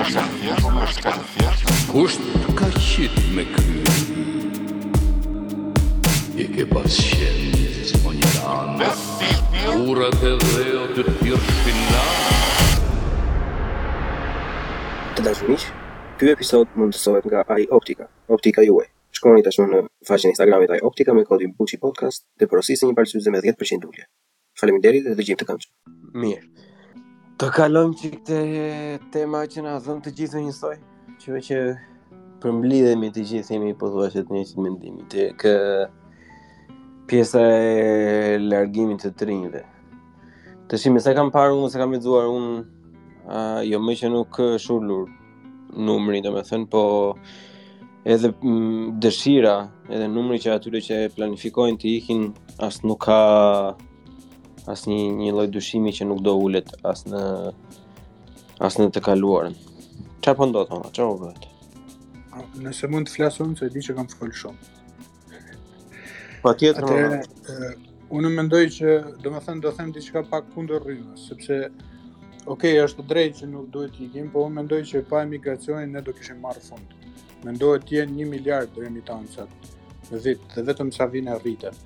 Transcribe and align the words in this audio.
më 0.00 0.62
më 0.74 1.48
Kusht 1.90 2.22
ka 2.58 2.68
qit 2.78 3.16
me 3.36 3.44
kry 3.54 3.80
I 6.40 6.46
ke 6.54 6.64
pas 6.70 6.94
qenë 6.96 7.50
një 7.50 7.72
zismo 7.76 8.12
një 8.14 8.30
e 9.60 10.10
dhe 10.20 10.70
o 10.78 10.86
të 10.94 11.02
tjërë 11.10 11.58
Të 15.20 15.34
ky 16.20 16.32
episod 16.32 16.64
mund 16.78 16.96
të 16.96 17.00
sohet 17.02 17.28
nga 17.28 17.44
Ari 17.52 17.66
Optika, 17.76 18.06
Optika 18.28 18.64
juaj 18.64 18.88
shkoni 19.20 19.44
tashmë 19.44 19.64
në 19.68 19.78
faqen 20.08 20.30
e 20.30 20.34
Instagramit 20.34 20.72
ai 20.72 20.80
Optika 20.88 21.12
me 21.12 21.26
kodin 21.28 21.52
Buçi 21.58 21.76
Podcast 21.82 22.22
dhe 22.40 22.46
porosisni 22.48 22.88
një 22.88 22.96
parësyze 22.96 23.32
me 23.34 23.42
10% 23.44 23.84
ulje. 23.88 24.06
Faleminderit 24.60 25.04
dhe 25.10 25.16
dëgjim 25.18 25.36
të 25.40 25.46
këndshëm. 25.48 25.98
Mirë. 26.22 26.70
Të 27.40 27.48
kalojmë 27.56 27.98
çik 28.00 28.16
te 28.28 28.40
tema 29.12 29.42
që 29.52 29.64
na 29.66 29.74
dhën 29.84 30.00
të 30.06 30.12
gjithë 30.20 30.42
një 30.46 30.54
soi, 30.60 30.78
që 31.20 31.40
që 31.48 31.58
përmblidhemi 32.40 33.10
të 33.12 33.26
gjithë 33.32 33.54
jemi 33.56 33.74
pothuajse 33.82 34.24
të 34.24 34.34
njëjtë 34.38 34.64
mendimi 34.64 35.04
te 35.12 35.26
kë 35.40 35.54
pjesa 37.10 37.44
e 37.50 38.40
largimit 38.40 39.04
të 39.04 39.12
trinjve. 39.20 39.64
Të 40.70 40.80
shimë, 40.80 41.04
se 41.04 41.14
kam 41.18 41.32
parë 41.34 41.52
unë, 41.58 41.68
se 41.72 41.80
kam 41.82 41.92
lexuar 41.96 42.30
unë, 42.30 42.64
ë 43.28 43.38
jo 43.68 43.84
me 43.84 43.96
që 44.00 44.12
nuk 44.14 44.40
eh, 44.44 44.56
shullur 44.62 45.08
numërin, 45.88 46.24
do 46.24 46.32
me 46.36 46.44
thënë, 46.46 46.68
po 46.70 46.84
edhe 48.04 48.32
mm, 48.42 48.92
dëshira, 49.00 49.56
edhe 49.92 50.06
numri 50.08 50.38
që 50.40 50.54
atyre 50.56 50.80
që 50.84 50.96
planifikojnë 51.16 51.78
të 51.82 51.90
ikin, 51.98 52.28
as 52.64 52.78
nuk 52.84 53.02
ka 53.04 53.18
as 54.68 54.86
një, 54.88 54.98
një 55.20 55.34
loj 55.36 55.48
dushimi 55.52 55.92
që 55.92 56.06
nuk 56.08 56.22
do 56.24 56.34
ullet 56.46 56.70
as 56.88 57.04
në 57.08 57.20
as 58.60 58.76
në 58.78 58.86
të 58.94 59.02
kaluarën. 59.04 59.54
Qa 60.24 60.34
po 60.36 60.46
ndodh 60.50 60.72
ma? 60.72 60.80
Qa 60.92 61.06
bëhet? 61.06 61.20
bëhet? 61.20 61.46
Nëse 62.64 62.88
mund 62.92 63.08
të 63.08 63.14
flasun, 63.18 63.54
se 63.56 63.68
di 63.72 63.80
që 63.84 63.96
kam 63.96 64.08
fëllë 64.12 64.36
shumë. 64.42 64.74
Pa 66.44 66.52
tjetër, 66.56 66.84
ma? 66.84 67.78
Unë 68.18 68.30
mendoj 68.34 68.62
që, 68.74 68.94
do 69.22 69.32
më 69.34 69.60
do 69.64 69.72
them 69.76 69.92
di 69.94 70.00
që 70.02 70.12
ka 70.16 70.22
pak 70.32 70.48
kundër 70.54 70.82
rrymës, 70.84 71.28
sepse 71.30 71.58
okay, 72.50 72.78
është 72.84 73.04
drejt 73.06 73.34
që 73.42 73.46
nuk 73.52 73.68
duhet 73.70 73.92
të 73.96 74.08
ikim, 74.08 74.30
po 74.32 74.44
unë 74.48 74.56
mendoj 74.60 74.80
që 74.90 75.04
pa 75.08 75.22
emigracionin 75.26 75.92
ne 75.94 76.02
do 76.02 76.12
kishim 76.18 76.40
marrë 76.42 76.64
fund 76.64 76.98
mendohet 77.46 77.86
të 77.88 78.00
jenë 78.00 78.16
1 78.22 78.30
miliard 78.34 78.74
remitancat 78.76 79.70
në 80.10 80.20
vit 80.24 80.42
dhe 80.54 80.64
vetëm 80.68 80.90
sa 80.92 81.06
vjen 81.12 81.28
e 81.30 81.36
rritet. 81.38 81.76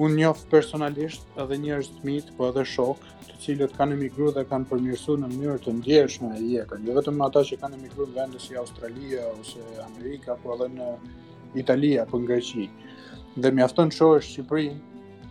Unë 0.00 0.16
njoh 0.18 0.38
personalisht 0.48 1.26
edhe 1.42 1.58
njerëz 1.64 1.90
të 1.96 2.06
mi, 2.08 2.14
po 2.38 2.48
edhe 2.48 2.62
shok, 2.74 3.02
të 3.26 3.36
cilët 3.42 3.74
kanë 3.76 3.96
emigruar 3.98 4.32
dhe 4.38 4.44
kanë 4.48 4.70
përmirësuar 4.70 5.18
në 5.20 5.28
mënyrë 5.34 5.60
të 5.66 5.74
ndjeshme 5.80 6.30
jetën, 6.40 6.86
jo 6.88 6.94
vetëm 6.96 7.20
ata 7.26 7.42
që 7.48 7.58
kanë 7.64 7.78
emigruar 7.80 8.08
në 8.12 8.16
vende 8.20 8.40
si 8.40 8.56
Australia 8.62 9.26
ose 9.34 9.66
Amerika, 9.88 10.38
por 10.44 10.54
edhe 10.56 10.70
në 10.78 10.94
Itali 11.62 11.92
apo 12.00 12.22
në 12.22 12.30
Greqi. 12.30 12.68
Dhe 13.36 13.50
mjafton 13.58 13.90
shohësh 13.92 14.30
Shqipërinë, 14.30 14.80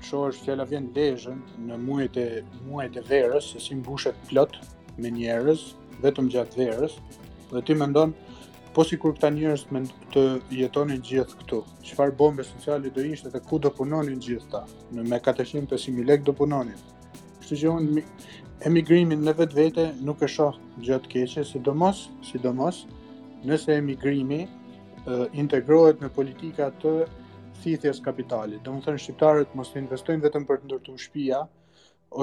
shohësh 0.05 0.44
fjala 0.45 0.67
vjen 0.70 0.92
lezhën 0.94 1.42
në 1.66 1.80
muajt 1.81 2.20
e 2.22 2.28
muajt 2.67 3.02
e 3.02 3.08
verës, 3.09 3.50
se 3.55 3.64
si 3.66 3.78
mbushet 3.80 4.17
plot 4.30 4.59
me 5.00 5.09
njerëz 5.16 5.64
vetëm 6.05 6.30
gjatë 6.36 6.59
verës, 6.59 7.00
dhe 7.52 7.61
ti 7.66 7.73
mendon, 7.78 8.14
ndonë 8.14 8.31
po 8.73 8.83
si 8.88 8.95
kur 9.02 9.11
këta 9.17 9.30
njërës 9.36 9.64
me 9.75 9.81
të 10.14 10.22
jetonin 10.61 11.02
gjithë 11.03 11.39
këtu, 11.41 11.58
qëfar 11.88 12.14
bombe 12.17 12.44
sociali 12.47 12.91
do 12.95 13.03
ishte 13.08 13.31
dhe 13.33 13.41
ku 13.47 13.59
do 13.59 13.72
punonin 13.75 14.19
gjithë 14.25 14.47
ta, 14.53 14.61
në 14.95 15.03
me 15.09 15.19
450.000 15.25 16.05
lek 16.08 16.23
do 16.27 16.31
punonin. 16.36 16.80
Kështë 17.42 17.58
që 17.64 17.73
unë 17.73 18.03
emigrimin 18.70 19.26
në 19.27 19.33
vetë 19.42 19.58
vete 19.60 19.86
nuk 20.08 20.23
e 20.23 20.30
shohë 20.31 20.83
gjatë 20.87 21.11
keqe, 21.15 21.43
sidomos, 21.52 22.05
sidomos, 22.30 22.86
nëse 23.48 23.76
emigrimi 23.81 24.42
integrohet 25.42 25.99
me 26.02 26.11
politika 26.21 26.70
të 26.83 26.93
thithjes 27.61 27.99
kapitalit. 28.05 28.61
Do 28.64 28.73
më 28.77 28.86
thënë 28.87 29.04
shqiptarët 29.04 29.55
mos 29.60 29.73
të 29.73 29.83
investojnë 29.83 30.26
vetëm 30.30 30.48
për 30.48 30.61
të 30.64 30.70
ndërtu 30.71 30.95
shpia, 31.10 31.43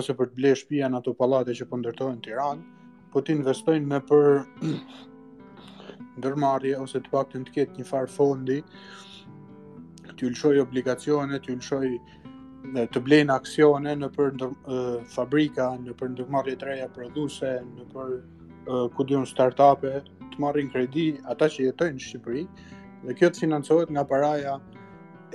ose 0.01 0.17
për 0.17 0.33
të 0.33 0.41
ble 0.41 0.57
shpia 0.63 0.89
në 0.93 1.03
ato 1.03 1.13
palate 1.21 1.53
që 1.61 1.69
po 1.71 1.83
ndërtojnë 1.83 2.25
Tiranë, 2.25 2.67
po 3.13 3.21
të 3.23 3.37
investojnë 3.41 3.93
me 3.93 4.01
për 4.09 4.33
ndërmarrje 6.19 6.79
ose 6.83 7.01
të 7.05 7.13
paktën 7.13 7.47
të 7.49 7.55
ketë 7.57 7.81
një 7.81 7.87
far 7.91 8.11
fondi 8.15 8.59
të 10.19 10.27
ulshoj 10.31 10.57
obligacione, 10.65 11.39
të 11.47 11.53
ulshoj 11.55 11.91
të 12.95 13.03
blejnë 13.09 13.35
aksione 13.35 13.93
në 13.99 14.09
për 14.17 14.33
ndër, 14.37 14.55
e, 14.55 14.79
fabrika, 15.15 15.69
në 15.85 15.95
për 16.01 16.11
ndërmarje 16.17 16.57
të 16.61 16.69
reja 16.71 16.89
produse, 16.97 17.53
në 17.77 17.87
për 17.93 18.17
e, 18.17 18.81
ku 18.97 19.07
start-upe, 19.33 19.93
të 20.33 20.43
marrin 20.43 20.73
kredi, 20.75 21.07
ata 21.35 21.47
që 21.55 21.69
jetojnë 21.69 21.97
në 22.01 22.05
Shqipëri, 22.09 22.43
dhe 23.07 23.17
kjo 23.21 23.31
të 23.31 23.45
financohet 23.45 23.95
nga 23.95 24.05
paraja 24.11 24.57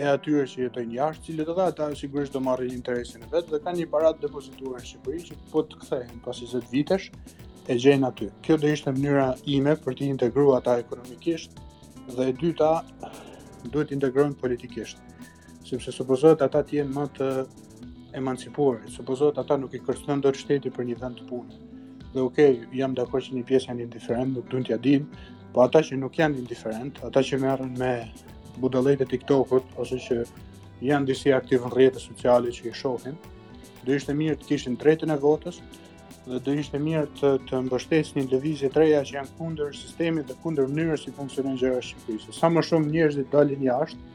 e 0.04 0.08
atyre 0.12 0.44
që 0.52 0.62
jetojnë 0.66 0.98
jashtë, 1.00 1.26
cilët 1.30 1.54
edhe 1.56 1.66
ata 1.72 1.88
sigurisht 1.98 2.36
do 2.36 2.42
marrin 2.50 2.74
interesin 2.76 3.24
e 3.24 3.32
vetë 3.34 3.56
dhe 3.56 3.64
kanë 3.66 3.80
një 3.84 3.90
parat 3.96 4.20
depozituar 4.26 4.84
në 4.84 4.92
Shqipëri 4.92 5.26
që 5.30 5.40
po 5.54 5.64
të 5.72 5.80
kthehen 5.86 6.22
pas 6.28 6.44
20 6.44 6.70
vitesh, 6.76 7.08
e 7.68 7.78
gjenë 7.80 8.08
aty. 8.10 8.28
Kjo 8.44 8.58
do 8.60 8.68
ishte 8.72 8.92
mënyra 8.92 9.28
ime 9.56 9.76
për 9.80 9.96
të 9.98 10.08
integruar 10.14 10.60
ata 10.60 10.74
ekonomikisht 10.84 11.60
dhe 12.12 12.26
e 12.30 12.36
dyta 12.36 12.72
duhet 13.72 13.92
të 13.94 14.00
integrohen 14.00 14.34
politikisht. 14.40 14.98
Sepse 15.64 15.94
supozohet 15.96 16.42
ata 16.44 16.64
të 16.68 16.82
jenë 16.82 16.96
më 16.98 17.06
të 17.18 17.30
emancipuar, 18.20 18.82
supozohet 18.96 19.40
ata 19.40 19.56
nuk 19.58 19.76
i 19.76 19.82
kërcënën 19.84 20.24
dot 20.26 20.40
shteti 20.42 20.74
për 20.76 20.90
një 20.92 20.98
vend 21.04 21.22
të 21.22 21.30
punë. 21.30 21.62
Dhe 22.14 22.22
okay, 22.28 22.58
jam 22.76 22.94
dakord 22.94 23.24
që 23.30 23.38
një 23.38 23.46
pjesë 23.50 23.72
janë 23.72 23.88
indiferent, 23.88 24.36
nuk 24.36 24.50
duan 24.52 24.66
t'ia 24.68 24.78
dinë, 24.78 25.24
po 25.56 25.64
ata 25.64 25.82
që 25.86 25.98
nuk 26.02 26.20
janë 26.20 26.44
indiferent, 26.44 27.00
ata 27.08 27.24
që 27.26 27.40
merren 27.42 27.72
me 27.80 27.94
budallëjt 28.62 29.06
e 29.06 29.08
TikTokut 29.16 29.72
ose 29.82 29.98
që 30.04 30.20
janë 30.84 31.10
disi 31.10 31.32
aktiv 31.34 31.64
në 31.64 31.72
rrjetet 31.74 32.04
sociale 32.04 32.52
që 32.54 32.68
i 32.70 32.76
shohin, 32.76 33.16
do 33.88 33.96
ishte 33.96 34.14
mirë 34.14 34.38
të 34.44 34.52
kishin 34.52 34.78
drejtën 34.84 35.10
e 35.10 35.18
votës, 35.24 35.62
dhe 36.24 36.40
do 36.40 36.54
ishte 36.56 36.80
mirë 36.80 37.04
të 37.20 37.30
të 37.52 37.58
mbështesni 37.66 38.22
lëvizje 38.32 38.70
të 38.72 38.80
reja 38.80 39.00
që 39.08 39.16
janë 39.18 39.34
kundër 39.40 39.74
sistemit 39.76 40.30
dhe 40.30 40.36
kundër 40.44 40.70
mënyrës 40.76 41.02
si 41.04 41.12
funksionon 41.18 41.58
gjëra 41.60 41.82
në 41.82 41.88
Shqipëri. 41.88 42.36
Sa 42.38 42.50
më 42.54 42.62
shumë 42.70 42.92
njerëz 42.94 43.18
të 43.20 43.26
dalin 43.34 43.66
jashtë, 43.68 44.12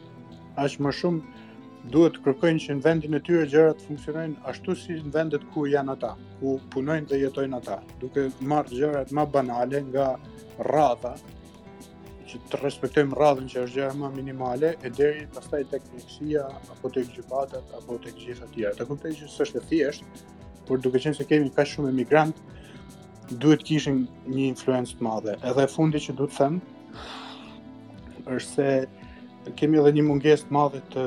aq 0.64 0.76
më 0.86 0.92
shumë 0.98 1.88
duhet 1.96 2.16
të 2.16 2.22
kërkojnë 2.24 2.62
që 2.64 2.76
në 2.78 2.84
vendin 2.86 3.18
e 3.18 3.20
tyre 3.28 3.48
gjërat 3.54 3.80
të 3.82 3.88
funksionojnë 3.90 4.44
ashtu 4.52 4.76
si 4.76 4.96
në 5.02 5.12
vendet 5.18 5.44
ku 5.52 5.66
janë 5.68 5.94
ata, 5.98 6.14
ku 6.40 6.56
punojnë 6.72 7.12
dhe 7.12 7.20
jetojnë 7.26 7.60
ata, 7.60 7.76
duke 8.00 8.24
marrë 8.52 8.76
gjërat 8.80 9.12
më 9.18 9.26
banale 9.36 9.84
nga 9.90 10.08
rradha 10.64 11.12
që 12.28 12.40
të 12.48 12.62
respektojmë 12.62 13.16
radhën 13.20 13.52
që 13.52 13.60
është 13.66 13.80
gjëra 13.82 14.00
më 14.00 14.10
minimale 14.16 14.72
e 14.84 14.88
deri 14.96 15.26
pastaj 15.36 15.62
tek 15.74 15.84
fiksia 15.92 16.48
apo 16.74 16.90
tek 16.96 17.08
gjybatat 17.16 17.76
apo 17.78 18.00
tek 18.04 18.16
gjithë 18.24 18.42
ato 18.46 18.50
tjera. 18.56 18.74
Të 18.80 18.88
kuptoj 18.92 19.14
që 19.20 19.30
s'është 19.36 19.62
thjesht 19.68 20.24
por 20.68 20.78
duke 20.84 21.00
qenë 21.00 21.16
se 21.16 21.24
kemi 21.26 21.48
ka 21.54 21.64
shumë 21.66 21.92
emigrant, 21.94 22.36
duhet 23.42 23.62
kishin 23.64 24.02
një 24.28 24.50
influencë 24.52 24.98
të 24.98 25.06
madhe. 25.06 25.34
Edhe 25.50 25.64
e 25.64 25.70
fundi 25.72 26.00
që 26.04 26.14
duhet 26.18 26.36
them, 26.36 26.60
është 28.36 28.66
se 29.48 29.52
kemi 29.56 29.80
edhe 29.80 29.94
një 29.96 30.04
munges 30.10 30.44
të 30.44 30.54
madhe 30.58 30.82
të 30.92 31.06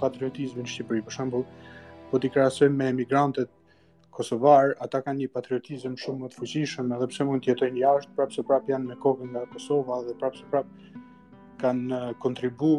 patriotizmi 0.00 0.64
në 0.64 0.72
Shqipëri. 0.72 1.02
Për 1.04 1.16
shambull, 1.18 1.44
po 2.10 2.20
t'i 2.22 2.32
krasojmë 2.32 2.78
me 2.80 2.88
emigrantet 2.94 3.52
kosovar, 4.14 4.72
ata 4.84 5.02
kanë 5.04 5.24
një 5.26 5.32
patriotizm 5.36 5.98
shumë 6.00 6.24
më 6.24 6.30
të 6.32 6.40
fuqishëm, 6.40 6.92
edhe 6.96 7.08
pse 7.12 7.26
mund 7.28 7.44
të 7.44 7.52
jetojnë 7.52 7.82
jashtë, 7.84 8.12
prapë 8.16 8.36
se 8.38 8.44
prapë 8.50 8.72
janë 8.76 8.92
me 8.92 8.98
kokën 9.04 9.32
nga 9.34 9.44
Kosova 9.52 10.00
dhe 10.06 10.14
prapë 10.22 10.38
se 10.40 10.44
prapë 10.52 11.02
kanë 11.62 11.98
kontribu 12.24 12.76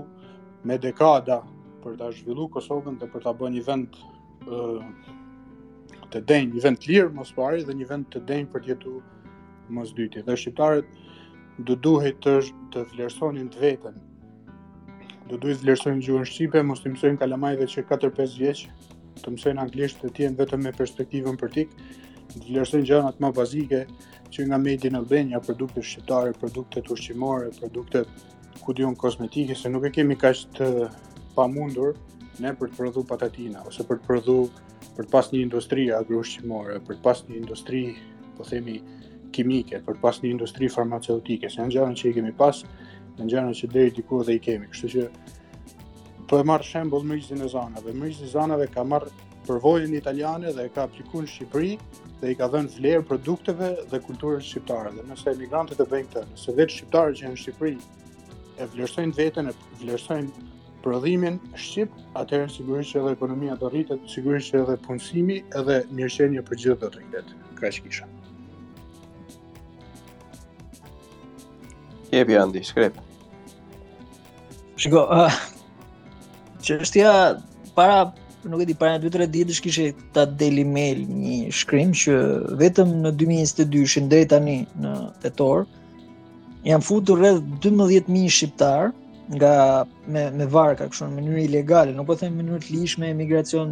me 0.65 0.77
dekada 0.87 1.41
për 1.83 1.97
ta 1.99 2.07
zhvillu 2.17 2.47
Kosovën 2.55 2.95
dhe 3.01 3.11
për 3.13 3.25
ta 3.27 3.35
bërë 3.37 3.53
një 3.59 3.65
vend 3.67 3.99
të 6.15 6.21
denjë, 6.29 6.51
një 6.55 6.61
vend 6.63 6.77
të 6.79 6.91
lirë 6.91 7.13
mos 7.17 7.31
pari 7.35 7.63
dhe 7.67 7.73
një 7.75 7.85
vend 7.89 8.05
të 8.13 8.21
denjë 8.29 8.51
për 8.53 8.63
të 8.63 8.69
jetu 8.71 8.93
mos 9.75 9.89
dyti. 9.97 10.21
Dhe 10.23 10.37
shqiptarët 10.39 10.87
do 11.67 11.75
duhet 11.85 12.21
të 12.23 12.35
të 12.73 12.83
vlerësonin 12.93 13.49
të 13.51 13.59
vetën. 13.63 13.97
Do 15.29 15.35
duhet 15.41 15.59
të 15.59 15.65
vlerësonin 15.65 16.03
gjuhën 16.05 16.27
shqipe, 16.31 16.61
mos 16.63 16.83
të 16.85 16.93
mësojnë 16.93 17.19
kalamajve 17.19 17.67
që 17.73 17.83
4-5 17.91 18.37
vjeç, 18.41 18.61
të 19.23 19.33
mësojnë 19.35 19.63
anglisht 19.65 19.99
të 20.05 20.13
tjenë 20.15 20.39
vetëm 20.39 20.63
me 20.63 20.71
perspektivën 20.79 21.39
për 21.41 21.51
tik, 21.57 21.75
të 22.35 22.43
vlerësojnë 22.47 22.87
gjërat 22.91 23.19
më 23.23 23.33
bazike 23.35 23.83
që 24.35 24.47
nga 24.47 24.59
Made 24.63 24.87
in 24.87 24.95
Albania, 25.01 25.41
produkte 25.43 25.83
shqiptare, 25.83 26.31
produkte 26.39 26.83
ushqimore, 26.95 27.51
produkte 27.59 28.05
ku 28.63 28.73
diun 28.73 28.95
se 29.55 29.69
nuk 29.69 29.83
e 29.83 29.91
kemi 29.91 30.15
kaq 30.15 30.37
të 30.55 30.67
pamundur 31.35 31.95
ne 32.39 32.51
për 32.55 32.67
të 32.69 32.75
prodhu 32.77 33.01
patatina 33.03 33.61
ose 33.67 33.83
për 33.83 33.97
të 33.99 34.05
prodhu 34.07 34.39
për 34.95 35.05
të 35.07 35.11
pas 35.11 35.29
një 35.33 35.41
industri 35.43 35.85
agroshqimore, 35.95 36.77
për 36.87 36.95
të 36.99 37.03
pas 37.03 37.21
një 37.27 37.39
industri, 37.41 37.81
po 38.37 38.47
themi, 38.47 38.77
kimike, 39.35 39.81
për 39.83 39.97
të 39.97 40.03
pas 40.03 40.21
një 40.23 40.31
industri 40.37 40.69
farmaceutike, 40.71 41.49
se 41.51 41.63
në 41.65 41.73
gjarën 41.75 41.97
që 41.99 42.09
i 42.11 42.15
kemi 42.19 42.31
pas, 42.39 42.61
në 43.17 43.27
gjarën 43.31 43.57
që 43.59 43.69
deri 43.73 43.91
t'i 43.97 44.05
kur 44.07 44.23
dhe 44.27 44.37
i 44.37 44.39
kemi. 44.43 44.69
Kështu 44.71 44.91
që, 44.93 45.05
po 46.29 46.39
e 46.39 46.47
marrë 46.47 46.67
shembol 46.69 47.03
mërgjizin 47.09 47.43
e 47.43 47.51
zanave. 47.51 47.93
Mërgjizin 47.95 48.29
e 48.29 48.31
zanave 48.31 48.69
ka 48.71 48.85
marrë 48.87 49.11
përvojën 49.45 49.91
italiane 49.99 50.55
dhe 50.55 50.67
ka 50.73 50.87
aplikun 50.87 51.27
në 51.27 51.31
Shqipëri 51.35 51.73
dhe 52.21 52.31
i 52.31 52.39
ka 52.39 52.47
dhenë 52.53 52.71
vlerë 52.79 53.05
produkteve 53.11 53.71
dhe 53.91 53.99
kulturës 54.07 54.47
shqiptare. 54.49 54.95
Dhe 54.95 55.03
nëse 55.11 55.35
emigrantët 55.35 55.83
e 55.83 55.89
bëjnë 55.91 56.09
këtë, 56.09 56.25
nëse 56.31 56.57
vetë 56.57 56.79
shqiptare 56.79 57.13
që 57.19 57.27
janë 57.27 57.35
në 57.37 57.41
Shqipëri 57.43 57.77
e 58.63 58.69
vlerësojnë 58.73 59.17
veten, 59.19 59.51
e 59.51 59.55
vlerësojnë 59.83 60.51
prodhimin 60.85 61.39
shqip, 61.65 61.89
atëherë 62.21 62.51
sigurisht 62.53 62.93
që 62.93 62.99
edhe 63.01 63.13
ekonomia 63.17 63.55
do 63.61 63.71
rritet, 63.73 64.03
sigurisht 64.13 64.51
që 64.53 64.59
edhe 64.61 64.75
punësimi 64.85 65.37
edhe 65.61 65.77
mirëqenia 65.97 66.43
për 66.49 66.59
gjithë 66.63 66.77
do 66.83 66.89
të 66.93 66.99
rritet. 67.01 67.31
Kaq 67.61 67.79
kisha. 67.85 68.05
Jepi 72.13 72.37
Andi, 72.37 72.61
shkrep. 72.69 72.99
Shiko, 74.83 75.01
uh, 75.17 75.39
që 76.61 76.77
është 76.85 76.99
tja, 77.01 77.15
para, 77.75 77.97
nuk 78.53 78.61
e 78.63 78.67
di, 78.69 78.75
para 78.77 78.99
në 78.99 79.07
2-3 79.09 79.27
ditë 79.33 79.55
është 79.55 79.65
kishe 79.65 79.87
ta 80.15 80.27
deli 80.43 80.67
mail 80.75 81.01
një 81.09 81.39
shkrim 81.63 81.95
që 82.03 82.19
vetëm 82.61 82.93
në 83.07 83.13
2022 83.23 83.89
shëndrej 83.95 84.27
tani 84.35 84.59
në 84.83 84.93
tetor, 85.25 85.65
janë 86.67 86.87
futur 86.91 87.17
rrëdhë 87.23 87.57
12.000 87.65 88.31
shqiptarë 88.37 88.93
nga 89.33 89.85
me 90.07 90.21
me 90.37 90.45
varka 90.45 90.85
kështu 90.85 91.07
në 91.09 91.15
mënyrë 91.17 91.41
ilegale, 91.47 91.93
nuk 91.97 92.05
po 92.11 92.17
them 92.19 92.35
në 92.37 92.41
mënyrë 92.43 92.59
të 92.65 92.75
lishme 92.75 93.07
emigracion 93.09 93.71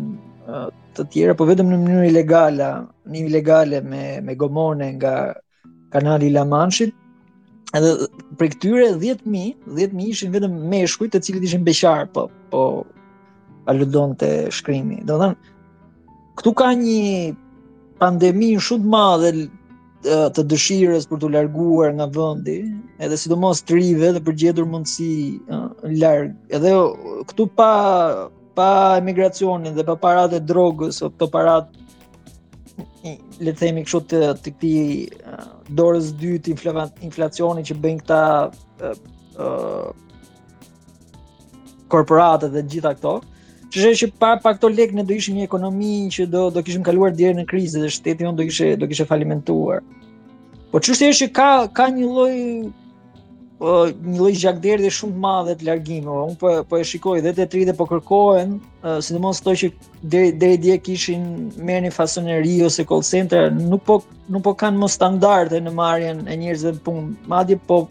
të 0.98 1.06
tjera, 1.14 1.36
po 1.38 1.46
vetëm 1.46 1.70
në 1.70 1.78
mënyrë 1.84 2.08
ilegale, 2.10 2.70
në 3.14 3.22
ilegale 3.28 3.84
me 3.86 4.04
me 4.26 4.34
gomone 4.36 4.88
nga 4.98 5.14
kanali 5.94 6.32
La 6.34 6.46
Manche. 6.50 6.90
Edhe 7.74 8.10
për 8.38 8.50
këtyre 8.54 8.88
10.000, 8.98 9.54
10.000 9.70 10.10
ishin 10.14 10.34
vetëm 10.34 10.58
meshkuj 10.74 11.08
të 11.14 11.22
cilët 11.26 11.46
ishin 11.52 11.64
beqar, 11.66 12.10
po 12.14 12.28
po 12.54 12.64
aludonte 13.72 14.34
shkrimi. 14.54 15.00
Do 15.10 15.20
thënë 15.22 15.54
këtu 16.42 16.52
ka 16.62 16.74
një 16.82 17.34
pandemi 18.02 18.52
shumë 18.58 18.82
të 18.86 18.90
madhe 18.98 19.32
të 20.04 20.44
dëshirës 20.52 21.06
për 21.08 21.22
të 21.22 21.28
larguar 21.32 21.94
nga 21.96 22.08
vendi, 22.12 22.58
edhe 23.00 23.16
sidomos 23.18 23.62
të 23.64 23.78
rive 23.78 24.10
dhe 24.18 24.22
për 24.26 24.36
gjetur 24.42 24.68
mundësi 24.68 25.40
në 25.48 25.62
larg. 26.02 26.34
Edhe 26.52 26.74
këtu 27.32 27.48
pa 27.58 27.70
pa 28.54 28.66
emigracionin 29.00 29.74
dhe 29.74 29.82
pa 29.84 29.96
paratë 29.98 30.44
drogës, 30.46 31.00
pa 31.18 31.26
paratë 31.34 31.82
le 33.44 33.52
të 33.52 33.58
themi 33.60 33.82
kështu 33.86 34.02
të 34.12 34.20
të 34.44 34.52
këtij 34.56 35.74
dorës 35.80 36.12
së 36.12 36.18
dytë 36.20 36.88
inflacioni 37.08 37.64
që 37.66 37.80
bëjnë 37.82 38.04
këta 38.04 38.92
korporatet 41.96 42.54
dhe 42.54 42.68
gjitha 42.70 42.94
këto 43.00 43.18
që 43.74 43.82
shë 43.82 44.00
që 44.04 44.08
pa, 44.22 44.34
pa 44.42 44.52
këto 44.54 44.70
lek 44.70 44.92
në 44.94 45.06
do 45.10 45.16
ishë 45.18 45.34
një 45.34 45.46
ekonomi 45.48 45.94
që 46.14 46.28
do, 46.30 46.44
do 46.54 46.62
kishëm 46.66 46.84
kaluar 46.86 47.14
djerë 47.18 47.40
në 47.42 47.46
krizë 47.50 47.82
dhe 47.82 47.90
shteti 47.96 48.28
në 48.28 48.36
do 48.38 48.46
kishë, 48.46 48.70
do 48.84 48.90
kishë 48.92 49.08
falimentuar. 49.10 49.82
Po 50.74 50.82
që 50.84 50.96
shë 51.00 51.10
e 51.10 51.16
shë 51.20 51.30
ka, 51.38 51.50
ka 51.78 51.88
një 51.96 52.10
loj 52.18 52.36
uh, 52.60 52.68
po, 53.64 53.72
një 54.12 54.20
lloj 54.20 54.32
gjakderi 54.44 54.86
dhe 54.88 54.94
shumë 54.94 55.18
madhe 55.26 55.56
të 55.58 55.68
largimi. 55.72 56.06
Po, 56.06 56.22
unë 56.28 56.36
po 56.44 56.54
po 56.74 56.82
e 56.84 56.86
shikoj 56.92 57.18
dhe 57.26 57.34
detri 57.40 57.64
dhe 57.70 57.74
po 57.80 57.90
kërkohen, 57.90 58.54
mos 58.86 59.10
sidomos 59.10 59.42
ato 59.42 59.56
që 59.64 59.72
deri 60.14 60.36
deri 60.44 60.62
dje 60.68 60.78
kishin 60.90 61.26
merrni 61.58 61.90
fasoneri 61.98 62.58
ose 62.70 62.86
call 62.90 63.02
center, 63.10 63.50
nuk 63.58 63.86
po 63.90 64.02
nuk 64.30 64.46
po 64.50 64.54
kanë 64.62 64.78
më 64.86 64.92
standarde 65.00 65.64
në 65.66 65.74
marrjen 65.82 66.24
e 66.30 66.38
njerëzve 66.46 66.78
në 66.78 66.86
punë. 66.90 67.10
Madje 67.36 67.58
po 67.72 67.86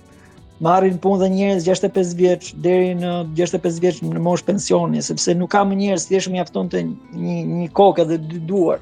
marrin 0.62 0.97
punë 1.03 1.19
dhe 1.25 1.29
njerëz 1.35 1.64
65 1.67 2.14
vjeç 2.20 2.49
deri 2.64 2.93
në 2.97 3.12
65 3.41 3.81
vjeç 3.82 3.97
në 4.06 4.20
moshë 4.23 4.47
pensioni 4.53 5.03
sepse 5.03 5.35
nuk 5.38 5.50
ka 5.56 5.64
më 5.67 5.79
njerëz 5.81 6.05
thjesht 6.11 6.31
mjafton 6.35 6.69
të 6.70 6.82
një 7.23 7.38
një 7.56 7.69
kokë 7.81 8.05
dhe 8.12 8.19
dy 8.31 8.38
duar 8.50 8.79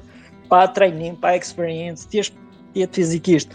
pa 0.51 0.59
trajnim, 0.75 1.15
pa 1.23 1.31
eksperiencë, 1.37 2.09
thjesht 2.11 2.37
jet 2.75 2.95
fizikisht. 2.97 3.53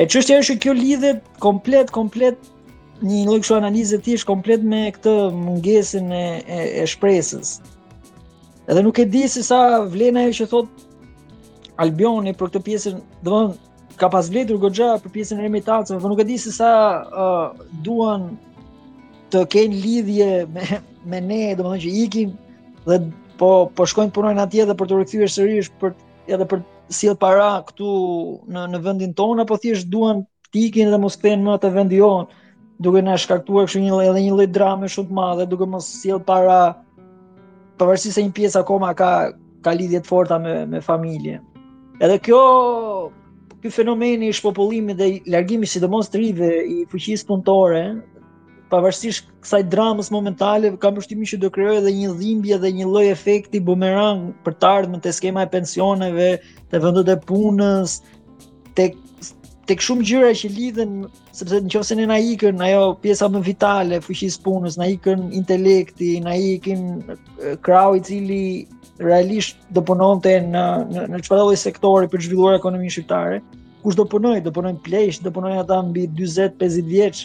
E 0.00 0.06
çështja 0.08 0.36
është 0.40 0.54
që 0.54 0.62
kjo 0.64 0.74
lidhet 0.78 1.20
komplet 1.44 1.90
komplet 1.94 2.38
një 3.04 3.20
lloj 3.28 3.40
kështu 3.42 3.58
analize 3.58 3.98
thjesht 4.06 4.28
komplet 4.30 4.62
me 4.72 4.86
këtë 4.96 5.14
mungesën 5.36 6.08
e, 6.14 6.24
e 6.46 6.60
e 6.84 6.86
shpresës. 6.94 7.56
Edhe 8.70 8.86
nuk 8.86 9.02
e 9.02 9.04
di 9.12 9.26
se 9.28 9.42
sa 9.44 9.60
vlen 9.92 10.18
ajo 10.24 10.36
që 10.40 10.48
thot 10.54 10.88
Albioni 11.82 12.32
për 12.36 12.48
këtë 12.52 12.60
pjesë, 12.66 12.90
domthonë 13.26 13.58
ka 14.02 14.10
pas 14.10 14.26
vlerë 14.30 14.56
goxha 14.58 14.86
për 15.02 15.12
pjesën 15.14 15.40
e 15.40 15.46
Emitacës, 15.46 15.94
por 16.02 16.10
nuk 16.10 16.22
e 16.22 16.26
di 16.26 16.36
se 16.42 16.50
sa 16.54 16.70
uh, 17.06 17.54
duan 17.86 18.24
të 19.32 19.44
kenë 19.54 19.78
lidhje 19.82 20.30
me 20.52 20.80
me 21.12 21.20
ne, 21.22 21.38
domethënë 21.58 21.82
që 21.84 21.92
ikin 22.04 22.34
dhe 22.88 22.98
po 23.38 23.52
po 23.78 23.86
shkojnë 23.92 24.12
punojnë 24.16 24.42
atje 24.46 24.66
dhe 24.70 24.76
për 24.80 24.90
të 24.90 24.98
rikthyer 25.02 25.30
sërish 25.36 25.70
për 25.82 25.94
edhe 26.34 26.48
për 26.50 26.62
sjell 26.98 27.16
para 27.22 27.46
këtu 27.68 27.92
në 28.56 28.64
në 28.74 28.82
vendin 28.88 29.14
tonë 29.20 29.46
apo 29.46 29.58
thjesht 29.62 29.88
duan 29.94 30.24
të 30.52 30.64
ikin 30.68 30.90
dhe 30.92 30.98
mos 31.02 31.16
kthehen 31.20 31.46
më 31.46 31.54
te 31.62 31.70
vendi 31.74 32.02
jon, 32.02 32.26
duke 32.84 33.02
na 33.06 33.14
shkaktuar 33.22 33.68
kështu 33.70 33.84
një 33.86 34.02
edhe 34.08 34.24
një 34.26 34.34
lloj 34.34 34.48
drame 34.58 34.90
shumë 34.90 35.10
të 35.12 35.18
madhe, 35.20 35.46
duke 35.54 35.68
mos 35.76 35.88
sjell 36.02 36.20
para 36.28 36.58
pavarësisht 37.80 38.18
se 38.18 38.26
një 38.26 38.34
pjesë 38.40 38.64
akoma 38.64 38.92
ka 38.98 39.12
ka 39.62 39.74
lidhje 39.78 40.02
të 40.02 40.10
forta 40.10 40.38
me 40.42 40.58
me 40.74 40.82
familjen. 40.90 41.40
Edhe 42.02 42.18
kjo 42.26 42.42
ky 43.62 43.70
fenomeni 43.70 44.28
i 44.30 44.34
shpopullimit 44.34 44.98
dhe 44.98 45.06
i 45.14 45.20
largimit 45.30 45.70
sidomos 45.70 46.10
të 46.10 46.18
rive 46.20 46.48
i 46.66 46.76
fuqisë 46.90 47.28
punëtore 47.28 47.82
pavarësisht 48.72 49.28
kësaj 49.44 49.60
dramës 49.74 50.08
momentale 50.14 50.70
ka 50.82 50.90
përshtimin 50.96 51.28
që 51.32 51.38
do 51.44 51.50
krijojë 51.54 51.82
edhe 51.82 51.92
një 52.00 52.12
dhimbje 52.20 52.58
dhe 52.64 52.70
një 52.80 52.86
lloj 52.92 53.04
efekti 53.14 53.60
bumerang 53.68 54.24
për 54.46 54.56
të 54.62 54.68
ardhmen 54.78 55.02
te 55.04 55.12
skema 55.14 55.44
e 55.46 55.50
pensioneve, 55.54 56.28
te 56.72 56.80
vendet 56.82 57.10
e 57.14 57.18
punës, 57.30 57.96
tek 58.78 58.98
tek 59.70 59.78
shumë 59.84 60.04
gjëra 60.08 60.30
që 60.38 60.48
lidhen 60.56 60.94
sepse 61.36 61.60
nëse 61.62 61.94
ne 62.00 62.06
na 62.10 62.16
ikën 62.18 62.58
ajo 62.66 62.80
pjesa 63.04 63.28
më 63.30 63.42
vitale 63.46 64.00
e 64.00 64.02
fuqisë 64.08 64.40
punës, 64.42 64.74
na 64.80 64.88
ikën 64.96 65.28
intelekti, 65.38 66.16
na 66.24 66.34
ikën 66.34 66.82
krau 67.62 67.94
i 67.94 68.02
cili 68.02 68.40
realisht 69.02 69.58
do 69.74 69.82
punonte 69.84 70.36
në 70.44 70.62
në 71.10 71.20
çfarëdo 71.26 71.46
lloj 71.48 71.58
sektori 71.60 72.08
për 72.12 72.24
zhvilluar 72.26 72.58
ekonominë 72.58 72.94
shqiptare. 72.94 73.40
Kush 73.82 73.98
do 73.98 74.06
punoj, 74.06 74.40
do 74.44 74.52
punoj 74.54 74.74
plesh, 74.86 75.20
do 75.24 75.30
punoj 75.34 75.56
ata 75.62 75.80
mbi 75.88 76.06
40-50 76.18 76.86
vjeç. 76.90 77.22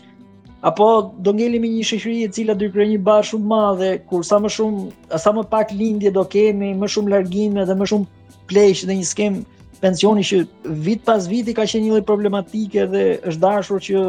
Apo 0.65 0.87
do 1.21 1.33
ngelim 1.37 1.67
një 1.69 1.83
shoqëri 1.85 2.23
e 2.25 2.31
cila 2.33 2.55
do 2.57 2.69
krijojë 2.73 2.95
një 2.95 3.03
bashkë 3.05 3.31
shumë 3.35 3.49
madhe, 3.51 3.91
kur 4.09 4.25
sa 4.25 4.39
më 4.41 4.51
shumë 4.55 5.17
sa 5.23 5.33
më 5.37 5.43
pak 5.51 5.73
lindje 5.77 6.11
do 6.15 6.23
kemi, 6.25 6.73
më 6.73 6.89
shumë 6.93 7.13
largime 7.13 7.67
dhe 7.69 7.75
më 7.77 7.89
shumë 7.93 8.41
plesh 8.49 8.87
dhe 8.89 8.97
një 8.97 9.05
skem 9.05 9.37
pensioni 9.83 10.23
që 10.25 10.41
vit 10.87 11.03
pas 11.05 11.29
viti 11.29 11.53
ka 11.53 11.67
qenë 11.69 11.85
një 11.85 11.93
lloj 11.99 12.05
problematike 12.09 12.87
dhe 12.89 13.03
është 13.29 13.43
dashur 13.43 13.83
që 13.87 14.03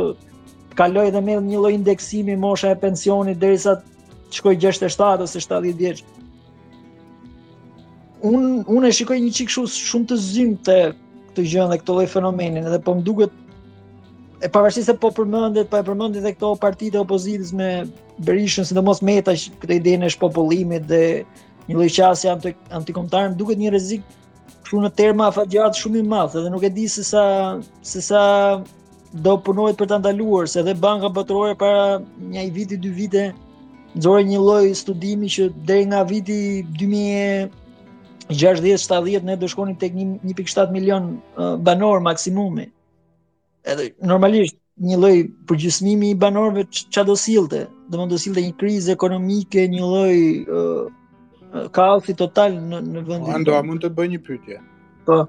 kaloj 0.81 1.11
edhe 1.11 1.21
me 1.27 1.37
një 1.51 1.61
lloj 1.61 1.75
indeksimi 1.77 2.39
mosha 2.41 2.73
e 2.73 2.81
pensionit 2.81 3.37
derisa 3.43 3.77
të 3.83 4.39
shkoj 4.41 4.57
67 4.65 5.27
ose 5.29 5.43
70 5.45 5.77
vjeç 5.83 6.01
un 8.23 8.65
un 8.67 8.85
e 8.87 8.91
shikoj 8.93 9.19
një 9.23 9.31
çik 9.37 9.53
shumë 9.53 9.71
shumë 9.73 10.09
të 10.11 10.17
zymte 10.23 10.79
këtë 11.29 11.45
gjë 11.47 11.67
dhe 11.71 11.79
këtë 11.83 11.95
lloj 11.95 12.07
fenomenin, 12.15 12.65
edhe 12.67 12.81
po 12.83 12.95
më 12.99 13.05
duket 13.07 13.35
e 14.43 14.49
pavarësisht 14.55 14.91
se 14.91 14.95
po 15.03 15.11
përmendet 15.19 15.71
po 15.71 15.79
e 15.79 15.87
përmendin 15.87 16.23
edhe 16.25 16.33
këto 16.35 16.53
partitë 16.63 16.99
e 16.99 17.03
opozitës 17.05 17.53
me 17.59 17.69
Berishën 18.27 18.67
sidomos 18.67 19.03
Meta 19.07 19.35
këtë 19.37 19.77
idenë 19.81 20.09
e 20.09 20.13
shpopullimit 20.17 20.89
dhe 20.91 21.03
një 21.69 21.77
lloj 21.77 21.91
qasje 21.95 22.31
anti 22.33 22.53
antikomtar 22.79 23.29
më 23.29 23.39
duket 23.39 23.61
një 23.63 23.71
rrezik 23.75 24.03
shumë 24.69 24.89
në 24.89 24.93
terma 24.99 25.29
afatgjat 25.31 25.79
shumë 25.79 26.03
i 26.03 26.09
madh 26.15 26.35
edhe 26.41 26.51
nuk 26.53 26.67
e 26.67 26.73
di 26.75 26.89
se 26.89 27.07
sa 27.07 27.25
se 27.83 28.03
sa 28.03 28.25
do 29.13 29.37
punohet 29.45 29.79
për 29.79 29.89
ta 29.93 29.99
ndaluar 30.03 30.51
se 30.51 30.59
edhe 30.65 30.75
banka 30.75 31.09
botërore 31.09 31.55
para 31.57 32.03
një 32.35 32.51
viti 32.53 32.77
dy 32.83 32.91
vite 32.91 33.31
nxorë 33.97 34.27
një 34.33 34.43
lloj 34.47 34.75
studimi 34.77 35.31
që 35.33 35.49
deri 35.71 35.87
nga 35.93 36.03
viti 36.05 36.67
2000 36.83 37.67
60-70 38.29 39.23
ne 39.25 39.37
do 39.37 39.49
shkonim 39.49 39.77
tek 39.77 39.95
1.7 39.95 40.73
milion 40.73 41.15
uh, 41.37 41.57
banor 41.61 41.99
maksimumi. 42.05 42.69
Edhe 43.69 43.91
normalisht 44.05 44.57
një 44.79 44.97
lloj 45.01 45.17
përgjysmimi 45.51 46.13
i 46.13 46.17
banorëve 46.17 46.67
çka 46.71 47.03
do 47.09 47.17
sillte, 47.19 47.65
do 47.91 47.99
mund 47.99 48.13
të 48.15 48.19
sillte 48.23 48.45
një 48.45 48.53
krizë 48.61 48.93
ekonomike, 48.95 49.65
një 49.73 49.83
lloj 49.87 50.19
uh, 50.45 50.85
kaosi 51.75 52.15
total 52.17 52.59
në 52.61 52.83
në 52.93 53.03
vendin. 53.09 53.33
Ando 53.41 53.57
a 53.59 53.63
mund 53.67 53.83
të 53.83 53.91
bëj 53.97 54.13
një 54.15 54.21
pyetje? 54.29 54.61
Po. 55.09 55.23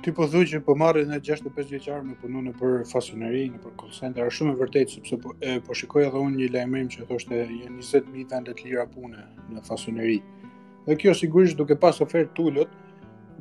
Ti 0.00 0.14
po 0.16 0.24
thuaj 0.32 0.46
që 0.50 0.62
po 0.66 0.72
marrë 0.80 1.02
në 1.10 1.18
65 1.22 1.70
vjeçar 1.74 2.00
me 2.02 2.16
punën 2.18 2.50
për 2.58 2.82
fasoneri, 2.90 3.44
në 3.52 3.60
për 3.68 3.74
konsent, 3.82 4.16
është 4.18 4.38
shumë 4.38 4.56
e 4.56 4.60
vërtetë 4.64 4.94
sepse 4.96 5.18
po 5.20 5.36
po 5.66 5.76
shikoj 5.76 6.06
edhe 6.08 6.22
unë 6.26 6.40
një 6.40 6.48
lajmërim 6.56 6.88
që 6.96 7.06
thoshte 7.10 7.36
janë 7.36 7.76
20000 7.78 8.14
mijë 8.16 8.30
tani 8.32 8.56
lira 8.64 8.88
pune 8.96 9.26
në 9.52 9.66
fasoneri. 9.68 10.22
Dhe 10.90 10.96
kjo 10.98 11.12
sigurisht 11.14 11.54
duke 11.54 11.76
pas 11.78 12.00
ofertë 12.02 12.32
tulët, 12.34 12.70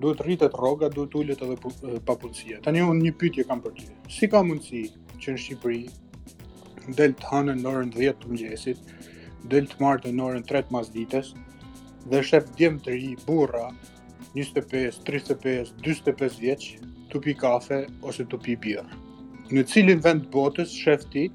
duhet 0.03 0.19
rritet 0.25 0.53
rroga, 0.57 0.85
duhet 0.93 1.15
ulet 1.17 1.39
edhe 1.45 1.95
papunësia. 2.05 2.59
Tani 2.61 2.83
unë 2.85 3.01
një 3.07 3.13
pyetje 3.21 3.45
kam 3.49 3.63
për 3.63 3.73
ty. 3.79 3.87
Si 4.17 4.29
ka 4.33 4.43
mundësi 4.45 4.81
që 5.23 5.33
në 5.33 5.41
Shqipëri 5.43 6.93
del 6.99 7.15
të 7.17 7.31
hanë 7.31 7.55
në 7.63 7.71
orën 7.71 7.89
10 7.95 8.21
të 8.21 8.29
mëngjesit, 8.33 8.83
del 9.55 9.65
të 9.71 9.79
martë 9.81 10.13
në 10.13 10.27
orën 10.27 10.45
3 10.53 10.61
pas 10.69 10.93
ditës 10.93 11.33
dhe 12.13 12.21
shef 12.29 12.53
djem 12.59 12.77
të 12.85 12.97
ri 12.99 13.09
burra 13.25 13.65
25, 14.37 15.01
35, 15.09 15.73
45 15.87 16.37
vjeç 16.45 16.69
të 17.09 17.23
pi 17.25 17.33
kafe 17.41 17.81
ose 18.05 18.29
të 18.29 18.43
pi 18.45 18.77
Në 19.49 19.63
cilin 19.71 19.97
vend 20.05 20.27
botës 20.33 20.69
shef 20.83 21.07
ti 21.13 21.31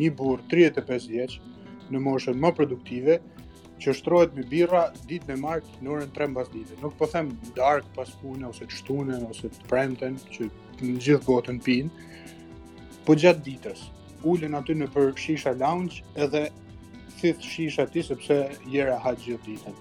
një 0.00 0.08
burr 0.16 0.40
35 0.50 1.10
vjeç 1.12 1.40
në 1.92 1.98
moshën 2.06 2.38
më 2.42 2.54
produktive 2.56 3.18
që 3.82 3.92
shtrohet 3.94 4.32
me 4.34 4.42
birra 4.50 4.86
ditë 5.06 5.28
në 5.32 5.36
mark 5.40 5.66
në 5.84 5.92
orën 5.94 6.10
3 6.16 6.26
mbas 6.32 6.48
dite. 6.52 6.76
Nuk 6.82 6.96
po 6.98 7.06
them 7.12 7.30
dark 7.56 7.86
pas 7.96 8.10
punë 8.20 8.48
ose 8.50 8.66
të 8.68 8.78
shtunën 8.80 9.26
ose 9.28 9.50
të 9.54 9.68
premten 9.70 10.18
që 10.34 10.48
në 10.82 10.96
gjithë 11.04 11.26
botën 11.28 11.60
pinë, 11.62 12.08
po 13.06 13.16
gjatë 13.22 13.46
ditës. 13.50 13.86
ulën 14.26 14.54
aty 14.58 14.74
në 14.74 14.86
për 14.90 15.12
shisha 15.14 15.52
lounge 15.60 16.02
edhe 16.24 16.40
thith 17.20 17.38
shisha 17.46 17.84
ti 17.92 18.02
sepse 18.02 18.38
jera 18.66 18.96
ha 19.04 19.12
gjithë 19.14 19.44
ditën. 19.46 19.76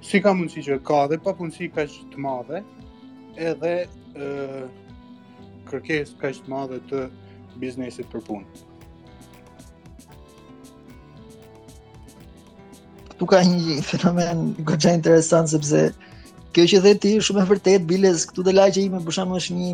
Si 0.00 0.20
ka 0.24 0.32
mundësi 0.32 0.62
që 0.68 0.76
ka 0.88 1.02
dhe 1.12 1.18
pa 1.20 1.34
mundësi 1.36 1.68
ka 1.74 1.84
që 1.84 2.06
të 2.12 2.22
madhe 2.26 2.62
edhe 3.50 3.72
e, 3.84 4.62
kërkes 5.68 6.14
ka 6.22 6.32
që 6.32 6.46
të 6.46 6.52
madhe 6.56 6.80
të 6.88 7.02
biznesit 7.60 8.08
për 8.14 8.24
punë. 8.30 8.64
këtu 13.16 13.26
ka 13.32 13.38
një 13.48 13.80
fenomen 13.80 14.40
gjithë 14.68 14.92
interesant, 14.94 15.48
sepse 15.48 15.86
kjo 16.52 16.64
që 16.68 16.80
dhe 16.84 16.92
ti 17.00 17.12
shumë 17.20 17.42
e 17.46 17.48
vërtet, 17.50 17.86
biles, 17.88 18.26
këtu 18.28 18.44
dhe 18.44 18.52
laj 18.52 18.68
që 18.76 18.82
ime 18.84 19.00
përsham 19.04 19.32
është 19.38 19.56
një, 19.56 19.68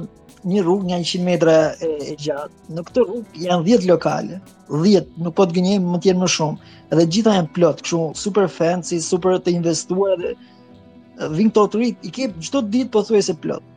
një 0.52 0.62
rrugë 0.64 0.86
nga 0.88 0.98
100 1.02 1.26
metra 1.26 1.56
e, 1.82 1.90
e 2.12 2.14
gjatë. 2.22 2.54
Në 2.76 2.84
këtë 2.88 3.04
rrugë 3.08 3.42
janë 3.48 3.66
10 3.66 3.88
lokale, 3.90 4.38
10, 4.72 5.10
nuk 5.26 5.34
po 5.38 5.46
të 5.48 5.56
gënjejmë 5.58 5.88
më 5.94 6.00
tjenë 6.06 6.22
më 6.24 6.30
shumë, 6.36 6.72
edhe 6.94 7.08
gjitha 7.16 7.36
janë 7.40 7.52
plot, 7.58 7.82
këshu 7.84 8.00
super 8.24 8.48
fancy, 8.60 9.00
super 9.02 9.36
të 9.42 9.54
investuar 9.58 10.14
dhe 10.22 10.34
vinë 11.34 11.50
këto 11.52 11.66
të 11.74 11.82
rritë, 11.82 12.06
i 12.08 12.14
kip 12.18 12.38
gjithë 12.38 12.58
të 12.62 12.74
ditë 12.78 12.92
po 12.94 13.04
thuj 13.10 13.24
se 13.30 13.38
plot. 13.42 13.68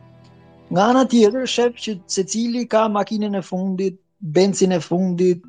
Nga 0.70 0.86
ana 0.94 1.06
tjetër, 1.10 1.42
shef 1.50 1.76
që 1.82 1.98
se 2.10 2.22
cili 2.26 2.64
ka 2.70 2.86
makinën 2.90 3.34
e 3.38 3.42
fundit, 3.46 3.98
bencin 4.20 4.74
e 4.78 4.84
fundit, 4.90 5.42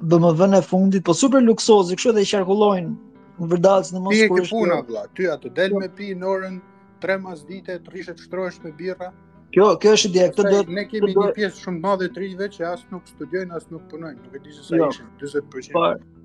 bmw 0.00 0.42
n 0.48 0.58
e 0.58 0.58
fundit, 0.64 1.04
po 1.06 1.12
super 1.16 1.40
luksoze, 1.44 1.96
kështu 1.96 2.12
edhe 2.14 2.24
qarkullojnë 2.28 2.94
në 3.40 3.48
Vërdalës 3.54 3.90
në 3.94 4.02
Moskë. 4.04 4.20
Ti 4.20 4.36
ke 4.36 4.46
punë 4.50 4.78
vëlla, 4.86 5.02
ty 5.16 5.26
atë 5.32 5.52
del 5.56 5.74
me 5.80 5.88
pi 5.96 6.10
në 6.18 6.28
orën 6.34 6.58
tre 7.00 7.16
mas 7.22 7.42
ditë, 7.48 7.78
të 7.86 7.94
rishet 7.94 8.20
shtrohesh 8.26 8.60
me 8.66 8.72
birra. 8.76 9.10
Kjo, 9.54 9.70
kjo 9.82 9.94
është 9.96 10.10
ide, 10.12 10.26
këtë 10.34 10.50
do 10.52 10.76
ne 10.76 10.84
kemi 10.86 11.14
një 11.16 11.28
pjesë 11.34 11.64
shumë 11.64 11.80
të 11.80 11.82
madhe 11.84 12.08
të 12.14 12.22
rinjve 12.22 12.48
që 12.54 12.66
as 12.68 12.82
nuk 12.92 13.08
studiojnë, 13.16 13.56
as 13.56 13.64
nuk 13.72 13.86
punojnë, 13.90 14.20
nuk 14.26 14.34
e 14.38 14.42
di 14.44 14.52
se 14.54 14.66
sa 14.66 14.78
jo. 14.78 14.90
ishin, 14.92 15.08
40%. 15.22 16.18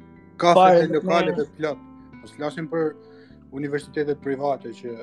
Kafe 0.44 0.72
të 0.76 0.92
lokaleve 0.98 1.46
plot. 1.58 1.80
Mos 2.20 2.36
flasim 2.36 2.68
për 2.70 2.92
universitetet 3.56 4.20
private 4.24 4.74
që 4.78 4.98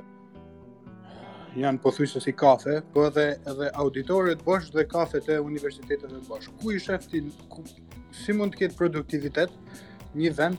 janë 1.64 1.82
pothuajse 1.84 2.20
si 2.22 2.32
kafe, 2.36 2.78
po 2.92 3.06
edhe 3.08 3.26
edhe 3.48 4.36
bosh 4.44 4.70
dhe 4.72 4.84
kafe 4.86 5.22
e 5.36 5.40
universiteteve 5.40 6.20
bosh. 6.28 6.52
Ku 6.60 6.70
i 6.72 6.78
shefti 6.78 7.24
si 8.12 8.32
mund 8.32 8.52
të 8.52 8.58
ketë 8.66 8.76
produktivitet 8.76 9.50
një 10.14 10.30
vend 10.36 10.58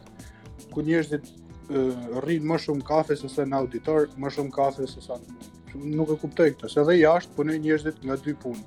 ku 0.74 0.82
njerëzit 0.82 1.30
rrin 2.24 2.44
më 2.46 2.58
shumë 2.60 2.86
kafe 2.86 3.16
se 3.16 3.30
sa 3.30 3.46
në 3.46 3.56
auditor, 3.56 4.08
më 4.18 4.30
shumë 4.34 4.52
kafe 4.56 4.88
se 4.88 5.02
sa. 5.02 5.18
Nuk 5.76 6.10
e 6.14 6.18
kuptoj 6.22 6.50
këtë, 6.54 6.70
se 6.70 6.80
edhe 6.84 6.98
jashtë 7.00 7.34
punojnë 7.38 7.64
njerëzit 7.66 8.04
nga 8.06 8.16
dy 8.22 8.34
punë. 8.36 8.64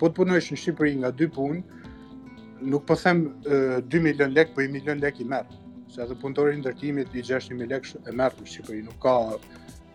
Po 0.00 0.08
të 0.08 0.14
punosh 0.16 0.50
në 0.52 0.58
Shqipëri 0.58 0.96
nga 1.02 1.10
dy 1.14 1.28
punë, 1.30 1.60
nuk 2.66 2.86
po 2.88 2.96
them 2.98 3.26
2 3.46 4.00
milion 4.02 4.32
lek, 4.34 4.50
po 4.54 4.62
1 4.64 4.72
milion 4.74 4.98
lek 5.02 5.20
i 5.20 5.24
merr. 5.26 5.46
Se 5.92 6.02
edhe 6.02 6.16
punëtori 6.18 6.56
i 6.56 6.60
ndërtimit 6.62 7.14
i 7.14 7.22
6 7.28 7.50
milion 7.52 7.70
lek 7.76 7.92
e 8.08 8.14
merr 8.16 8.34
në 8.40 8.48
Shqipëri, 8.50 8.82
nuk 8.88 8.98
ka, 9.02 9.14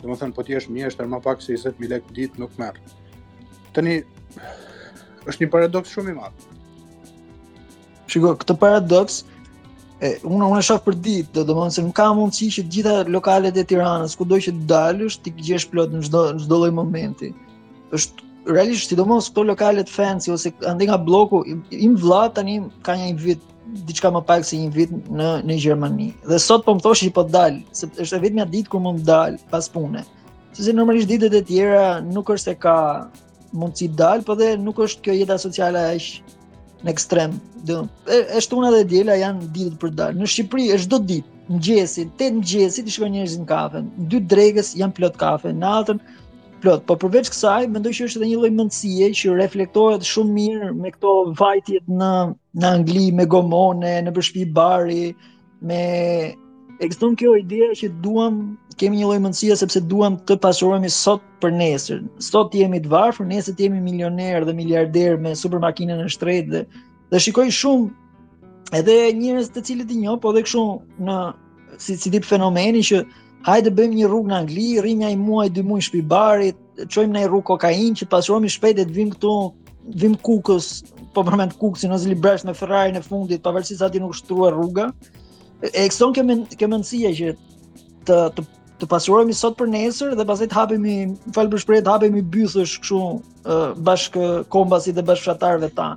domethënë 0.03 0.33
po 0.37 0.45
ti 0.45 0.55
je 0.55 0.65
mjeshtër 0.71 1.09
më 1.09 1.19
pak 1.25 1.41
se 1.41 1.57
20 1.57 1.81
milion 1.81 1.97
lek 1.99 2.13
ditë 2.15 2.39
nuk 2.43 2.53
merr. 2.59 2.79
Tani 3.75 3.99
është 5.27 5.43
një 5.43 5.51
paradoks 5.51 5.91
shumë 5.97 6.13
i 6.13 6.19
madh. 6.21 6.45
Shiko, 8.07 8.37
këtë 8.39 8.55
paradoks, 8.61 9.23
e 10.01 10.11
unë 10.29 10.45
unë 10.53 10.61
shoh 10.65 10.79
për 10.85 10.95
ditë, 11.05 11.31
do 11.33 11.43
të 11.47 11.53
them 11.57 11.69
se 11.73 11.83
nuk 11.85 11.95
ka 11.97 12.05
mundësi 12.13 12.47
që 12.57 12.63
të 12.67 12.73
gjitha 12.75 12.91
lokalet 13.13 13.55
e 13.57 13.63
Tiranës 13.71 14.13
ku 14.19 14.25
që 14.27 14.51
të 14.53 14.67
dalësh 14.69 15.15
ti 15.25 15.31
gjesh 15.33 15.65
plot 15.71 15.91
në 15.95 16.01
çdo 16.05 16.21
në 16.35 16.39
çdo 16.45 16.55
lloj 16.61 16.71
momenti. 16.79 17.31
Është 17.97 18.27
realisht 18.53 18.89
sidomos 18.91 19.29
këto 19.31 19.43
lokalet 19.49 19.89
fancy 19.89 20.29
ose 20.35 20.51
ande 20.69 20.85
nga 20.85 20.97
bloku 21.01 21.41
im 21.73 21.95
vlla 21.97 22.27
tani 22.29 22.59
ka 22.85 22.93
një 22.93 23.07
vit 23.25 23.41
diçka 23.89 24.09
më 24.13 24.21
pak 24.29 24.45
se 24.47 24.55
një 24.61 24.69
vit 24.77 24.91
në 25.09 25.31
në 25.49 25.57
Gjermani. 25.63 26.11
Dhe 26.29 26.37
sot 26.39 26.63
po 26.65 26.75
më 26.77 26.83
thoshë 26.85 27.09
që 27.09 27.15
po 27.17 27.23
dal, 27.33 27.57
se 27.73 27.89
është 27.97 28.13
e 28.13 28.21
vetmja 28.27 28.45
ditë 28.53 28.69
kur 28.71 28.79
mund 28.85 29.01
të 29.01 29.09
dal 29.09 29.39
pas 29.49 29.65
pune. 29.73 30.05
Që 30.53 30.63
se 30.67 30.73
normalisht 30.77 31.09
ditët 31.09 31.33
e 31.33 31.41
tjera 31.49 31.87
nuk 32.05 32.29
është 32.37 32.51
se 32.51 32.55
ka 32.61 32.77
mund 33.57 33.73
të 33.75 33.89
dal, 33.97 34.21
por 34.23 34.37
dhe 34.39 34.53
nuk 34.61 34.79
është 34.85 35.01
kjo 35.03 35.17
jeta 35.23 35.41
sociale 35.41 35.83
aq 35.89 36.23
në 36.85 36.91
ekstrem. 36.93 37.37
Do, 37.67 37.81
e 38.09 38.41
shtuna 38.43 38.69
dhe 38.73 38.83
djela 38.87 39.15
janë 39.17 39.49
ditë 39.55 39.79
për 39.81 39.93
dal. 39.97 40.17
Në 40.21 40.27
Shqipëri 40.33 40.67
është 40.75 40.85
çdo 40.89 40.99
ditë, 41.09 41.41
mëngjesin, 41.51 42.11
tet 42.19 42.35
mëngjesit 42.37 42.87
i 42.87 42.93
shkojnë 42.95 43.13
njerëzit 43.17 43.41
në 43.43 43.47
kafe. 43.49 43.81
Dy 44.13 44.21
drekës 44.33 44.73
janë 44.79 44.97
plot 44.99 45.17
kafe, 45.21 45.53
natën 45.63 46.01
plot. 46.63 46.85
Po 46.89 46.97
përveç 47.03 47.31
kësaj, 47.33 47.67
mendoj 47.73 47.93
që 47.97 48.07
është 48.09 48.19
edhe 48.21 48.29
një 48.33 48.37
lloj 48.41 48.51
mendësie 48.59 49.09
që 49.19 49.35
reflektohet 49.41 50.05
shumë 50.07 50.35
mirë 50.37 50.69
me 50.77 50.91
këto 50.95 51.15
vajtjet 51.39 51.89
në 52.01 52.11
në 52.57 52.67
Angli 52.73 53.07
me 53.13 53.27
gomone, 53.29 53.91
në 54.01 54.13
përshpi 54.15 54.47
bari, 54.55 55.11
me 55.61 55.81
ekziston 56.81 57.13
kjo 57.17 57.35
ide 57.37 57.69
që 57.77 57.91
duam 58.01 58.39
kemi 58.79 59.01
një 59.01 59.07
lloj 59.09 59.19
mendësie 59.25 59.55
sepse 59.57 59.81
duam 59.89 60.17
të 60.29 60.37
pasurohemi 60.41 60.89
sot 60.93 61.21
për 61.41 61.53
nesër. 61.57 62.01
Sot 62.23 62.53
jemi 62.55 62.79
të 62.85 62.91
varfër, 62.93 63.27
nesër 63.31 63.55
të 63.57 63.65
jemi 63.67 63.81
milionerë 63.89 64.45
dhe 64.47 64.53
miliarderë 64.57 65.21
me 65.23 65.33
supermakina 65.37 65.97
në 65.99 66.09
shtret 66.13 66.49
dhe 66.53 66.63
dhe 67.11 67.19
shikoj 67.23 67.47
shumë 67.55 68.77
edhe 68.81 68.97
njerëz 69.15 69.49
të 69.55 69.63
cilët 69.69 69.93
i 69.95 69.99
njoh, 70.01 70.17
po 70.21 70.33
edhe 70.33 70.43
kështu 70.47 70.63
në 71.07 71.17
si 71.81 71.95
si 72.01 72.11
tip 72.13 72.25
fenomeni 72.27 72.81
që 72.85 73.01
hajde 73.47 73.71
bëjmë 73.77 73.97
një 74.01 74.07
rrugë 74.09 74.31
në 74.31 74.37
Angli, 74.41 74.67
rrim 74.81 75.01
një 75.03 75.11
muaj, 75.21 75.47
dy 75.55 75.63
muaj 75.63 75.85
shtëpi 75.87 76.03
bari, 76.11 76.51
çojmë 76.81 77.15
në 77.15 77.23
rrugë 77.29 77.47
kokainë 77.51 78.01
që 78.01 78.09
pasurohemi 78.11 78.51
shpejt 78.51 78.81
e 78.83 78.85
të 78.89 78.95
vim 78.97 79.11
këtu, 79.13 79.33
vim 80.03 80.15
kukës, 80.25 80.67
po 81.15 81.23
përmend 81.27 81.55
kukës, 81.61 81.87
në 81.87 82.17
me 82.49 82.53
Ferrari 82.57 82.93
në 82.97 83.01
fundit, 83.07 83.43
pavarësisht 83.45 83.79
sa 83.79 83.89
ti 83.89 83.99
nuk 84.03 84.13
shtrua 84.17 84.51
rruga. 84.53 84.89
Ekson 85.73 86.13
kemë 86.13 86.57
kemë 86.59 86.81
ndësia 86.81 87.13
që 87.17 87.33
të 88.05 88.17
të 88.35 88.45
të 88.79 88.87
pasurohemi 88.89 89.33
sot 89.37 89.55
për 89.57 89.69
nesër 89.73 90.11
dhe 90.19 90.25
pastaj 90.29 90.47
të 90.51 90.57
hapemi, 90.57 90.95
fal 91.35 91.47
për 91.53 91.61
shprehje, 91.63 91.83
të 91.85 91.91
hapemi 91.95 92.21
bythësh 92.33 92.73
kështu 92.83 93.77
bashk 93.87 94.17
kombasit 94.53 94.97
dhe 94.99 95.05
bashk 95.07 95.25
fratarëve 95.25 95.69
ta. 95.79 95.87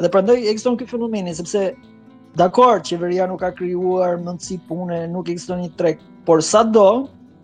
Dhe 0.00 0.08
prandaj 0.14 0.38
ekziston 0.48 0.78
ky 0.80 0.86
fenomen, 0.88 1.28
sepse 1.36 1.66
dakor 2.40 2.80
qeveria 2.88 3.26
nuk 3.28 3.42
ka 3.44 3.50
krijuar 3.58 4.16
mundësi 4.24 4.56
pune, 4.70 5.02
nuk 5.12 5.28
ekziston 5.34 5.60
një 5.66 5.74
trek, 5.76 6.00
por 6.24 6.40
sado, 6.44 6.86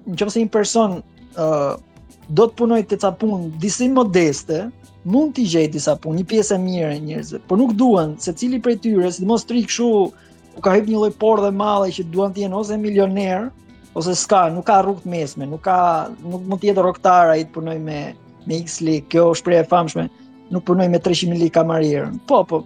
nëse 0.08 0.40
një 0.46 0.50
person 0.54 1.00
ë 1.36 1.76
do 2.38 2.48
të 2.48 2.56
punoj 2.62 2.80
të 2.90 2.96
ca 3.04 3.12
punë 3.20 3.50
disi 3.62 3.90
modeste, 3.94 4.62
mund 5.06 5.36
t'i 5.36 5.44
gjej 5.46 5.66
disa 5.70 5.92
punë, 6.02 6.22
një 6.22 6.30
pjesë 6.32 6.56
e 6.56 6.58
mire 6.62 6.88
e 6.96 7.02
njerëzve, 7.04 7.38
por 7.46 7.60
nuk 7.60 7.76
duan 7.78 8.16
se 8.18 8.32
cili 8.34 8.58
prej 8.64 8.80
tyre, 8.82 9.12
sidomos 9.14 9.44
tri 9.46 9.62
këshu 9.62 9.86
u 10.56 10.64
ka 10.64 10.72
hyrë 10.74 10.88
një 10.90 10.96
lloj 11.04 11.12
por 11.20 11.44
dhe 11.44 11.52
malle 11.54 11.92
që 11.94 12.08
duan 12.14 12.34
të 12.34 12.42
jenë 12.42 12.58
ose 12.58 12.78
milioner, 12.82 13.46
ose 13.96 14.12
s'ka, 14.18 14.46
nuk 14.52 14.66
ka 14.68 14.82
rrugë 14.84 15.04
të 15.04 15.12
mesme, 15.12 15.46
nuk 15.48 15.62
ka 15.64 15.76
nuk 16.20 16.42
mund 16.46 16.60
të 16.60 16.68
jetë 16.70 16.82
rrogtar 16.84 17.30
ai 17.32 17.46
të 17.46 17.54
punoj 17.56 17.76
me 17.80 18.00
me 18.48 18.58
X 18.62 18.76
League, 18.86 19.08
kjo 19.10 19.24
është 19.32 19.40
shprehje 19.42 19.62
e 19.64 19.68
famshme, 19.70 20.02
nuk 20.54 20.62
punoj 20.68 20.84
me 20.92 21.00
300.000 21.02 21.40
lekë 21.40 21.54
kamarierën. 21.56 22.12
Po, 22.30 22.42
po. 22.46 22.60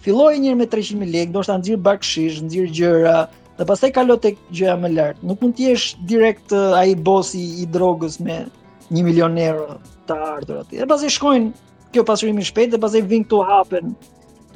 Filloi 0.00 0.38
një 0.40 0.52
herë 0.54 0.58
me 0.62 0.64
300.000 0.74 1.12
lekë, 1.12 1.34
do 1.34 1.42
të 1.42 1.44
shtan 1.48 1.82
bakshish, 1.88 2.38
xhir 2.46 2.70
gjëra, 2.78 3.16
dhe 3.58 3.66
pastaj 3.68 3.90
kalo 3.98 4.16
tek 4.22 4.38
gjëja 4.54 4.76
më 4.84 4.92
lart. 4.94 5.18
Nuk 5.28 5.42
mund 5.44 5.58
të 5.58 5.66
jesh 5.66 5.86
direkt 6.12 6.54
eh, 6.56 6.80
ai 6.80 6.94
bosi 6.96 7.42
i 7.60 7.66
drogës 7.74 8.16
me 8.24 8.38
1 8.88 9.02
milion 9.04 9.36
euro 9.50 9.76
të 10.08 10.16
ardhur 10.30 10.62
aty. 10.62 10.80
Dhe 10.80 10.86
pastaj 10.88 11.12
shkojnë 11.18 11.52
kjo 11.92 12.06
pasurimi 12.08 12.40
i 12.40 12.48
shpejtë 12.52 12.76
dhe 12.78 12.82
pastaj 12.86 13.02
vijnë 13.10 13.26
këtu 13.28 13.42
hapen 13.50 13.92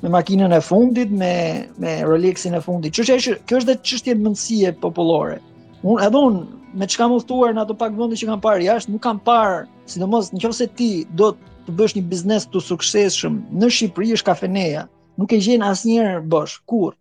me 0.03 0.15
makinën 0.17 0.57
e 0.57 0.63
fundit, 0.67 1.13
me 1.23 1.35
me 1.83 1.99
Rolexin 2.07 2.57
e 2.59 2.63
fundit. 2.65 2.95
Që 2.97 3.09
çka 3.11 3.19
është, 3.21 3.39
kjo 3.51 3.61
është 3.61 3.77
çështje 3.91 4.21
mendësie 4.25 4.73
popullore. 4.83 5.43
Unë 5.83 6.05
edhe 6.07 6.19
unë 6.19 6.79
me 6.79 6.87
çka 6.87 7.09
më 7.11 7.17
ftuar 7.25 7.55
në 7.57 7.63
ato 7.65 7.75
pak 7.79 7.95
vende 7.99 8.17
që 8.19 8.29
kam 8.31 8.43
parë 8.45 8.67
jashtë, 8.69 8.93
nuk 8.95 9.03
kam 9.03 9.19
parë, 9.27 9.65
sidomos 9.91 10.29
nëse 10.35 10.69
ti 10.79 10.91
do 11.19 11.33
të 11.67 11.75
bësh 11.79 11.97
një 11.99 12.03
biznes 12.13 12.47
të 12.51 12.63
suksesshëm 12.63 13.41
në 13.61 13.71
Shqipëri 13.75 14.15
është 14.17 14.29
kafeneja, 14.29 14.85
nuk 15.19 15.35
e 15.35 15.41
gjen 15.43 15.65
asnjëherë 15.67 16.23
bosh, 16.31 16.55
kur. 16.71 16.95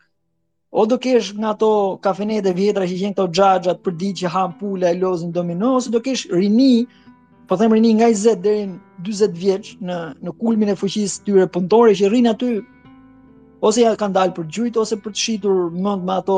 O 0.73 0.87
do 0.89 0.97
kesh 1.03 1.33
nga 1.37 1.51
ato 1.53 1.69
kafenet 2.05 2.45
e 2.47 2.53
vjetra 2.57 2.85
që 2.89 2.97
gjen 3.01 3.13
këto 3.13 3.27
xhaxhat 3.37 3.81
për 3.85 3.95
ditë 4.01 4.19
që 4.23 4.31
han 4.33 4.53
pula 4.59 4.89
e 4.93 4.97
lozin 5.01 5.31
domino, 5.35 5.73
ose 5.77 5.91
do 5.93 5.99
kesh 6.01 6.25
rini, 6.33 6.85
po 7.49 7.57
them 7.59 7.73
rini 7.75 7.93
nga 7.99 8.07
20 8.09 8.41
deri 8.45 8.63
në 8.65 8.77
40 9.05 9.41
vjeç 9.45 9.73
në 9.83 9.97
në 10.23 10.33
kulmin 10.39 10.71
e 10.73 10.77
fuqisë 10.79 11.25
tyre 11.27 11.49
punëtore 11.53 11.93
që 12.01 12.09
rrin 12.13 12.29
aty 12.33 12.53
ose 13.61 13.81
ja 13.85 13.93
kanë 13.99 14.15
dalë 14.17 14.33
për 14.37 14.47
gjujt 14.55 14.77
ose 14.81 14.97
për 15.03 15.13
të 15.13 15.21
shitur 15.25 15.59
mend 15.85 16.05
me 16.07 16.15
ato 16.19 16.37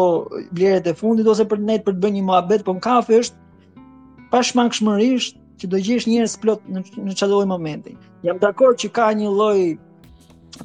vlerat 0.57 0.87
e 0.87 0.93
fundit 0.99 1.27
ose 1.31 1.45
për 1.53 1.61
net 1.69 1.85
për 1.87 1.95
të 1.97 2.03
bënë 2.03 2.19
një 2.19 2.25
muhabet, 2.29 2.65
po 2.67 2.75
në 2.75 2.83
kafe 2.83 3.21
është 3.23 4.27
pa 4.33 4.41
shmangshmërisht 4.43 5.39
që 5.61 5.69
do 5.71 5.79
gjesh 5.85 6.09
njerëz 6.09 6.35
plot 6.43 6.67
në 6.73 6.83
në 7.07 7.15
çdo 7.19 7.39
momentin. 7.47 7.97
Jam 8.27 8.41
dakord 8.41 8.79
që 8.83 8.91
ka 8.97 9.07
një 9.21 9.29
lloj 9.39 9.61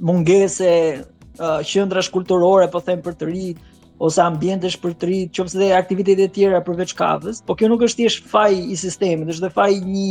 mungese 0.04 0.72
uh, 0.98 1.60
qendrash 1.64 2.10
kulturore, 2.12 2.66
po 2.72 2.80
them 2.82 3.04
për 3.06 3.14
të 3.20 3.30
rit 3.30 3.62
ose 4.06 4.22
ambientesh 4.22 4.76
për 4.78 4.92
të 4.98 5.06
rit, 5.10 5.30
qoftë 5.34 5.56
edhe 5.60 5.74
aktivitete 5.78 6.26
të 6.28 6.34
tjera 6.38 6.58
përveç 6.66 6.92
kafes, 6.98 7.40
po 7.46 7.56
kjo 7.58 7.66
nuk 7.72 7.82
është 7.86 7.98
thjesht 8.04 8.28
faj 8.30 8.50
i 8.54 8.76
sistemit, 8.78 9.30
është 9.32 9.48
dhe 9.48 9.54
faj 9.56 9.70
një 9.82 10.06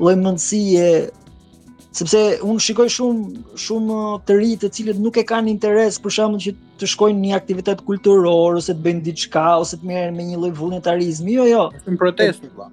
lloj 0.00 0.12
mendësie 0.22 0.86
sepse 1.98 2.20
unë 2.42 2.62
shikoj 2.64 2.84
shumë 2.90 3.56
shumë 3.64 3.94
uh, 3.94 4.14
të 4.26 4.36
rritë 4.40 4.60
të 4.64 4.70
cilët 4.78 4.98
nuk 5.02 5.18
e 5.20 5.24
kanë 5.30 5.52
interes 5.52 5.98
për 6.02 6.14
shkakun 6.16 6.40
që 6.42 6.52
të 6.82 6.88
shkojnë 6.90 7.18
në 7.20 7.26
një 7.28 7.36
aktivitet 7.36 7.84
kulturor 7.86 8.56
ose 8.58 8.74
të 8.74 8.82
bëjnë 8.86 9.04
diçka 9.06 9.44
ose 9.62 9.78
të 9.78 9.86
merren 9.90 10.16
me 10.18 10.26
një 10.32 10.40
lloj 10.42 10.50
vullnetarizmi. 10.58 11.36
Jo, 11.38 11.46
jo. 11.52 11.62
Në 11.86 11.98
protestë 12.00 12.50
vëlla. 12.50 12.66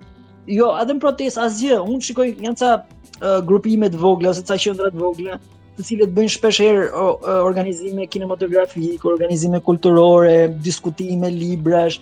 Jo, 0.56 0.72
edhe 0.82 0.96
në 0.98 1.04
protestë 1.04 1.44
asgjë. 1.46 1.78
Unë 1.86 2.08
shikoj 2.08 2.28
janë 2.32 2.60
ca 2.64 2.72
uh, 2.82 3.36
grupime 3.52 3.92
të 3.94 4.00
vogla 4.02 4.32
ose 4.34 4.46
ca 4.50 4.58
qendra 4.66 4.90
të 4.90 5.04
vogla 5.04 5.38
të 5.78 5.86
cilët 5.92 6.18
bëjnë 6.18 6.34
shpesh 6.40 6.62
herë 6.66 6.88
uh, 6.90 7.30
organizime 7.46 8.08
kinematografikë, 8.12 9.06
organizime 9.14 9.62
kulturore, 9.70 10.48
diskutime, 10.66 11.30
librash, 11.36 12.02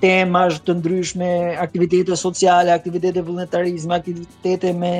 temash 0.00 0.56
të 0.64 0.78
ndryshme, 0.80 1.30
aktivitete 1.68 2.16
sociale, 2.18 2.72
aktivitete 2.74 3.22
vullnetarizme, 3.22 4.00
aktivitete 4.00 4.72
me 4.80 4.94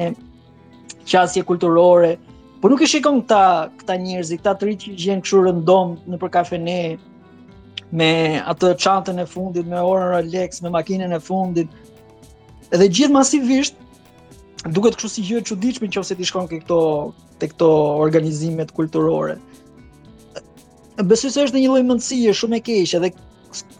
qasje 1.04 1.44
kulturore, 1.44 2.18
por 2.62 2.70
nuk 2.72 2.80
e 2.82 2.88
shikon 2.88 3.18
këta 3.20 3.40
këta 3.80 3.96
njerëz, 4.00 4.30
këta 4.40 4.54
të 4.56 4.68
rinj 4.70 4.80
që 4.86 4.92
gjen 5.02 5.20
këtu 5.24 5.40
rëndom 5.44 5.90
nëpër 6.14 6.30
kafene 6.32 6.76
me 7.94 8.10
atë 8.40 8.70
çantën 8.80 9.20
e 9.20 9.26
fundit, 9.28 9.66
me 9.68 9.78
orën 9.84 10.08
Rolex, 10.14 10.62
me 10.64 10.70
makinën 10.72 11.12
e 11.14 11.18
fundit. 11.22 11.68
Edhe 12.72 12.88
gjithë 12.88 13.12
masivisht 13.12 13.76
duket 14.72 14.96
kështu 14.96 15.10
si 15.12 15.26
gjë 15.28 15.42
e 15.42 15.46
çuditshme 15.50 15.90
nëse 15.92 16.16
ti 16.16 16.24
shkon 16.26 16.48
ke 16.50 16.62
këto 16.64 16.80
te 17.38 17.50
këto 17.52 17.68
organizimet 18.00 18.72
kulturore. 18.74 19.36
Besoj 21.04 21.30
se 21.36 21.44
është 21.48 21.60
një 21.60 21.68
lloj 21.68 21.84
mendësie 21.90 22.32
shumë 22.32 22.58
e 22.58 22.64
keqe 22.64 23.00
dhe 23.04 23.12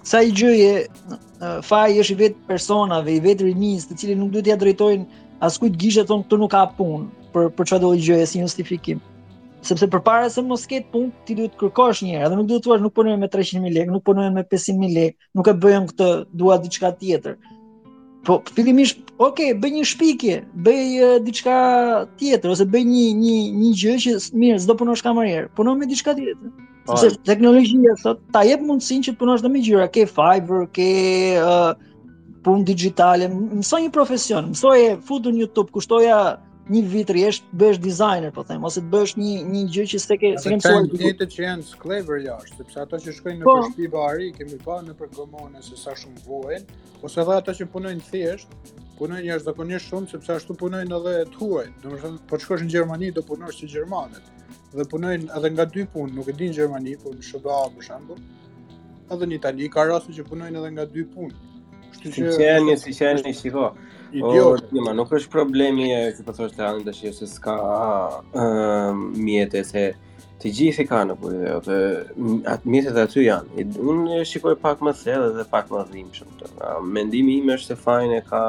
sa 0.07 0.21
i 0.23 0.31
gjëje 0.31 1.63
faji 1.67 2.01
është 2.05 2.13
i 2.15 2.19
vetë 2.21 2.45
personave, 2.53 3.13
i 3.17 3.21
vetë 3.25 3.49
rinis, 3.49 3.89
të 3.89 3.97
cilin 3.99 4.21
nuk 4.23 4.31
duhet 4.37 4.47
t'ia 4.47 4.61
drejtojnë 4.61 5.24
as 5.41 5.59
kujt 5.59 5.77
gjishe 5.81 6.05
thonë 6.07 6.27
këtu 6.27 6.39
nuk 6.43 6.53
ka 6.53 6.65
punë 6.79 7.29
për 7.35 7.49
për 7.59 7.67
çfarë 7.71 7.83
do 7.85 7.91
të 7.95 8.03
gjëje 8.07 8.27
si 8.31 8.43
justifikim. 8.43 9.01
Sepse 9.65 9.89
përpara 9.91 10.29
se 10.31 10.43
mos 10.45 10.67
ket 10.69 10.87
punë 10.93 11.09
ti 11.27 11.35
duhet 11.39 11.57
kërkosh 11.61 12.03
një 12.05 12.19
herë, 12.19 12.31
dhe 12.35 12.39
nuk 12.41 12.49
duhet 12.51 12.63
të 12.63 12.69
thuash 12.69 12.85
nuk 12.85 12.95
punoj 12.97 13.15
me 13.19 13.31
300000 13.33 13.75
lekë, 13.79 13.95
nuk 13.97 14.05
punoj 14.07 14.29
me 14.35 14.45
500000 14.53 14.93
lekë, 14.99 15.17
nuk 15.39 15.49
e 15.49 15.57
bëjon 15.65 15.89
këtë, 15.91 16.09
dua 16.43 16.59
diçka 16.63 16.91
tjetër. 17.01 17.39
Po 18.25 18.39
fillimisht, 18.57 19.01
okay, 19.21 19.51
bëj 19.61 19.73
një 19.77 19.87
shpikje, 19.89 20.37
bëj 20.65 20.85
uh, 21.09 21.17
diçka 21.27 21.57
tjetër 22.23 22.55
ose 22.55 22.67
bëj 22.75 22.85
një 22.93 23.07
një 23.25 23.35
një 23.65 23.73
gjë 23.83 23.97
që 24.05 24.15
mirë, 24.45 24.61
s'do 24.65 24.77
punosh 24.81 25.03
kamerë. 25.05 25.49
Puno 25.59 25.75
me 25.77 25.89
diçka 25.91 26.15
tjetër. 26.21 26.53
Po. 26.85 26.97
Sepse 27.01 27.19
teknologjia 27.25 27.97
sot 28.01 28.21
ta 28.35 28.43
jep 28.45 28.61
mundësinë 28.65 29.09
që 29.09 29.13
të 29.15 29.21
punosh 29.21 29.45
me 29.49 29.65
gjëra, 29.65 29.91
ke 29.93 30.07
Fiverr, 30.13 30.65
ke 30.77 30.91
uh, 31.41 31.73
punë 32.45 32.67
digitale, 32.69 33.29
mësoj 33.33 33.81
një 33.87 33.93
profesion, 33.95 34.51
mësoje 34.53 34.93
futu 35.09 35.33
në 35.33 35.45
YouTube, 35.47 35.71
kushtoja 35.75 36.19
një 36.73 36.81
vit 36.89 37.11
rresh 37.13 37.43
bësh 37.61 37.79
designer 37.85 38.31
po 38.33 38.41
them 38.49 38.63
ose 38.65 38.81
të 38.81 38.87
bësh 38.93 39.17
një 39.21 39.33
një 39.55 39.63
gjë 39.75 39.83
që 39.91 39.99
s'e 40.01 40.17
ke 40.23 40.31
s'e 40.41 40.49
ke 40.49 40.55
mësuar 40.57 40.87
ti 40.95 41.11
të 41.21 41.27
që 41.35 41.43
janë 41.45 41.67
sklever 41.71 42.23
jashtë 42.25 42.61
sepse 42.63 42.81
ato 42.85 43.01
që 43.05 43.13
shkojnë 43.19 43.43
në 43.43 43.45
po. 43.45 43.57
shtëpi 43.67 43.89
bari 43.93 44.29
kemi 44.39 44.57
pa 44.65 44.79
në 44.87 44.95
përgomone 44.97 45.61
se 45.67 45.77
sa 45.77 45.93
shumë 45.93 46.23
vojnë, 46.25 46.79
ose 47.05 47.21
edhe 47.21 47.37
ato 47.37 47.55
që 47.61 47.69
punojnë 47.77 48.07
thjesht 48.09 48.55
punojnë 48.97 49.29
jashtëzakonisht 49.29 49.93
shumë 49.93 50.11
sepse 50.15 50.37
ashtu 50.39 50.57
punojnë 50.65 50.97
edhe 51.03 51.15
të 51.21 51.37
tuaj 51.37 51.67
domethënë 51.85 52.25
po 52.33 52.41
të 52.41 52.47
shkosh 52.49 52.65
në 52.65 52.73
Gjermani 52.77 53.13
do 53.21 53.27
punosh 53.29 53.61
si 53.61 53.69
gjermanët 53.75 54.33
dhe 54.81 54.89
punojnë 54.95 55.29
edhe 55.37 55.53
nga 55.53 55.69
dy 55.77 55.85
punë 55.99 56.17
nuk 56.17 56.33
e 56.33 56.37
din 56.41 56.57
Gjermani 56.57 56.97
po 57.05 57.13
në 57.13 57.27
SBA 57.29 57.61
për 57.77 57.91
shembull 57.91 59.13
edhe 59.13 59.27
në 59.29 59.37
Itali 59.43 59.69
ka 59.77 59.85
raste 59.93 60.17
që 60.17 60.25
punojnë 60.33 60.63
edhe 60.65 60.73
nga 60.79 60.89
dy 60.97 61.05
punë 61.13 61.53
Si 62.11 62.21
qeni, 62.37 62.77
si 62.77 62.91
qeni, 62.93 63.33
shiko. 63.33 63.73
Idiot. 64.15 64.69
nuk 64.95 65.11
është 65.17 65.31
problemi 65.33 65.87
e 65.91 66.03
që 66.15 66.23
përthosh 66.27 66.53
po 66.53 66.59
të 66.59 66.67
anë 66.67 66.85
dëshirë 66.87 67.15
se 67.17 67.27
s'ka 67.31 67.55
uh, 68.39 69.41
e 69.61 69.65
se 69.69 69.85
të 70.39 70.51
gjithë 70.59 70.83
i 70.83 70.87
kanë 70.91 71.17
për 71.23 71.33
dhe, 71.41 71.57
dhe 71.67 71.79
atë 72.53 72.71
mjetë 72.75 72.95
aty 73.03 73.25
janë. 73.27 73.65
unë 73.93 74.21
shikoj 74.31 74.53
pak 74.61 74.79
më 74.85 74.93
thellë 75.01 75.33
dhe 75.39 75.45
pak 75.55 75.67
më 75.73 75.85
dhimë 75.95 76.13
shumë 76.13 76.37
të. 76.39 76.77
mendimi 76.97 77.39
im 77.41 77.51
është 77.57 77.75
se 77.75 77.83
fajnë 77.87 78.17
e 78.17 78.25
ka 78.31 78.43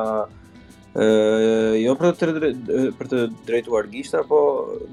Uh, 0.96 1.76
jo 1.76 1.92
për 2.00 2.14
të, 2.16 2.28
drejt, 2.38 2.60
për 2.96 3.08
të 3.12 3.18
drejtuar 3.50 3.88
gishta, 3.92 4.22
po 4.30 4.38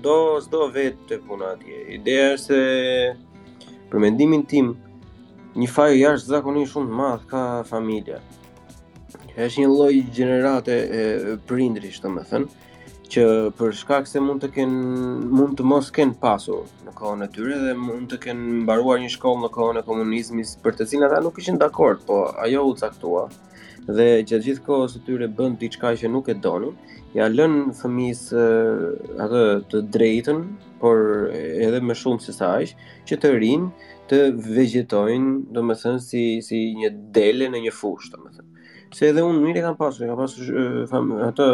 do 0.03 0.15
s'do 0.43 0.65
vetë 0.75 1.05
të 1.07 1.19
puna 1.29 1.53
atje. 1.55 1.77
Ideja 1.95 2.25
është 2.33 2.49
se 2.49 3.77
për 3.93 4.03
mendimin 4.03 4.43
tim, 4.51 4.73
një 5.63 5.69
fajë 5.71 6.01
jashtë 6.01 6.33
zakonin 6.35 6.67
shumë 6.73 6.91
të 6.91 6.99
madhë 7.03 7.31
ka 7.31 7.45
familja 7.71 8.19
është 9.37 9.63
një 9.63 9.69
lloj 9.73 9.95
gjenerate 10.13 10.75
e 10.97 11.03
prindrish, 11.49 12.01
domethënë, 12.05 12.51
që 13.13 13.25
për 13.59 13.75
shkak 13.77 14.09
se 14.09 14.21
mund 14.25 14.41
të 14.41 14.49
kenë 14.55 14.83
mund 15.37 15.57
të 15.59 15.65
mos 15.69 15.91
kenë 15.93 16.17
pasur 16.21 16.63
në 16.87 16.95
kohën 16.97 17.25
e 17.25 17.29
tyre 17.35 17.59
dhe 17.61 17.73
mund 17.77 18.09
të 18.13 18.19
kenë 18.27 18.61
mbaruar 18.63 19.01
një 19.03 19.11
shkollë 19.17 19.45
në 19.45 19.51
kohën 19.57 19.81
e 19.83 19.87
komunizmit, 19.89 20.53
për 20.65 20.77
të 20.79 20.87
cilën 20.93 21.07
ata 21.09 21.21
nuk 21.25 21.41
ishin 21.43 21.61
dakord, 21.61 22.05
po 22.09 22.23
ajo 22.45 22.65
u 22.71 22.77
caktua 22.81 23.27
dhe 23.89 24.09
gjatë 24.29 24.47
gjithë 24.47 24.65
kohës 24.69 24.97
së 24.97 25.03
tyre 25.09 25.29
bën 25.39 25.57
diçka 25.61 25.93
që 26.03 26.09
nuk 26.15 26.29
e 26.33 26.37
donin, 26.45 26.77
ja 27.17 27.29
lën 27.29 27.73
fëmijës 27.81 28.23
atë 29.27 29.45
të 29.73 29.83
drejtën, 29.97 30.45
por 30.83 31.03
edhe 31.37 31.81
më 31.85 31.97
shumë 31.99 32.25
se 32.25 32.33
sa 32.37 32.55
aq, 32.61 32.73
që 33.09 33.19
të 33.23 33.33
rinë 33.43 33.91
të 34.11 34.23
vegetojnë, 34.57 35.35
domethënë 35.57 36.01
si 36.09 36.25
si 36.49 36.65
një 36.81 36.95
dele 37.19 37.51
në 37.53 37.67
një 37.69 37.77
fushë, 37.81 38.13
domethënë. 38.17 38.49
Se 38.93 39.09
edhe 39.09 39.23
unë 39.25 39.41
mirë 39.41 39.61
kam 39.65 39.77
pasur, 39.81 40.07
kam 40.11 40.19
pasur 40.21 40.83
fam, 40.91 41.13
atë 41.31 41.45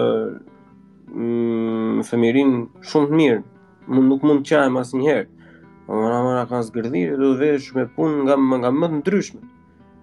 mm, 1.11 2.01
femirin 2.09 2.55
shumë 2.91 3.11
të 3.13 3.19
mirë. 3.21 3.43
Mund 3.89 4.11
nuk 4.11 4.25
mund 4.27 4.43
të 4.43 4.57
qajm 4.57 4.79
asnjëherë. 4.81 5.29
Po 5.87 5.97
më 6.01 6.09
ramë 6.15 6.33
na 6.39 6.43
kanë 6.51 6.67
zgërdhirë, 6.73 7.19
do 7.21 7.29
të 7.31 7.39
vesh 7.45 7.69
me 7.77 7.85
punë 7.95 8.27
nga 8.27 8.59
nga 8.65 8.73
më 8.81 8.89
të 8.91 8.99
ndryshme. 8.99 9.47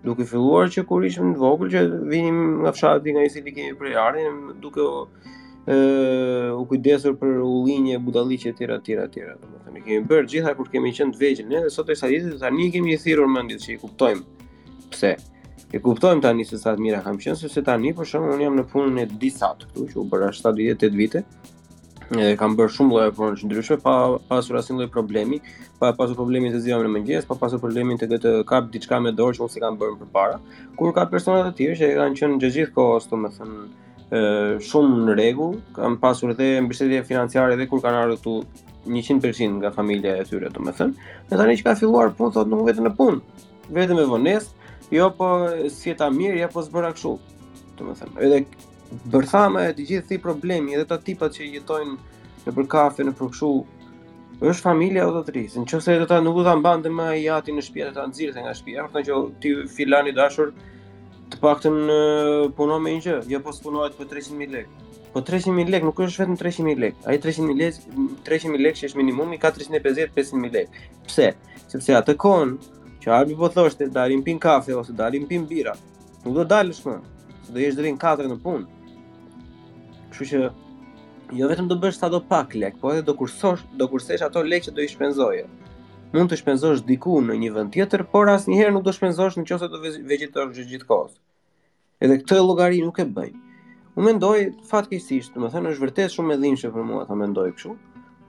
Duke 0.06 0.28
filluar 0.30 0.72
që 0.72 0.86
kur 0.88 1.04
ishim 1.10 1.34
të 1.36 1.42
vogël 1.44 1.74
që 1.76 1.84
vinim 2.14 2.40
nga 2.64 2.72
fshati 2.78 3.14
nga 3.16 3.26
i 3.28 3.34
cili 3.34 3.52
kemi 3.58 3.76
prej 3.80 3.98
ardhin, 4.06 4.40
duke 4.64 4.82
o, 4.82 5.04
e, 5.66 5.78
u 6.56 6.64
kujdesur 6.70 7.18
për 7.20 7.40
ullinje, 7.44 8.00
budalliqe 8.08 8.54
etj 8.54 8.70
etj 8.80 8.92
etj. 9.08 9.24
Domethënë 9.44 9.84
kemi 9.90 10.08
bër 10.12 10.28
gjithaj 10.32 10.56
kur 10.62 10.72
kemi 10.76 10.94
qenë 10.96 11.18
të 11.18 11.26
vegjël, 11.26 11.50
ne 11.52 11.66
sot 11.74 11.90
e 11.90 11.98
sa 12.00 12.08
tani 12.46 12.70
kemi 12.78 12.94
i 12.96 13.00
thirrur 13.06 13.28
mendit 13.38 13.66
që 13.66 13.72
i 13.76 13.80
kuptojmë. 13.82 14.46
Pse? 14.94 15.16
E 15.76 15.82
kuptojmë 15.84 16.22
tani 16.24 16.46
se 16.48 16.56
sa 16.62 16.72
të 16.76 16.80
mira 16.86 17.02
kam 17.04 17.18
qenë, 17.20 17.36
sepse 17.36 17.60
tani 17.68 17.90
për 17.96 18.08
shkak 18.08 18.26
unë 18.36 18.46
jam 18.46 18.54
në 18.56 18.64
punën 18.72 19.00
e 19.02 19.10
disat 19.24 19.66
këtu, 19.68 19.84
që 19.92 19.98
u 20.00 20.06
bëra 20.12 20.30
7-8 20.38 20.94
vite. 20.96 21.26
E 22.16 22.36
kam 22.40 22.54
bërë 22.56 22.72
shumë 22.78 22.94
lloje 22.94 23.12
punësh 23.18 23.44
ndryshme 23.50 23.76
pa 23.84 23.96
pasur 24.30 24.56
asnjë 24.62 24.78
lloj 24.78 24.90
problemi, 24.94 25.42
pa 25.82 25.90
pasur 25.98 26.16
problemin 26.16 26.54
të 26.56 26.62
zgjidhjes 26.64 26.86
në 26.88 26.94
mëngjes, 26.96 27.28
pa 27.28 27.36
pasur 27.42 27.60
problemin 27.64 28.00
të 28.00 28.08
këtë 28.14 28.32
kap 28.54 28.70
diçka 28.72 29.02
me 29.04 29.12
dorë 29.20 29.36
që 29.36 29.44
unë 29.48 29.56
si 29.58 29.64
kam 29.66 29.76
bërë 29.82 30.00
përpara. 30.06 30.40
Kur 30.80 30.94
ka 30.96 31.04
persona 31.12 31.44
të 31.50 31.54
tjerë 31.60 31.80
që 31.82 31.92
kanë 32.00 32.20
qenë 32.22 32.40
gjithë 32.46 32.58
gjithë 32.62 32.76
kohës, 32.80 33.08
domethënë, 33.12 33.64
ë 34.16 34.22
shumë 34.70 35.04
në 35.10 35.16
rregull, 35.20 35.58
kam 35.76 35.98
pasur 36.06 36.36
edhe 36.38 36.52
mbështetje 36.70 37.02
financiare 37.12 37.58
edhe 37.60 37.68
kur 37.74 37.82
kanë 37.84 38.06
ardhur 38.06 38.22
këtu 38.24 38.38
100% 38.96 39.60
nga 39.60 39.74
familja 39.82 40.16
e 40.22 40.28
tyre, 40.32 40.54
domethënë. 40.56 41.10
Dhe 41.34 41.42
tani 41.44 41.58
që 41.60 41.66
ka 41.68 41.76
filluar 41.84 42.14
punë, 42.16 42.32
thotë 42.40 42.54
nuk 42.56 42.64
vetëm 42.72 42.88
në 42.92 42.94
punë, 43.02 43.42
vetëm 43.82 44.04
me 44.04 44.06
vonesë, 44.14 44.54
jo 44.92 45.10
po 45.12 45.30
si 45.70 45.94
ta 45.96 46.10
mirë 46.12 46.44
apo 46.44 46.44
ja, 46.46 46.50
po 46.54 46.62
s'bëra 46.64 46.92
kështu. 46.94 47.16
Do 47.78 47.94
të 47.94 47.96
them, 48.00 48.20
edhe 48.22 48.42
bërthama 49.12 49.64
e 49.70 49.74
të 49.76 49.86
gjithë 49.90 50.06
këtij 50.06 50.22
problemi 50.26 50.76
edhe 50.78 50.86
ta 50.92 50.98
tipat 50.98 51.34
që 51.38 51.48
jetojnë 51.58 51.96
në 52.46 52.54
për 52.54 52.68
kafe 52.72 53.04
në 53.08 53.16
për 53.18 53.32
kështu 53.34 53.50
është 54.46 54.64
familja 54.66 55.08
ose 55.10 55.24
dhëtrisë. 55.24 55.64
qëse 55.70 55.96
të 56.04 56.08
ta 56.12 56.20
nuk 56.22 56.38
u 56.38 56.44
dhan 56.46 56.64
dhe 56.84 56.90
më 56.94 57.08
i 57.24 57.30
ati 57.34 57.52
në 57.56 57.64
shtëpi 57.66 57.86
ata 57.88 58.08
nxirrën 58.10 58.44
nga 58.46 58.54
shtëpia, 58.54 58.84
por 58.84 58.94
thonë 58.94 59.06
që 59.08 59.40
ti 59.42 59.50
filani 59.76 60.12
dashur 60.12 60.52
të 61.32 61.40
paktën 61.42 61.76
punon 62.58 62.82
me 62.84 62.94
një 62.96 63.02
gjë, 63.06 63.16
jo 63.32 63.40
po 63.42 63.52
punohet 63.64 63.98
për 63.98 64.12
300000 64.12 64.52
lekë. 64.56 64.72
Po 65.16 65.22
300000 65.26 65.72
lekë 65.74 65.88
nuk 65.88 66.00
është 66.06 66.20
vetëm 66.22 66.36
300000 66.38 66.82
lekë. 66.84 67.04
Ai 67.10 67.18
300000 67.18 67.60
lekë, 67.62 67.78
300000 68.28 68.64
lekë 68.66 68.80
që 68.82 68.88
është 68.90 69.00
minimumi, 69.00 69.40
450-500000 69.42 70.54
lekë. 70.56 70.84
Pse? 71.08 71.30
Sepse 71.72 71.96
atë 71.98 72.16
kohën 72.22 72.58
Që 73.06 73.12
arbi 73.14 73.36
po 73.38 73.46
thosht 73.54 73.78
të 73.78 73.86
dalim 73.94 74.24
pin 74.26 74.40
kafe 74.42 74.74
ose 74.74 74.94
dalim 74.98 75.28
pin 75.30 75.44
bira 75.50 75.76
Nuk 76.26 76.32
do 76.40 76.44
dalish 76.52 76.80
më 76.90 76.94
Se 77.46 77.54
do 77.54 77.62
jesh 77.62 77.76
dërin 77.78 78.00
4 78.04 78.26
në 78.32 78.38
punë 78.42 78.96
Këshu 80.14 80.28
që 80.32 80.40
Jo 81.38 81.50
vetëm 81.52 81.68
do 81.70 81.78
bësh 81.84 82.00
sa 82.02 82.10
do 82.10 82.18
pak 82.32 82.56
lek 82.58 82.80
Po 82.82 82.96
edhe 82.96 83.04
do 83.06 83.14
kursosh 83.20 83.62
Do 83.82 83.86
kursesh 83.92 84.24
ato 84.26 84.42
lek 84.50 84.66
që 84.66 84.74
do 84.74 84.82
i 84.82 84.90
shpenzoje 84.90 85.44
Mund 86.16 86.32
të 86.34 86.40
shpenzosh 86.42 86.82
diku 86.90 87.20
në 87.30 87.38
një 87.44 87.52
vend 87.60 87.76
tjetër 87.78 88.08
Por 88.16 88.32
as 88.34 88.50
njëherë 88.50 88.74
nuk 88.80 88.88
do 88.90 88.96
shpenzosh 88.98 89.38
në 89.38 89.46
që 89.52 89.56
ose 89.60 89.70
do 89.76 89.84
vegetor 90.14 90.50
gjithë 90.58 90.90
kohës 90.90 91.14
Edhe 92.06 92.18
këtë 92.24 92.40
e 92.42 92.48
logari 92.50 92.82
nuk 92.88 93.04
e 93.06 93.08
bëj 93.20 93.30
U 94.02 94.08
mendoj 94.08 94.38
do 94.64 94.82
të 94.90 95.52
thënë 95.54 95.76
është 95.76 95.86
vërtet 95.86 96.18
shumë 96.18 96.34
e 96.34 96.42
dhimbshme 96.42 96.70
që 96.70 96.74
për 96.78 96.90
mua 96.90 97.06
ta 97.10 97.16
mendoj 97.22 97.46
kështu, 97.56 97.78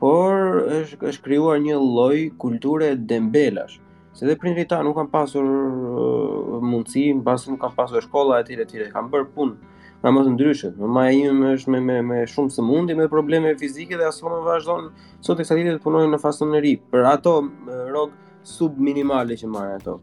Por 0.01 0.63
është, 0.83 1.03
është 1.11 1.25
krijuar 1.27 1.65
një 1.65 1.81
lloj 1.89 2.17
kulture 2.45 2.93
dembelash 3.13 3.81
Se 4.17 4.25
dhe 4.27 4.33
prindri 4.41 4.65
ta 4.65 4.79
nuk 4.81 4.97
kam 4.97 5.09
pasur 5.13 5.45
uh, 5.45 6.53
mundësi, 6.65 7.03
në 7.19 7.25
basë 7.27 7.51
nuk 7.53 7.61
kam 7.61 7.75
pasur 7.77 8.01
shkolla 8.01 8.39
e 8.41 8.47
tire 8.49 8.65
tjere, 8.69 8.87
kam 8.95 9.11
bërë 9.13 9.27
punë 9.35 9.75
nga 10.01 10.13
më 10.13 10.23
të 10.25 10.31
ndryshet, 10.33 10.79
në 10.81 10.89
ma 10.97 11.03
e 11.11 11.19
imë 11.19 11.35
më 11.43 11.51
është 11.57 11.73
me, 11.75 11.81
me, 11.85 11.97
me 12.09 12.21
shumë 12.33 12.55
së 12.55 12.65
mundi, 12.65 12.97
me 12.97 13.09
probleme 13.13 13.53
fizike 13.61 13.99
dhe 14.01 14.07
aso 14.09 14.25
po 14.25 14.33
më 14.33 14.39
vazhdojnë, 14.47 14.89
sot 15.27 15.43
e 15.43 15.45
kësa 15.45 15.59
të 15.67 15.83
punojnë 15.85 16.13
në 16.15 16.21
fasën 16.23 16.53
në 16.55 16.63
ripë, 16.67 16.89
për 16.95 17.09
ato 17.11 17.35
uh, 17.45 17.85
rogë 17.93 18.41
sub-minimale 18.57 19.37
që 19.43 19.53
marrë 19.53 19.77
ato, 19.83 19.99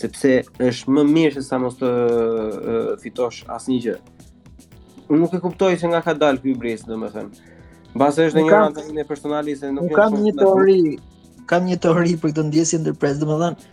sepse 0.00 0.32
është 0.70 0.96
më 0.96 1.04
mirë 1.10 1.36
se 1.36 1.44
sa 1.50 1.60
mos 1.60 1.76
të 1.82 1.92
uh, 1.92 2.80
fitosh 3.04 3.42
asë 3.58 3.74
një 3.74 3.80
gjë. 3.88 3.98
Nuk 5.20 5.36
e 5.36 5.42
kuptoj 5.44 5.74
që 5.82 5.92
nga 5.92 6.00
ka 6.08 6.16
dalë 6.24 6.40
kjo 6.46 6.54
i 6.54 6.56
brisë, 6.64 6.88
dhe 6.94 7.00
më 7.04 7.12
thënë. 7.16 7.54
Basë 8.04 8.30
është 8.30 8.46
një 8.46 8.52
randë 8.56 8.88
një 9.00 9.08
personalisë, 9.12 9.74
nuk 9.76 9.90
Nuk 9.90 9.98
kam 10.00 10.20
një 10.22 10.36
të 10.38 10.52
kam 11.50 11.66
një 11.66 11.80
teori 11.82 12.12
për 12.22 12.30
këtë 12.32 12.42
ndjesë 12.46 12.78
ndërpres, 12.84 13.16
domethënë 13.22 13.68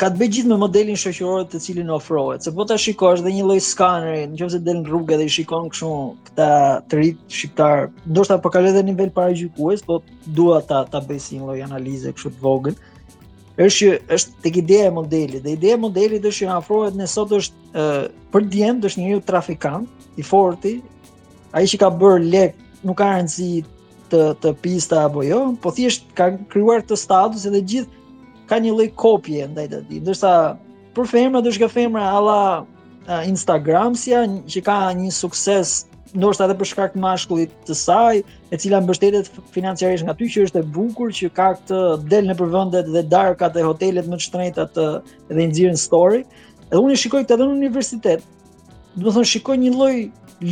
ka 0.00 0.08
të 0.10 0.18
bëj 0.18 0.28
gjithë 0.34 0.50
me 0.50 0.56
modelin 0.58 0.98
shoqëror 0.98 1.42
të 1.52 1.58
cilin 1.62 1.90
ofrohet. 1.94 2.42
Se 2.46 2.52
po 2.56 2.64
ta 2.66 2.78
shikosh 2.80 3.20
dhe 3.22 3.32
një 3.36 3.44
lloj 3.46 3.58
skaneri, 3.62 4.22
nëse 4.32 4.58
del 4.66 4.80
në 4.80 4.88
rrugë 4.88 5.18
dhe 5.20 5.26
i 5.28 5.30
shikon 5.34 5.68
kështu 5.70 5.90
këta 6.28 6.48
të 6.90 6.98
rit 7.00 7.20
shqiptar, 7.36 7.84
ndoshta 8.10 8.38
po 8.42 8.50
kalon 8.54 8.74
në 8.78 8.82
nivel 8.88 9.12
paragjykues, 9.14 9.82
po 9.86 9.98
dua 10.38 10.58
ta 10.70 10.82
ta 10.94 10.98
bëj 11.06 11.20
si 11.26 11.36
një 11.38 11.44
lloj 11.46 11.58
analize 11.68 12.14
kështu 12.16 12.32
të 12.36 12.42
vogël. 12.46 12.78
Është 13.60 13.78
që 13.78 14.16
është 14.16 14.38
tek 14.46 14.58
ideja 14.62 14.88
e 14.90 14.94
modelit. 14.96 15.42
Dhe 15.44 15.54
ideja 15.58 15.76
e 15.78 15.82
modelit 15.86 16.26
është 16.30 16.46
që 16.48 16.56
ofrohet 16.56 16.96
ne 16.98 17.06
sot 17.16 17.34
është 17.38 17.70
ë 17.78 17.88
për 18.34 18.48
djem, 18.56 18.80
është 18.88 19.04
njëu 19.04 19.20
trafikant 19.28 20.18
i 20.18 20.24
fortë, 20.26 20.76
ai 21.54 21.66
që 21.68 21.78
ka 21.84 21.92
bërë 22.02 22.24
lek, 22.32 22.56
nuk 22.86 22.98
ka 23.02 23.10
rëndsi 23.12 23.50
të 24.12 24.20
të 24.44 24.50
pista 24.62 25.04
apo 25.08 25.22
jo, 25.24 25.38
po 25.64 25.70
thjesht 25.74 26.10
ka 26.18 26.26
krijuar 26.52 26.82
të 26.84 26.96
status 27.00 27.46
edhe 27.48 27.62
gjithë 27.72 28.50
ka 28.50 28.58
një 28.60 28.72
lloj 28.76 28.90
kopje 29.00 29.46
ndaj 29.52 29.66
të 29.72 29.78
tij. 29.88 30.00
Ndërsa 30.04 30.32
për 30.96 31.06
femra 31.12 31.40
do 31.44 31.52
shka 31.54 31.68
femra 31.72 32.04
alla 32.18 32.40
Instagramsia 33.28 34.26
që 34.52 34.60
ka 34.66 34.76
një 34.98 35.08
sukses 35.16 35.72
ndoshta 36.12 36.44
edhe 36.46 36.58
për 36.60 36.68
shkak 36.72 36.90
të 36.94 37.00
mashkullit 37.00 37.52
të 37.66 37.72
saj, 37.78 38.20
e 38.52 38.56
cila 38.60 38.82
mbështetet 38.84 39.30
financiarisht 39.54 40.04
nga 40.04 40.14
ty 40.18 40.28
që 40.32 40.44
është 40.46 40.60
e 40.60 40.66
bukur 40.76 41.08
që 41.18 41.30
ka 41.32 41.46
këtë 41.56 41.80
del 42.12 42.28
në 42.28 42.36
përvendet 42.40 42.90
dhe 42.92 43.00
darkat 43.14 43.56
e 43.56 43.64
hotelet 43.64 44.10
më 44.12 44.20
të 44.20 44.26
shtrenjta 44.28 44.66
të 44.76 44.84
dhe 45.32 45.46
nxirin 45.48 45.78
story. 45.80 46.20
Edhe 46.68 46.84
unë 46.84 46.98
shikoj 47.00 47.24
këtë 47.24 47.38
edhe 47.38 47.48
në 47.48 47.56
universitet. 47.56 48.28
Do 48.92 49.08
të 49.08 49.16
thonë 49.16 49.30
shikoj 49.32 49.56
një 49.64 49.72
lloj 49.78 49.94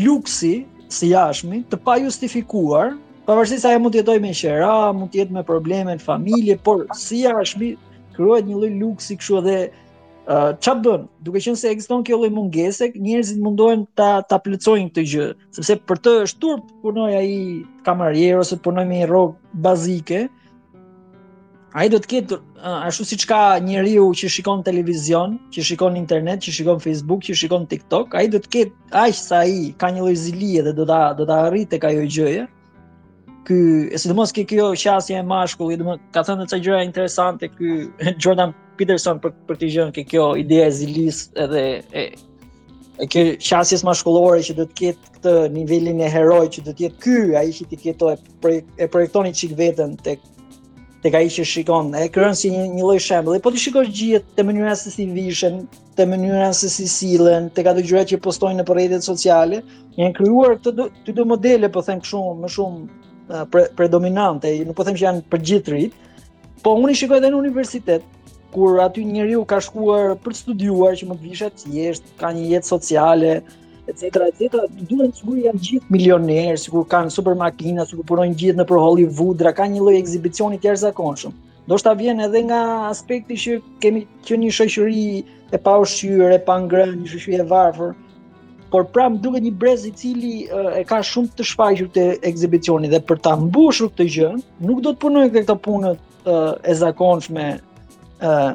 luksi 0.07 0.55
si 0.89 1.13
jashmi 1.13 1.61
të 1.71 1.77
pa 1.85 2.01
justifikuar 2.01 2.97
pavarësisht 3.29 3.65
sa 3.65 3.75
ajo 3.75 3.81
mund 3.85 3.95
të 3.97 4.01
jetojë 4.03 4.21
me 4.25 4.31
qera, 4.37 4.71
mund 4.97 5.11
të 5.13 5.21
jetë 5.25 5.37
me 5.37 5.43
probleme 5.47 5.97
në 5.99 6.05
familje, 6.05 6.57
por 6.65 6.87
si 6.97 7.25
ja 7.25 7.35
shmi 7.47 7.75
krohet 8.17 8.49
një 8.49 8.59
lloj 8.61 8.73
luksi 8.81 9.17
kështu 9.21 9.39
edhe 9.43 9.59
ç'a 10.63 10.75
uh, 10.77 10.81
bën? 10.85 11.07
Duke 11.27 11.41
qenë 11.43 11.59
se 11.59 11.71
ekziston 11.75 12.03
kjo 12.07 12.19
lloj 12.21 12.31
mungese, 12.35 12.91
njerëzit 12.97 13.41
mundohen 13.43 13.87
ta 13.99 14.11
ta 14.29 14.39
plotësojnë 14.43 14.91
këtë 14.93 15.05
gjë, 15.13 15.29
sepse 15.59 15.79
për 15.89 16.03
të 16.05 16.17
është 16.27 16.41
turp 16.45 16.69
punoj 16.85 17.11
ai 17.19 17.31
kamarier 17.87 18.41
ose 18.43 18.57
të 18.59 18.65
punoj 18.69 18.85
me 18.91 19.01
një 19.03 19.09
rrog 19.11 19.35
bazike. 19.65 20.27
Ai 21.79 21.87
do 21.91 22.01
të 22.03 22.09
ketë 22.11 22.37
uh, 22.37 22.87
ashtu 22.89 23.05
siç 23.13 23.25
ka 23.31 23.41
njeriu 23.63 24.09
që 24.21 24.31
shikon 24.37 24.65
televizion, 24.67 25.37
që 25.55 25.65
shikon 25.71 25.99
internet, 26.01 26.43
që 26.47 26.55
shikon 26.61 26.81
Facebook, 26.83 27.23
që 27.29 27.37
shikon 27.45 27.69
TikTok, 27.71 28.17
ai 28.19 28.29
do 28.33 28.41
të 28.43 28.53
ketë 28.57 29.03
aq 29.05 29.15
sa 29.19 29.45
ai 29.45 29.69
ka 29.79 29.93
një 29.95 30.03
lloj 30.05 30.17
zilie 30.19 30.65
dhe 30.67 30.73
do 30.81 30.87
ta 30.89 31.03
do 31.19 31.27
ta 31.31 31.45
arrit 31.49 31.71
tek 31.75 31.87
ajo 31.91 32.03
gjëje. 32.11 32.41
Ja? 32.43 32.49
ky, 33.51 33.91
sidomos 33.99 34.33
ke 34.35 34.45
kjo 34.47 34.69
qasje 34.79 35.17
e 35.19 35.25
mashkullit, 35.27 35.81
domos 35.83 35.99
ka 36.15 36.23
thënë 36.29 36.45
ca 36.53 36.59
gjëra 36.63 36.81
interesante 36.87 37.49
ky 37.51 37.75
Jordan 38.23 38.53
Peterson 38.79 39.19
për 39.25 39.33
për 39.49 39.59
të 39.61 39.71
gjën 39.75 39.91
ke 39.97 40.05
kjo 40.15 40.29
ide 40.41 40.61
e 40.67 40.71
zilis 40.79 41.25
edhe 41.45 41.65
e 41.93 42.05
e 43.01 43.07
kjo 43.11 43.25
qasjes 43.43 43.83
mashkullore 43.89 44.45
që 44.47 44.57
do 44.61 44.67
të 44.71 44.79
ketë 44.81 45.15
këtë 45.17 45.33
nivelin 45.57 45.99
e 46.05 46.11
heroj 46.15 46.45
që 46.57 46.65
do 46.69 46.75
të 46.77 46.87
jetë 46.87 47.01
ky, 47.05 47.17
ai 47.41 47.49
që 47.59 47.69
ti 47.73 47.95
e 47.95 48.85
e 48.87 48.89
projektoni 48.95 49.35
çik 49.43 49.57
veten 49.63 49.97
tek 50.07 50.23
tek 51.03 51.15
ai 51.19 51.27
që 51.33 51.45
shikon 51.49 51.91
e 51.97 52.07
kërën 52.13 52.37
si 52.37 52.51
një, 52.53 52.65
një 52.77 52.83
lloj 52.85 53.01
shembulli, 53.03 53.41
po 53.43 53.51
ti 53.51 53.63
shikosh 53.67 53.91
gjithë 53.99 54.37
të 54.37 54.45
mënyrën 54.51 54.77
se 54.79 54.93
si 54.95 55.07
vishën, 55.17 55.63
të 55.97 56.07
mënyrën 56.13 56.53
se 56.61 56.69
si 56.69 56.87
sillen, 56.97 57.49
tek 57.57 57.71
ato 57.73 57.81
gjëra 57.89 58.05
që 58.11 58.21
postojnë 58.27 58.61
në 58.61 58.67
po 58.69 58.77
rrjetet 58.77 59.07
sociale, 59.07 59.63
janë 59.97 60.17
krijuar 60.21 60.59
këto 60.59 61.17
do 61.17 61.29
modele, 61.33 61.73
po 61.73 61.81
them 61.87 62.05
këshum, 62.05 62.37
më 62.45 62.51
shumë, 62.51 62.51
më 62.51 62.53
shumë 62.91 63.00
pre, 63.51 63.69
predominante, 63.77 64.51
nuk 64.65 64.77
po 64.79 64.87
them 64.87 64.97
që 64.99 65.05
janë 65.07 65.25
për 65.31 65.43
gjithë 65.51 65.75
rit, 65.75 65.99
po 66.65 66.75
unë 66.81 66.95
i 66.95 66.99
shikoj 67.01 67.21
edhe 67.21 67.31
në 67.33 67.39
universitet 67.39 68.05
kur 68.55 68.81
aty 68.83 69.05
njeriu 69.07 69.45
ka 69.49 69.61
shkuar 69.63 70.17
për 70.25 70.35
të 70.35 70.41
studiuar 70.41 70.97
që 70.99 71.07
më 71.09 71.17
të 71.21 71.29
vishat 71.29 71.61
thjesht, 71.63 72.09
ka 72.19 72.33
një 72.35 72.49
jetë 72.55 72.69
sociale, 72.73 73.35
etj, 73.91 74.07
etj, 74.07 74.57
duhet 74.91 75.21
sigur 75.21 75.39
janë 75.39 75.63
gjithë 75.69 75.95
milionerë, 75.95 76.57
sigur 76.65 76.87
kanë 76.91 77.15
super 77.15 77.39
makina, 77.39 77.87
sikur 77.87 78.09
punojnë 78.11 78.39
gjithë 78.43 78.61
në 78.61 78.67
Hollywood, 78.73 79.45
ra 79.47 79.55
kanë 79.55 79.77
një 79.77 79.85
lloj 79.87 79.95
ekzibicioni 80.01 80.59
të 80.61 80.73
jashtëzakonshëm. 80.73 81.39
Do 81.71 81.79
shta 81.79 81.95
vjen 81.95 82.23
edhe 82.27 82.43
nga 82.51 82.61
aspekti 82.89 83.37
që 83.39 83.57
kemi 83.85 84.03
që 84.27 84.41
një 84.43 84.51
shoqëri 84.59 85.03
e 85.55 85.59
pa 85.63 85.77
ushqyer, 85.85 86.33
e 86.35 86.41
pa 86.43 86.59
ngrënë, 86.67 86.99
një 87.05 87.13
shoqëri 87.15 87.45
e 87.45 87.51
varfër 87.53 87.93
por 88.71 88.87
pram 88.95 89.17
më 89.17 89.23
duke 89.25 89.41
një 89.43 89.53
brez 89.59 89.85
i 89.89 89.91
cili 89.99 90.33
eh, 90.47 90.73
e 90.81 90.83
ka 90.87 91.01
shumë 91.07 91.35
të 91.37 91.47
shfaqur 91.51 91.89
të 91.97 92.05
ekzibicioni 92.31 92.89
dhe 92.93 93.01
për 93.11 93.21
ta 93.27 93.35
mbushur 93.41 93.91
këtë 93.93 94.07
të 94.17 94.31
nuk 94.69 94.83
do 94.85 94.95
të 94.95 95.03
punojnë 95.05 95.33
këtë 95.37 95.57
punët 95.65 96.29
eh, 96.33 96.53
e 96.71 96.75
zakonsh 96.81 97.31
me 97.37 97.47
eh, 98.29 98.53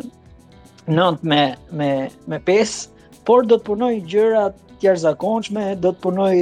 nëndë 0.96 1.30
me, 1.32 1.42
me, 1.80 1.90
me 2.32 2.40
pesë, 2.48 2.90
por 3.28 3.46
do 3.50 3.58
të 3.60 3.68
punoj 3.70 3.94
gjërat 4.12 4.62
të 4.76 4.90
jashtëzakonshme, 4.92 5.64
do 5.82 5.94
të 5.96 6.02
punoj 6.04 6.34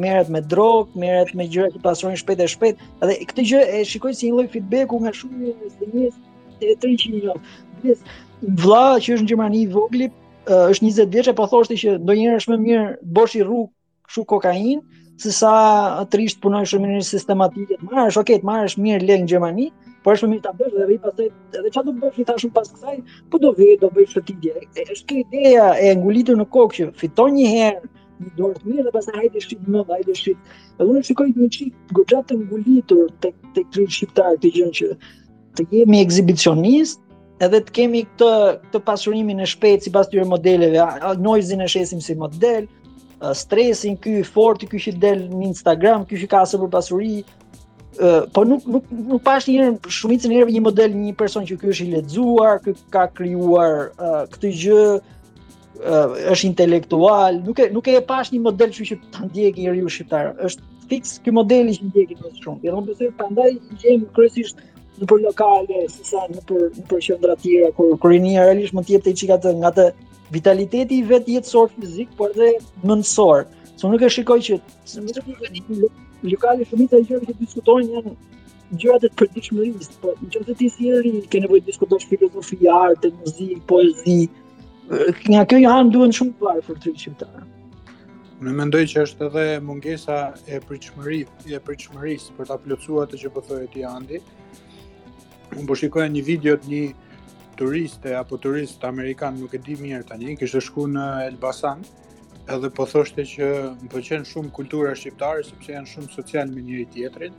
merret 0.00 0.30
me 0.32 0.40
drogë, 0.48 0.88
merret 0.98 1.34
me 1.36 1.44
gjërat 1.52 1.74
të 1.76 1.82
pasurin 1.84 2.16
shpet 2.18 2.40
e 2.40 2.46
shpet, 2.50 2.80
edhe 3.04 3.16
këtë 3.30 3.44
gjë 3.50 3.60
e 3.76 3.82
shikoj 3.86 4.14
si 4.16 4.30
një 4.30 4.38
lloj 4.38 4.46
feedbacku 4.54 5.00
nga 5.04 5.12
shumë 5.18 5.38
një 5.42 5.52
një 5.52 5.90
një 5.90 5.90
një 5.90 5.90
një 5.90 5.90
një 6.08 7.12
një 8.48 9.44
në 9.44 9.52
një 9.52 9.52
një 9.52 10.00
një 10.00 10.10
është 10.48 10.84
20 10.86 11.08
vjeç 11.12 11.28
e 11.28 11.34
po 11.36 11.46
thoshte 11.50 11.76
që 11.78 11.96
ndonjëherë 12.04 12.38
është 12.40 12.52
më 12.52 12.58
mirë 12.64 12.84
bosh 13.18 13.34
i 13.36 13.42
rrugë 13.42 13.68
kështu 14.08 14.24
kokainë 14.32 14.78
se 15.20 15.32
sa 15.34 15.52
trisht 16.12 16.40
punoj 16.40 16.62
shumë 16.70 16.88
në 16.92 16.96
një 17.00 17.04
sistematikë, 17.06 17.76
të 17.80 17.88
marrësh, 17.90 18.18
okay, 18.20 18.38
të 18.38 18.46
marrësh 18.48 18.76
mirë 18.80 19.04
lek 19.08 19.22
në 19.24 19.28
Gjermani, 19.32 19.64
por 20.04 20.14
është 20.14 20.26
më 20.28 20.36
mirë 20.36 20.44
ta 20.44 20.52
bësh 20.56 20.76
dhe 20.76 20.86
vetë 20.90 21.00
pastaj 21.02 21.26
edhe 21.58 21.72
çfarë 21.74 21.86
do 21.90 21.94
bësh 22.04 22.20
i 22.22 22.26
tashun 22.28 22.52
pas 22.54 22.70
kësaj, 22.74 22.94
po 23.32 23.40
do 23.42 23.50
vetë 23.58 23.80
do 23.82 23.90
bësh 23.96 24.14
ti 24.28 24.36
Është 24.84 25.06
kjo 25.10 25.24
ideja 25.24 25.66
e 25.74 25.90
ngulitur 25.98 26.36
në 26.38 26.46
kokë 26.54 26.76
që 26.78 26.86
fiton 27.02 27.34
një 27.34 27.48
herë 27.56 27.90
në 28.18 28.30
dorë 28.38 28.62
të 28.62 28.70
mirë 28.70 28.84
dhe 28.86 28.92
pastaj 28.94 29.16
hajde 29.18 29.40
shit 29.42 29.66
më, 29.66 29.82
hajde 29.90 30.14
shit. 30.14 30.38
Dhe 30.78 30.86
unë 30.86 31.02
shikoj 31.06 31.26
një 31.34 31.50
çik 31.50 31.74
goxhatë 31.98 32.38
ngulitur 32.44 33.10
tek 33.22 33.34
tek 33.58 33.66
shqiptarë 33.74 34.38
të 34.46 34.54
janë 34.54 34.74
që 34.78 34.88
të 35.58 35.68
jemi 35.74 36.00
ekzibicionist 36.04 37.02
edhe 37.44 37.60
të 37.66 37.74
kemi 37.78 38.00
këtë 38.06 38.28
këtë 38.62 38.80
pasurimin 38.86 39.42
e 39.44 39.48
shpejtë 39.48 39.88
sipas 39.88 40.10
tyre 40.10 40.26
modeleve, 40.28 40.82
noizin 41.22 41.62
e 41.64 41.68
shesim 41.70 42.00
si 42.02 42.16
model, 42.18 42.66
stresin 43.34 43.96
ky 44.02 44.16
i 44.20 44.24
fortë 44.26 44.68
ky 44.72 44.80
që 44.86 44.94
del 45.02 45.24
në 45.32 45.48
Instagram, 45.52 46.06
ky 46.10 46.20
që 46.22 46.30
ka 46.32 46.42
asë 46.46 46.60
për 46.64 46.72
pasuri, 46.74 47.12
po 48.34 48.44
nuk 48.46 48.66
nuk 48.70 48.88
nuk 48.94 49.22
pa 49.26 49.38
asnjë 49.40 49.68
shumicën 49.90 50.32
e 50.34 50.38
herëve 50.38 50.52
një 50.54 50.64
model 50.68 50.92
një 50.98 51.14
person 51.18 51.46
që 51.48 51.56
ky 51.62 51.70
është 51.74 51.86
i 51.88 51.92
lexuar, 51.96 52.58
ky 52.64 52.74
ka 52.94 53.06
krijuar 53.18 53.72
këtë 54.34 54.52
gjë 54.62 54.88
është 56.34 56.48
intelektual, 56.50 57.38
nuk 57.46 57.62
e 57.62 57.68
nuk 57.74 57.90
e 57.94 58.00
pa 58.10 58.20
një 58.26 58.42
model 58.48 58.74
që 58.76 58.98
ta 59.14 59.26
ndjek 59.28 59.60
njeriu 59.62 59.90
shqiptar. 59.90 60.34
Është 60.46 60.66
fiks 60.88 61.18
ky 61.24 61.34
modeli 61.36 61.74
që 61.76 61.90
ndjekin 61.90 62.22
më 62.24 62.30
shumë. 62.42 62.60
Edhe 62.64 62.74
unë 62.78 62.88
besoj 62.88 63.10
prandaj 63.18 63.50
gjejmë 63.82 64.06
kryesisht 64.16 64.62
në 65.00 65.06
për 65.10 65.20
lokale, 65.22 65.80
si 65.92 66.06
sa 66.08 66.24
në 66.30 66.42
për, 66.48 66.64
në 66.78 66.84
për 66.92 67.02
shëndra 67.06 67.36
tjera, 67.42 67.70
ku 67.76 67.86
kur 68.02 68.14
realisht 68.18 68.74
më 68.74 68.84
tjetë 68.88 69.04
të 69.06 69.10
i 69.14 69.18
qika 69.22 69.36
të 69.44 69.52
nga 69.60 69.70
të 69.78 69.84
vitaliteti 70.34 70.98
i 70.98 71.04
vetë 71.10 71.36
jetësor 71.36 71.70
fizik, 71.78 72.10
por 72.18 72.32
dhe 72.36 72.50
mëndësor. 72.82 73.44
Së 73.78 73.90
nuk 73.92 74.02
e 74.02 74.10
shikoj 74.10 74.38
që 74.48 74.56
së 74.90 75.04
lokale 76.32 76.64
shumica 76.66 76.98
e 76.98 77.04
gjërë 77.06 77.28
që 77.30 77.34
diskutojnë 77.38 77.92
janë 77.94 78.14
gjërat 78.82 79.04
e 79.06 79.10
përditshmërisë, 79.20 79.92
por 80.02 80.16
në 80.18 80.32
që 80.34 80.40
të 80.48 80.56
ti 80.58 80.68
si 80.74 80.88
eri, 80.92 81.12
ke 81.32 81.40
nevojë 81.44 81.64
diskutosh 81.70 82.08
filozofi, 82.10 82.58
arte, 82.68 83.12
muzikë, 83.20 83.60
poezi, 83.70 84.16
nga 85.32 85.44
kjo 85.48 85.60
një 85.62 85.70
anë 85.76 85.94
duhen 85.94 86.12
shumë 86.18 86.34
të 86.40 86.56
për 86.66 86.82
të 86.84 86.94
qytarë. 87.04 87.44
Unë 88.42 88.52
mendoj 88.54 88.82
që 88.90 89.04
është 89.06 89.30
edhe 89.30 89.46
mungesa 89.66 90.18
e 90.46 90.60
pritshmërisë, 90.66 91.54
e 91.56 91.62
pritshmërisë 91.68 92.34
për 92.36 92.50
ta 92.52 92.58
plotësuar 92.66 93.06
atë 93.08 93.22
që 93.22 93.32
po 93.34 93.42
të 93.48 93.62
ti 93.72 93.86
Unë 95.56 95.64
po 95.68 95.76
shikoja 95.80 96.08
një 96.12 96.20
video 96.26 96.56
të 96.60 96.68
një 96.68 96.82
turiste 97.58 98.12
apo 98.14 98.36
turist 98.40 98.82
amerikan, 98.84 99.38
nuk 99.40 99.54
e 99.56 99.60
di 99.64 99.76
mirë 99.80 100.04
tani, 100.10 100.34
kishte 100.36 100.60
shkuar 100.66 100.90
në 100.92 101.04
Elbasan, 101.30 101.80
edhe 102.54 102.70
po 102.76 102.84
thoshte 102.90 103.24
që 103.30 103.48
më 103.80 103.88
pëlqen 103.94 104.26
shumë 104.28 104.52
kultura 104.58 104.92
shqiptare 104.98 105.46
sepse 105.48 105.72
janë 105.74 105.90
shumë 105.94 106.12
social 106.16 106.52
me 106.52 106.64
njëri 106.66 106.84
tjetrin 106.94 107.38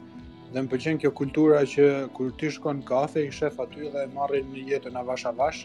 dhe 0.53 0.63
më 0.65 0.71
pëlqen 0.73 0.99
kjo 1.03 1.11
kultura 1.21 1.61
që 1.75 1.85
kur 2.17 2.33
ti 2.41 2.49
shkon 2.57 2.79
në 2.81 2.87
kafe 2.89 3.25
i 3.27 3.31
shef 3.39 3.61
aty 3.65 3.91
dhe 3.93 4.07
marrin 4.17 4.49
në 4.55 4.65
jetën 4.71 4.97
avash 5.03 5.29
avash, 5.31 5.61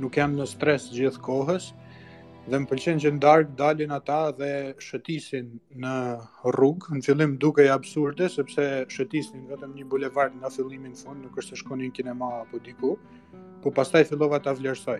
nuk 0.00 0.18
janë 0.22 0.38
në 0.38 0.48
stres 0.54 0.88
gjithë 0.94 1.24
kohës, 1.28 1.72
dhe 2.50 2.58
më 2.58 2.66
pëlqen 2.70 2.98
që 3.02 3.10
ndark 3.16 3.50
dalin 3.58 3.92
ata 3.94 4.18
dhe 4.34 4.52
shëtisin 4.82 5.50
në 5.84 5.92
rrugë 6.56 6.96
në 6.96 7.04
fillim 7.06 7.34
dukej 7.44 7.68
absurde 7.70 8.26
sepse 8.34 8.62
shëtisin 8.94 9.44
vetëm 9.50 9.76
një 9.78 9.84
bulevard 9.92 10.32
nga 10.40 10.48
fillimi 10.54 10.90
në 10.90 10.96
fund 11.04 11.20
nuk 11.22 11.36
është 11.38 11.52
të 11.54 11.58
shkonin 11.60 11.92
në 11.92 11.96
kinema 12.00 12.30
apo 12.40 12.58
diku 12.66 12.90
po 13.62 13.72
pastaj 13.76 14.02
fillova 14.10 14.40
ta 14.42 14.56
vlerësoj 14.58 14.98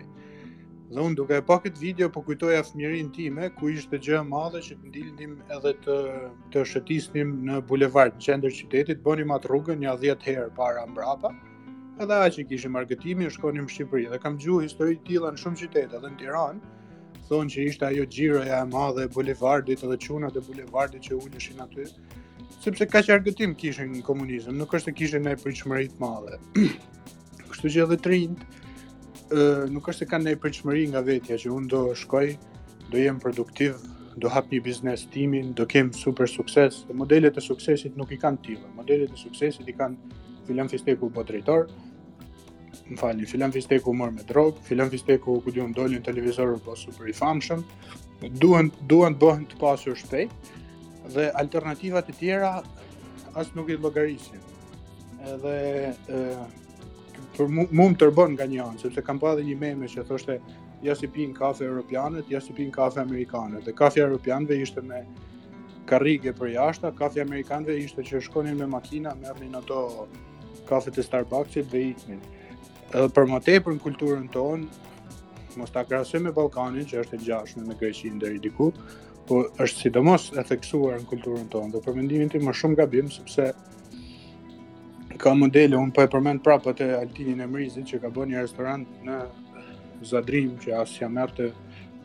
dhe 0.93 1.03
unë 1.05 1.17
duke 1.19 1.39
pa 1.49 1.57
këtë 1.65 1.83
video 1.83 2.07
po 2.15 2.21
kujtoja 2.23 2.61
fëmirin 2.67 3.07
time, 3.17 3.49
ku 3.57 3.71
ishte 3.73 3.97
gjë 4.05 4.19
e 4.21 4.25
madhe 4.29 4.61
që 4.67 4.77
të 4.79 4.91
ndilnim 4.91 5.33
edhe 5.55 5.73
të 5.83 5.97
të 6.53 6.63
shëtisnim 6.71 7.33
në 7.49 7.59
bulevard 7.69 8.15
në 8.21 8.23
qendër 8.27 8.55
qytetit 8.59 9.01
bënim 9.09 9.33
atë 9.35 9.49
rrugën 9.51 9.81
ja 9.87 9.97
10 10.05 10.23
herë 10.29 10.53
para 10.61 10.85
mbrapa 10.87 11.33
edhe 12.01 12.21
aq 12.27 12.37
që 12.37 12.47
kishim 12.53 12.79
argëtimin 12.83 13.33
shkonim 13.35 13.67
në 13.67 13.75
Shqipëri 13.75 14.07
dhe 14.13 14.21
kam 14.25 14.37
dëgjuar 14.39 14.63
histori 14.69 14.95
të 15.01 15.05
tilla 15.11 15.33
në 15.33 15.43
shumë 15.43 15.61
qytete 15.63 15.85
edhe 15.99 16.03
në 16.13 16.21
Tiranë 16.21 16.71
thonë 17.29 17.53
që 17.53 17.63
ishte 17.69 17.85
ajo 17.87 18.03
gjiroja 18.17 18.57
e 18.63 18.69
madhe 18.71 19.05
e 19.07 19.11
bulevardit 19.15 19.83
edhe 19.87 19.97
qunat 20.05 20.35
e 20.39 20.43
bulevardit 20.47 21.07
që 21.07 21.19
uleshin 21.23 21.61
aty, 21.65 21.87
sepse 22.63 22.87
ka 22.91 23.01
që 23.05 23.15
argëtim 23.17 23.53
kishin 23.59 23.93
në 23.97 24.01
komunizm, 24.09 24.55
nuk 24.59 24.75
është 24.77 24.91
të 24.91 24.97
kishin 24.99 25.23
në 25.27 25.35
e 25.37 25.39
përqëmërit 25.43 25.95
madhe. 26.03 26.39
Kështu 27.49 27.73
që 27.75 27.83
edhe 27.85 27.99
të 28.03 28.13
rinjt, 28.13 28.43
nuk 29.75 29.89
është 29.93 30.05
të 30.05 30.09
kanë 30.13 30.25
në 30.27 30.35
e 30.37 30.41
përqëmëri 30.45 30.85
nga 30.93 31.03
vetja 31.07 31.37
që 31.43 31.53
unë 31.59 31.71
do 31.75 31.83
shkoj, 32.03 32.27
do 32.91 33.01
jem 33.01 33.21
produktiv, 33.23 33.79
do 34.21 34.29
hap 34.29 34.51
një 34.53 34.59
biznes 34.67 35.07
timin, 35.13 35.53
do 35.57 35.65
kem 35.65 35.89
super 35.97 36.29
sukses, 36.29 36.83
modelet 36.93 37.39
e 37.39 37.41
suksesit 37.41 37.95
nuk 37.97 38.11
i 38.13 38.19
kanë 38.21 38.43
tila, 38.45 38.67
modelet 38.77 39.15
e 39.15 39.17
suksesit 39.17 39.71
i 39.71 39.75
kanë 39.79 40.19
filan 40.45 40.67
fisteku 40.69 41.09
po 41.15 41.23
drejtor, 41.25 41.71
më 42.89 42.95
falni, 42.97 43.25
filan 43.29 43.51
fishteku 43.53 43.91
u 43.91 43.97
morë 43.97 44.15
me 44.17 44.25
drogë, 44.27 44.63
filan 44.67 44.89
fishteku 44.91 45.35
u 45.37 45.41
këtë 45.45 45.59
ju 45.59 45.67
në 45.67 45.75
dollin 45.77 46.05
televizorë 46.05 46.59
po 46.65 46.75
super 46.79 47.07
i 47.07 47.13
famshëm, 47.15 47.63
duen, 48.41 48.71
duen 48.91 49.15
të 49.15 49.19
bëhen 49.21 49.45
të 49.51 49.59
pasur 49.61 49.97
shpejt, 49.99 50.33
dhe 51.13 51.27
alternativat 51.39 52.09
e 52.09 52.15
tjera 52.19 52.53
asë 53.35 53.57
nuk 53.57 53.69
i 53.69 53.77
logarisin. 53.81 54.41
Edhe 55.33 55.57
e, 56.07 56.23
për 57.37 57.49
mu, 57.51 57.67
më 57.71 57.89
tërbon 58.03 58.35
nga 58.37 58.47
një 58.47 58.63
anë, 58.69 58.81
sepse 58.83 59.03
kam 59.07 59.19
pa 59.19 59.35
dhe 59.37 59.43
një 59.47 59.57
meme 59.61 59.87
që 59.91 60.03
thoshte 60.09 60.39
ja 60.83 60.95
si 60.99 61.07
pinë 61.07 61.35
kafe 61.37 61.67
europianët, 61.67 62.29
ja 62.31 62.41
si 62.43 62.55
pinë 62.57 62.73
kafe 62.75 63.01
amerikanët. 63.03 63.63
Dhe 63.67 63.75
kafe 63.79 64.01
europianëve 64.03 64.57
ishte 64.65 64.83
me 64.83 65.03
karrige 65.87 66.31
për 66.35 66.53
jashta, 66.57 66.91
kafe 66.95 67.21
amerikanëve 67.23 67.77
ishte 67.85 68.03
që 68.03 68.23
shkonin 68.27 68.59
me 68.59 68.67
makina, 68.71 69.15
merrnin 69.19 69.55
ato 69.59 70.07
kafe 70.67 70.91
të 70.95 71.03
Starbucksit 71.03 71.67
dhe 71.71 71.81
ikmin 71.93 72.19
edhe 72.93 73.09
për 73.13 73.27
më 73.31 73.39
tepër 73.47 73.75
në 73.77 73.81
kulturën 73.83 74.25
tonë, 74.33 74.91
mos 75.57 75.71
ta 75.73 75.83
krahasojmë 75.85 76.27
me 76.29 76.33
Ballkanin 76.37 76.85
që 76.89 77.01
është 77.03 77.17
e 77.17 77.21
gjashme 77.25 77.63
me 77.65 77.75
Greqinë 77.79 78.21
deri 78.21 78.41
diku, 78.41 78.69
po 79.27 79.43
është 79.63 79.85
sidomos 79.85 80.27
e 80.37 80.43
theksuar 80.49 80.99
në 81.01 81.09
kulturën 81.09 81.49
tonë. 81.53 81.71
Do 81.75 81.81
për 81.85 81.97
mendimin 81.97 82.31
tim 82.33 82.45
më 82.47 82.55
shumë 82.59 82.79
gabim 82.81 83.09
sepse 83.13 83.47
ka 85.21 85.33
modele, 85.37 85.77
unë 85.79 85.93
po 85.95 86.05
e 86.05 86.09
përmend 86.13 86.43
prapë 86.45 86.73
atë 86.73 86.89
Altinin 86.99 87.45
e 87.45 87.49
Mrizit 87.49 87.87
që 87.91 88.01
ka 88.03 88.13
bën 88.13 88.33
një 88.33 88.43
restorant 88.45 89.05
në 89.07 89.21
Zadrim 90.05 90.57
që 90.59 90.75
as 90.83 90.97
jam 90.99 91.17
atë 91.21 91.51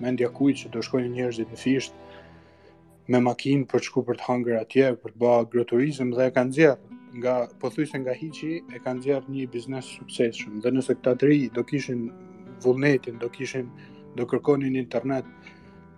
mendja 0.00 0.28
kujt 0.30 0.60
që 0.62 0.68
do 0.76 0.84
shkojnë 0.86 1.16
njerëzit 1.16 1.50
në 1.50 1.58
fisht 1.58 1.96
me 3.10 3.18
makinë 3.24 3.66
për 3.66 3.80
të 3.82 3.88
shku 3.88 4.04
për 4.06 4.20
të 4.20 4.28
hangër 4.30 4.60
atje, 4.60 4.92
për 5.02 5.14
të 5.14 5.18
bërë 5.24 5.40
agroturizëm 5.44 6.12
dhe 6.14 6.28
e 6.30 6.34
kanë 6.36 6.54
zjerë 6.58 6.87
nga 7.18 7.34
pothuajse 7.60 7.96
nga 8.00 8.14
hiçi 8.14 8.50
e 8.74 8.80
kanë 8.84 9.02
gjerë 9.06 9.32
një 9.34 9.46
biznes 9.52 9.86
suksesshëm. 9.98 10.62
Dhe 10.62 10.70
nëse 10.74 10.94
këta 10.98 11.14
tre 11.20 11.36
do 11.54 11.62
kishin 11.66 12.08
vullnetin, 12.62 13.18
do 13.18 13.28
kishin 13.30 13.66
do 14.16 14.26
kërkonin 14.28 14.76
internet, 14.78 15.26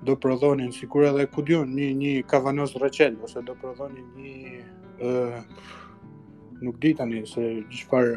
do 0.05 0.17
prodhonin 0.17 0.73
sikur 0.73 1.07
edhe 1.11 1.27
ku 1.33 1.43
diun 1.45 1.73
një 1.77 1.89
një 2.03 2.13
kavanoz 2.31 2.75
rrecel 2.81 3.17
ose 3.25 3.43
do 3.45 3.55
prodhonin 3.55 4.09
një 4.17 4.57
ë 4.99 5.45
nuk 6.61 6.77
di 6.81 6.91
tani 6.97 7.23
se 7.29 7.45
çfarë 7.83 8.17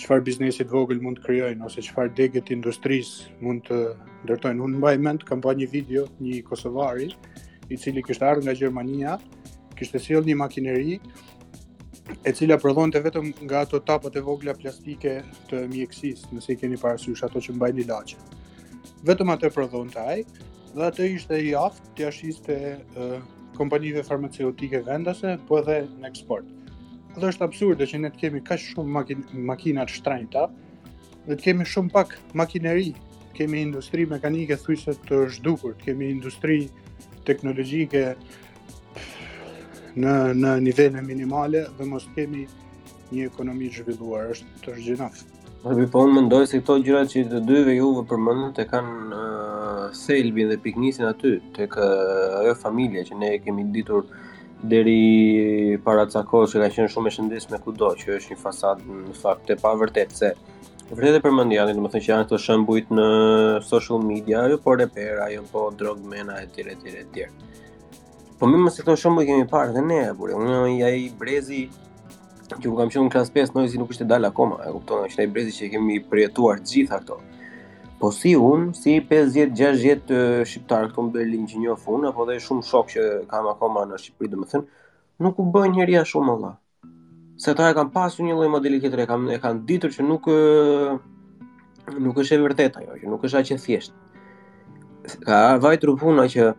çfarë 0.00 0.24
biznesi 0.24 0.64
të 0.64 0.72
vogël 0.72 1.00
mund 1.02 1.18
të 1.18 1.24
krijojnë 1.26 1.66
ose 1.66 1.82
çfarë 1.84 2.14
degë 2.18 2.42
të 2.46 2.54
industrisë 2.56 3.34
mund 3.44 3.66
të 3.66 3.78
ndërtojnë. 4.24 4.62
Unë 4.64 4.78
mbaj 4.80 4.96
mend 5.04 5.24
kam 5.28 5.42
pa 5.44 5.52
një 5.54 5.66
video 5.72 6.06
një 6.24 6.38
kosovari 6.46 7.10
i 7.68 7.76
cili 7.76 8.00
kishte 8.02 8.24
ardhur 8.24 8.46
nga 8.46 8.54
Gjermania, 8.56 9.18
kishte 9.76 10.00
sjellë 10.00 10.30
një 10.30 10.38
makineri, 10.40 10.94
e 12.24 12.32
cila 12.34 12.58
prodhonte 12.58 13.00
vetëm 13.04 13.30
nga 13.46 13.62
ato 13.64 13.78
tapat 13.80 14.16
e 14.18 14.22
vogla 14.24 14.54
plastike 14.58 15.18
të 15.50 15.62
mjekësisë, 15.70 16.30
nëse 16.34 16.52
i 16.54 16.58
keni 16.60 16.78
parasysh 16.80 17.22
ato 17.26 17.40
që 17.42 17.54
mbajnë 17.56 17.84
ilaçe. 17.84 18.16
Vetëm 19.08 19.32
atë 19.34 19.50
prodhonte 19.54 20.00
ai 20.02 20.24
dhe 20.74 20.86
atë 20.88 21.08
ishte 21.14 21.38
i 21.46 21.54
aftë 21.58 21.94
të 21.96 22.06
jashiste 22.06 22.56
kompanive 23.58 24.02
farmaceutike 24.06 24.82
vendase, 24.86 25.36
po 25.48 25.58
edhe 25.62 25.78
në 26.00 26.10
eksport. 26.10 26.44
Dhe 27.16 27.30
është 27.32 27.46
absurde 27.46 27.86
që 27.90 28.00
ne 28.04 28.10
të 28.14 28.20
kemi 28.24 28.42
kaq 28.46 28.60
shumë 28.64 29.06
makina 29.52 29.86
të 29.88 29.96
shtrenjta 29.98 30.46
dhe 31.26 31.36
të 31.36 31.42
kemi 31.48 31.66
shumë 31.66 31.90
pak 31.94 32.14
makineri, 32.38 32.92
kemi 33.36 33.62
industri 33.64 34.06
mekanike 34.10 34.56
thyse 34.62 34.94
të 35.08 35.24
zhdukur, 35.36 35.74
kemi 35.84 36.08
industri 36.14 36.60
teknologjike 37.26 38.04
në 39.98 40.12
në 40.36 40.50
nivele 40.62 41.00
minimale 41.02 41.64
dhe 41.78 41.84
mos 41.86 42.06
kemi 42.14 42.46
një 43.12 43.24
ekonomi 43.32 43.70
zhvilluar, 43.74 44.28
është 44.34 44.64
të 44.64 44.74
rgjinaf. 44.76 45.22
Po 45.62 45.74
më 45.76 45.86
po 45.92 46.04
mendoj 46.08 46.46
se 46.46 46.60
këto 46.62 46.76
gjëra 46.86 47.02
që 47.10 47.24
të 47.30 47.40
dyve 47.48 47.74
juve 47.76 48.04
përmendën 48.08 48.52
të 48.56 48.64
kanë 48.70 48.96
uh, 49.14 49.86
selbin 49.94 50.48
dhe 50.48 50.58
piknisin 50.64 51.08
aty 51.10 51.34
tek 51.56 51.74
uh, 51.76 52.40
ajo 52.42 52.54
familje 52.60 53.02
që 53.10 53.18
ne 53.20 53.32
e 53.34 53.38
kemi 53.42 53.66
ditur 53.74 54.06
deri 54.62 55.78
para 55.84 56.06
ca 56.12 56.22
kohë 56.28 56.48
që 56.52 56.62
ka 56.62 56.70
qenë 56.76 56.92
shumë 56.94 57.08
e 57.08 57.14
shëndetshme 57.18 57.60
kudo 57.64 57.90
që 58.02 58.16
është 58.16 58.32
një 58.34 58.40
fasadë 58.40 58.98
në 59.02 59.18
fakt 59.20 59.52
e 59.54 59.58
pavërtetë 59.62 60.16
se 60.22 60.32
vërtet 60.90 61.18
e 61.18 61.22
përmendja, 61.24 61.66
do 61.70 61.74
të 61.76 61.92
thonë 61.92 62.04
që 62.06 62.10
janë 62.12 62.26
këto 62.28 62.38
shembujt 62.44 62.88
në 62.98 63.04
social 63.66 64.00
media, 64.06 64.42
apo 64.50 64.74
repera, 64.80 65.28
apo 65.42 65.68
drogmena 65.80 66.40
etj 66.46 66.68
etj 66.74 66.96
etj. 67.04 67.28
Po 68.40 68.48
më 68.48 68.56
mëse 68.56 68.80
këto 68.80 68.94
shumë 68.96 69.22
kemi 69.28 69.44
parë 69.50 69.74
dhe 69.76 69.80
ne, 69.84 69.98
por 70.16 70.30
unë 70.32 70.60
ai 70.88 71.00
brezi 71.20 71.66
që 72.48 72.70
u 72.70 72.76
kam 72.78 72.88
qenë 72.88 73.02
në 73.04 73.10
klasë 73.12 73.34
5, 73.34 73.50
nojzi 73.56 73.80
nuk 73.82 73.90
ishte 73.92 74.06
dalë 74.08 74.30
akoma, 74.30 74.56
e 74.64 74.70
kupton, 74.72 75.02
është 75.10 75.20
ai 75.20 75.26
brezi 75.34 75.52
që 75.58 75.68
kemi 75.74 75.98
përjetuar 76.08 76.62
gjitha 76.70 77.02
këto. 77.02 77.18
Po 78.00 78.08
si 78.16 78.32
unë, 78.40 78.70
si 78.78 78.94
50, 79.10 79.52
60 79.58 80.46
shqiptar 80.48 80.88
këtu 80.88 81.04
në 81.04 81.12
Berlin 81.18 81.42
që 81.52 81.60
njoh 81.66 81.82
fun, 81.82 82.06
apo 82.08 82.24
dhe 82.30 82.38
shumë 82.46 82.64
shok 82.70 82.94
që 82.94 83.04
kam 83.34 83.50
akoma 83.52 83.84
në 83.92 84.00
Shqipëri, 84.06 84.32
domethënë, 84.32 84.80
nuk 85.26 85.44
u 85.44 85.46
bën 85.58 85.76
njeria 85.76 86.06
shumë 86.14 86.30
valla. 86.32 86.54
Se 87.36 87.52
ata 87.52 87.68
e 87.68 87.76
kanë 87.76 87.92
pasur 87.98 88.24
një 88.24 88.38
lloj 88.40 88.48
modeli 88.56 88.80
tjetër, 88.80 89.04
e 89.04 89.08
kanë 89.12 89.36
e 89.36 89.38
kanë 89.44 89.62
ditur 89.68 89.92
që 89.98 90.08
nuk 90.08 90.30
nuk 92.00 92.24
është 92.24 92.38
e 92.40 92.40
vërtetë 92.46 92.84
ajo, 92.86 92.96
që 93.04 93.12
nuk 93.16 93.28
është 93.28 93.42
aq 93.44 93.52
e 93.52 93.60
thjeshtë. 93.68 94.02
Ka 95.28 95.44
vajtur 95.60 95.92
puna 96.00 96.24
që 96.32 96.50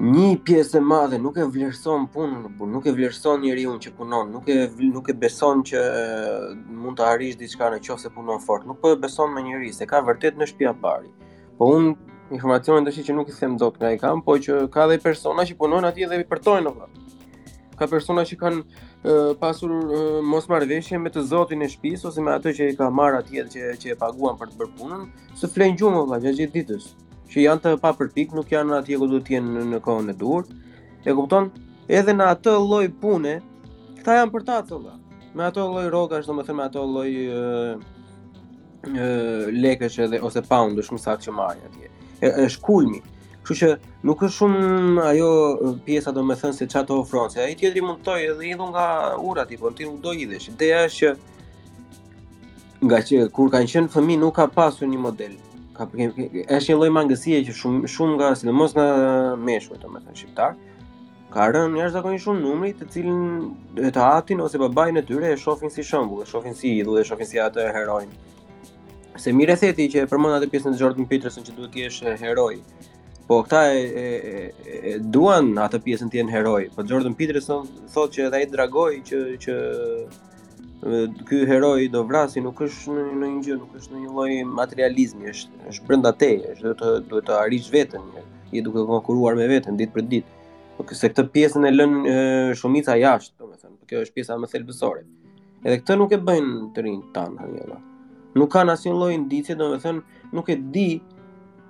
një 0.00 0.28
pjesë 0.48 0.78
e 0.80 0.80
madhe 0.80 1.18
nuk 1.20 1.36
e 1.36 1.44
vlerëson 1.44 2.06
punën, 2.14 2.44
por 2.56 2.68
nuk 2.70 2.86
e 2.88 2.92
vlerëson 2.96 3.42
njeriu 3.44 3.74
që 3.82 3.90
punon, 3.98 4.30
nuk 4.32 4.46
e 4.48 4.56
nuk 4.88 5.10
e 5.12 5.14
beson 5.20 5.60
që 5.68 5.82
mund 6.80 6.96
të 6.96 7.04
arrish 7.08 7.36
diçka 7.36 7.68
nëse 7.74 8.08
punon 8.14 8.40
fort. 8.40 8.64
Nuk 8.66 8.80
po 8.80 8.92
e 8.92 8.96
beson 8.96 9.34
me 9.34 9.42
njëri 9.44 9.72
se 9.76 9.84
ka 9.86 10.00
vërtet 10.06 10.38
në 10.40 10.48
shtëpi 10.48 10.70
apari. 10.70 11.12
Po 11.58 11.68
unë 11.76 11.92
informacionin 12.32 12.88
dashi 12.88 13.04
që 13.04 13.18
nuk 13.18 13.28
i 13.28 13.34
them 13.36 13.58
dot 13.60 13.76
nga 13.76 13.90
i 13.92 13.98
kam, 14.00 14.24
po 14.24 14.38
që 14.40 14.66
ka 14.72 14.86
dhe 14.88 14.96
persona 15.02 15.44
që 15.44 15.58
punojnë 15.60 15.90
atje 15.92 16.08
dhe 16.08 16.22
i 16.24 16.28
përtojnë 16.32 16.72
ova. 16.72 16.88
Ka 17.76 17.86
persona 17.88 18.24
që 18.24 18.40
kanë 18.40 19.12
pasur 19.42 19.76
mos 20.24 20.48
marrëveshje 20.48 20.96
me 21.02 21.12
të 21.12 21.26
zotin 21.28 21.60
e 21.60 21.68
shtëpisë 21.68 22.08
ose 22.08 22.24
me 22.24 22.32
atë 22.32 22.56
që 22.56 22.72
i 22.72 22.80
ka 22.80 22.88
marr 22.90 23.20
atje 23.20 23.44
që 23.54 23.76
që 23.82 23.92
e 23.92 24.00
paguan 24.00 24.40
për 24.40 24.54
të 24.54 24.60
bërë 24.60 24.74
punën, 24.80 25.04
së 25.36 25.52
flen 25.52 25.76
gjumë 25.76 26.04
valla 26.06 26.22
gjatë 26.24 26.48
ditës 26.56 26.92
që 27.32 27.42
janë 27.46 27.62
të 27.64 27.70
papërpik, 27.80 28.34
nuk 28.36 28.50
janë 28.52 28.74
atje 28.76 28.98
ku 29.00 29.06
duhet 29.08 29.24
të 29.26 29.34
jenë 29.38 29.62
në 29.72 29.80
kohën 29.84 30.12
e 30.12 30.16
duhur. 30.20 30.44
E 31.08 31.14
kupton? 31.16 31.48
Edhe 31.88 32.12
në 32.14 32.26
atë 32.34 32.54
lloj 32.68 32.84
pune, 33.00 33.38
këta 34.00 34.18
janë 34.20 34.34
për 34.34 34.44
ta 34.48 34.58
tëlla 34.68 34.98
Me 35.34 35.46
atë 35.46 35.64
lloj 35.72 35.86
rrogash, 35.88 36.26
domethënë 36.28 36.58
me 36.58 36.64
atë 36.68 36.82
lloj 36.84 37.10
ë 37.22 37.42
ë 38.82 39.50
lekësh 39.56 39.96
edhe 40.04 40.20
ose 40.26 40.42
është 40.44 40.92
më 40.96 41.00
saktë 41.06 41.24
që 41.28 41.32
marrin 41.32 41.66
atje. 41.70 41.88
Është 42.46 42.62
kulmi. 42.66 43.00
Kështu 43.42 43.54
që 43.60 43.68
nuk 44.06 44.20
është 44.26 44.36
shumë 44.36 45.04
ajo 45.08 45.30
pjesa 45.86 46.12
do 46.14 46.22
thënë 46.28 46.52
se 46.60 46.66
qa 46.70 46.82
të 46.86 46.98
ofronë, 46.98 47.30
se 47.34 47.40
aji 47.42 47.56
tjetëri 47.62 47.82
mund 47.82 48.02
të 48.06 48.16
edhe 48.28 48.48
idhë 48.52 48.66
nga 48.76 48.86
ura 49.26 49.46
tipo, 49.50 49.70
në 49.72 49.78
ti 49.80 49.86
nuk 49.88 49.98
do 50.04 50.12
idhësh. 50.14 50.50
Ideja 50.52 50.84
është 50.86 51.14
që 51.14 51.14
nga 52.90 52.98
që 53.08 53.24
kur 53.34 53.50
kanë 53.54 53.70
qenë 53.72 53.92
fëmi 53.96 54.18
nuk 54.22 54.34
ka 54.38 54.46
pasur 54.58 54.90
një 54.90 54.98
model, 55.08 55.34
ka 55.90 56.08
është 56.58 56.72
një 56.72 56.76
lloj 56.78 56.90
mangësie 56.96 57.40
që 57.48 57.54
shumë 57.56 57.90
shumë 57.92 58.16
nga 58.18 58.30
sidomos 58.38 58.74
nga 58.76 58.84
meshkujt, 59.46 59.82
domethënë 59.82 60.18
shqiptar, 60.20 60.56
ka 61.32 61.46
rënë 61.54 61.80
jashtëzakonisht 61.80 62.26
shumë 62.26 62.44
numri, 62.44 62.72
të 62.76 62.88
cilin 62.92 63.24
e 63.88 63.92
të 63.94 64.06
atin 64.06 64.42
ose 64.44 64.60
babain 64.62 65.00
e 65.00 65.04
tyre 65.08 65.32
e 65.34 65.40
shohin 65.42 65.72
si 65.72 65.84
shembull, 65.86 66.22
e 66.22 66.28
shohin 66.32 66.54
si 66.56 66.74
idhull, 66.80 67.00
e 67.02 67.06
shohin 67.08 67.28
si 67.30 67.40
atë 67.46 67.68
heroin. 67.76 68.10
Se 69.20 69.32
mirë 69.36 69.58
theti 69.62 69.88
që 69.92 70.04
e 70.06 70.10
përmend 70.12 70.38
atë 70.38 70.50
pjesën 70.52 70.74
e 70.76 70.80
Jordan 70.80 71.08
Peterson 71.10 71.44
që 71.46 71.56
duhet 71.58 71.74
të 71.76 71.84
jesh 71.86 72.22
heroj 72.24 72.54
Po 73.28 73.38
këta 73.46 73.60
e, 73.70 73.82
e, 73.82 74.04
e, 74.04 74.76
e 74.90 74.92
duan 74.98 75.52
atë 75.62 75.78
pjesën 75.84 76.08
të 76.10 76.18
jenë 76.18 76.32
heroi, 76.34 76.64
po 76.74 76.82
Jordan 76.90 77.14
Peterson 77.16 77.68
thotë 77.92 78.16
që 78.16 78.24
edhe 78.26 78.40
ai 78.40 78.48
dragoi 78.50 78.96
që 79.06 79.20
që 79.44 79.54
ky 81.28 81.46
hero 81.46 81.78
do 81.90 82.02
vrasi 82.02 82.40
nuk 82.42 82.58
është 82.66 82.94
në 83.14 83.26
një 83.26 83.42
gjë, 83.46 83.56
nuk 83.60 83.74
është 83.78 83.94
në 83.94 83.98
një 84.02 84.08
lloj 84.10 84.32
materializmi, 84.50 85.28
është 85.30 85.68
është 85.70 85.86
brenda 85.86 86.10
teje, 86.18 86.48
është 86.56 86.62
duhet 86.64 86.78
të 86.78 87.02
duhet 87.12 87.26
të 87.28 87.36
arrish 87.38 87.68
veten, 87.70 88.02
je 88.50 88.62
duke 88.66 88.82
konkuruar 88.90 89.36
me 89.38 89.46
veten 89.46 89.76
ditë 89.78 89.94
për 89.94 90.06
ditë. 90.10 90.40
Por 90.78 90.88
se 90.96 91.06
këtë 91.12 91.28
pjesën 91.36 91.66
e 91.68 91.70
lën 91.70 91.94
shumica 92.58 92.96
jashtë, 92.98 93.34
domethënë, 93.38 93.76
kjo 93.86 94.02
është 94.02 94.16
pjesa 94.16 94.38
më 94.42 94.50
thelbësore. 94.50 95.04
Edhe 95.62 95.78
këtë 95.84 95.96
nuk 96.00 96.10
e 96.10 96.18
bëjnë 96.18 96.58
të 96.74 96.84
rinj 96.88 96.98
tan 97.14 97.36
hera. 97.38 97.78
Nuk 98.34 98.50
kanë 98.54 98.74
asnjë 98.74 98.96
lloj 98.98 99.12
indicie, 99.14 99.54
domethënë, 99.54 100.02
nuk 100.34 100.50
e 100.50 100.56
di 100.74 100.88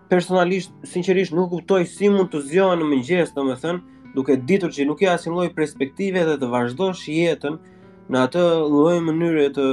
personalisht, 0.09 0.73
sinqerisht 0.89 1.37
nuk 1.37 1.51
kuptoj 1.53 1.83
si 1.85 2.09
mund 2.09 2.33
të 2.33 2.41
zgjohen 2.49 2.81
në 2.81 2.89
mëngjes, 2.95 3.37
domethënë 3.37 4.15
duke 4.17 4.39
ditur 4.49 4.73
që 4.73 4.89
nuk 4.89 5.03
ka 5.05 5.19
asnjë 5.19 5.35
loj 5.37 5.51
perspektive 5.59 6.25
dhe 6.29 6.39
të 6.41 6.49
vazhdosh 6.57 7.05
jetën 7.13 7.61
në 8.11 8.23
atë 8.29 8.43
lloj 8.73 8.97
mënyre 9.07 9.45
të 9.57 9.67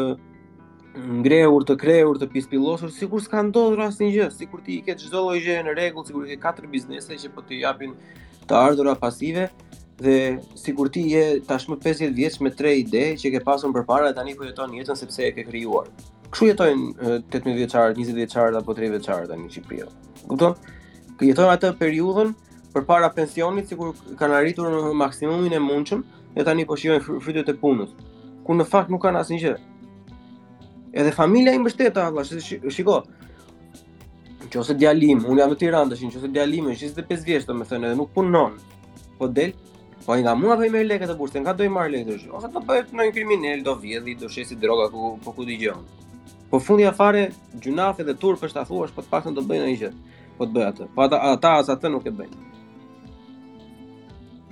ngrehur, 1.19 1.63
të 1.69 1.75
krehur, 1.81 2.17
të 2.19 2.27
pispillosur, 2.33 2.91
sikur 2.93 3.21
s'ka 3.23 3.41
ndodhur 3.47 3.81
asnjë 3.87 4.09
gjë, 4.17 4.27
sikur 4.35 4.61
ti 4.65 4.79
i 4.79 4.85
ke 4.85 4.95
çdo 4.99 5.23
lloj 5.29 5.39
gjëje 5.45 5.63
në 5.67 5.75
rregull, 5.77 6.05
sikur 6.09 6.27
ke 6.29 6.37
katër 6.43 6.69
biznese 6.71 7.17
që 7.21 7.31
po 7.35 7.43
të 7.47 7.61
japin 7.63 7.93
të 8.49 8.57
ardhurat 8.57 8.99
pasive 9.01 9.47
dhe 9.99 10.17
sikur 10.57 10.89
ti 10.95 11.05
je 11.11 11.23
tashmë 11.47 11.77
50 11.83 12.13
vjeç 12.17 12.39
me 12.43 12.51
tre 12.55 12.73
ide 12.81 13.09
që 13.19 13.31
ke 13.35 13.41
pasur 13.47 13.73
përpara 13.75 14.09
dhe 14.11 14.17
tani 14.21 14.35
po 14.39 14.45
jeton 14.47 14.75
jetën 14.79 14.95
sepse 14.99 15.25
e 15.27 15.31
ke 15.39 15.43
krijuar. 15.47 15.89
Kështu 16.29 16.51
jetojnë 16.53 17.15
18 17.33 17.57
vjeçarët, 17.57 17.97
20 17.97 18.15
vjeçarët 18.15 18.57
apo 18.59 18.73
30 18.77 18.93
vjeçarët 18.95 19.31
tani 19.33 19.47
në 19.47 19.53
Shqipëri. 19.55 19.89
Kupton? 20.29 20.55
Që 21.19 21.29
jetojnë 21.33 21.55
atë 21.57 21.71
periudhën 21.81 22.31
përpara 22.75 23.09
pensionit 23.17 23.67
sikur 23.71 23.91
kanë 24.19 24.37
arritur 24.37 24.71
maksimumin 24.99 25.57
e 25.57 25.61
mundshëm 25.63 26.03
dhe 26.37 26.45
tani 26.47 26.67
po 26.69 26.77
shijojnë 26.79 27.19
frytet 27.25 27.49
e 27.51 27.57
punës 27.59 27.91
ku 28.49 28.55
në 28.57 28.65
fakt 28.65 28.89
nuk 28.89 29.03
kanë 29.05 29.19
asnjë 29.21 29.37
gjë. 29.43 29.57
Edhe 30.97 31.09
familja 31.13 31.51
i 31.53 31.59
mbështeta 31.61 32.07
Allah, 32.09 32.25
sh 32.25 32.39
sh 32.41 32.73
shiko. 32.73 32.95
Nëse 34.49 34.73
djalim, 34.73 35.21
unë 35.29 35.43
jam 35.43 35.51
në 35.53 35.57
Tiranë, 35.61 35.91
tash 35.93 36.01
nëse 36.07 36.31
djalim 36.33 36.71
është 36.73 36.87
25 36.95 37.27
vjeç, 37.29 37.43
domethënë 37.45 37.91
edhe 37.91 37.99
nuk 37.99 38.09
punon. 38.15 38.55
Po 39.21 39.29
del, 39.29 39.53
po 40.07 40.15
ai 40.17 40.23
nga 40.25 40.33
mua 40.39 40.57
vej 40.57 40.71
me 40.73 40.81
lekë 40.89 41.11
të 41.11 41.17
burse, 41.21 41.37
nga 41.43 41.53
do 41.53 41.67
i 41.69 41.69
marr 41.75 41.93
lekë 41.93 42.07
të 42.09 42.15
zhvillosh. 42.17 42.41
Ose 42.41 42.49
do 42.49 42.57
po 42.57 42.65
bëhet 42.73 42.89
në 42.97 43.05
një 43.11 43.15
kriminal, 43.21 43.61
do 43.69 43.77
vjedhi, 43.85 44.17
do 44.23 44.31
shesi 44.33 44.57
droga 44.65 44.89
ku 44.89 45.11
po 45.21 45.35
ku 45.37 45.45
dëgjon. 45.45 45.85
Po 46.49 46.57
fundi 46.65 46.87
i 46.89 46.89
afare, 46.89 47.27
gjunafe 47.61 48.07
dhe 48.09 48.17
turp 48.17 48.41
është 48.49 48.63
ta 48.63 48.67
thuash, 48.71 48.97
po 48.97 49.05
të 49.05 49.13
paktën 49.13 49.37
do 49.37 49.45
bëjnë 49.45 49.67
ndonjë 49.67 49.81
gjë. 49.83 49.93
Po 50.39 50.49
të 50.49 50.57
bëj 50.57 50.69
atë. 50.73 50.89
Po 50.95 51.05
ata 51.05 51.21
ata 51.35 51.53
as 51.61 51.69
atë 51.77 51.93
nuk 51.93 52.09
e 52.09 52.17
bëjnë. 52.17 52.48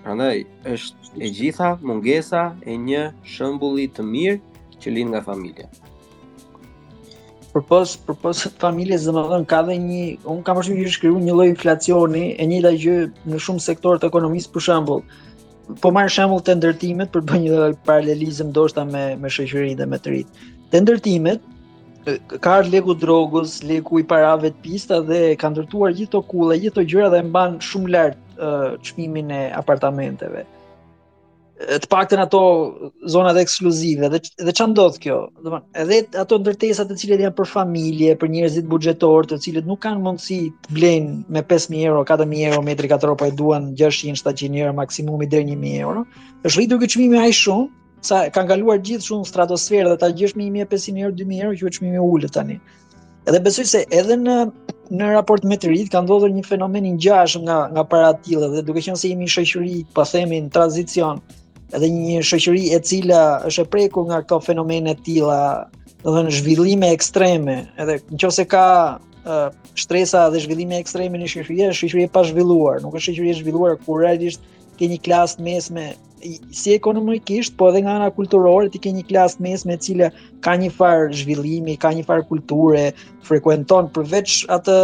Prandaj 0.08 0.38
është 0.72 1.18
e 1.20 1.30
gjitha 1.36 1.68
mungesa 1.84 2.42
e 2.72 2.78
një 2.80 3.00
shembulli 3.28 3.90
të 3.92 4.04
mirë 4.08 4.38
që 4.82 4.92
lind 4.96 5.12
nga 5.12 5.20
familja. 5.26 5.66
Përpos 7.52 7.96
përpos 8.08 8.46
familjes, 8.62 9.04
domethënë 9.10 9.48
ka 9.52 9.58
edhe 9.66 9.74
një 9.88 10.06
un 10.34 10.38
kam 10.48 10.62
përshtypjen 10.62 10.88
që 10.88 10.94
shkruan 10.96 11.26
një 11.28 11.36
lloj 11.36 11.48
inflacioni 11.52 12.22
e 12.40 12.48
njëjta 12.52 12.72
gjë 12.86 12.94
në 13.34 13.40
shumë 13.48 13.64
sektorë 13.68 14.00
të 14.06 14.10
ekonomisë 14.14 14.54
për 14.56 14.66
shembull. 14.70 15.02
Po 15.84 15.92
marr 15.98 16.14
shembull 16.16 16.46
të 16.50 16.56
ndërtimet 16.62 17.12
për 17.18 17.26
bëj 17.32 17.40
një 17.48 17.66
paralelizëm 17.90 18.54
ndoshta 18.56 18.86
me 18.94 19.02
me 19.26 19.32
shoqërinë 19.40 19.82
dhe 19.82 19.90
me 19.96 20.00
të 20.06 20.14
rit. 20.14 20.30
Të 20.72 20.86
ndërtimet 20.86 22.38
ka 22.46 22.62
ardhur 22.62 22.72
leku 22.78 22.96
drogës, 23.04 23.58
leku 23.74 24.00
i 24.04 24.08
parave 24.14 24.54
të 24.56 24.64
pista 24.70 25.02
dhe 25.12 25.26
ka 25.44 25.52
ndërtuar 25.52 25.98
gjithë 26.00 26.12
këto 26.16 26.24
kulla, 26.32 26.60
gjithë 26.64 26.78
këto 26.78 26.88
gjëra 26.96 27.12
dhe 27.18 27.22
mban 27.28 27.60
shumë 27.72 27.94
lart 27.98 28.24
çmimin 28.84 29.30
e 29.30 29.52
apartamenteve. 29.56 30.46
Të 31.58 31.88
paktën 31.90 32.22
ato 32.22 32.40
zonat 33.10 33.38
ekskluzive 33.42 34.12
dhe 34.14 34.20
dhe 34.46 34.52
çan 34.54 34.76
kjo, 34.76 35.16
do 35.42 35.42
të 35.42 35.54
thonë, 35.54 35.64
edhe 35.82 35.98
ato 36.22 36.38
ndërtesa 36.38 36.84
të 36.86 36.98
cilat 37.02 37.24
janë 37.24 37.38
për 37.40 37.50
familje, 37.50 38.12
për 38.22 38.30
njerëzit 38.36 38.68
buxhetor, 38.70 39.26
të 39.26 39.40
cilët 39.44 39.66
nuk 39.66 39.80
kanë 39.82 40.04
mundësi 40.06 40.38
të 40.68 40.76
blejnë 40.78 41.10
me 41.34 41.42
5000 41.50 41.82
euro, 41.90 42.04
4000 42.06 42.46
euro 42.52 42.62
metri 42.68 42.88
katror, 42.92 43.18
por 43.18 43.32
e 43.32 43.34
duan 43.42 43.72
600-700 43.74 44.54
euro 44.62 44.76
maksimumi 44.84 45.26
deri 45.34 45.50
në 45.50 45.58
1000 45.66 45.82
euro, 45.88 46.06
është 46.46 46.58
rritur 46.60 46.82
që 46.86 46.92
çmimi 46.94 47.22
ai 47.24 47.34
shumë 47.34 47.68
sa 48.06 48.28
kanë 48.30 48.52
kaluar 48.54 48.78
gjithë 48.86 49.08
shumë 49.10 49.26
stratosferë 49.32 49.96
dhe 49.96 50.00
ta 50.06 50.12
gjithë 50.14 50.38
1.500 50.52 51.02
euro, 51.08 51.18
2.000 51.26 51.42
euro, 51.48 51.58
që 51.58 51.74
e 51.74 51.96
që 51.98 52.06
ullë 52.12 52.32
tani. 52.38 52.62
Edhe 53.28 53.42
besoj 53.44 53.66
se 53.68 53.82
edhe 53.92 54.16
në 54.16 54.36
në 54.92 55.08
raport 55.14 55.44
me 55.48 55.58
të 55.60 55.70
rritë 55.72 55.92
ka 55.94 56.02
ndodhur 56.06 56.32
një 56.34 56.44
fenomen 56.48 56.86
i 56.86 56.92
ngjashëm 56.96 57.44
nga 57.48 57.58
nga 57.74 57.84
para 57.90 58.12
tillë 58.26 58.50
dhe 58.56 58.64
duke 58.68 58.84
qenë 58.86 59.00
se 59.00 59.12
jemi 59.12 59.28
në 59.28 59.34
shoqëri, 59.34 59.76
pa 59.94 60.04
po 60.06 60.12
themi 60.14 60.40
në 60.46 60.52
tranzicion, 60.56 61.20
edhe 61.76 61.90
një 61.94 62.22
shoqëri 62.30 62.66
e 62.76 62.80
cila 62.88 63.22
është 63.50 63.66
e 63.66 63.70
prekur 63.76 64.08
nga 64.12 64.22
këto 64.24 64.40
fenomene 64.48 64.96
të 65.00 65.06
tilla, 65.10 65.40
do 66.04 66.12
të 66.12 66.16
thënë 66.18 66.36
zhvillime 66.40 66.92
ekstreme, 66.96 67.58
edhe 67.84 67.98
nëse 68.16 68.48
ka 68.54 68.66
uh, 68.96 69.48
shtresa 69.76 70.28
dhe 70.34 70.44
zhvillime 70.46 70.80
ekstreme 70.82 71.20
në 71.20 71.32
shoqëri, 71.36 71.60
është 71.72 71.82
shoqëri 71.84 72.08
e 72.08 72.14
pa 72.18 72.24
zhvilluar, 72.30 72.84
nuk 72.86 72.96
është 73.00 73.14
shoqëri 73.18 73.34
e 73.36 73.40
zhvilluar 73.42 73.78
kur 73.84 74.04
realisht 74.06 74.46
ke 74.80 74.88
një 74.92 75.02
klasë 75.06 75.44
mesme 75.46 75.92
si 76.52 76.72
ekonomikisht, 76.74 77.54
po 77.58 77.68
edhe 77.70 77.80
nga 77.86 77.94
ana 78.00 78.08
kulturore 78.14 78.70
ti 78.74 78.80
ke 78.82 78.90
një 78.94 79.04
klasë 79.10 79.44
mes 79.46 79.62
me 79.70 79.78
cila 79.78 80.10
ka 80.46 80.56
një 80.58 80.72
far 80.74 81.14
zhvillimi, 81.14 81.78
ka 81.78 81.94
një 81.94 82.06
far 82.08 82.24
kulture 82.30 82.88
frekuenton 83.28 83.92
përveç 83.94 84.40
atë 84.54 84.78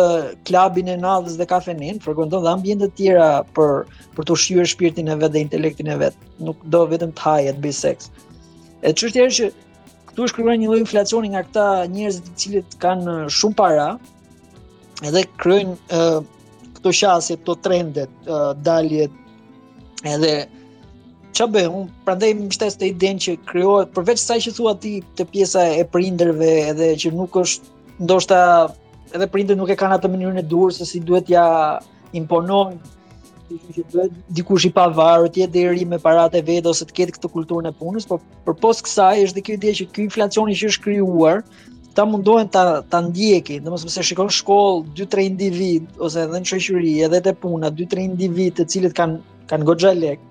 klubin 0.47 0.91
e 0.93 0.97
Nadës 0.99 1.37
dhe 1.41 1.47
kafenin, 1.49 1.99
frekuenton 2.03 2.43
dhe 2.45 2.53
ambiente 2.53 2.85
të 2.89 2.97
tjera 2.99 3.29
për 3.57 3.83
për 4.13 4.27
të 4.29 4.35
ushqyer 4.37 4.69
shpirtin 4.75 5.09
e 5.09 5.17
vet 5.23 5.33
dhe 5.33 5.41
intelektin 5.47 5.89
e 5.89 5.97
vet. 6.05 6.17
Nuk 6.39 6.61
do 6.69 6.85
vetëm 6.93 7.15
të 7.17 7.25
haje 7.27 7.57
të 7.57 7.63
bëj 7.65 7.75
seks. 7.81 8.11
E 8.85 8.93
çështja 8.93 9.25
është 9.31 9.49
që 9.49 9.51
këtu 10.11 10.27
është 10.29 10.37
krijuar 10.37 10.59
një 10.61 10.69
lloj 10.71 10.81
inflacioni 10.85 11.33
nga 11.33 11.41
këta 11.49 11.65
njerëz 11.95 12.21
të 12.21 12.35
cilët 12.43 12.77
kanë 12.83 13.17
shumë 13.41 13.57
para 13.57 13.87
edhe 15.01 15.25
krijojnë 15.41 15.75
uh, 15.97 16.19
këto 16.77 16.91
shasje, 17.01 17.39
këto 17.41 17.57
trendet, 17.65 18.13
uh, 18.29 18.51
daljet 18.69 19.13
edhe 20.03 20.43
ç'a 21.33 21.45
bëj 21.51 21.67
un 21.73 21.85
prandaj 22.05 22.33
më 22.37 22.49
shtes 22.53 22.75
të 22.77 22.89
idenë 22.93 23.21
që 23.25 23.33
krijohet 23.49 23.91
përveç 23.95 24.21
sa 24.21 24.35
që 24.43 24.51
thua 24.57 24.73
ti 24.83 24.91
të 25.17 25.25
pjesa 25.33 25.63
e 25.81 25.85
prindërve 25.93 26.49
edhe 26.71 26.89
që 27.03 27.11
nuk 27.17 27.37
është 27.43 28.05
ndoshta 28.05 28.39
edhe 29.17 29.27
prindërit 29.35 29.59
nuk 29.61 29.71
e 29.73 29.77
kanë 29.81 29.97
atë 29.97 30.11
mënyrën 30.13 30.39
e 30.43 30.47
dur 30.53 30.73
se 30.75 30.85
si 30.89 31.01
duhet 31.09 31.31
ja 31.33 31.45
imponojnë 32.19 32.91
që 33.53 33.85
duhet 33.93 34.13
dikush 34.37 34.67
i 34.69 34.73
pavarur 34.77 35.29
të 35.33 35.43
jetë 35.43 35.55
deri 35.57 35.87
me 35.89 35.99
paratë 36.01 36.43
vet 36.47 36.69
ose 36.69 36.85
të 36.89 36.97
ketë 36.99 37.17
këtë 37.17 37.29
kulturën 37.35 37.67
e 37.69 37.73
punës, 37.79 38.07
por 38.09 38.21
përpos 38.47 38.83
kësaj 38.85 39.25
është 39.27 39.37
dhe 39.39 39.45
kjo 39.47 39.57
ide 39.59 39.73
që 39.79 39.87
ky 39.93 40.05
inflacion 40.09 40.51
që 40.61 40.71
është 40.73 40.85
krijuar 40.85 41.41
ta 41.97 42.05
mundohen 42.09 42.47
ta 42.49 42.63
ta 42.89 43.01
ndjeki, 43.05 43.59
domethënë 43.65 43.93
se 43.95 44.05
shikon 44.09 44.29
shkollë 44.39 44.85
2-3 45.01 45.25
individ 45.33 45.89
ose 46.07 46.25
edhe 46.27 46.41
në 46.41 46.51
shoqëri 46.53 46.93
edhe 47.07 47.23
te 47.29 47.33
puna 47.43 47.73
2-3 47.81 48.05
individ 48.11 48.57
të 48.61 48.69
cilët 48.73 48.95
kanë 49.01 49.19
kanë 49.51 49.67
goxha 49.67 49.91
lek, 50.01 50.21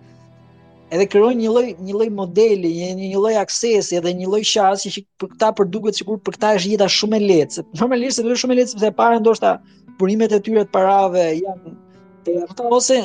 edhe 0.92 1.08
krijojnë 1.08 1.40
një 1.40 1.52
lloj 1.52 1.68
një 1.88 1.94
lloj 1.96 2.08
modeli, 2.16 2.70
një 2.80 2.88
një 3.00 3.20
lloj 3.22 3.36
aksesi 3.40 3.96
edhe 3.98 4.12
një 4.18 4.28
lloj 4.28 4.42
qasje 4.48 4.92
që 4.96 5.04
për 5.22 5.30
këta 5.34 5.48
për 5.60 5.70
sikur 5.98 6.18
për 6.26 6.36
këta 6.36 6.50
është 6.58 6.72
jeta 6.74 6.88
shumë 6.92 7.16
e 7.16 7.22
lehtë. 7.30 7.64
Normalisht 7.80 8.20
është 8.20 8.36
shumë 8.42 8.54
e 8.54 8.58
lehtë 8.60 8.72
sepse 8.74 8.90
para 8.98 9.20
ndoshta 9.22 9.54
punimet 9.98 10.32
e 10.36 10.40
tyre 10.44 10.66
të 10.68 10.72
parave 10.74 11.24
janë 11.38 11.72
të 12.22 12.34
ato 12.48 12.68
ose 12.76 12.96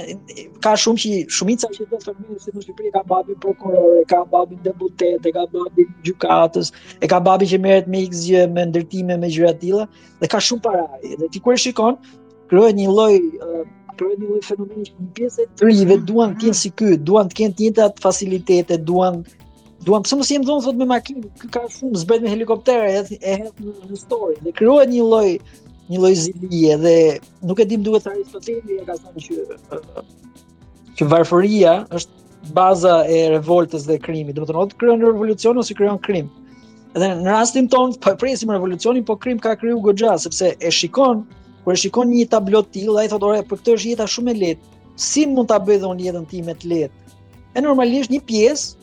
ka 0.62 0.76
shumë 0.78 1.00
që 1.04 1.14
shumica 1.38 1.72
që 1.74 1.88
do 1.88 1.96
të 1.98 2.14
thonë 2.20 2.38
se 2.44 2.54
në 2.54 2.62
Shqipëri 2.66 2.92
ka 2.94 3.02
babi 3.10 3.34
prokuror, 3.42 3.96
ka 4.12 4.20
babi 4.30 4.60
deputet, 4.68 5.24
ka 5.34 5.48
babi 5.54 5.88
gjykatës, 6.06 6.70
e 7.02 7.08
ka 7.10 7.18
babi 7.26 7.48
që 7.50 7.58
merret 7.64 7.88
me 7.90 8.04
XJ 8.06 8.46
me 8.54 8.68
ndërtime 8.70 9.16
me 9.24 9.32
gjëra 9.34 9.56
të 9.56 9.64
tilla 9.64 9.88
dhe 10.22 10.30
ka 10.36 10.44
shumë 10.48 10.66
para. 10.68 10.86
Dhe 11.24 11.32
ti 11.34 11.40
kur 11.42 11.56
e 11.58 11.64
shikon, 11.66 11.98
krijohet 12.52 12.78
një 12.78 12.92
lloj 12.94 13.18
përvejt 13.98 14.24
një 14.24 14.40
fenomeni 14.48 14.84
që 14.88 14.96
një 15.04 15.08
pjesë 15.20 15.44
e 15.44 15.48
të 15.62 15.68
rrive, 15.68 15.98
duan 16.12 16.36
të 16.40 16.48
jenë 16.48 16.60
si 16.60 16.72
ky, 16.80 16.94
duan 17.10 17.32
të 17.32 17.40
kënë 17.42 17.56
të 17.62 17.68
jetë 17.72 17.88
facilitete, 18.06 18.82
duan... 18.92 19.22
Duan 19.88 20.02
pësë 20.04 20.18
mësë 20.20 20.34
jemë 20.34 20.46
dhonë 20.48 20.64
thot 20.66 20.80
me 20.82 20.86
makinë, 20.90 21.30
kë 21.40 21.48
ka 21.54 21.62
shumë, 21.72 22.00
zbret 22.02 22.24
me 22.24 22.32
helikoptera, 22.32 22.88
e 23.08 23.36
hëtë 23.44 23.64
në 23.68 23.92
histori, 23.92 24.34
dhe 24.44 24.52
krijohet 24.58 24.90
një 24.92 25.04
loj, 25.06 25.28
një 25.94 26.00
loj 26.04 26.10
zilije, 26.26 26.78
dhe 26.82 26.94
nuk 27.52 27.62
e 27.62 27.68
dim 27.70 27.86
duhet 27.86 28.08
aristoteli, 28.10 28.80
e 28.82 28.88
ka 28.90 28.96
thënë 28.98 29.24
që... 29.28 30.04
që 30.98 31.08
varfëria 31.14 31.76
është 32.00 32.52
baza 32.58 32.96
e 33.06 33.22
revoltës 33.36 33.86
dhe 33.92 34.00
krimi, 34.08 34.34
dhe 34.34 34.44
më 34.44 34.50
të 34.50 34.58
në 34.58 34.66
otë 34.66 34.92
në 34.92 34.98
revolucion, 35.14 35.62
ose 35.64 35.78
krijon 35.78 36.02
në 36.02 36.06
krim. 36.10 36.34
Dhe 36.98 37.12
në 37.22 37.30
rastin 37.30 37.70
tonë, 37.76 38.02
po 38.04 38.16
presim 38.26 38.52
revolucionin, 38.58 39.06
po 39.12 39.16
krim 39.28 39.40
ka 39.46 39.54
kriju 39.62 39.80
gogja, 39.86 40.18
sepse 40.26 40.56
e 40.68 40.74
shikon 40.82 41.22
kur 41.68 41.76
e 41.76 41.82
shikon 41.84 42.08
një 42.14 42.30
tablo 42.32 42.62
të 42.64 42.72
tillë, 42.78 42.94
ai 43.02 43.10
thotë, 43.12 43.26
"Ore, 43.28 43.42
për 43.50 43.58
këtë 43.60 43.74
është 43.76 43.90
jeta 43.92 44.06
shumë 44.14 44.30
e 44.32 44.36
lehtë. 44.42 44.64
Si 44.96 45.26
mund 45.28 45.50
ta 45.50 45.58
bëj 45.60 45.80
dhon 45.82 46.00
jetën 46.06 46.24
time 46.34 46.54
të 46.56 46.66
lehtë?" 46.72 46.96
E 47.56 47.60
normalisht 47.66 48.10
një 48.14 48.22
pjesë, 48.30 48.76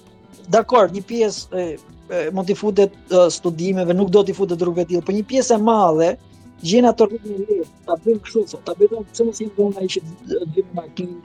dakor, 0.53 0.91
një 0.93 1.03
pjesë 1.11 1.41
e, 1.63 1.79
e, 2.17 2.31
mund 2.35 2.47
të 2.51 2.57
futet 2.63 2.93
e, 3.11 3.23
studimeve, 3.33 3.93
nuk 3.97 4.11
do 4.13 4.21
të 4.23 4.35
futet 4.37 4.61
rrugë 4.61 4.85
të 4.85 4.89
tillë, 4.91 5.05
por 5.07 5.15
një 5.17 5.25
pjesë 5.33 5.55
e 5.55 5.59
madhe 5.71 6.11
gjen 6.69 6.85
atë 6.91 7.09
rrugën 7.09 7.35
e 7.39 7.45
lehtë, 7.47 7.75
ta 7.89 7.95
bëjmë 8.05 8.21
kështu, 8.27 8.61
ta 8.69 8.73
bëjmë 8.77 9.01
pse 9.13 9.23
mos 9.31 9.41
i 9.41 9.47
bëjmë 9.57 9.79
ai 9.81 9.89
që 9.95 10.01
dy 10.55 10.63
makinë 10.81 11.17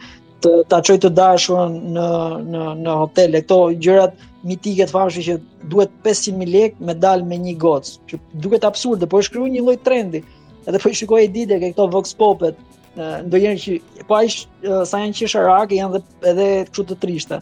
të 0.41 0.51
ta 0.72 0.78
çojë 0.88 1.01
të 1.03 1.10
dashurën 1.20 1.72
në 1.97 2.07
në 2.53 2.62
në 2.86 2.95
hotel. 3.01 3.32
Këto 3.43 3.60
gjërat 3.86 4.12
mitike 4.47 4.86
të 4.88 4.93
fashë 4.95 5.22
që 5.28 5.36
duhet 5.72 5.91
500000 6.07 6.49
lekë 6.55 6.80
me 6.88 6.93
dal 7.03 7.26
me 7.28 7.38
një 7.43 7.57
gocë, 7.60 7.91
që 8.07 8.16
duket 8.45 8.64
absurde, 8.72 9.05
por 9.12 9.22
është 9.26 9.34
krijuar 9.36 9.51
një 9.57 9.62
lloj 9.68 9.78
trendi 9.84 10.24
edhe 10.70 10.80
po 10.84 10.89
i 10.89 10.95
shikoj 10.97 11.28
ditë 11.34 11.57
ke 11.63 11.72
këto 11.74 11.88
vox 11.93 12.13
popet 12.17 12.57
ndonjëherë 12.97 13.61
që 13.63 14.03
po 14.09 14.17
ai 14.22 14.30
sa 14.34 14.99
janë 15.03 15.17
qisharak 15.20 15.74
janë 15.76 15.99
edhe 15.99 16.32
edhe 16.34 16.47
kështu 16.70 16.86
të 16.91 16.97
trishta 17.03 17.39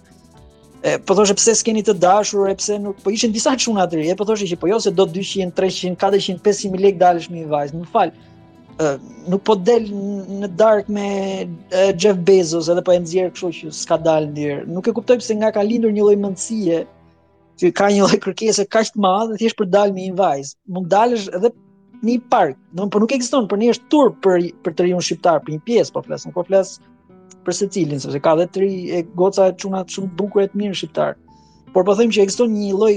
e 0.87 0.95
po 1.07 1.15
thoshe 1.17 1.35
pse 1.39 1.55
s'keni 1.61 1.83
të 1.87 1.95
dashur 2.03 2.47
e 2.51 2.55
pse 2.61 2.77
nuk 2.85 2.99
po 3.03 3.13
ishin 3.15 3.33
disa 3.35 3.53
çuna 3.65 3.85
të 3.91 4.03
e 4.11 4.17
po 4.19 4.27
thoshe 4.29 4.47
që 4.53 4.59
po 4.61 4.69
jo 4.71 4.79
se 4.85 4.93
do 4.99 5.07
200 5.19 5.51
300 5.59 5.97
400 6.07 6.43
500 6.49 6.85
lekë 6.87 7.01
dalësh 7.03 7.29
me 7.33 7.45
vajz 7.53 7.75
më 7.79 7.85
fal 7.95 8.13
nuk 9.33 9.43
po 9.47 9.55
del 9.65 9.87
në 9.91 10.51
dark 10.59 10.89
me 10.93 11.05
Jeff 12.03 12.17
Bezos 12.27 12.71
edhe 12.73 12.83
po 12.85 12.95
e 12.95 13.01
nxjerr 13.03 13.31
kështu 13.35 13.53
që 13.61 13.75
s'ka 13.83 13.99
dal 14.07 14.29
ndër 14.31 14.63
nuk 14.75 14.87
e 14.91 14.95
kuptoj 14.99 15.19
pse 15.23 15.39
nga 15.41 15.51
ka 15.57 15.65
lindur 15.71 15.91
një 15.95 16.05
lloj 16.07 16.17
mendësie 16.27 16.83
që 17.59 17.71
ka 17.75 17.87
një 17.91 18.03
lloj 18.05 18.19
kërkese 18.27 18.67
kaq 18.73 18.93
të 18.93 19.03
madhe 19.07 19.39
thjesht 19.41 19.57
për 19.59 19.71
dalmi 19.75 20.09
një 20.11 20.19
vajz 20.21 20.53
mund 20.69 20.93
dalësh 20.93 21.31
edhe 21.39 21.51
në 22.01 22.11
një 22.11 22.19
park, 22.29 22.57
do 22.77 22.85
të 22.85 22.89
po 22.93 22.99
nuk 23.01 23.11
ekziston, 23.15 23.47
por 23.49 23.57
ne 23.57 23.71
është 23.73 23.89
tur 23.91 24.11
për 24.21 24.43
për 24.65 24.75
të 24.77 24.85
rinë 24.87 25.01
shqiptar 25.07 25.39
për 25.45 25.55
një 25.55 25.61
pjesë, 25.65 25.93
po 25.95 26.03
flas, 26.05 26.27
po 26.35 26.43
flas 26.45 26.75
për 27.47 27.55
secilin, 27.57 27.99
sepse 28.03 28.19
ka 28.23 28.33
edhe 28.37 28.45
tri 28.53 28.69
e 28.97 29.01
goca 29.17 29.49
e 29.49 29.55
çuna 29.59 29.81
shumë 29.89 30.11
bukur 30.19 30.43
e 30.43 30.49
të 30.51 30.59
mirë 30.61 30.77
shqiptar. 30.81 31.15
Por 31.73 31.85
po 31.87 31.95
them 31.97 32.11
që 32.13 32.25
ekziston 32.25 32.53
një 32.53 32.73
lloj 32.75 32.93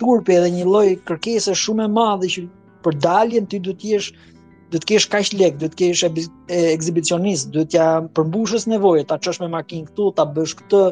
turpi 0.00 0.36
edhe 0.38 0.50
një 0.56 0.66
lloj 0.68 0.86
kërkese 1.08 1.54
shumë 1.56 1.86
e 1.88 1.92
madhe 1.98 2.30
që 2.32 2.44
për 2.86 2.98
daljen 3.04 3.48
ti 3.50 3.60
duhet 3.60 3.82
të 3.82 3.90
jesh 3.94 4.10
do 4.70 4.78
të 4.78 4.86
kesh 4.92 5.08
kaq 5.10 5.32
lek, 5.34 5.56
do 5.58 5.66
të 5.66 5.78
kesh 5.80 6.04
ekzibicionist, 6.06 7.48
do 7.50 7.64
t'ja 7.66 7.86
përmbushësh 8.14 8.68
nevojat, 8.70 9.08
ta 9.10 9.18
çosh 9.18 9.40
me 9.42 9.48
makinë 9.50 9.88
këtu, 9.88 10.12
ta 10.14 10.24
bësh 10.36 10.54
këtë, 10.60 10.82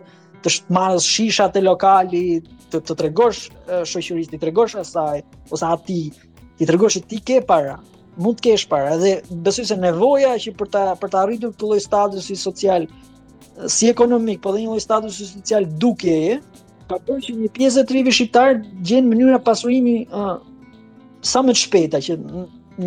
të 0.43 0.55
marrësh 0.75 1.07
shishat 1.07 1.55
e 1.55 1.63
lokalit, 1.63 2.49
të 2.75 2.83
tregosh 2.99 3.45
shoqërisë, 3.87 4.33
të 4.35 4.41
tregosh 4.43 4.75
asaj, 4.83 5.23
ose 5.55 5.69
aty, 5.71 6.01
i 6.61 6.67
tregosh 6.67 6.95
se 6.95 7.01
ti 7.01 7.21
ke 7.21 7.41
para, 7.47 7.79
mund 8.19 8.39
të 8.41 8.49
kesh 8.49 8.67
para, 8.71 8.97
dhe 8.99 9.13
besoj 9.47 9.65
se 9.69 9.77
nevoja 9.79 10.35
që 10.43 10.55
për 10.59 10.71
ta 10.75 10.85
për 10.99 11.13
të 11.13 11.21
arritur 11.21 11.53
këtë 11.55 11.69
lloj 11.69 11.81
statusi 11.85 12.37
social 12.41 12.89
si 13.71 13.89
ekonomik, 13.91 14.41
po 14.43 14.53
dhe 14.55 14.65
një 14.65 14.73
lloj 14.75 14.83
statusi 14.83 15.29
social 15.31 15.67
duke 15.83 16.11
e, 16.33 16.39
ka 16.89 16.99
bërë 17.07 17.25
që 17.29 17.37
një 17.45 17.53
pjesë 17.59 17.85
e 17.85 17.89
trivit 17.91 18.17
shqiptar 18.17 18.59
gjen 18.87 19.07
mënyra 19.11 19.39
pasurimi 19.49 19.97
ë 20.09 20.21
uh, 20.21 20.37
sa 21.27 21.43
më 21.43 21.55
të 21.57 21.63
shpejta 21.65 22.01
që 22.09 22.17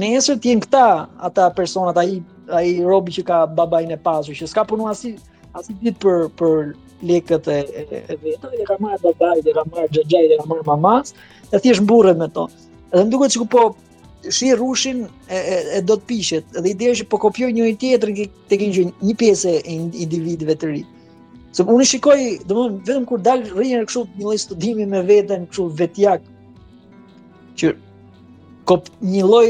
nesër 0.02 0.38
të 0.40 0.52
jenë 0.52 0.64
këta 0.68 0.84
ata 1.30 1.50
personat 1.58 2.00
ai 2.02 2.22
ai 2.60 2.72
robi 2.84 3.14
që 3.16 3.24
ka 3.28 3.42
babain 3.56 3.92
e 3.96 4.00
pasur 4.04 4.36
që 4.36 4.48
s'ka 4.52 4.66
punuar 4.68 4.96
si 5.00 5.14
as 5.56 5.68
ditë 5.70 6.00
për 6.04 6.26
për 6.40 6.72
lekët 7.10 7.48
e 7.52 7.58
vetë, 8.22 8.50
dhe 8.52 8.66
ka 8.68 8.76
marrë 8.84 9.00
babaj, 9.08 9.40
dhe 9.46 9.54
ka 9.56 9.64
marrë 9.72 9.88
gjëgjaj, 9.96 10.26
dhe 10.32 10.36
ka 10.38 10.44
marrë 10.52 10.68
mamas, 10.68 11.14
dhe 11.52 11.60
thjesht 11.64 11.82
mburët 11.82 12.20
me 12.20 12.28
to. 12.36 12.44
Edhe 12.92 13.04
më 13.06 13.12
duket 13.12 13.32
sikur 13.32 13.48
po 13.48 13.62
shi 14.30 14.48
rrushin 14.54 14.98
e, 15.32 15.36
e, 15.54 15.58
e 15.78 15.82
do 15.82 15.96
të 15.98 16.06
piqet. 16.10 16.46
Dhe 16.62 16.70
ideja 16.74 16.96
është 16.96 17.08
po 17.12 17.20
kopjoj 17.24 17.50
njëri 17.56 17.78
tjetrin 17.80 18.18
tek 18.52 18.60
një, 18.68 18.84
një 19.08 19.16
pjesë 19.20 19.54
e 19.72 19.76
individëve 20.06 20.56
të 20.60 20.72
rinj. 20.72 20.90
Se 21.56 21.64
unë 21.72 21.88
shikoj, 21.88 22.20
domthonë 22.50 22.84
vetëm 22.84 23.08
kur 23.10 23.24
dal 23.28 23.46
rrinë 23.56 23.86
kështu 23.88 24.04
një 24.18 24.26
lloj 24.28 24.40
studimi 24.44 24.86
me 24.92 25.02
veten 25.08 25.48
kështu 25.50 25.66
vetjak 25.80 26.28
që 27.62 27.72
kop 28.70 28.92
një 29.12 29.24
lloj 29.28 29.48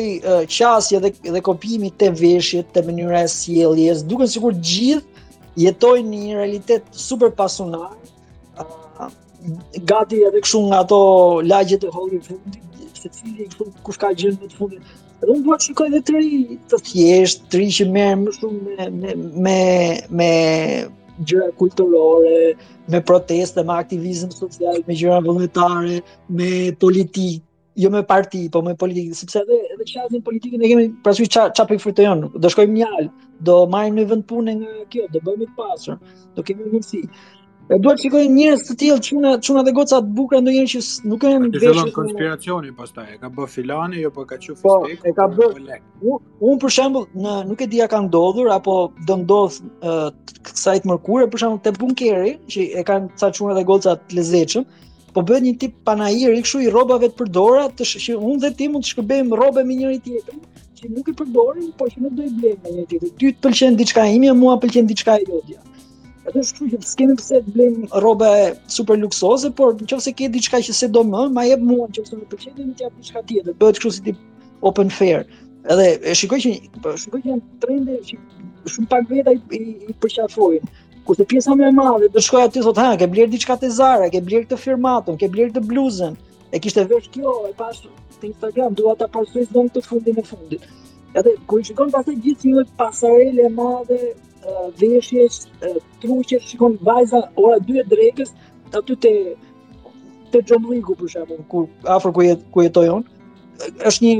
qasje 0.53 1.01
dhe 1.03 1.11
dhe 1.35 1.43
kopjimi 1.49 1.89
të 1.97 2.11
veshjeve, 2.21 2.67
të 2.73 2.85
mënyrës 2.87 3.33
së 3.43 3.57
sjelljes, 3.57 4.05
duken 4.09 4.29
sikur 4.33 4.55
gjithë 4.61 5.61
jetojnë 5.65 6.07
në 6.13 6.21
një 6.29 6.37
realitet 6.43 7.03
super 7.07 7.33
pasunar, 7.41 7.95
Gati 9.89 10.19
edhe 10.27 10.37
kështu 10.43 10.59
nga 10.67 10.83
ato 10.83 10.97
lagjet 11.41 11.81
e 11.81 11.89
Hollywoodit, 11.95 12.59
se 13.01 13.07
e 13.07 13.09
cili 13.17 13.49
kush 13.85 13.97
ka 14.01 14.11
gjën 14.17 14.35
në 14.43 14.49
fundin. 14.57 14.81
Edhe 15.21 15.33
unë 15.33 15.43
dua 15.45 15.57
të 15.61 15.67
shikoj 15.69 15.87
edhe 15.89 16.01
të 16.05 16.15
ri 16.17 16.57
të 16.69 16.79
thjesht, 16.87 17.43
të 17.51 17.61
ri 17.61 17.69
që 17.77 17.87
merr 17.95 18.17
më 18.25 18.33
shumë 18.37 18.59
me 18.67 18.89
me 18.89 19.15
me, 19.29 19.61
me 20.09 20.33
gjëra 21.29 21.51
kulturore, 21.59 22.37
me 22.89 23.01
proteste, 23.05 23.61
me 23.67 23.75
aktivizëm 23.79 24.31
social, 24.33 24.79
me 24.89 24.95
gjëra 24.97 25.19
vullnetare, 25.25 25.99
me 26.39 26.51
politikë, 26.81 27.43
jo 27.83 27.91
me 27.93 28.01
parti, 28.13 28.45
po 28.53 28.63
me 28.65 28.73
politikë, 28.85 29.17
sepse 29.19 29.43
edhe 29.43 29.59
edhe 29.75 29.87
çfarëin 29.91 30.23
politikën 30.29 30.61
ne 30.63 30.71
kemi, 30.71 30.87
pra 31.05 31.13
ça 31.13 31.49
ça 31.59 31.67
pik 31.69 31.83
frutëjon, 31.83 32.25
do 32.41 32.47
shkojmë 32.49 32.77
një 32.79 32.89
al, 32.97 33.11
do 33.49 33.59
marrim 33.75 33.97
një 34.01 34.07
vend 34.13 34.25
pune 34.33 34.57
nga 34.61 34.73
kjo, 34.93 35.07
do 35.13 35.21
bëhemi 35.27 35.47
të 35.51 35.55
pasur, 35.61 35.99
do 36.35 36.43
kemi 36.49 36.71
mundësi. 36.73 37.05
E 37.71 37.77
duhet 37.79 37.99
të 38.01 38.03
shikojnë 38.03 38.31
njerëz 38.35 38.61
të 38.67 38.73
tillë 38.81 39.01
që 39.05 39.17
na 39.25 39.29
çuna 39.47 39.61
dhe 39.63 39.71
goca 39.77 40.01
të 40.03 40.09
bukura 40.15 40.39
ndonjëherë 40.43 40.71
që 40.73 40.79
nuk 41.11 41.19
kanë 41.23 41.51
veshje. 41.53 41.69
Është 41.69 41.85
një 41.87 41.93
konspiracioni 41.97 42.71
pastaj. 42.79 43.05
E 43.13 43.19
ka 43.21 43.29
bë 43.37 43.45
filani 43.53 44.01
apo 44.03 44.03
jo 44.03 44.11
po, 44.17 44.25
ka 44.31 44.37
qiu 44.43 44.55
po, 44.63 44.73
fistek? 44.89 44.99
Po, 44.99 45.07
e 45.07 45.15
ka 45.15 45.27
bë. 45.31 46.17
Un 46.51 46.59
për 46.65 46.73
shembull, 46.77 47.05
në 47.23 47.37
nuk 47.53 47.63
e 47.63 47.69
di 47.71 47.79
a 47.79 47.87
ka 47.93 48.01
ndodhur 48.09 48.51
apo 48.57 48.75
do 49.07 49.15
ndodh 49.23 49.55
kësaj 50.51 50.75
të 50.83 50.91
mërkurë, 50.91 51.29
për 51.31 51.43
shembull 51.45 51.61
te 51.69 51.73
bunkeri, 51.79 52.33
që 52.51 52.67
e 52.83 52.85
kanë 52.91 53.09
ca 53.23 53.31
çuna 53.39 53.55
dhe 53.55 53.63
goca 53.71 53.95
të 54.01 54.19
lezetshëm, 54.19 54.67
po 55.15 55.23
bëhet 55.29 55.47
një 55.47 55.55
tip 55.63 55.79
panairi 55.87 56.43
kështu 56.43 56.65
i 56.65 56.69
rrobave 56.75 57.07
të 57.13 57.19
përdora, 57.23 57.69
të 57.71 57.87
që 57.93 58.19
un 58.19 58.43
dhe 58.43 58.51
ti 58.59 58.67
mund 58.73 58.83
të 58.83 58.97
shkëbejmë 58.97 59.31
rrobe 59.39 59.63
me 59.71 59.79
njëri 59.79 60.03
tjetrin, 60.09 60.43
që 60.79 60.91
nuk 60.91 61.07
i 61.07 61.15
përdorin, 61.23 61.71
por 61.79 61.91
që 61.95 62.03
nuk 62.03 62.19
do 62.19 62.27
i 62.27 62.35
blejmë 62.41 62.75
njëri 62.75 62.89
tjetrit. 62.91 63.17
Ty 63.21 63.31
të 63.37 63.45
pëlqen 63.47 63.79
diçka 63.83 64.07
ime, 64.19 64.31
mua 64.43 64.59
pëlqen 64.63 64.91
diçka 64.91 65.21
jotja. 65.23 65.61
Atë 66.29 66.41
është 66.43 66.65
kjo 66.71 66.79
që 66.83 66.87
skenë 66.87 67.13
pse 67.17 67.39
të 67.45 67.51
blejm 67.55 67.85
robe 68.03 68.27
super 68.69 68.99
luksoze, 69.01 69.49
por 69.59 69.71
nëse 69.79 70.11
ke 70.17 70.27
diçka 70.33 70.59
që 70.67 70.75
se 70.79 70.89
do 70.97 71.01
më, 71.07 71.21
ma 71.33 71.45
jep 71.49 71.63
mua 71.65 71.87
nëse 71.89 72.13
nuk 72.13 72.27
më 72.27 72.29
pëlqen 72.33 72.57
ti 72.75 72.83
ja 72.85 72.89
diçka 72.97 73.23
tjetër. 73.31 73.55
Bëhet 73.63 73.79
kështu 73.81 73.91
si 73.95 74.03
tip 74.09 74.19
open 74.71 74.93
fair. 74.97 75.23
Edhe 75.73 75.87
e 76.11 76.13
shikoj 76.21 76.39
që 76.45 76.53
po 76.85 76.93
shikoj 77.03 77.23
që 77.25 77.39
trende 77.65 77.97
që 78.11 78.19
shumë 78.75 78.91
pak 78.93 79.09
veta 79.15 79.33
i, 79.33 79.41
i, 79.57 79.61
i 79.89 79.97
përqafojnë. 80.03 80.71
Kurse 81.09 81.25
pjesa 81.31 81.55
më 81.57 81.71
e 81.71 81.75
madhe 81.79 82.11
do 82.13 82.21
shkoj 82.21 82.45
aty 82.45 82.61
thotë, 82.67 82.83
"Ha, 82.85 82.93
ke 83.01 83.07
bler 83.15 83.29
diçka 83.33 83.57
te 83.63 83.71
Zara, 83.79 84.09
ke 84.13 84.21
bler 84.27 84.45
këtë 84.45 84.61
firmatën, 84.67 85.17
ke 85.23 85.27
bler 85.33 85.49
këtë 85.49 85.65
bluzën." 85.73 86.15
E 86.53 86.59
kishte 86.61 86.85
vesh 86.91 87.09
kjo 87.15 87.33
e 87.49 87.53
pash 87.57 87.81
te 88.21 88.27
Instagram, 88.29 88.75
dua 88.77 88.93
ta 89.01 89.07
pasoj 89.17 89.47
zonë 89.55 89.73
të 89.73 89.83
fundit 89.89 90.15
në 90.21 90.25
fundit. 90.29 90.61
Edhe 91.17 91.31
kur 91.49 91.63
shikon 91.65 91.89
pastaj 91.91 92.13
gjithë 92.27 92.47
njëjtë 92.53 92.77
pasarele 92.77 93.47
të 93.49 93.55
madhe 93.57 93.97
veshjes, 94.77 95.47
truqes, 96.01 96.41
shikon 96.43 96.77
vajza 96.81 97.29
ora 97.35 97.59
2 97.59 97.79
e 97.79 97.83
drekës 97.83 98.33
aty 98.73 98.95
te 99.03 99.11
te 100.31 100.39
Xhomliku 100.47 100.93
për 100.95 101.09
shemb, 101.13 101.31
ku 101.51 101.65
afër 101.95 102.13
ku 102.15 102.23
jet 102.23 102.43
ku 102.55 102.63
jetoj 102.63 102.87
unë. 102.93 103.05
Është 103.85 104.05
një 104.05 104.11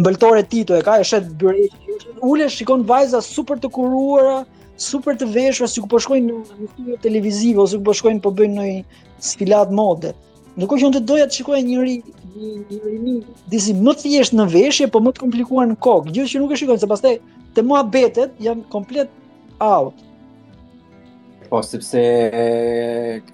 mbëltore 0.00 0.44
Tito 0.48 0.76
e 0.78 0.82
ka, 0.86 0.98
e 1.00 1.04
shet 1.04 1.26
byreqi. 1.40 1.94
Ule 2.22 2.46
shikon 2.48 2.84
vajza 2.86 3.18
super 3.26 3.58
të 3.58 3.66
kuruara, 3.76 4.44
super 4.76 5.18
të 5.18 5.26
veshura, 5.34 5.66
sikur 5.68 5.90
po 5.90 5.98
shkojnë 6.04 6.28
në 6.28 6.38
një 6.38 6.70
studio 6.74 7.00
televizive 7.06 7.64
ose 7.64 7.82
po 7.82 7.94
shkojnë 7.98 8.22
po 8.22 8.30
bëjnë 8.38 8.62
një 8.62 8.78
sfilat 9.32 9.74
mode. 9.74 10.14
Nuk 10.56 10.72
që 10.78 10.86
unë 10.92 11.00
të 11.00 11.04
doja 11.10 11.26
të 11.26 11.40
shikoja 11.40 11.66
njëri 11.66 11.98
një 12.32 12.78
rini 12.86 13.16
disi 13.50 13.74
më 13.82 13.96
të 13.98 14.04
thjesht 14.06 14.34
në 14.38 14.46
veshje, 14.54 14.86
po 14.92 15.02
më 15.02 15.16
të 15.16 15.26
komplikuar 15.26 15.66
në 15.68 15.80
kokë. 15.82 16.14
Gjithë 16.14 16.32
që 16.36 16.44
nuk 16.44 16.54
e 16.54 16.60
shikojnë, 16.62 16.80
se 16.86 16.90
pastaj 16.94 17.16
të 17.56 17.62
mua 17.68 17.82
betet 17.92 18.38
janë 18.42 18.64
komplet 18.72 19.10
out. 19.60 19.98
Po, 21.50 21.58
sepse 21.66 22.00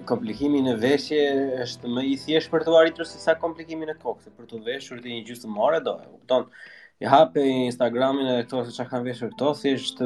komplikimin 0.09 0.67
e 0.73 0.75
veshje 0.81 1.19
është 1.63 1.91
më 1.93 2.03
i 2.13 2.17
thjeshtë 2.19 2.51
për 2.51 2.65
të 2.65 2.73
arritur 2.81 3.07
se 3.07 3.21
sa 3.21 3.37
komplikimin 3.39 3.93
e 3.93 3.95
kokës, 4.01 4.33
për 4.35 4.49
të 4.51 4.59
veshur 4.65 4.99
ti 5.05 5.13
një 5.15 5.29
të 5.39 5.53
more 5.53 5.79
do, 5.89 5.95
e 6.05 6.09
kupton? 6.15 6.49
i 6.99 7.05
hape 7.07 7.39
Instagramin 7.47 8.27
edhe 8.27 8.41
këto 8.43 8.65
se 8.67 8.73
çfarë 8.75 8.89
kanë 8.91 9.05
veshur 9.05 9.29
këto, 9.31 9.53
thjesht 9.55 10.01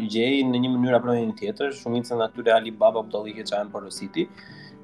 i 0.00 0.06
gjej 0.14 0.38
në 0.48 0.62
një 0.62 0.70
mënyrë 0.72 0.96
apo 0.96 1.12
një 1.12 1.34
tjetër, 1.36 1.74
shumicën 1.76 2.16
nga 2.16 2.30
këto 2.32 2.46
Ali 2.54 2.72
për 2.80 2.96
Abdulli 3.02 3.34
që 3.36 3.58
janë 3.58 3.72
për 3.74 3.84
Rositi. 3.84 4.24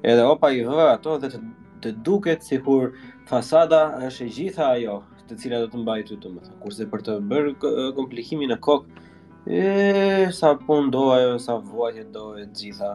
Edhe 0.05 0.27
opa 0.29 0.51
i 0.53 0.61
vë 0.67 0.85
ato 0.91 1.15
dhe 1.23 1.31
të, 1.33 1.41
të 1.81 1.95
duket 2.05 2.45
sikur 2.45 2.91
fasada 3.25 3.81
është 4.05 4.27
e 4.27 4.35
gjitha 4.37 4.69
ajo, 4.75 4.99
të 5.27 5.35
cilat 5.43 5.63
do 5.65 5.71
të 5.73 5.81
mbajë 5.83 6.07
ty 6.09 6.17
domethën. 6.23 6.57
Kurse 6.63 6.87
për 6.91 7.03
të 7.07 7.17
bërë 7.31 7.53
komplikimin 7.97 8.53
e 8.55 8.59
kok, 8.63 8.87
e 9.45 10.27
sa 10.35 10.53
pun 10.67 10.89
do 10.93 11.09
ajo, 11.15 11.35
sa 11.43 11.57
vuajë 11.63 12.07
do 12.15 12.25
e 12.39 12.47
gjitha. 12.55 12.93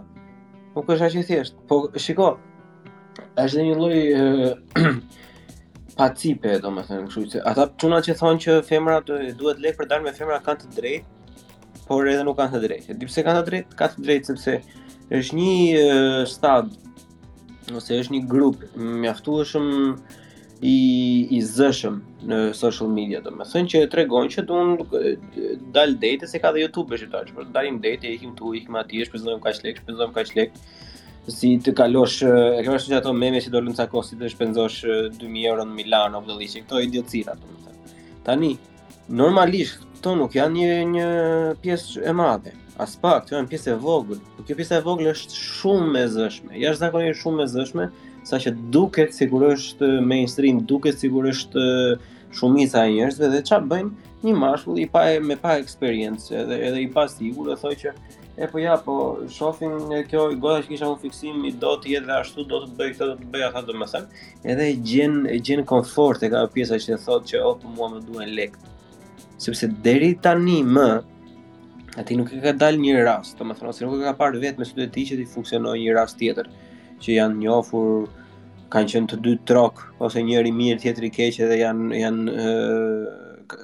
Nuk 0.74 0.88
është 0.94 1.08
aq 1.10 1.18
i 1.20 1.24
thjesht. 1.28 1.58
Po 1.68 1.82
shiko, 2.00 2.32
është 3.42 3.50
dhe 3.54 3.64
një 3.68 3.74
lloj 3.80 4.02
pacipe 6.00 6.56
thënë 6.62 6.86
kështu 6.88 7.24
që 7.34 7.42
ata 7.50 7.66
çuna 7.80 8.00
që 8.06 8.14
thonë 8.20 8.42
që 8.46 8.58
femrat 8.68 9.10
duhet 9.40 9.60
lekë 9.64 9.82
për 9.82 9.90
dalë 9.90 10.06
me 10.08 10.14
femra 10.16 10.40
kanë 10.46 10.62
të 10.64 10.70
drejtë, 10.78 11.10
por 11.88 12.08
edhe 12.08 12.24
nuk 12.24 12.38
kanë 12.40 12.54
të 12.56 12.62
drejtë. 12.66 12.96
Edhe 12.96 13.26
kanë 13.28 13.42
të 13.44 13.50
drejtë, 13.52 13.76
kanë 13.82 13.98
të 13.98 14.06
drejtë 14.08 14.32
sepse 14.32 14.56
është 15.12 15.36
një 15.36 16.24
stad 16.32 16.72
ose 17.76 17.96
është 18.02 18.14
një 18.16 18.24
grup 18.28 18.64
mjaftueshëm 18.76 19.68
i 20.66 20.74
i 21.36 21.38
zëshëm 21.46 22.00
në 22.28 22.38
social 22.56 22.88
media 22.92 23.20
do 23.24 23.32
me 23.34 23.44
thënë 23.48 23.70
që 23.72 23.80
e 23.82 23.88
tregojnë 23.90 24.32
që 24.36 24.44
do 24.50 24.58
të 24.92 25.54
dalë 25.74 25.98
date 26.02 26.28
se 26.30 26.40
ka 26.42 26.50
dhe 26.54 26.62
YouTube 26.64 26.96
është 26.96 27.22
që 27.28 27.36
për 27.36 27.48
të 27.48 27.54
dalim 27.56 27.80
date 27.82 28.08
e 28.08 28.14
ikim 28.16 28.34
tu 28.38 28.52
ikim 28.58 28.76
ati, 28.80 29.00
e 29.02 29.06
shpenzojm 29.08 29.42
kaç 29.44 29.62
lek 29.66 29.80
shpenzojm 29.82 30.14
kaç 30.16 30.34
si 31.32 31.52
të 31.62 31.74
kalosh 31.78 32.22
e 32.26 32.62
kemë 32.66 32.78
që 32.82 32.96
ato 32.98 33.12
meme 33.14 33.38
që 33.44 33.52
do 33.54 33.60
lënë 33.62 33.76
ca 33.78 33.88
kosti 33.92 34.16
të 34.18 34.30
shpenzosh 34.34 34.78
2000 35.18 35.48
euro 35.48 35.66
në 35.68 35.76
Milano 35.78 36.18
apo 36.18 36.32
dallish 36.32 36.56
këto 36.64 36.80
idiocita 36.82 37.36
do 37.38 37.50
me 37.52 37.60
thënë 37.66 38.22
tani 38.26 38.52
normalisht 39.22 39.82
këto 40.00 40.16
nuk 40.18 40.34
janë 40.38 40.56
një 40.66 40.80
një 40.96 41.06
pjesë 41.62 42.02
e 42.10 42.16
madhe 42.18 42.54
as 42.82 42.96
pak 42.98 43.20
këto 43.26 43.38
janë 43.38 43.50
pjesë 43.52 43.74
e 43.76 43.82
vogël 43.84 44.18
kjo 44.48 44.58
pjesë 44.58 44.80
e 44.80 44.84
vogël 44.88 45.12
është 45.14 45.38
shumë 45.38 46.00
e 46.02 46.08
zëshme 46.16 46.58
jashtëzakonisht 46.64 47.22
shumë 47.22 47.46
e 47.46 47.50
zëshme 47.54 47.86
sa 48.26 48.38
që 48.42 48.52
duket 48.74 49.14
sigurisht 49.16 49.82
eh, 49.82 50.00
mainstream, 50.00 50.60
duket 50.66 50.98
sigurisht 51.02 51.54
eh, 51.58 51.96
shumica 52.32 52.84
e 52.86 52.94
njerëzve 52.96 53.30
dhe 53.34 53.44
çfarë 53.48 53.70
bëjnë 53.74 54.08
Një 54.22 54.36
mashkull 54.38 54.76
i 54.78 54.84
pa 54.86 55.00
me 55.26 55.34
pa 55.34 55.56
eksperiencë, 55.58 56.28
edhe 56.44 56.56
edhe 56.62 56.82
i 56.84 56.84
pa 56.94 57.08
sigurt, 57.10 57.50
e 57.50 57.56
thoi 57.58 57.72
që 57.80 57.90
e 58.38 58.46
po 58.52 58.60
ja, 58.62 58.76
po 58.84 58.94
shohim 59.34 59.72
kjo 60.06 60.28
goja 60.38 60.60
që 60.62 60.68
kisha 60.68 60.90
un 60.92 61.00
fiksim 61.02 61.40
i 61.48 61.50
do 61.64 61.72
të 61.82 61.90
jetë 61.96 62.06
dhe 62.06 62.14
ashtu 62.20 62.44
do 62.52 62.60
të 62.62 62.76
bëj 62.78 62.92
këtë 62.92 63.02
do 63.08 63.16
të 63.24 63.30
bëj 63.32 63.46
atë 63.48 63.64
domethënë. 63.72 64.20
Edhe 64.54 64.68
e 64.70 64.76
gjen 64.92 65.16
e 65.26 65.40
gjën 65.42 65.64
komfort 65.66 66.22
e 66.22 66.30
ka 66.30 66.44
pjesa 66.54 66.78
që 66.84 67.00
thotë 67.02 67.32
që 67.32 67.42
oh 67.48 67.66
mua 67.74 67.90
më 67.96 68.02
duhen 68.12 68.30
lek. 68.38 68.54
Sepse 69.42 69.66
deri 69.88 70.12
tani 70.22 70.60
më 70.70 70.86
Ati 72.00 72.16
nuk 72.16 72.30
e 72.32 72.38
ka 72.40 72.54
dal 72.56 72.78
një 72.80 73.02
rast, 73.04 73.34
domethënë 73.42 73.72
se 73.76 73.84
nuk 73.84 73.98
e 73.98 74.06
ka 74.06 74.14
parë 74.16 74.38
vetë 74.40 74.62
me 74.62 74.64
studentë 74.70 75.02
që 75.10 75.18
i 75.26 75.26
funksionoi 75.28 75.80
një 75.82 75.96
rast 75.98 76.16
tjetër 76.22 76.46
që 77.02 77.16
janë 77.18 77.38
njohur 77.42 78.06
kanë 78.72 78.90
qenë 78.94 79.10
të 79.12 79.18
dy 79.26 79.32
trok 79.50 79.82
ose 80.06 80.22
njëri 80.24 80.52
mirë 80.58 80.80
tjetri 80.84 81.10
keq 81.16 81.40
edhe 81.46 81.58
janë 81.62 82.00
janë 82.00 82.36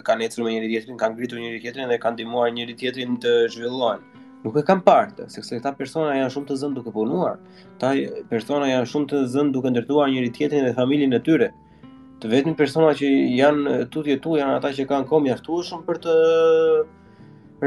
kanë 0.07 0.27
ecur 0.27 0.45
me 0.45 0.53
njëri 0.53 0.69
tjetrin, 0.73 0.99
kanë 1.01 1.17
ngritur 1.17 1.41
njëri 1.41 1.63
tjetrin 1.63 1.89
dhe 1.93 2.01
kanë 2.03 2.19
ndihmuar 2.19 2.51
njëri 2.53 2.75
tjetrin 2.83 3.15
të 3.23 3.33
zhvillohen. 3.55 4.03
Nuk 4.45 4.59
e 4.59 4.63
kam 4.69 4.83
parë 4.85 5.07
këtë, 5.13 5.29
sepse 5.33 5.57
këta 5.57 5.73
persona 5.79 6.13
janë 6.19 6.35
shumë 6.35 6.49
të 6.51 6.57
zënë 6.61 6.77
duke 6.77 6.93
punuar. 6.95 7.39
Këta 7.81 7.95
persona 8.31 8.69
janë 8.69 8.91
shumë 8.91 9.09
të 9.13 9.23
zënë 9.33 9.55
duke 9.55 9.73
ndërtuar 9.73 10.13
njëri 10.13 10.29
tjetrin 10.37 10.67
dhe 10.69 10.75
familjen 10.77 11.17
e 11.17 11.23
tyre. 11.27 11.49
Të 12.21 12.29
vetmit 12.33 12.59
persona 12.61 12.91
që 12.99 13.09
janë 13.39 13.79
tutje 13.95 14.19
tu 14.25 14.37
janë 14.39 14.59
ata 14.59 14.75
që 14.77 14.87
kanë 14.93 15.09
kohë 15.11 15.25
mjaftueshëm 15.31 15.83
për 15.89 16.03
të 16.05 16.15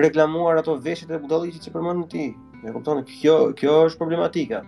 reklamuar 0.06 0.62
ato 0.62 0.78
veshje 0.86 1.08
të 1.10 1.20
budalliqit 1.26 1.66
që 1.66 1.74
përmendën 1.74 2.08
ti. 2.14 2.30
Ne 2.62 2.76
kuptonë 2.76 3.08
kjo 3.10 3.38
kjo 3.60 3.80
është 3.90 4.02
problematika 4.04 4.62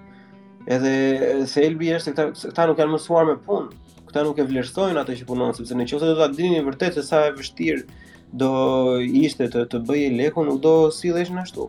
edhe 0.71 1.45
se 1.49 1.63
Elbi 1.67 1.89
është 1.97 2.13
këta, 2.13 2.25
këta 2.49 2.65
nuk 2.69 2.79
janë 2.79 2.93
mësuar 2.95 3.27
me 3.29 3.35
punë, 3.43 3.73
këta 4.09 4.23
nuk 4.27 4.39
e 4.39 4.45
vlerësojnë 4.47 5.01
atë 5.03 5.17
që 5.21 5.27
punojnë, 5.27 5.57
sepse 5.59 5.77
në 5.77 5.87
qëse 5.91 6.09
do 6.09 6.15
të 6.21 6.29
dini 6.37 6.61
vërtet 6.65 6.95
se 6.97 7.03
sa 7.07 7.25
e 7.27 7.33
vështirë 7.35 7.99
do 8.33 8.49
ishte 9.23 9.49
të, 9.53 9.65
të 9.69 9.81
bëje 9.87 10.13
leku, 10.17 10.41
nuk 10.47 10.59
do 10.63 10.75
si 10.95 11.11
dhe 11.13 11.21
ashtu. 11.25 11.35
nështu. 11.37 11.67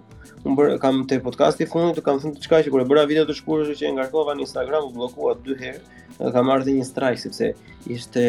Unë 0.49 0.79
kam 0.81 1.03
të 1.09 1.19
podcasti 1.25 1.67
fundit, 1.67 2.03
kam 2.05 2.21
thënë 2.21 2.39
të 2.41 2.61
që 2.65 2.71
kur 2.71 2.81
e 2.81 2.85
bëra 2.89 3.07
video 3.09 3.25
të 3.27 3.35
shkurës 3.37 3.75
që 3.79 3.89
e 3.89 3.93
ngarkova 3.97 4.35
në 4.35 4.47
Instagram, 4.47 4.85
u 4.85 4.91
bllokua 4.95 5.35
dy 5.45 5.57
herë, 5.61 5.81
dhe 6.19 6.31
kam 6.33 6.49
ardhë 6.51 6.75
një 6.79 6.87
strike, 6.87 7.21
sepse 7.21 7.53
ishte 7.91 8.25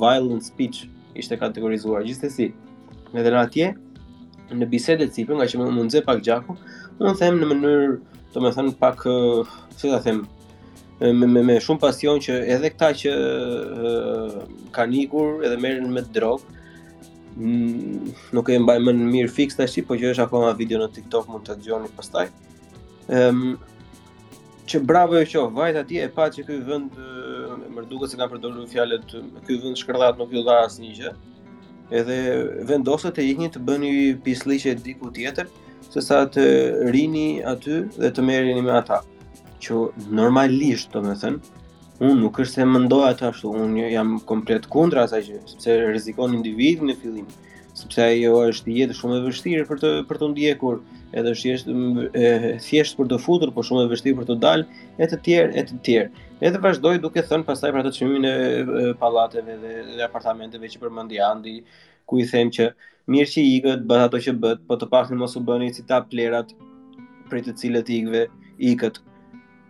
violent 0.00 0.42
speech, 0.44 0.88
ishte 1.14 1.36
kategorizuar, 1.38 2.02
gjithsesi. 2.06 2.50
si. 2.50 3.16
Edhe 3.16 3.30
në 3.30 3.38
atje, 3.42 3.74
në 4.54 4.66
bisedet 4.70 5.10
cipën, 5.14 5.36
nga 5.38 5.46
që 5.46 5.58
më, 5.60 5.70
më 5.74 5.82
nëzë 5.86 6.04
pak 6.06 6.20
gjaku, 6.26 6.56
unë 7.00 7.16
them 7.22 7.38
në 7.40 7.46
mënyrë 7.52 7.88
do 8.32 8.72
pak 8.80 8.98
si 9.76 9.90
ta 9.90 9.98
them 9.98 10.28
me, 11.00 11.26
me 11.26 11.42
me 11.48 11.56
shumë 11.58 11.80
pasion 11.80 12.18
që 12.20 12.32
edhe 12.54 12.68
këta 12.70 12.90
që 13.00 13.12
kanë 14.76 14.94
ikur 15.04 15.42
edhe 15.46 15.56
merren 15.56 15.88
me 15.94 16.02
drogë, 16.12 16.42
nuk 18.36 18.48
e 18.52 18.58
mbaj 18.60 18.78
më 18.84 18.92
në 18.98 19.08
mirë 19.14 19.32
fix 19.32 19.56
tash 19.56 19.80
po 19.88 19.96
që 19.96 20.12
është 20.12 20.26
akoma 20.26 20.52
video 20.58 20.78
në 20.82 20.90
TikTok 20.98 21.26
mund 21.32 21.46
të 21.48 21.56
gjoni 21.64 21.88
pastaj 21.96 22.26
ëm 23.16 23.40
që 24.70 24.80
bravo 24.90 25.16
e 25.18 25.24
qof 25.26 25.48
vajt 25.56 25.80
aty 25.82 26.02
e 26.04 26.08
pa 26.14 26.28
që 26.30 26.44
ky 26.46 26.58
vend 26.68 26.92
më 27.74 27.86
duket 27.90 28.12
se 28.12 28.18
kanë 28.20 28.32
përdorur 28.34 28.68
fjalët 28.70 29.16
ky 29.48 29.56
vend 29.64 29.80
shkërdhat 29.80 30.20
nuk 30.20 30.36
ju 30.36 30.44
dha 30.46 30.60
asnjë 30.68 30.92
gjë 31.00 31.14
edhe 32.02 32.18
vendoset 32.68 33.16
të 33.16 33.24
ikni 33.32 33.48
të 33.56 33.64
bëni 33.66 33.90
pislliqe 34.24 34.76
diku 34.84 35.08
tjetër 35.16 35.48
se 35.90 36.00
sa 36.06 36.20
të 36.30 36.42
rini 36.94 37.42
aty 37.50 37.80
dhe 37.98 38.10
të 38.14 38.22
merrin 38.24 38.62
me 38.64 38.74
ata. 38.78 39.00
Që 39.60 39.90
normalisht, 40.20 40.92
domethënë, 40.94 41.42
un 42.06 42.20
nuk 42.22 42.38
është 42.40 42.60
se 42.62 42.66
mendoj 42.70 43.04
atë 43.10 43.26
ashtu, 43.28 43.50
un 43.52 43.74
jam 43.90 44.14
komplet 44.28 44.68
kundër 44.72 45.02
asaj 45.02 45.24
që 45.26 45.40
sepse 45.50 45.74
rrezikon 45.82 46.36
individin 46.38 46.88
në 46.88 46.94
fillim, 47.02 47.26
sepse 47.76 48.02
ajo 48.06 48.38
është 48.52 48.72
jetë 48.78 48.96
shumë 49.00 49.18
e 49.18 49.24
vështirë 49.26 49.66
për 49.68 49.82
të 49.82 49.90
për 50.08 50.20
të 50.22 50.28
ndjekur, 50.32 50.78
edhe 51.12 51.34
është 51.34 51.42
thjesht 51.42 51.70
e 51.70 52.54
thjesht 52.68 52.96
për 53.00 53.10
të 53.10 53.18
futur, 53.24 53.52
por 53.54 53.66
shumë 53.68 53.84
e 53.84 53.90
vështirë 53.92 54.20
për 54.22 54.30
të 54.30 54.38
dalë 54.46 54.84
e 55.02 55.10
të 55.10 55.20
tjerë 55.26 55.52
e 55.60 55.66
të 55.72 55.80
tjerë. 55.88 56.26
Edhe 56.48 56.62
vazhdoi 56.66 56.96
duke 57.02 57.24
thënë 57.28 57.46
pasaj 57.50 57.74
për 57.74 57.82
atë 57.82 57.94
çmimin 57.98 58.30
e 58.30 58.36
pallateve 59.02 59.58
dhe, 59.60 59.74
dhe 59.98 60.06
apartamenteve 60.06 60.70
që 60.72 60.80
përmendi 60.86 61.20
Andi, 61.26 61.58
ku 62.08 62.18
i 62.18 62.24
them 62.26 62.48
që 62.50 62.70
mirë 63.10 63.28
që 63.32 63.42
ikët, 63.56 63.80
bëhet 63.90 64.06
ato 64.08 64.18
që 64.22 64.32
bëhet, 64.42 64.60
po 64.70 64.76
të 64.78 64.86
paktën 64.92 65.18
mos 65.18 65.32
u 65.38 65.44
bëni 65.46 65.72
si 65.74 65.82
ta 65.88 65.96
plerat 66.10 66.52
për 67.30 67.40
të 67.46 67.54
cilët 67.62 67.88
i 67.90 67.98
ikëve 68.04 68.20
ikët 68.70 69.00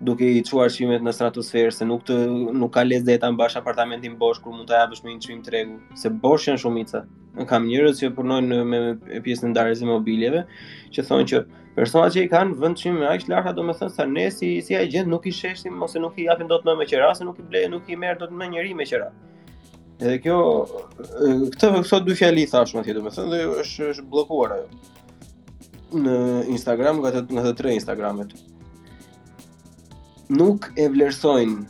duke 0.09 0.25
i 0.37 0.43
çuar 0.49 0.69
çmimet 0.73 1.05
në 1.05 1.13
stratosferë 1.13 1.73
se 1.79 1.87
nuk 1.89 2.05
të 2.09 2.17
nuk 2.61 2.73
ka 2.77 2.85
les 2.87 3.05
deta 3.09 3.29
mbash 3.33 3.57
apartamentin 3.61 4.17
bosh 4.21 4.41
kur 4.45 4.53
mund 4.57 4.69
ta 4.69 4.81
japësh 4.83 5.03
me 5.05 5.13
një 5.15 5.23
çmim 5.27 5.41
tregu 5.45 5.79
se 6.03 6.13
bosh 6.23 6.49
janë 6.51 6.63
shumica. 6.63 7.03
Në 7.39 7.47
kam 7.49 7.69
njerëz 7.69 8.01
që 8.03 8.13
punojnë 8.17 8.49
në 8.53 8.61
me, 8.69 8.81
me, 8.87 9.21
pjesën 9.25 9.47
e 9.47 9.51
ndarjes 9.55 9.83
mobiljeve, 9.89 10.43
që 10.97 11.05
thonë 11.09 11.29
që 11.33 11.43
personat 11.77 12.17
që 12.17 12.27
i 12.27 12.31
kanë 12.33 12.57
me 12.57 13.09
aqë 13.15 13.31
më 13.31 13.39
aq 13.41 13.49
me 13.51 13.57
domethënë 13.61 13.93
sa 13.97 14.09
ne 14.17 14.29
si 14.37 14.53
si 14.69 14.77
agjent 14.83 15.09
nuk 15.13 15.29
i 15.29 15.33
sheshim 15.41 15.81
ose 15.87 16.01
nuk 16.01 16.17
i 16.21 16.29
japim 16.29 16.49
dot 16.53 16.65
më 16.69 16.77
me 16.83 16.89
qera, 16.93 17.13
se 17.17 17.25
nuk 17.29 17.39
i 17.39 17.43
blej, 17.53 17.69
nuk 17.77 17.89
i 17.89 17.97
merr 18.05 18.19
dot 18.25 18.33
më 18.41 18.53
njerë 18.57 18.77
me 18.81 18.89
qera. 18.93 19.13
Edhe 20.01 20.17
kjo 20.25 20.37
këtë 21.55 21.71
këto 21.85 21.99
dy 22.07 22.15
fjali 22.17 22.45
thash 22.49 22.71
më 22.77 22.83
thjesht 22.87 23.17
thënë, 23.19 23.35
dhe 23.35 23.41
është 23.63 23.89
është 23.93 24.05
bllokuar 24.13 24.55
ajo. 24.55 24.71
Në 26.05 26.15
Instagram 26.55 27.03
gatë 27.05 27.21
në 27.37 27.43
të 27.47 27.51
tre 27.59 27.75
Instagramet. 27.77 28.33
Nuk 30.41 30.71
e 30.81 30.87
vlerësojnë 30.95 31.67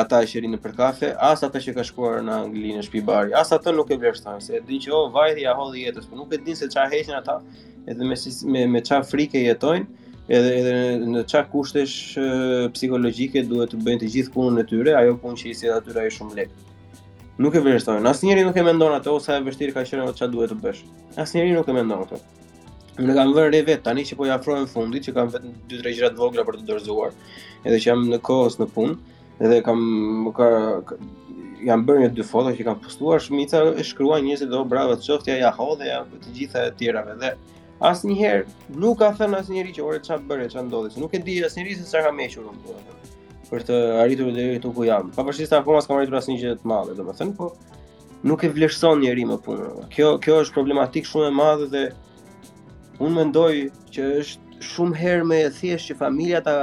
ata 0.00 0.18
që 0.32 0.42
rinë 0.46 0.58
për 0.64 0.74
kafe, 0.80 1.10
as 1.28 1.44
ata 1.46 1.60
që 1.62 1.74
ka 1.76 1.84
shkuar 1.86 2.18
në 2.26 2.34
Anglinë 2.46 2.80
në 2.80 2.84
shtëpi 2.86 3.02
bari, 3.06 3.34
as 3.38 3.52
ata 3.54 3.70
nuk 3.74 3.90
e 3.94 3.98
vlerësojnë 4.02 4.42
se 4.48 4.56
e 4.58 4.60
din 4.66 4.82
që 4.84 4.92
oh 4.98 5.10
vajti 5.14 5.44
ja 5.46 5.54
holli 5.58 5.84
jetës, 5.86 6.08
por 6.10 6.18
nuk 6.22 6.34
e 6.36 6.40
din 6.46 6.58
se 6.58 6.68
çfarë 6.72 6.90
heqin 6.94 7.16
ata, 7.18 7.36
edhe 7.86 8.06
me 8.10 8.18
me, 8.54 8.64
me 8.76 8.80
çfarë 8.86 9.06
frikë 9.10 9.44
jetojnë, 9.46 10.08
edhe 10.30 10.52
edhe 10.60 10.74
në 11.10 11.22
çfarë 11.32 11.50
kushtesh 11.54 11.96
psikologjike 12.78 13.44
duhet 13.50 13.74
të 13.74 13.80
bëjnë 13.86 14.02
të 14.04 14.12
gjithë 14.16 14.34
punën 14.38 14.62
e 14.62 14.66
tyre, 14.72 14.94
ajo 15.02 15.18
punë 15.24 15.42
që 15.42 15.48
i 15.52 15.56
sjell 15.60 15.76
atyra 15.80 16.06
është 16.08 16.18
shumë 16.20 16.40
lehtë 16.42 16.66
nuk 17.40 17.56
e 17.56 17.62
vështojnë. 17.64 18.04
Asnjëri 18.10 18.42
nuk 18.44 18.58
e 18.60 18.64
mendon 18.66 18.92
atë 18.98 19.14
ose 19.14 19.32
e 19.38 19.42
vështirë 19.46 19.74
ka 19.78 19.82
qenë 19.88 20.08
çfarë 20.18 20.32
duhet 20.34 20.50
të 20.52 20.58
bësh. 20.64 20.82
Asnjëri 21.22 21.54
nuk 21.56 21.68
e 21.72 21.76
mendon 21.76 22.02
atë. 22.04 22.18
Unë 23.00 23.14
kam 23.16 23.30
vënë 23.36 23.52
re 23.54 23.60
vet 23.68 23.82
tani 23.86 24.04
që 24.04 24.16
po 24.18 24.26
i 24.28 24.32
afrohem 24.34 24.66
fundit, 24.68 25.06
që 25.06 25.14
kam 25.16 25.30
vetëm 25.32 25.54
2-3 25.72 25.94
gjëra 25.96 26.10
të 26.12 26.20
vogla 26.20 26.44
për 26.44 26.58
të 26.60 26.66
dorëzuar, 26.68 27.14
edhe 27.62 27.78
që 27.80 27.88
jam 27.94 28.02
në 28.12 28.18
kohës 28.28 28.58
në 28.60 28.66
punë, 28.74 28.96
edhe 29.46 29.60
kam 29.64 29.80
më 30.26 30.32
ka, 30.36 30.48
jam 31.64 31.86
bërë 31.88 32.02
një 32.04 32.10
dy 32.18 32.26
foto 32.28 32.52
që 32.58 32.66
kam 32.68 32.82
postuar 32.84 33.22
shmica 33.24 33.62
e 33.72 33.86
shkruan 33.88 34.26
njerëzit 34.28 34.52
do 34.52 34.60
bravo 34.74 34.98
të 35.00 35.06
çoftja 35.08 35.38
ja 35.40 35.52
hodhe 35.56 35.88
ja 35.94 36.02
të 36.18 36.34
gjitha 36.36 36.66
e 36.68 36.74
tjerave 36.82 37.16
dhe 37.24 37.32
asnjëherë 37.92 38.76
nuk 38.84 39.00
ka 39.00 39.12
thënë 39.22 39.40
asnjëri 39.44 39.76
që 39.78 39.86
ore 39.88 40.02
çfarë 40.04 40.28
bëre 40.28 40.50
çfarë 40.52 40.66
ndodhi, 40.68 41.00
nuk 41.00 41.16
e 41.16 41.22
di 41.30 41.38
asnjëri 41.48 41.78
se 41.80 41.88
sa 41.94 42.04
kam 42.04 42.20
hequr 42.20 42.44
unë 42.52 42.84
për 43.50 43.62
të 43.66 43.78
arritur 44.00 44.30
deri 44.34 44.56
këtu 44.58 44.70
ku 44.76 44.84
jam. 44.86 45.10
Pavarësisht 45.16 45.54
akoma 45.58 45.80
s'kam 45.82 45.98
arritur 45.98 46.18
asnjë 46.20 46.38
gjë 46.42 46.52
të 46.60 46.70
madhe, 46.70 46.94
domethënë, 46.98 47.34
po 47.38 47.48
nuk 48.30 48.44
e 48.46 48.50
vlerëson 48.54 49.02
njeri 49.02 49.26
më 49.32 49.40
punën. 49.44 49.84
Kjo 49.94 50.12
kjo 50.24 50.38
është 50.44 50.56
problematik 50.56 51.08
shumë 51.10 51.30
e 51.30 51.34
madhe 51.40 51.66
dhe 51.74 51.84
unë 53.02 53.12
mendoj 53.16 53.50
që 53.96 54.08
është 54.22 54.62
shumë 54.70 54.98
herë 55.00 55.26
më 55.32 55.40
e 55.48 55.52
thjeshtë 55.58 55.92
që 55.92 55.98
familja 56.02 56.42
ta 56.46 56.54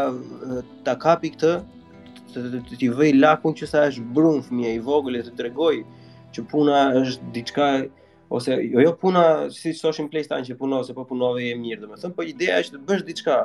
ta 0.88 0.95
kapi 1.01 1.31
këtë 1.35 1.51
të 1.57 2.43
të, 2.43 2.63
të, 2.69 2.75
të, 2.77 2.89
vëj 3.01 3.11
lakun 3.17 3.55
që 3.57 3.67
sa 3.71 3.83
është 3.91 4.05
brun 4.15 4.41
fëmija 4.45 4.75
i 4.77 4.81
vogël 4.88 5.17
e 5.19 5.23
të 5.27 5.33
tregoj 5.39 5.73
që 6.35 6.43
puna 6.51 6.81
është 7.01 7.31
diçka 7.33 7.67
ose 8.38 8.57
jo, 8.67 8.83
jo 8.83 8.91
puna 9.01 9.23
si 9.55 9.71
thoshin 9.73 10.09
PlayStation 10.11 10.45
që 10.45 10.57
punon 10.59 10.83
ose 10.85 10.93
po 10.93 11.05
punove 11.09 11.41
e 11.47 11.55
mirë 11.57 11.81
domethënë, 11.85 12.13
po 12.13 12.25
ideja 12.27 12.59
është 12.61 12.75
të 12.75 12.83
bësh 12.91 13.03
diçka, 13.07 13.38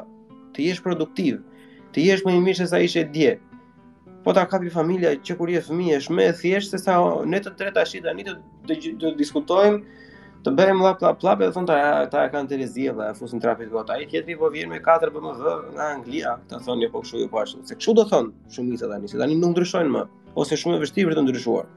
të 0.53 0.67
jesh 0.69 0.83
produktiv. 0.85 1.39
Ëh, 1.39 1.52
të 1.93 2.05
jesh 2.09 2.25
më 2.27 2.37
i 2.37 2.41
mirë 2.45 2.61
se 2.65 2.69
sa 2.73 2.79
ishe 2.81 3.05
dje. 3.15 3.33
Po 4.25 4.33
ta 4.37 4.45
kapi 4.49 4.71
familja 4.73 5.15
që 5.27 5.35
kur 5.39 5.51
je 5.51 5.63
fëmijë 5.67 5.97
është 6.01 6.15
më 6.17 6.27
e 6.31 6.37
thjeshtë 6.41 6.79
se 6.79 6.83
sa 6.85 7.01
ne 7.29 7.41
të 7.43 7.53
tre 7.59 7.73
tash 7.75 7.97
tani 8.05 8.25
të 8.29 8.37
të 9.03 9.11
diskutojmë, 9.19 9.99
të 10.43 10.53
bëjmë 10.59 10.83
lla 10.85 10.95
pla 10.99 11.11
pla 11.19 11.35
dhe 11.39 11.51
thon 11.55 11.67
ta 11.69 11.77
ta 12.13 12.25
e 12.29 12.33
kanë 12.33 12.51
Terezia 12.51 12.95
dhe 12.99 13.11
e 13.13 13.17
fusin 13.19 13.43
trapit 13.43 13.71
gota. 13.71 13.97
Ai 13.99 14.07
tjetri 14.11 14.37
po 14.39 14.51
vjen 14.51 14.71
me 14.71 14.81
4 14.81 15.13
BMW 15.13 15.55
nga 15.75 15.89
Anglia, 15.97 16.37
ta 16.49 16.61
thon 16.65 16.81
jo 16.83 16.89
po 16.91 17.03
kshu 17.05 17.21
jo 17.25 17.29
po 17.31 17.43
ashtu. 17.43 17.65
Se 17.67 17.77
kshu 17.79 17.95
do 17.99 18.07
thon 18.11 18.31
shumica 18.49 18.89
tani, 18.91 19.11
se 19.11 19.19
tani 19.21 19.37
nuk 19.39 19.53
ndryshojnë 19.57 19.95
më 19.97 20.07
ose 20.35 20.57
shumë 20.59 20.79
e 20.81 20.85
vështirë 20.85 21.11
për 21.13 21.19
të 21.21 21.27
ndryshuar. 21.27 21.69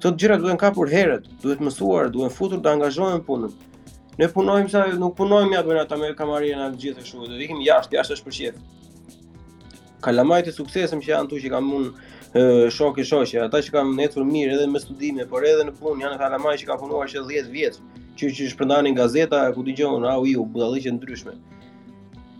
Të 0.00 0.12
gjëra 0.20 0.36
duhen 0.42 0.58
kapur 0.60 0.90
herët, 0.92 1.24
duhet 1.42 1.60
mësuar, 1.64 2.10
duhen 2.12 2.30
futur 2.36 2.60
të 2.60 2.72
angazhohen 2.76 3.22
punën. 3.24 3.52
Ne 4.20 4.28
punojmë 4.32 4.70
sa 4.72 4.84
nuk 5.00 5.16
punojmë 5.16 5.56
ja 5.56 5.62
bën 5.64 5.82
ata 5.84 5.96
me 6.00 6.10
kamarinë 6.16 6.58
na 6.60 6.68
gjithë 6.82 7.04
kështu, 7.04 7.28
do 7.32 7.38
ikim 7.40 7.62
jashtë, 7.64 7.96
jashtë 7.98 8.16
është 8.18 8.26
për 8.28 8.36
qiell 8.40 8.58
kalamajt 10.06 10.46
të 10.50 10.54
suksesëm 10.54 11.00
që 11.02 11.10
janë 11.12 11.30
tu 11.32 11.40
që 11.42 11.50
kam 11.52 11.68
unë 11.80 12.70
shok 12.74 13.00
e 13.02 13.06
shoqe, 13.10 13.40
ata 13.46 13.58
që 13.64 13.72
kam 13.74 13.94
ecur 14.04 14.26
mirë 14.28 14.54
edhe 14.56 14.66
me 14.70 14.82
studime, 14.82 15.26
por 15.30 15.46
edhe 15.48 15.64
në 15.66 15.74
punë 15.80 16.04
janë 16.06 16.20
kalamajt 16.22 16.62
që 16.62 16.68
kanë 16.70 16.82
punuar 16.84 17.10
që 17.10 17.24
10 17.30 17.50
vjet, 17.54 17.80
që 18.18 18.30
që 18.38 18.46
shpërndanin 18.54 18.94
gazeta, 18.98 19.42
ku 19.56 19.64
dëgjon 19.66 20.06
au 20.12 20.26
iu 20.30 20.44
budalliqe 20.54 20.92
ndryshme. 20.94 21.34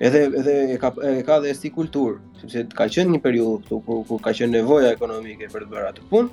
Edhe 0.07 0.27
edhe 0.43 0.55
e 0.75 0.79
ka 0.81 0.91
e 1.09 1.23
ka 1.25 1.41
dhe 1.43 1.55
si 1.57 1.71
kulturë, 1.73 2.21
sepse 2.43 2.67
ka 2.77 2.87
qenë 2.93 3.15
një 3.17 3.23
periudhë 3.25 3.59
këtu 3.65 3.79
ku, 3.87 4.01
ku 4.09 4.19
ka 4.25 4.33
qenë 4.37 4.59
nevoja 4.61 4.93
ekonomike 4.95 5.49
për 5.55 5.65
të 5.67 5.73
bërë 5.73 5.91
atë 5.95 6.05
punë, 6.11 6.31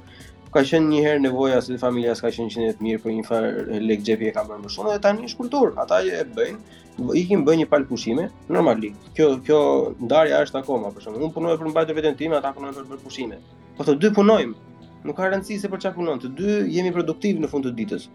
ka 0.53 0.61
qenë 0.61 0.87
një 0.89 0.99
herë 1.03 1.21
nevoja 1.23 1.59
se 1.65 1.77
familja 1.81 2.13
s'ka 2.17 2.29
qenë 2.35 2.53
qenë 2.55 2.73
të 2.77 2.85
mirë 2.85 3.01
për 3.03 3.13
një 3.17 3.23
farë 3.27 3.79
lek 3.89 4.03
xhepi 4.05 4.29
e 4.29 4.33
ka 4.35 4.43
bërë 4.45 4.61
më 4.65 4.71
shumë 4.75 4.91
dhe 4.93 4.99
tani 5.07 5.25
është 5.29 5.39
kultur, 5.39 5.71
ata 5.81 5.97
e 6.05 6.21
bëjnë, 6.35 6.79
ikin 7.23 7.43
bëjnë 7.47 7.63
një 7.63 7.69
pal 7.71 7.85
pushime, 7.89 8.27
normalisht. 8.53 9.07
Kjo 9.17 9.31
kjo 9.47 9.59
ndarja 10.05 10.43
është 10.45 10.61
akoma, 10.61 10.91
për 10.93 11.07
shembull, 11.07 11.25
unë 11.27 11.35
punoj 11.39 11.55
për 11.63 11.71
mbajtjen 11.73 11.95
e 11.95 11.99
veten 11.99 12.19
time, 12.19 12.37
ata 12.37 12.53
punojnë 12.57 12.75
për, 12.77 12.85
për 12.93 13.01
pushime. 13.07 13.39
Po 13.79 13.87
të 13.87 13.97
dy 14.03 14.11
punojmë, 14.19 14.77
nuk 15.09 15.17
ka 15.17 15.31
rëndësi 15.33 15.57
se 15.63 15.73
për 15.73 15.81
çfarë 15.87 15.97
punon, 15.97 16.21
të 16.23 16.31
dy 16.37 16.59
jemi 16.77 16.93
produktiv 16.93 17.41
në 17.43 17.49
fund 17.51 17.65
të 17.65 17.73
ditës 17.81 18.05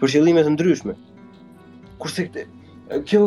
për 0.00 0.14
qëllime 0.16 0.46
të 0.48 0.54
ndryshme. 0.56 0.96
Kurse 2.00 2.24
këtë 2.30 3.02
kjo 3.10 3.26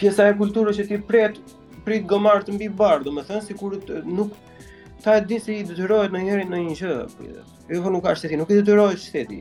pjesa 0.00 0.26
e 0.32 0.34
kulturës 0.40 0.76
që 0.80 0.88
ti 0.90 0.98
pret 1.08 1.38
prit 1.86 2.04
gomar 2.10 2.42
të 2.46 2.52
mbi 2.56 2.66
bar, 2.78 3.00
domethënë 3.06 3.46
sikur 3.46 3.74
nuk 4.06 4.34
ta 5.04 5.16
e 5.16 5.20
di 5.24 5.38
se 5.38 5.52
i 5.54 5.64
detyrohet 5.64 6.10
në 6.12 6.20
njëri 6.26 6.44
në 6.50 6.58
një 6.68 6.72
që, 6.78 6.94
jo 7.78 7.90
nuk 7.94 8.02
ka 8.04 8.14
shteti, 8.18 8.38
nuk 8.40 8.48
i 8.50 8.56
detyrohet 8.58 8.98
shteti, 8.98 9.36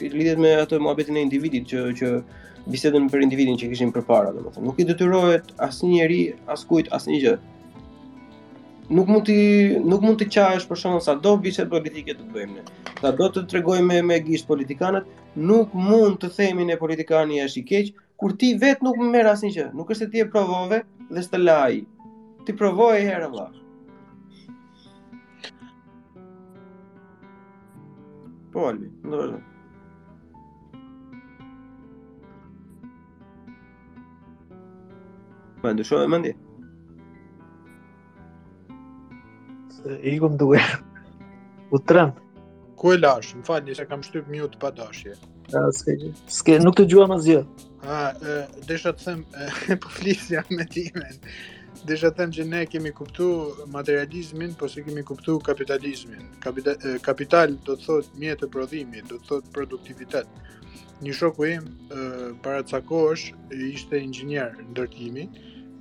lidhet 0.00 0.40
me 0.40 0.54
atë 0.62 0.78
muhabetin 0.80 1.18
e 1.20 1.24
individit 1.26 1.66
që, 1.68 1.82
që 1.98 2.08
bisedën 2.72 3.08
për 3.12 3.24
individin 3.26 3.58
që 3.60 3.68
kishim 3.74 3.92
për 3.92 4.06
para, 4.08 4.30
nuk 4.64 4.80
i 4.80 4.86
detyrohet 4.88 5.52
asnjëri, 5.66 6.22
njëri, 6.22 6.46
asë 6.56 6.68
kujt, 6.72 6.92
asë 7.00 7.10
një 7.16 7.36
Nuk 8.92 9.08
mund 9.08 9.22
të 9.24 9.34
nuk 9.88 10.02
mund 10.04 10.18
të 10.20 10.26
qajësh 10.34 10.64
për 10.68 10.76
shkak 10.78 11.02
sa 11.04 11.14
do 11.24 11.30
bisedë 11.40 11.70
politike 11.70 12.12
të 12.18 12.24
bëjmë 12.34 12.56
ne. 12.58 12.64
Sa 12.98 13.12
do 13.16 13.28
të 13.32 13.44
tregojmë 13.48 13.86
me, 13.88 14.00
me 14.08 14.18
gisht 14.26 14.48
politikanët, 14.50 15.06
nuk 15.48 15.72
mund 15.72 16.18
të 16.20 16.28
themi 16.36 16.66
ne 16.68 16.76
politikani 16.76 17.38
është 17.46 17.60
i 17.60 17.64
keq 17.70 17.92
kur 18.20 18.34
ti 18.42 18.50
vet 18.60 18.84
nuk 18.84 19.00
merr 19.00 19.30
asnjë 19.32 19.52
gjë. 19.54 19.68
Nuk 19.78 19.94
është 19.94 20.02
se 20.02 20.10
ti 20.12 20.20
e 20.20 20.28
provove 20.34 20.82
dhe 21.08 21.24
s'të 21.24 21.40
laj. 21.40 21.80
Ti 22.44 22.58
provoje 22.60 23.06
herë 23.08 23.30
vëllai. 23.32 23.50
Po, 28.52 28.66
Albi, 28.68 28.90
vazhdojnë. 29.08 29.42
Më 35.62 35.72
ndëshojë 35.76 36.10
më 36.12 36.18
ndje? 36.20 36.32
Ikëm 40.12 40.36
duke. 40.42 40.60
U 41.74 41.80
të 41.80 41.96
rëmë. 41.96 42.44
Ku 42.78 42.92
e 42.92 42.98
lash, 42.98 43.32
më 43.38 43.46
falje 43.48 43.76
se 43.78 43.88
kam 43.88 44.04
shtyp 44.04 44.28
një 44.28 44.50
të 44.52 44.60
padashje. 44.66 45.16
A, 45.56 45.64
s'ke 45.76 45.96
S'ke, 46.36 46.58
nuk 46.62 46.76
të 46.78 46.86
gjua 46.92 47.08
më 47.10 47.18
zjo. 47.24 47.40
A, 47.88 48.02
e, 48.20 48.36
desha 48.68 48.92
të 48.92 49.06
them, 49.08 49.24
e, 49.46 49.78
po 49.82 49.94
flisja 49.96 50.44
me 50.52 50.68
timen. 50.74 51.22
Disha 51.82 52.12
them 52.14 52.30
që 52.30 52.44
ne 52.46 52.60
kemi 52.70 52.92
kuptu 52.94 53.24
materializmin, 53.74 54.52
po 54.54 54.68
se 54.70 54.84
kemi 54.86 55.02
kuptu 55.02 55.38
kapitalizmin. 55.42 56.28
Kapita, 56.42 56.76
kapital 57.02 57.56
do 57.66 57.74
të 57.74 57.82
thot 57.86 58.12
mjetë 58.22 58.38
të 58.44 58.48
prodhimi, 58.54 59.00
do 59.10 59.18
të 59.18 59.26
thot 59.26 59.48
produktivitet. 59.56 60.30
Një 61.02 61.14
shoku 61.20 61.48
im, 61.56 61.66
para 62.44 62.62
të 62.62 62.76
sakosh, 62.76 63.24
ishte 63.74 63.98
ingjinerë 63.98 64.68
ndërtimi, 64.68 65.26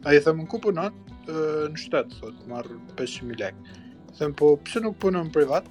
a 0.10 0.16
i 0.18 0.24
them 0.26 0.42
në 0.42 0.48
ku 0.50 0.62
punon, 0.66 0.98
në 1.30 1.78
shtetë, 1.84 2.18
thot, 2.24 2.42
marrë 2.50 2.80
500.000 2.98 3.38
lekë. 3.44 3.80
Them 4.22 4.34
po 4.42 4.56
pëse 4.64 4.82
nuk 4.88 4.98
punon 5.06 5.30
privat, 5.38 5.70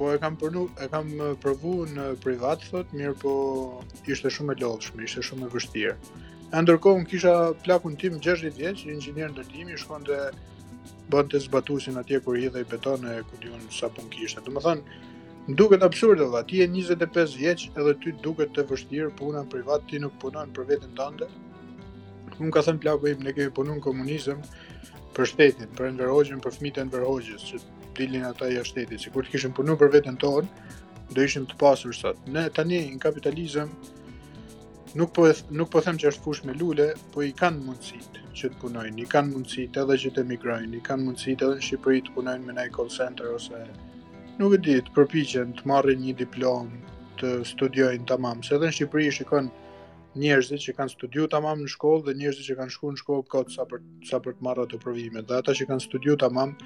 po 0.00 0.14
e 0.14 0.18
kam 0.24 0.40
përnu, 0.40 0.64
e 0.80 0.88
kam 0.96 1.12
përvu 1.44 1.76
në 1.98 2.08
privat, 2.24 2.64
thot, 2.72 2.96
mirë 2.96 3.18
po 3.26 3.36
ishte 4.08 4.32
shumë 4.38 4.56
e 4.56 4.62
lodhshme, 4.64 5.04
ishte 5.10 5.28
shumë 5.28 5.50
e 5.52 5.56
vështirë. 5.58 6.28
E 6.50 6.60
ndërkohë 6.64 6.98
unë 6.98 7.06
kisha 7.10 7.32
plakun 7.62 7.92
tim 7.98 8.14
60 8.26 8.54
vjeç, 8.56 8.80
një 8.86 8.94
inxhinier 8.96 9.28
ndërtimi, 9.34 9.76
shkonte 9.78 10.16
bonte 11.14 11.38
zbatusin 11.44 12.00
atje 12.00 12.18
kur 12.24 12.38
hidhej 12.40 12.64
beton 12.72 13.04
e 13.10 13.20
ku 13.28 13.36
diun 13.44 13.60
sa 13.76 13.90
pun 13.94 14.08
kishte. 14.10 14.42
Domethën 14.48 14.80
duket 15.60 15.86
absurde 15.88 16.26
valla, 16.32 16.40
ti 16.50 16.58
je 16.58 16.66
25 16.72 17.36
vjeç 17.42 17.68
edhe 17.78 17.92
ty 18.02 18.14
duket 18.24 18.50
të 18.56 18.64
vështirë 18.72 19.12
puna 19.20 19.44
privat, 19.52 19.84
ti 19.92 20.00
nuk 20.02 20.16
punon 20.24 20.50
për 20.56 20.66
veten 20.72 20.96
tënde. 20.98 21.30
Unë 22.42 22.50
ka 22.58 22.64
thënë 22.66 22.82
plaku 22.82 23.12
im 23.14 23.22
ne 23.28 23.36
kemi 23.36 23.54
punuar 23.60 23.78
komunizëm 23.86 24.42
për 25.14 25.30
shtetin, 25.32 25.70
për 25.78 25.92
Enverhoxhën, 25.92 26.42
për 26.48 26.58
fëmijët 26.58 26.82
e 26.82 26.84
Enverhoxhës 26.88 27.46
që 27.52 27.62
dilin 28.00 28.26
ata 28.32 28.50
jashtë 28.50 28.72
shtetit, 28.74 29.04
sikur 29.06 29.28
të 29.30 29.36
kishin 29.36 29.54
punuar 29.60 29.78
për 29.84 29.94
veten 29.98 30.18
tonë, 30.18 30.50
do 31.14 31.22
ishim 31.30 31.46
të 31.52 31.62
pasur 31.62 31.94
sot. 32.02 32.18
Ne 32.38 32.48
tani 32.58 32.82
në 32.90 32.98
kapitalizëm, 33.06 33.70
nuk 34.94 35.12
po 35.14 35.26
nuk 35.54 35.70
po 35.70 35.80
them 35.84 35.98
që 35.98 36.08
është 36.10 36.22
fush 36.24 36.44
me 36.44 36.54
lule, 36.58 36.86
po 37.14 37.22
i 37.22 37.30
kanë 37.40 37.62
mundësitë 37.66 38.22
që 38.40 38.48
të 38.52 38.60
punojnë, 38.62 38.98
i 39.04 39.08
kanë 39.12 39.34
mundësitë 39.34 39.82
edhe 39.84 39.96
që 40.04 40.12
të 40.16 40.24
migrojnë, 40.32 40.76
i 40.78 40.82
kanë 40.86 41.06
mundësitë 41.06 41.46
edhe 41.46 41.58
në 41.58 41.66
Shqipëri 41.66 42.02
të 42.06 42.14
punojnë 42.16 42.46
me 42.48 42.54
një 42.58 42.64
call 42.76 42.90
center 42.94 43.30
ose 43.36 43.62
nuk 44.40 44.56
e 44.56 44.60
di, 44.66 44.76
të 44.86 44.94
përpiqen 44.96 45.54
të 45.60 45.70
marrin 45.72 46.02
një 46.04 46.14
diplomë, 46.24 46.82
të 47.22 47.32
studiojnë 47.54 48.06
tamam, 48.10 48.42
se 48.46 48.56
edhe 48.58 48.70
në 48.70 48.76
Shqipëri 48.78 49.12
shikon 49.18 49.50
njerëz 50.24 50.52
që 50.64 50.74
kanë 50.78 50.90
studiu 50.96 51.28
tamam 51.30 51.60
në 51.62 51.68
shkollë 51.74 52.06
dhe 52.08 52.12
njerëz 52.18 52.46
që 52.48 52.54
kanë 52.58 52.72
shkuar 52.74 52.92
në 52.96 53.00
shkollë 53.04 53.26
kot 53.30 53.52
sa 53.54 53.62
për 53.70 53.82
sa 54.10 54.18
për 54.24 54.34
të 54.40 54.46
marrë 54.48 54.64
ato 54.66 54.78
provime, 54.82 55.22
dhe 55.22 55.36
ata 55.38 55.54
që 55.60 55.68
kanë 55.70 55.84
studiu 55.86 56.16
tamam 56.18 56.56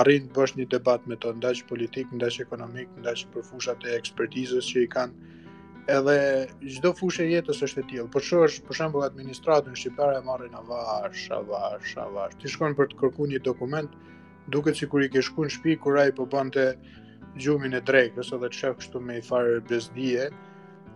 arrin 0.00 0.30
të 0.30 0.38
bësh 0.38 0.54
një 0.60 0.64
debat 0.76 1.04
me 1.06 1.18
të 1.20 1.34
ndaj 1.42 1.60
politik, 1.68 2.06
ndaj 2.16 2.40
ekonomik, 2.46 2.88
ndaj 3.02 3.26
për 3.34 3.44
fushat 3.50 3.84
e 3.90 3.98
ekspertizës 4.00 4.72
që 4.72 4.86
i 4.86 4.88
kanë 4.96 5.34
edhe 5.86 6.48
çdo 6.74 6.90
fushë 6.98 7.26
e 7.26 7.32
jetës 7.36 7.60
është 7.66 7.82
e 7.82 7.86
tillë. 7.90 8.06
Po 8.14 8.22
shohësh 8.28 8.56
për 8.66 8.78
shembull 8.80 9.04
administratën 9.06 9.76
shqiptare 9.78 10.16
e 10.18 10.24
marrin 10.26 10.56
avash, 10.58 11.26
avash, 11.36 11.92
avash. 12.02 12.34
Ti 12.42 12.50
shkon 12.50 12.74
për 12.78 12.90
të 12.92 12.98
kërkuar 13.02 13.30
një 13.32 13.40
dokument, 13.46 13.92
duket 14.56 14.78
sikur 14.80 15.04
i 15.06 15.10
ke 15.14 15.22
shkuën 15.22 15.48
në 15.50 15.54
shtëpi 15.56 15.76
kur 15.84 15.98
ai 16.02 16.10
po 16.14 16.26
bante 16.32 16.66
gjumin 17.38 17.78
e 17.78 17.82
drekës 17.90 18.32
edhe 18.38 18.50
të 18.52 18.60
shef 18.62 18.80
kështu 18.82 19.02
me 19.06 19.20
i 19.20 19.24
farë 19.30 19.60
bezdije, 19.70 20.28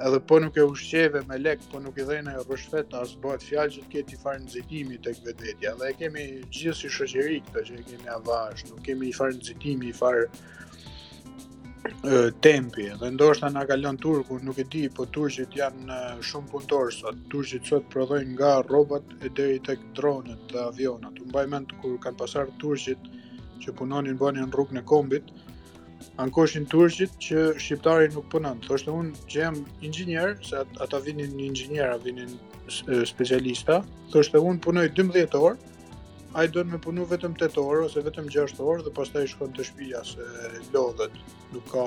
edhe 0.00 0.20
po 0.26 0.40
nuk 0.42 0.56
e 0.58 0.64
ushqeve 0.72 1.22
me 1.30 1.38
lek, 1.38 1.62
po 1.70 1.78
nuk 1.84 1.98
i 2.00 2.06
dhënë 2.08 2.34
ajo 2.34 2.48
rëshfet, 2.50 2.94
as 3.02 3.14
bëhet 3.22 3.44
fjalë 3.46 3.74
që 3.76 3.82
të 3.84 3.92
ketë 3.94 4.16
i 4.16 4.22
farë 4.24 4.42
nëzitimi 4.46 4.98
të 5.04 5.12
këvedetja, 5.18 5.76
dhe 5.82 5.92
kemi 6.02 6.26
gjithë 6.50 6.74
si 6.80 6.92
shoqëri 6.96 7.42
këtë 7.50 7.66
që 7.70 7.82
kemi 7.92 8.14
avash, 8.16 8.66
nuk 8.70 8.80
kemi 8.88 9.10
i 9.10 9.14
farë 9.20 9.36
nxitimi, 9.36 9.92
i 9.92 9.98
farë 10.00 10.24
tempi, 12.40 12.86
dhe 13.00 13.10
ndoshta 13.10 13.48
na 13.48 13.64
kalon 13.64 13.96
turku, 13.96 14.38
nuk 14.42 14.58
e 14.58 14.64
di, 14.70 14.88
po 14.94 15.04
turqit 15.14 15.48
janë 15.60 15.96
shumë 16.28 16.50
punëtorë 16.52 16.94
sot. 16.96 17.20
Turqit 17.32 17.64
sot 17.70 17.86
prodhojnë 17.92 18.34
nga 18.36 18.50
rrobat 18.66 19.14
e 19.24 19.28
deri 19.30 19.60
tek 19.64 19.80
dronet 19.96 20.40
dhe 20.52 20.60
avionat. 20.70 21.16
U 21.22 21.28
mbaj 21.30 21.46
mend 21.48 21.72
kur 21.80 21.96
kanë 22.04 22.18
pasur 22.20 22.52
turqit 22.60 23.08
që 23.64 23.72
punonin 23.78 24.18
bënin 24.20 24.52
rrugën 24.52 24.82
e 24.82 24.84
kombit, 24.92 25.32
ankoshin 26.24 26.66
turqit 26.68 27.16
që 27.28 27.46
shqiptari 27.56 28.10
nuk 28.12 28.28
punon. 28.32 28.60
Thoshte 28.68 28.92
un 28.92 29.12
jam 29.28 29.56
inxhinier, 29.80 30.36
se 30.44 30.60
ata 30.84 31.00
vinin 31.06 31.32
inxhinierë, 31.48 31.98
vinin 32.04 32.36
specialista. 33.12 33.80
Thoshte 34.12 34.38
un 34.40 34.60
punoj 34.68 34.88
12 35.00 35.40
orë, 35.48 35.58
ai 36.38 36.46
do 36.54 36.62
të 36.62 36.70
më 36.70 36.78
punu 36.84 37.04
vetëm 37.10 37.32
8 37.42 37.56
orë 37.62 37.86
ose 37.88 38.02
vetëm 38.06 38.26
6 38.34 38.60
orë 38.72 38.84
dhe 38.86 38.92
pastaj 38.98 39.22
shkon 39.32 39.54
te 39.56 39.64
shtëpia 39.66 40.02
se 40.10 40.26
lodhet, 40.74 41.16
nuk 41.54 41.64
ka 41.72 41.86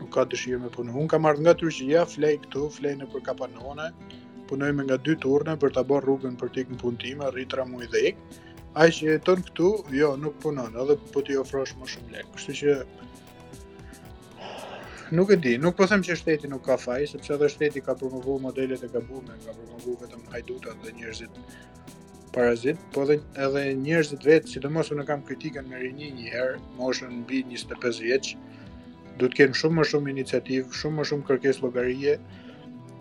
nuk 0.00 0.10
ka 0.16 0.24
dëshirë 0.32 0.58
më 0.64 0.70
punu. 0.74 0.94
Un 1.00 1.10
kam 1.12 1.28
ardhur 1.30 1.44
nga 1.46 1.54
Turqia, 1.60 2.02
flej 2.14 2.40
këtu, 2.46 2.64
flej 2.78 2.96
nëpër 2.98 3.22
Kapanone. 3.28 3.86
Punoj 4.50 4.72
me 4.74 4.88
nga 4.88 4.98
dy 4.98 5.14
turne 5.22 5.54
për 5.62 5.74
ta 5.76 5.84
bërë 5.90 6.02
rrugën 6.06 6.34
për 6.40 6.50
t'ik 6.54 6.72
punë 6.82 7.00
tim, 7.04 7.22
arri 7.28 7.46
tra 7.54 7.62
muj 7.70 7.86
dhe 7.94 8.02
ik. 8.10 8.18
Ai 8.74 8.88
që 8.90 9.06
jeton 9.12 9.46
këtu, 9.46 9.68
jo, 10.02 10.10
nuk 10.24 10.40
punon, 10.42 10.74
edhe 10.82 10.98
po 11.14 11.22
ti 11.22 11.38
ofrosh 11.38 11.76
më 11.78 11.90
shumë 11.94 12.14
lekë. 12.16 12.34
Kështu 12.34 12.56
që 12.60 12.78
Nuk 15.14 15.30
e 15.30 15.36
di, 15.36 15.50
nuk 15.60 15.76
po 15.76 15.84
them 15.86 16.00
që 16.02 16.14
shteti 16.16 16.48
nuk 16.50 16.64
ka 16.66 16.74
faj, 16.80 17.02
sepse 17.12 17.34
edhe 17.36 17.46
shteti 17.52 17.82
ka 17.84 17.94
promovuar 17.94 18.40
modelet 18.46 18.82
e 18.86 18.88
gabuara, 18.90 19.36
ka 19.44 19.52
promovuar 19.54 20.00
vetëm 20.06 20.22
hajdutat 20.32 20.80
dhe 20.82 20.94
njerëzit 20.96 21.36
parazit, 22.34 22.76
po 22.94 23.04
dhe 23.08 23.14
edhe 23.46 23.62
njerëzit 23.86 24.24
vetë, 24.26 24.50
si 24.50 24.62
të 24.62 24.70
mosu 24.74 24.96
unë 24.96 25.04
kam 25.08 25.22
kritikën 25.26 25.68
me 25.70 25.78
rini 25.82 26.10
një 26.18 26.30
herë, 26.32 26.56
moshën 26.80 27.20
bi 27.28 27.44
25 27.50 28.00
vjeqë, 28.04 28.40
du 29.20 29.28
të 29.30 29.38
kemë 29.40 29.58
shumë 29.60 29.78
më 29.80 29.86
shumë 29.92 30.12
iniciativë, 30.14 30.70
shumë 30.80 31.00
më 31.00 31.06
shumë 31.10 31.28
kërkes 31.30 31.60
logarije, 31.62 32.16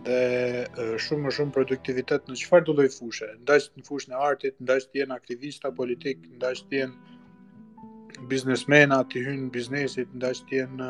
dhe 0.04 0.64
shumë 1.06 1.26
më 1.26 1.34
shumë 1.40 1.56
produktivitet 1.56 2.30
në 2.30 2.38
qëfar 2.44 2.66
të 2.68 2.76
dojë 2.80 2.94
fushë, 3.00 3.32
ndajsh 3.44 3.70
në 3.80 3.86
fushë 3.88 4.14
në 4.14 4.22
artit, 4.30 4.58
ndajsh 4.64 4.90
të 4.92 5.02
jenë 5.02 5.18
aktivista 5.18 5.72
politik, 5.82 6.24
ndajsh 6.38 6.66
të 6.70 6.82
jenë 6.82 8.28
biznesmena 8.30 9.02
të 9.12 9.26
hynë 9.28 9.50
biznesit, 9.56 10.12
ndajsh 10.20 10.44
të 10.50 10.60
jenë 10.62 10.90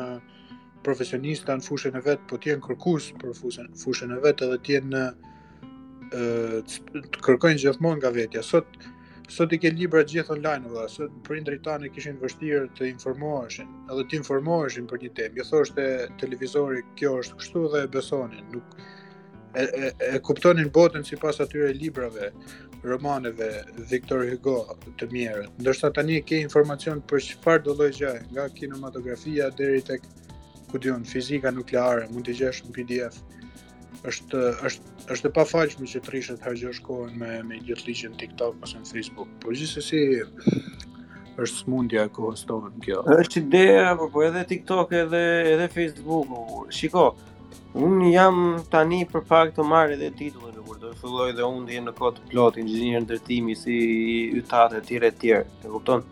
profesionista 0.84 1.54
në 1.56 1.64
fushën 1.70 1.94
e 1.96 2.02
vetë, 2.10 2.26
po 2.28 2.36
të 2.36 2.50
jenë 2.52 2.66
kërkus 2.66 3.06
për 3.22 3.32
fushën, 3.38 3.70
fushën 3.84 4.12
e 4.18 4.18
vetë, 4.26 4.50
edhe 4.50 4.58
të 4.66 4.74
jenë 4.76 5.06
të 6.14 7.20
kërkojnë 7.24 7.60
gjithmonë 7.62 8.00
nga 8.00 8.10
vetja. 8.18 8.42
Sot 8.46 8.76
sot 9.34 9.52
i 9.56 9.56
ke 9.58 9.70
libra 9.72 10.02
gjithë 10.04 10.34
online 10.34 10.68
valla, 10.70 10.88
sot 10.92 11.12
prindrit 11.26 11.62
tanë 11.64 11.88
kishin 11.94 12.18
vështirë 12.20 12.66
të 12.78 12.90
informoheshin, 12.90 13.70
edhe 13.90 14.04
të 14.10 14.18
informoheshin 14.20 14.88
për 14.90 15.00
një 15.06 15.10
temë. 15.18 15.36
Ju 15.38 15.42
jo 15.42 15.46
thoshte 15.50 15.86
televizori, 16.20 16.82
kjo 17.00 17.14
është 17.22 17.38
kështu 17.40 17.62
dhe 17.72 17.82
e 17.86 17.88
besonin, 17.94 18.44
nuk 18.52 18.76
e 19.56 19.64
e, 19.64 19.92
e 20.10 20.20
kuptonin 20.28 20.68
botën 20.76 21.06
sipas 21.08 21.40
atyre 21.40 21.72
librave, 21.72 22.28
romaneve 22.84 23.48
Victor 23.94 24.26
Hugo 24.28 24.58
të 25.00 25.08
mirë. 25.14 25.46
Ndërsa 25.62 25.90
tani 25.96 26.20
ke 26.30 26.42
informacion 26.44 27.00
për 27.10 27.24
çfarë 27.30 27.64
do 27.70 27.78
lloj 27.80 27.90
gjë, 28.02 28.12
nga 28.34 28.44
kinematografia 28.60 29.48
deri 29.62 29.80
tek 29.88 30.04
kujton 30.70 31.08
fizika 31.08 31.50
nukleare 31.54 32.10
mund 32.12 32.28
të 32.28 32.36
gjesh 32.42 32.60
në 32.68 32.76
PDF 32.76 33.22
është 34.08 34.40
është 34.68 35.12
është 35.14 35.28
e 35.28 35.32
pafalshme 35.36 35.86
që 35.90 36.00
trishet 36.06 36.42
harxhosh 36.44 36.80
kohën 36.88 37.12
me 37.20 37.30
me 37.50 37.58
gjithë 37.68 37.86
ligjin 37.88 38.16
TikTok 38.22 38.64
ose 38.66 38.80
në 38.80 38.90
Facebook. 38.90 39.28
Po 39.44 39.52
gjithsesi 39.54 40.00
është 41.44 41.58
smundja 41.62 42.04
e 42.06 42.10
kohës 42.16 42.44
tonë 42.48 42.82
kjo. 42.84 43.00
Është 43.20 43.40
ideja, 43.42 43.86
por 44.00 44.10
po 44.14 44.24
edhe 44.28 44.44
TikTok 44.50 44.92
edhe 45.02 45.22
edhe 45.54 45.68
Facebook. 45.72 46.68
Shiko, 46.78 47.06
unë 47.86 48.12
jam 48.12 48.42
tani 48.74 49.02
për 49.12 49.24
pak 49.32 49.56
të 49.56 49.66
marr 49.72 49.94
edhe 49.96 50.12
titullin 50.20 50.60
kur 50.68 50.78
do 50.82 50.92
të 50.94 51.00
filloj 51.02 51.30
dhe 51.38 51.48
un 51.52 51.64
ndjen 51.66 51.88
në 51.88 51.96
kod 51.98 52.20
plot 52.30 52.60
inxhinier 52.62 53.02
ndërtimi 53.04 53.56
si 53.62 53.78
ytat 54.42 54.76
e 54.80 54.84
tjerë 54.88 55.12
e 55.14 55.40
E 55.40 55.72
kupton? 55.72 56.04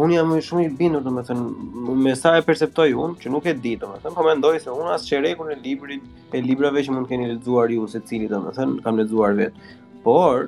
Unë 0.00 0.14
jam 0.16 0.30
shumë 0.40 0.62
i 0.64 0.68
bindur 0.76 1.02
domethënë 1.04 1.42
me, 1.86 1.94
me 2.02 2.12
sa 2.16 2.30
e 2.38 2.42
perceptoj 2.46 2.86
unë 2.96 3.18
që 3.22 3.30
nuk 3.32 3.44
e 3.50 3.52
di 3.60 3.74
domethënë, 3.80 4.14
po 4.16 4.22
mendoj 4.24 4.52
se 4.64 4.72
unë 4.72 4.94
as 4.94 5.02
çerekun 5.04 5.50
e 5.52 5.56
librit, 5.60 6.04
e 6.32 6.40
librave 6.40 6.80
që 6.86 6.94
mund 6.94 7.10
keni 7.10 7.26
lexuar 7.28 7.68
ju 7.74 7.84
secili 7.92 8.28
domethënë, 8.30 8.78
kam 8.86 8.96
lexuar 9.02 9.36
vetë. 9.36 9.66
Por 10.06 10.46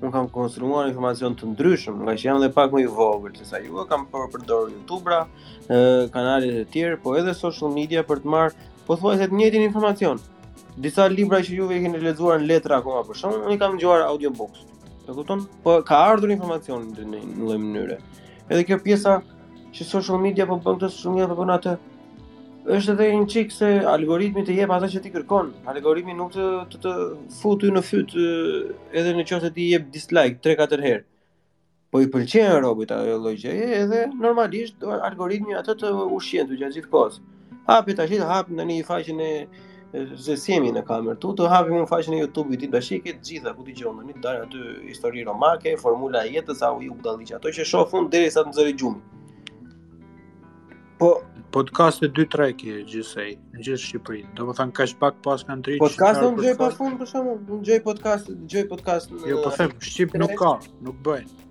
unë 0.00 0.10
kam 0.14 0.26
konsumuar 0.34 0.88
informacion 0.90 1.36
të 1.38 1.52
ndryshëm, 1.52 2.02
nga 2.02 2.16
që 2.18 2.26
jam 2.26 2.40
edhe 2.42 2.50
pak 2.56 2.74
më 2.74 2.82
i 2.82 2.90
vogël 2.98 3.38
se 3.38 3.46
sa 3.52 3.60
ju, 3.62 3.76
kam 3.92 4.08
por 4.10 4.26
përdor 4.34 4.72
YouTube-ra, 4.74 5.20
kanalet 6.14 6.58
e 6.64 6.64
tjera, 6.74 6.98
po 7.04 7.14
edhe 7.20 7.34
social 7.44 7.70
media 7.70 8.02
për 8.10 8.24
të 8.24 8.34
marr 8.36 8.56
pothuajse 8.90 9.28
të 9.30 9.38
njëjtin 9.38 9.68
informacion. 9.68 10.18
Disa 10.82 11.06
libra 11.14 11.38
që 11.46 11.54
juve 11.60 11.78
i 11.78 11.84
keni 11.86 12.00
lexuar 12.02 12.42
në 12.42 12.50
letra 12.56 12.80
akoma 12.82 13.04
për 13.06 13.22
shkakun, 13.22 13.46
unë 13.46 13.54
i 13.54 13.60
kam 13.60 13.78
dëgjuar 13.78 14.04
audiobooks. 14.10 14.66
E 15.06 15.12
kupton? 15.14 15.44
Po 15.62 15.76
ka 15.86 16.00
ardhur 16.10 16.32
informacion 16.34 16.90
në 16.96 17.22
një 17.36 17.58
mënyrë 17.58 18.00
edhe 18.50 18.64
kjo 18.66 18.78
pjesa 18.84 19.20
që 19.74 19.86
social 19.86 20.18
media 20.22 20.46
po 20.50 20.58
bën 20.58 20.66
këtë 20.80 20.88
shumë 20.96 21.20
mirë 21.20 21.36
po 21.36 21.44
bën 21.44 21.52
atë 21.56 21.74
është 22.76 22.92
edhe 22.96 23.06
një 23.20 23.28
çik 23.34 23.52
se 23.54 23.68
algoritmi 23.92 24.42
të 24.46 24.56
jep 24.58 24.72
atë 24.74 24.88
që 24.94 25.02
ti 25.04 25.12
kërkon. 25.14 25.52
Algoritmi 25.72 26.16
nuk 26.18 26.34
të 26.34 26.50
të, 26.84 26.94
të 27.60 27.70
në 27.76 27.82
fyt 27.92 28.16
edhe 28.18 29.16
në 29.18 29.24
të 29.30 29.52
ti 29.56 29.68
jep 29.70 29.88
dislike 29.94 30.42
3-4 30.50 30.84
herë. 30.88 31.04
Po 31.90 32.02
i 32.02 32.06
pëlqen 32.10 32.60
robit 32.62 32.92
ajo 32.94 33.16
lloj 33.18 33.32
gjëje 33.42 33.70
edhe 33.80 34.04
normalisht 34.20 34.84
algoritmi 35.10 35.56
atë 35.58 35.78
të 35.80 35.94
ushqen 36.18 36.50
të 36.50 36.60
gjatë 36.60 36.76
gjithë 36.78 36.92
kohës. 36.92 37.18
Hapi 37.70 37.96
tash 37.98 38.14
i 38.14 38.20
hap 38.26 38.50
në 38.50 38.66
një 38.68 38.84
faqe 38.86 39.16
se 40.16 40.36
si 40.38 40.52
jemi 40.54 40.70
në 40.72 40.82
kamerë 40.86 41.18
tu, 41.22 41.32
të 41.34 41.48
hapim 41.50 41.80
në 41.80 41.86
faqën 41.90 42.14
e 42.14 42.20
YouTube-it, 42.20 42.60
ti 42.62 42.68
bashkë 42.74 43.14
të 43.16 43.24
gjitha 43.28 43.52
ku 43.56 43.64
ti 43.66 43.74
gjon 43.80 43.96
në 43.98 44.12
një 44.12 44.34
aty 44.44 44.60
histori 44.90 45.24
romake, 45.26 45.72
formula 45.80 46.22
e 46.28 46.36
jetës 46.36 46.62
apo 46.66 46.78
u 46.80 47.22
që 47.30 47.34
ato 47.40 47.52
që 47.56 47.66
shohun 47.72 48.06
derisa 48.12 48.44
të 48.46 48.52
nxjerrë 48.52 48.74
gjumin. 48.78 49.02
Po 51.00 51.10
e 51.58 52.08
2 52.16 52.26
3 52.30 52.52
ke 52.60 52.76
gjithsej, 52.90 53.34
në 53.56 53.64
gjithë 53.66 53.82
Shqipërinë. 53.88 54.32
Do 54.38 54.46
të 54.50 54.58
thënë 54.60 54.74
kaq 54.78 54.94
pak 55.02 55.14
pas 55.26 55.44
kanë 55.48 55.64
drejtë. 55.66 55.82
Podcast 55.82 56.22
unë 56.28 56.42
gjej 56.46 56.54
pa 56.62 56.70
fund 56.78 56.98
për 57.02 57.06
shkakun, 57.10 57.42
unë 57.56 57.62
gjej 57.70 57.82
podcast, 57.88 58.30
gjej 58.54 58.66
podcast. 58.70 59.16
Jo, 59.26 59.42
po 59.44 59.54
them, 59.58 59.74
Shqip 59.90 60.14
nuk 60.22 60.38
ka, 60.38 60.54
nuk 60.86 61.02
bëjnë. 61.08 61.49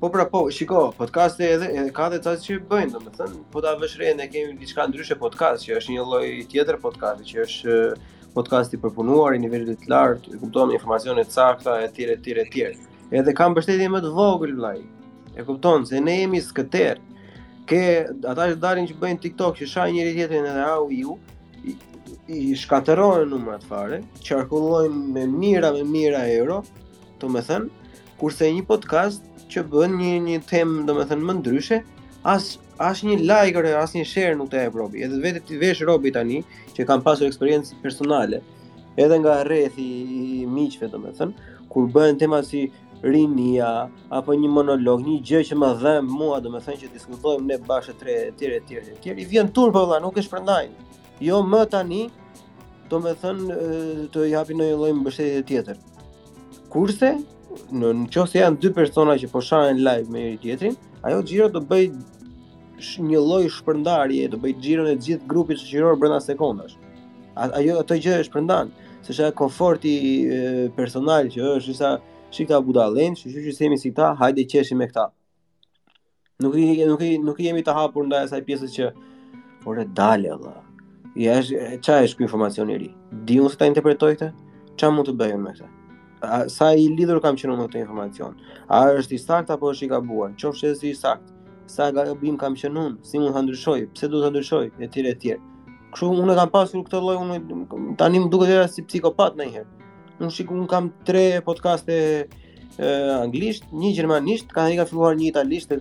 Po 0.00 0.08
pra 0.10 0.24
po, 0.24 0.50
shiko, 0.50 0.92
podcast 0.98 1.40
e 1.40 1.44
edhe 1.54 1.66
edhe 1.78 1.90
ka 1.94 2.08
dhe 2.10 2.16
ca 2.22 2.32
që 2.42 2.54
bëjnë, 2.68 2.90
domethënë, 2.96 3.36
Po 3.52 3.60
ta 3.62 3.74
vesh 3.78 3.92
re 4.00 4.14
ne 4.18 4.26
kemi 4.28 4.56
diçka 4.58 4.86
ndryshe 4.90 5.14
podcast, 5.18 5.62
që 5.68 5.76
është 5.78 5.92
një 5.94 6.06
lloj 6.06 6.30
tjetër 6.50 6.78
podcast, 6.82 7.22
që 7.30 7.42
është 7.44 7.74
podcasti 8.34 8.76
për 8.80 8.90
përpunuar 8.90 9.36
i 9.36 9.38
nivelit 9.44 9.84
të 9.84 9.92
lartë, 9.92 10.32
e 10.34 10.40
kupton 10.42 10.72
informacione 10.74 11.22
të 11.22 11.30
sakta 11.36 11.76
etj 11.86 12.08
etj 12.16 12.34
etj. 12.42 12.64
Edhe 13.20 13.34
ka 13.38 13.46
mbështetje 13.52 13.86
më 13.94 14.00
të 14.02 14.10
vogël 14.16 14.56
vllai. 14.58 14.80
E 15.38 15.46
kupton 15.46 15.86
se 15.86 16.00
ne 16.02 16.16
jemi 16.24 16.40
skëter. 16.42 16.98
Ke 17.70 17.82
ata 18.28 18.48
që 18.50 18.58
dalin 18.64 18.88
që 18.90 18.98
bëjnë 19.00 19.22
TikTok, 19.26 19.60
që 19.62 19.68
shajnë 19.76 19.94
njëri 20.00 20.16
tjetrin 20.18 20.48
edhe 20.50 20.64
au 20.74 20.88
ju 20.92 21.14
i 22.28 22.50
shkaterojnë 22.58 23.30
numrat 23.30 23.62
fare, 23.70 24.02
qarkullojnë 24.26 25.04
me 25.14 25.24
mira 25.38 25.70
me 25.76 25.86
mira 25.86 26.24
euro, 26.34 26.58
të 27.22 27.32
thënë, 27.46 27.86
kurse 28.20 28.48
një 28.52 28.64
podcast 28.68 29.22
që 29.54 29.62
bën 29.70 29.92
një 30.00 30.12
një 30.26 30.38
temë 30.50 30.84
domethënë 30.88 31.26
më 31.30 31.34
ndryshe, 31.40 31.80
as 32.34 32.50
as 32.84 33.04
një 33.06 33.20
like 33.30 33.60
ose 33.62 33.72
as 33.80 33.92
një 33.94 34.04
share 34.12 34.36
nuk 34.38 34.50
të 34.52 34.64
jep 34.64 34.78
robi. 34.78 35.02
Edhe 35.06 35.20
vetë 35.22 35.42
ti 35.48 35.58
vesh 35.60 35.84
robi 35.86 36.10
tani 36.16 36.40
që 36.74 36.86
kam 36.88 37.04
pasur 37.06 37.28
eksperiencë 37.28 37.78
personale 37.84 38.40
edhe 39.04 39.16
nga 39.22 39.36
rrethi 39.46 39.84
i 40.18 40.48
miqve 40.56 40.88
domethënë, 40.90 41.54
kur 41.70 41.86
bëhen 41.94 42.18
tema 42.20 42.40
si 42.46 42.64
rinia 43.02 43.68
apo 44.18 44.34
një 44.38 44.50
monolog, 44.54 45.02
një 45.06 45.16
gjë 45.28 45.40
që 45.50 45.58
më 45.60 45.70
dha 45.82 45.94
mua 46.06 46.38
domethënë 46.42 46.80
që 46.82 46.90
diskutojmë 46.94 47.48
ne 47.52 47.58
bashkë 47.68 47.96
tre 48.00 48.14
tjerë 48.38 48.60
të 48.62 48.68
tjerë, 48.68 49.16
I 49.22 49.26
vjen 49.34 49.50
turp 49.54 49.74
po 49.74 49.82
valla, 49.84 49.98
nuk 50.04 50.18
e 50.18 50.22
shpërndajn. 50.22 50.74
Jo 51.26 51.40
më 51.46 51.64
tani 51.74 52.04
domethënë 52.90 53.70
të 54.14 54.28
japin 54.34 54.62
një 54.62 54.70
lloj 54.78 54.92
mbështetje 55.02 55.42
tjetër. 55.50 55.78
Kurse 56.74 57.12
në 57.74 57.90
nëse 58.04 58.38
janë 58.38 58.58
dy 58.62 58.70
persona 58.74 59.14
që 59.20 59.28
po 59.32 59.40
shanën 59.44 59.82
live 59.84 60.10
me 60.12 60.22
njëri 60.24 60.38
tjetrin, 60.44 60.74
ajo 61.06 61.20
xhiro 61.26 61.48
do 61.54 61.60
bëj 61.70 61.84
një 63.10 63.20
lloj 63.22 63.44
shpërndarje, 63.58 64.26
do 64.32 64.40
bëj 64.42 64.56
xhiron 64.60 64.90
e 64.90 64.94
gjithë 65.04 65.28
grupit 65.30 65.60
shoqëror 65.60 65.98
brenda 66.00 66.20
sekondash. 66.24 66.74
Ajo 67.58 67.76
ato 67.80 67.98
gjë 67.98 68.16
e 68.20 68.26
shpërndan, 68.28 68.72
sepse 69.06 69.26
ajo 69.26 69.36
konforti 69.38 69.94
personal 70.76 71.30
që 71.34 71.44
është 71.58 71.76
sa 71.78 71.92
shikta 72.34 72.60
budallën, 72.66 73.16
shqiu 73.18 73.44
që 73.46 73.54
themi 73.58 73.78
si 73.78 73.92
ta, 73.96 74.12
hajde 74.20 74.46
qeshim 74.52 74.80
me 74.82 74.88
këta. 74.90 75.08
Nuk 76.42 76.56
i 76.60 76.66
nuk 76.90 77.02
nuk 77.28 77.38
jemi 77.44 77.62
të 77.62 77.74
hapur 77.76 78.08
ndaj 78.08 78.26
asaj 78.26 78.40
pjesës 78.48 78.72
që 78.74 78.90
por 79.62 79.78
e 79.80 79.86
dalë 79.96 80.34
valla. 80.42 80.62
Ja, 81.14 81.38
çfarë 81.44 82.10
është 82.10 82.18
ky 82.18 82.26
informacion 82.26 82.74
i 82.74 82.80
ri? 82.82 82.90
Diun 83.28 83.46
se 83.52 83.60
ta 83.60 83.70
interpretoj 83.70 84.12
këtë? 84.16 84.30
Çfarë 84.74 84.94
mund 84.96 85.12
të 85.12 85.18
bëjmë 85.22 85.42
me 85.46 85.52
këtë? 85.54 85.70
sa 86.48 86.72
i 86.74 86.88
lidhur 86.96 87.20
kam 87.22 87.36
qenë 87.38 87.54
me 87.56 87.64
këtë 87.68 87.80
informacion. 87.82 88.34
A 88.68 88.82
është 88.98 89.16
i 89.16 89.20
sakt 89.22 89.50
apo 89.54 89.70
është 89.72 89.86
i 89.86 89.88
gabuar? 89.92 90.32
Qofshë 90.40 90.70
është 90.74 90.88
i 90.90 90.94
sakt, 90.96 91.32
sa 91.70 91.90
gabim 91.96 92.38
kam 92.40 92.56
qenë 92.58 92.80
unë, 92.80 92.94
si 93.06 93.20
mund 93.22 93.34
ta 93.36 93.42
ndryshoj? 93.44 93.84
Pse 93.96 94.08
duhet 94.12 94.26
ta 94.26 94.30
ndryshoj? 94.34 94.70
Etj 94.86 95.06
etj. 95.12 95.34
Kështu 95.94 96.10
unë 96.24 96.36
kam 96.38 96.52
pasur 96.54 96.84
këtë 96.86 97.02
lloj 97.04 97.18
unë 97.22 97.96
tani 98.00 98.22
më 98.24 98.30
duket 98.32 98.52
vetë 98.54 98.70
si 98.74 98.86
psikopat 98.88 99.36
ndonjëherë. 99.38 99.90
Unë 100.20 100.32
shikoj 100.38 100.58
unë 100.62 100.70
kam 100.72 100.90
3 101.08 101.24
podcaste 101.46 101.94
e 101.94 102.94
anglisht, 103.22 103.68
një 103.70 103.92
gjermanisht, 103.98 104.48
ka 104.54 104.66
ai 104.68 104.78
ka 104.80 104.88
filluar 104.88 105.14
një 105.18 105.28
italisht, 105.30 105.74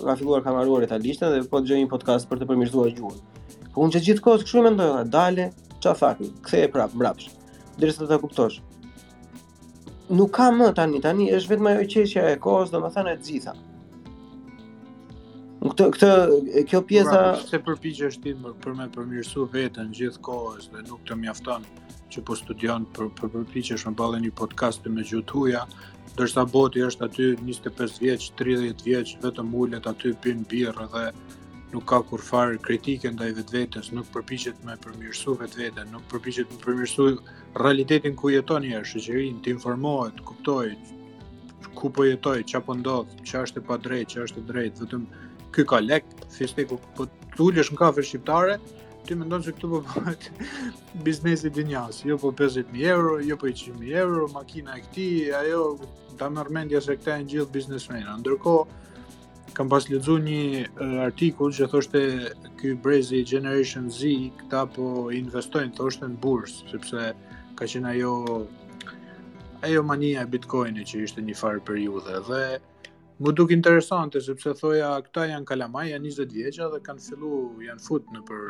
ka 0.00 0.14
filluar 0.16 0.40
ka 0.46 0.54
marruar 0.56 0.86
italishtën 0.88 1.34
dhe 1.34 1.42
po 1.52 1.60
dëgjoj 1.60 1.82
një 1.82 1.90
podcast 1.92 2.30
për 2.30 2.40
të 2.42 2.48
përmirësuar 2.52 2.94
gjuhën. 2.96 3.42
Po 3.74 3.84
unë 3.84 3.96
që 3.98 4.02
gjithkohë 4.08 4.42
kështu 4.46 4.64
mendoj, 4.68 4.90
dale, 5.12 5.50
çfarë 5.82 6.00
fakti, 6.00 6.30
Kthej 6.46 6.70
prap 6.72 6.96
mbrapsht, 6.96 7.34
derisa 7.78 8.08
ta 8.08 8.16
kuptosh 8.22 8.62
nuk 10.10 10.30
ka 10.32 10.50
më 10.52 10.72
tani, 10.76 11.00
tani 11.04 11.26
është 11.36 11.48
vetëm 11.52 11.68
ajo 11.72 11.84
qeshja 11.94 12.22
e 12.32 12.36
kohës, 12.40 12.70
domethënë 12.72 13.08
më 13.10 13.14
e 13.14 13.18
të 13.20 13.28
gjitha. 13.28 13.52
Këtë, 15.58 15.86
këtë, 15.94 16.10
kjo 16.70 16.80
pjesa... 16.88 17.16
Pra, 17.18 17.48
se 17.50 17.58
përpiqesh 17.66 18.04
është 18.08 18.22
ti 18.24 18.32
më 18.40 18.52
për 18.62 18.76
me 18.78 18.86
përmirësu 18.94 19.48
vetën 19.52 19.90
gjithë 19.98 20.22
kohës 20.24 20.68
dhe 20.72 20.84
nuk 20.88 21.02
të 21.08 21.16
mjafton 21.20 21.66
që 22.12 22.22
po 22.24 22.36
studion 22.38 22.86
për, 22.96 23.10
për 23.18 23.32
përpikë 23.36 23.76
është 23.76 23.94
më 23.98 24.20
një 24.24 24.32
podcast 24.40 24.84
të 24.86 24.94
me 24.96 25.04
gjutuja, 25.04 25.66
dërsa 26.16 26.44
boti 26.52 26.86
është 26.88 27.04
aty 27.08 27.26
25 27.42 27.98
vjeç, 28.06 28.30
30 28.38 28.86
vjeç, 28.86 29.16
vetëm 29.22 29.52
ullet 29.54 29.84
aty 29.92 30.14
pin 30.24 30.40
birë 30.50 30.86
dhe 30.94 31.08
nuk 31.72 31.84
ka 31.88 31.98
kur 32.10 32.22
farë 32.24 32.56
kritike 32.64 33.10
ndaj 33.12 33.28
vetë 33.38 33.56
vetës, 33.58 33.88
nuk 33.96 34.06
përpishet 34.14 34.60
me 34.64 34.76
përmirësu 34.84 35.34
vetë 35.40 35.60
vetë, 35.62 35.84
nuk 35.92 36.06
përpishet 36.12 36.50
me 36.52 36.60
përmirësu 36.62 37.08
realitetin 37.62 38.16
ku 38.16 38.30
jeton 38.32 38.64
një 38.64 38.80
është, 38.84 39.02
që 39.06 39.16
rinë, 39.18 39.42
të 39.44 39.52
informohet, 39.56 40.22
kuptoj, 40.30 40.70
ku 41.78 41.90
po 41.98 42.06
jetoj, 42.08 42.40
që 42.52 42.62
po 42.68 42.78
ndodhë, 42.80 43.20
që 43.28 43.42
është 43.46 43.60
e 43.60 43.66
pa 43.70 43.78
drejt, 43.86 44.14
që 44.14 44.24
është 44.28 44.42
e 44.44 44.48
drejt, 44.52 44.80
vëtëm 44.84 45.04
ky 45.56 45.66
ka 45.72 45.82
lek, 45.84 46.08
fiste 46.38 46.64
ku 46.70 46.80
po 46.96 47.08
të 47.36 47.44
ullësh 47.48 47.74
në 47.74 47.80
kafe 47.82 48.06
shqiptare, 48.08 48.56
ty 49.06 49.16
me 49.16 49.28
ndonë 49.28 49.46
që 49.50 49.56
këtu 49.58 49.70
po 49.74 49.82
biznesit 51.04 51.04
biznesi 51.52 51.68
njësë, 51.68 52.08
jo 52.14 52.18
po 52.24 52.32
50.000 52.42 52.96
euro, 52.96 53.14
jo 53.28 53.36
po 53.44 53.52
100.000 53.52 53.92
euro, 54.04 54.26
makina 54.38 54.76
e 54.76 54.82
këti, 54.86 55.08
ajo, 55.42 55.62
ta 56.20 56.32
mërmendja 56.38 56.80
se 56.88 56.96
këta 56.96 57.16
e 57.20 57.24
në 57.26 57.32
gjithë 57.34 57.56
biznesmena, 57.60 58.16
ndërko, 58.24 58.56
kam 59.58 59.66
pas 59.68 59.82
lexu 59.90 60.14
një 60.22 60.42
uh, 60.64 60.98
artikull 61.02 61.50
që 61.50 61.66
thoshte 61.72 62.00
ky 62.60 62.76
brezi 62.84 63.24
Generation 63.26 63.88
Z 63.90 64.10
këta 64.44 64.60
po 64.76 64.84
investojnë 65.10 65.74
thoshte 65.74 66.06
në 66.12 66.18
bursë 66.22 66.68
sepse 66.70 67.06
ka 67.58 67.66
qenë 67.72 67.90
ajo 67.90 68.12
ajo 69.66 69.82
mania 69.88 70.22
e 70.22 70.30
Bitcoinit 70.36 70.86
që 70.92 71.02
ishte 71.08 71.24
një 71.26 71.34
farë 71.42 71.64
periudhe 71.70 72.20
dhe 72.30 72.44
më 73.26 73.34
duk 73.40 73.56
interesante 73.56 74.22
sepse 74.22 74.54
thoja 74.60 74.92
këta 75.08 75.26
janë 75.32 75.50
kalamaj 75.50 75.88
janë 75.90 76.14
20 76.20 76.38
vjeqa 76.38 76.70
dhe 76.76 76.80
kanë 76.86 77.04
fillu 77.08 77.42
janë 77.66 77.86
fut 77.90 78.14
në 78.14 78.22
për 78.30 78.46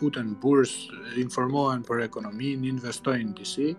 futën 0.00 0.34
bursë 0.42 1.00
informohen 1.28 1.86
për 1.86 2.02
ekonominë 2.10 2.72
investojnë 2.74 3.38
disi 3.38 3.70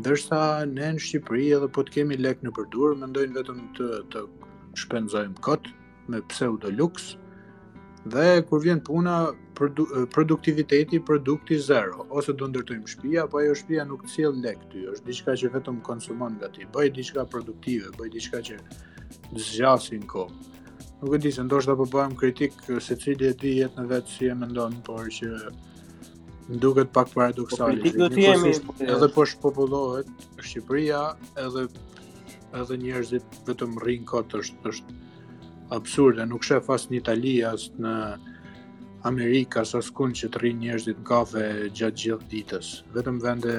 ndërsa 0.00 0.42
ne 0.72 0.92
në 0.96 1.04
Shqipëri 1.10 1.52
edhe 1.58 1.68
po 1.76 1.84
të 1.84 1.98
kemi 2.00 2.22
lek 2.24 2.40
në 2.48 2.56
përdur 2.56 2.96
mendojnë 3.04 3.42
vetëm 3.42 3.62
të, 3.76 3.92
të 4.14 4.24
shpenzojmë 4.82 5.42
këtë 5.44 5.74
me 6.12 6.20
pseudo 6.32 6.70
luks 6.78 7.08
dhe 8.14 8.26
kur 8.48 8.62
vjen 8.64 8.80
puna 8.86 9.14
produ 9.58 9.84
produktiviteti 10.14 11.00
produkti 11.08 11.58
zero 11.68 12.04
ose 12.20 12.34
do 12.40 12.48
ndërtojmë 12.52 12.92
shtëpi 12.92 13.18
apo 13.24 13.40
ajo 13.42 13.56
shtëpia 13.60 13.86
nuk 13.90 14.04
sjell 14.12 14.38
lek 14.44 14.60
ty 14.72 14.84
është 14.92 15.10
diçka 15.10 15.34
që 15.42 15.50
vetëm 15.56 15.80
konsumon 15.88 16.38
gati 16.44 16.68
bëj 16.76 16.92
diçka 17.00 17.26
produktive 17.34 17.90
bëj 17.98 18.12
diçka 18.14 18.42
që 18.50 18.60
zgjasin 19.48 20.06
kohë 20.12 20.54
nuk 21.02 21.10
e 21.14 21.20
di 21.24 21.34
se 21.34 21.44
ndoshta 21.48 21.76
po 21.78 21.88
bëjmë 21.96 22.20
kritik 22.22 22.62
se 22.86 22.96
cili 23.02 23.32
e 23.32 23.34
di 23.42 23.56
jetën 23.58 23.90
vetë 23.92 24.14
si 24.14 24.30
e 24.32 24.38
mendon 24.44 24.78
por 24.88 25.10
që 25.20 25.32
duket 26.62 26.88
pak 26.96 27.10
paradoksale. 27.12 27.90
Po, 27.92 28.76
Edhe 28.80 29.08
po 29.14 29.24
shpopullohet 29.28 30.08
Shqipëria, 30.40 31.00
edhe 31.44 31.66
edhe 32.56 32.76
njerëzit 32.80 33.36
vetëm 33.48 33.74
rrin 33.82 34.04
kot 34.08 34.32
është 34.34 34.70
është 34.72 34.96
absurde, 35.76 36.24
nuk 36.26 36.44
shef 36.46 36.70
as 36.72 36.86
në 36.88 36.98
Itali 37.02 37.34
as 37.44 37.68
në 37.76 37.92
Amerikë 39.08 39.62
sa 39.68 39.80
skuq 39.84 40.14
që 40.18 40.30
rrin 40.38 40.60
njerëzit 40.64 40.98
në 41.02 41.06
kafe 41.10 41.42
gjatë 41.76 42.02
gjithë 42.04 42.28
ditës. 42.32 42.70
Vetëm 42.96 43.20
vende 43.24 43.54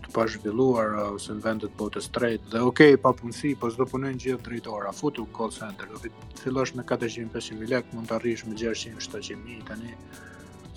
të 0.00 0.14
pazhvilluar 0.16 0.96
ose 1.02 1.36
në 1.36 1.44
vende 1.44 1.68
të 1.68 1.78
botës 1.82 2.08
së 2.08 2.14
tretë 2.16 2.50
dhe 2.54 2.62
okay 2.70 2.96
pa 2.96 3.12
punësi, 3.20 3.52
po 3.60 3.68
çdo 3.70 3.86
punojnë 3.92 4.22
gjithë 4.24 4.46
drejtora, 4.48 4.90
futu 4.96 5.26
call 5.36 5.52
center, 5.54 5.92
do 5.92 6.00
fillosh 6.40 6.74
me 6.78 6.84
400-500 6.94 7.70
lekë, 7.74 7.94
mund 7.96 8.08
të 8.10 8.16
arrish 8.18 8.48
me 8.48 8.56
600-700 8.64 9.62
tani. 9.68 9.94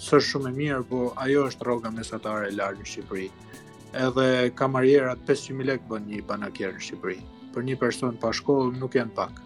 Së 0.04 0.20
shumë 0.28 0.50
e 0.52 0.56
mirë, 0.60 0.84
po 0.92 1.08
ajo 1.24 1.48
është 1.50 1.64
rroga 1.70 1.92
mesatare 1.96 2.50
e 2.52 2.56
lartë 2.58 2.82
në 2.84 2.92
Shqipëri 2.92 3.28
edhe 4.04 4.26
kamarjerat 4.58 5.22
500.000 5.30 5.68
lek 5.70 5.84
bën 5.90 6.08
një 6.10 6.24
banakier 6.28 6.74
në 6.76 6.82
Shqipëri 6.82 7.20
për 7.54 7.68
një 7.70 7.76
person 7.82 8.18
pa 8.22 8.32
shkollë 8.36 8.78
nuk 8.82 8.98
janë 8.98 9.14
pak. 9.18 9.40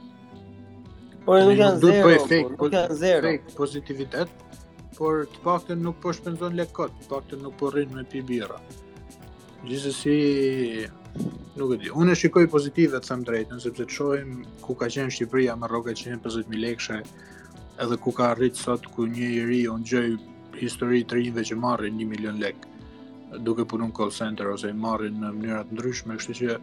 Po 1.28 1.36
e 1.38 1.42
nuk 1.48 1.60
janë 1.60 1.82
zero, 1.84 2.04
po, 2.04 2.28
fake, 2.28 2.56
nuk 2.56 2.76
janë 2.78 2.98
zero. 3.02 3.34
Fake 3.34 3.56
pozitivitet, 3.58 4.46
por 4.98 5.26
të 5.34 5.44
paktën 5.46 5.84
nuk 5.84 6.00
po 6.04 6.14
shpenzon 6.16 6.56
lekot, 6.60 6.96
të 7.04 7.12
paktën 7.12 7.44
nuk 7.44 7.58
po 7.60 7.72
rrinë 7.74 8.00
me 8.00 8.06
pi 8.14 8.24
bira. 8.30 8.62
Gjithës 9.68 10.00
si, 10.06 10.16
nuk 11.60 11.74
e 11.76 11.80
di, 11.84 11.92
unë 11.92 12.14
e 12.16 12.20
shikoj 12.22 12.48
pozitivet, 12.54 13.06
thëmë 13.10 13.28
drejtën, 13.30 13.62
sepse 13.66 13.90
të 13.90 13.98
shojmë 13.98 14.56
ku 14.64 14.78
ka 14.80 14.88
qenë 14.94 15.14
Shqipëria 15.18 15.58
me 15.60 15.70
roka 15.72 15.92
150.000 15.92 16.58
lekshe, 16.64 17.02
edhe 17.84 18.00
ku 18.02 18.14
ka 18.16 18.32
rritë 18.40 18.64
sot 18.64 18.88
ku 18.96 19.06
një 19.12 19.28
i 19.28 19.44
ri 19.52 19.62
unë 19.74 19.92
gjëj 19.92 20.16
histori 20.62 21.04
të 21.06 21.18
rinjëve 21.20 21.44
që 21.52 21.58
marrin 21.62 22.00
1 22.08 22.14
milion 22.16 22.40
lek 22.42 22.64
duke 23.46 23.66
punu 23.68 23.90
në 23.90 23.94
call 23.98 24.12
center 24.16 24.48
ose 24.50 24.70
i 24.72 24.74
marrin 24.84 25.18
në 25.22 25.30
mënyrat 25.36 25.74
ndryshme, 25.76 26.16
kështu 26.18 26.34
që 26.40 26.56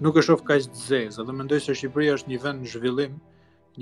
nuk 0.00 0.16
e 0.16 0.22
shoh 0.22 0.38
kaq 0.46 0.62
të 0.70 0.84
zezë, 0.88 1.24
dhe 1.26 1.34
mendoj 1.34 1.58
se 1.64 1.74
Shqipëria 1.74 2.12
është 2.18 2.30
një 2.30 2.38
vend 2.42 2.62
në 2.62 2.70
zhvillim, 2.72 3.14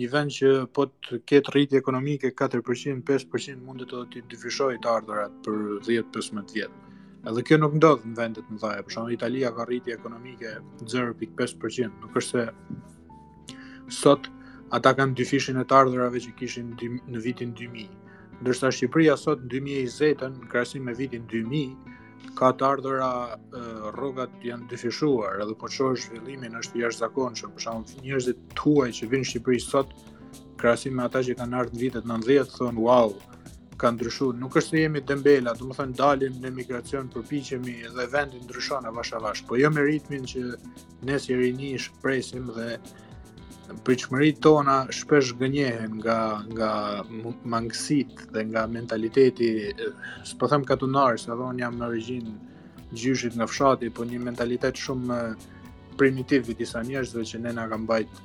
një 0.01 0.07
vend 0.13 0.33
që 0.33 0.51
po 0.77 0.87
të 0.89 1.19
ketë 1.29 1.53
rritje 1.53 1.81
ekonomike 1.83 2.31
4%, 2.33 3.03
5% 3.11 3.65
mund 3.67 3.85
të 3.91 4.01
të 4.15 4.23
dyfishoj 4.33 4.79
të 4.85 4.91
ardhurat 4.93 5.35
për 5.45 5.59
10-15 5.89 6.55
vjetë. 6.57 6.85
Edhe 7.29 7.43
kjo 7.45 7.59
nuk 7.61 7.77
ndodh 7.77 8.07
në 8.09 8.15
vendet 8.21 8.49
më 8.53 8.61
dhaja, 8.63 8.85
për 8.87 8.95
shumë 8.97 9.13
Italia 9.17 9.51
ka 9.57 9.67
rritje 9.69 9.97
ekonomike 9.99 10.55
0.5%, 10.85 12.01
nuk 12.05 12.17
është 12.23 12.45
se 12.45 12.47
sot 14.01 14.31
ata 14.79 14.93
kanë 14.99 15.19
dyfishin 15.21 15.61
e 15.63 15.67
të 15.69 15.79
ardhurave 15.83 16.23
që 16.29 16.33
kishin 16.41 16.73
në 16.79 17.27
vitin 17.29 17.53
2000. 17.61 17.93
Ndërsa 18.41 18.73
Shqipëria 18.77 19.19
sot 19.21 19.45
në 19.45 19.53
2020, 19.59 20.33
në 20.43 20.49
krasim 20.53 20.89
me 20.89 20.97
vitin 20.99 21.29
2000, 21.33 21.93
ka 22.35 22.51
të 22.59 22.65
ardhëra 22.73 23.11
rrogat 23.95 24.33
janë 24.49 24.67
dyfishuar, 24.73 25.41
edhe 25.45 25.55
po 25.61 25.71
çohësh 25.77 26.07
zhvillimin 26.09 26.57
është 26.61 26.79
i 26.81 26.85
jashtëzakonshëm. 26.85 27.53
Për 27.57 27.65
shembull, 27.67 28.01
njerëzit 28.07 28.41
tuaj 28.61 28.89
që 28.99 29.09
vinë 29.15 29.25
në 29.27 29.31
Shqipëri 29.31 29.63
sot 29.67 29.93
krahasim 30.63 30.97
me 30.99 31.07
ata 31.07 31.23
që 31.29 31.37
kanë 31.41 31.59
ardhur 31.61 31.83
vitet 31.85 32.09
90 32.13 32.53
thonë 32.59 32.85
wow, 32.89 33.15
ka 33.81 33.91
ndryshuar. 33.93 34.37
Nuk 34.43 34.59
është 34.61 34.75
se 34.75 34.85
jemi 34.85 35.05
dembela, 35.13 35.55
do 35.61 35.71
të 35.71 35.79
thonë 35.81 35.99
dalim 36.03 36.39
në 36.43 36.55
migracion, 36.61 37.11
përpiqemi 37.15 37.77
dhe 37.97 38.07
vendi 38.17 38.43
ndryshon 38.47 38.91
avash 38.93 39.17
avash, 39.21 39.45
po 39.49 39.59
jo 39.61 39.71
me 39.77 39.85
ritmin 39.89 40.27
që 40.35 40.47
ne 41.09 41.19
si 41.25 41.37
rini 41.41 41.75
shpresim 41.87 42.51
dhe 42.59 42.71
pritshmëritë 43.87 44.43
tona 44.43 44.75
shpesh 44.95 45.33
gënjehen 45.41 45.99
nga 46.03 46.19
nga 46.55 46.71
mangësitë 47.55 48.29
dhe 48.35 48.45
nga 48.53 48.67
mentaliteti, 48.71 49.49
s'po 50.25 50.49
them 50.51 50.65
katunar, 50.65 51.19
se 51.19 51.29
don 51.31 51.59
jam 51.59 51.79
në 51.81 51.89
origjinë 51.89 52.35
gjyshit 52.97 53.35
nga 53.37 53.49
fshati, 53.51 53.91
po 53.91 54.07
një 54.07 54.21
mentalitet 54.23 54.79
shumë 54.79 55.19
eh, 55.19 55.53
primitiv 55.99 56.51
i 56.51 56.55
disa 56.55 56.83
njerëzve 56.87 57.25
që 57.27 57.41
ne 57.43 57.53
na 57.57 57.67
ka 57.69 57.79
mbajt 57.83 58.23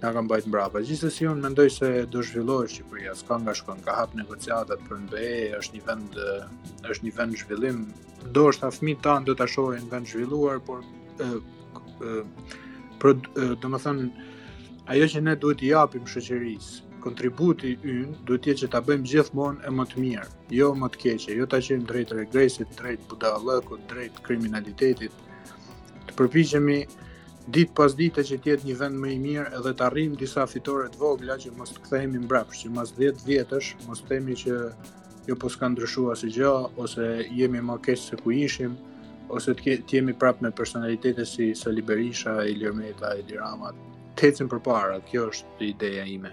na 0.00 0.12
ka 0.14 0.22
mbajt 0.22 0.46
mbrapa. 0.46 0.78
Gjithsesi 0.86 1.26
un 1.26 1.40
mendoj 1.42 1.68
se 1.74 1.90
do 2.06 2.22
zhvillohet 2.22 2.70
Shqipëria, 2.70 3.16
s'ka 3.18 3.40
nga 3.42 3.54
shkon 3.60 3.80
ka 3.84 3.96
hap 3.98 4.14
negociatat 4.16 4.84
për 4.88 5.00
BE, 5.12 5.32
është 5.58 5.76
një 5.76 5.82
vend 5.90 6.18
eh, 6.24 6.48
është 6.94 7.08
një 7.08 7.14
vend 7.18 7.38
zhvillim. 7.42 7.82
Do 8.36 8.46
fëmijët 8.70 9.02
tanë 9.04 9.26
do 9.28 9.34
ta 9.36 9.46
shohin 9.56 9.90
vend 9.92 10.06
zhvilluar, 10.08 10.62
por 10.64 10.80
ë 11.20 11.30
ë 12.00 12.24
do 13.02 13.54
të 13.60 13.82
thonë 13.84 14.26
ajo 14.88 15.04
që 15.12 15.20
ne 15.20 15.34
duhet 15.36 15.60
i 15.66 15.72
japim 15.74 16.06
shoqërisë, 16.08 16.78
kontributi 17.04 17.74
ynë 17.76 18.20
duhet 18.28 18.46
jetë 18.48 18.60
që 18.62 18.68
ta 18.72 18.80
bëjmë 18.86 19.10
gjithmonë 19.10 19.66
e 19.68 19.72
më 19.76 19.84
të 19.90 20.00
mirë, 20.04 20.28
jo 20.60 20.70
më 20.80 20.88
të 20.94 21.00
keqe, 21.02 21.34
jo 21.38 21.44
ta 21.46 21.58
qenë 21.66 21.84
drejt 21.90 22.14
regresit, 22.16 22.70
drejt 22.78 23.02
budallëkut, 23.10 23.82
drejt 23.90 24.22
kriminalitetit. 24.24 25.12
Të 26.08 26.16
përpiqemi 26.16 26.78
ditë 27.54 27.76
pas 27.76 27.96
dite 28.00 28.24
që 28.30 28.38
tjetë 28.46 28.68
një 28.70 28.78
vend 28.80 29.00
më 29.02 29.10
i 29.12 29.18
mirë 29.26 29.52
edhe 29.58 29.74
të 29.76 29.86
arrim 29.90 30.16
disa 30.24 30.48
fitore 30.48 30.88
të 30.94 31.02
vogla 31.04 31.36
që 31.42 31.52
mos 31.60 31.74
të 31.74 31.84
kthehemi 31.84 32.24
mbrapsht, 32.24 32.64
që 32.64 32.72
mas 32.78 32.94
10 32.96 33.22
vjetësh, 33.28 33.74
mos 33.90 34.00
të 34.02 34.08
temi 34.14 34.38
që 34.40 34.56
jo 35.28 35.36
po 35.36 35.52
s'ka 35.52 35.68
ndryshua 35.74 36.16
si 36.16 36.32
gjë, 36.32 36.54
ose 36.80 37.10
jemi 37.36 37.60
më 37.60 37.76
keqë 37.90 38.04
se 38.08 38.20
ku 38.24 38.32
ishim, 38.40 38.80
ose 39.36 39.52
të 39.52 39.76
jemi 39.92 40.16
prapë 40.16 40.48
me 40.48 40.54
personalitete 40.62 41.28
si 41.34 41.52
Sali 41.60 41.84
Berisha, 41.92 42.38
Ilir 42.54 42.72
Meta, 42.72 43.12
Ilir 43.20 43.44
Amat, 43.44 43.76
të 44.18 44.28
ecim 44.32 44.48
përpara, 44.50 44.96
kjo 45.08 45.28
është 45.30 45.68
ideja 45.72 46.04
ime. 46.10 46.32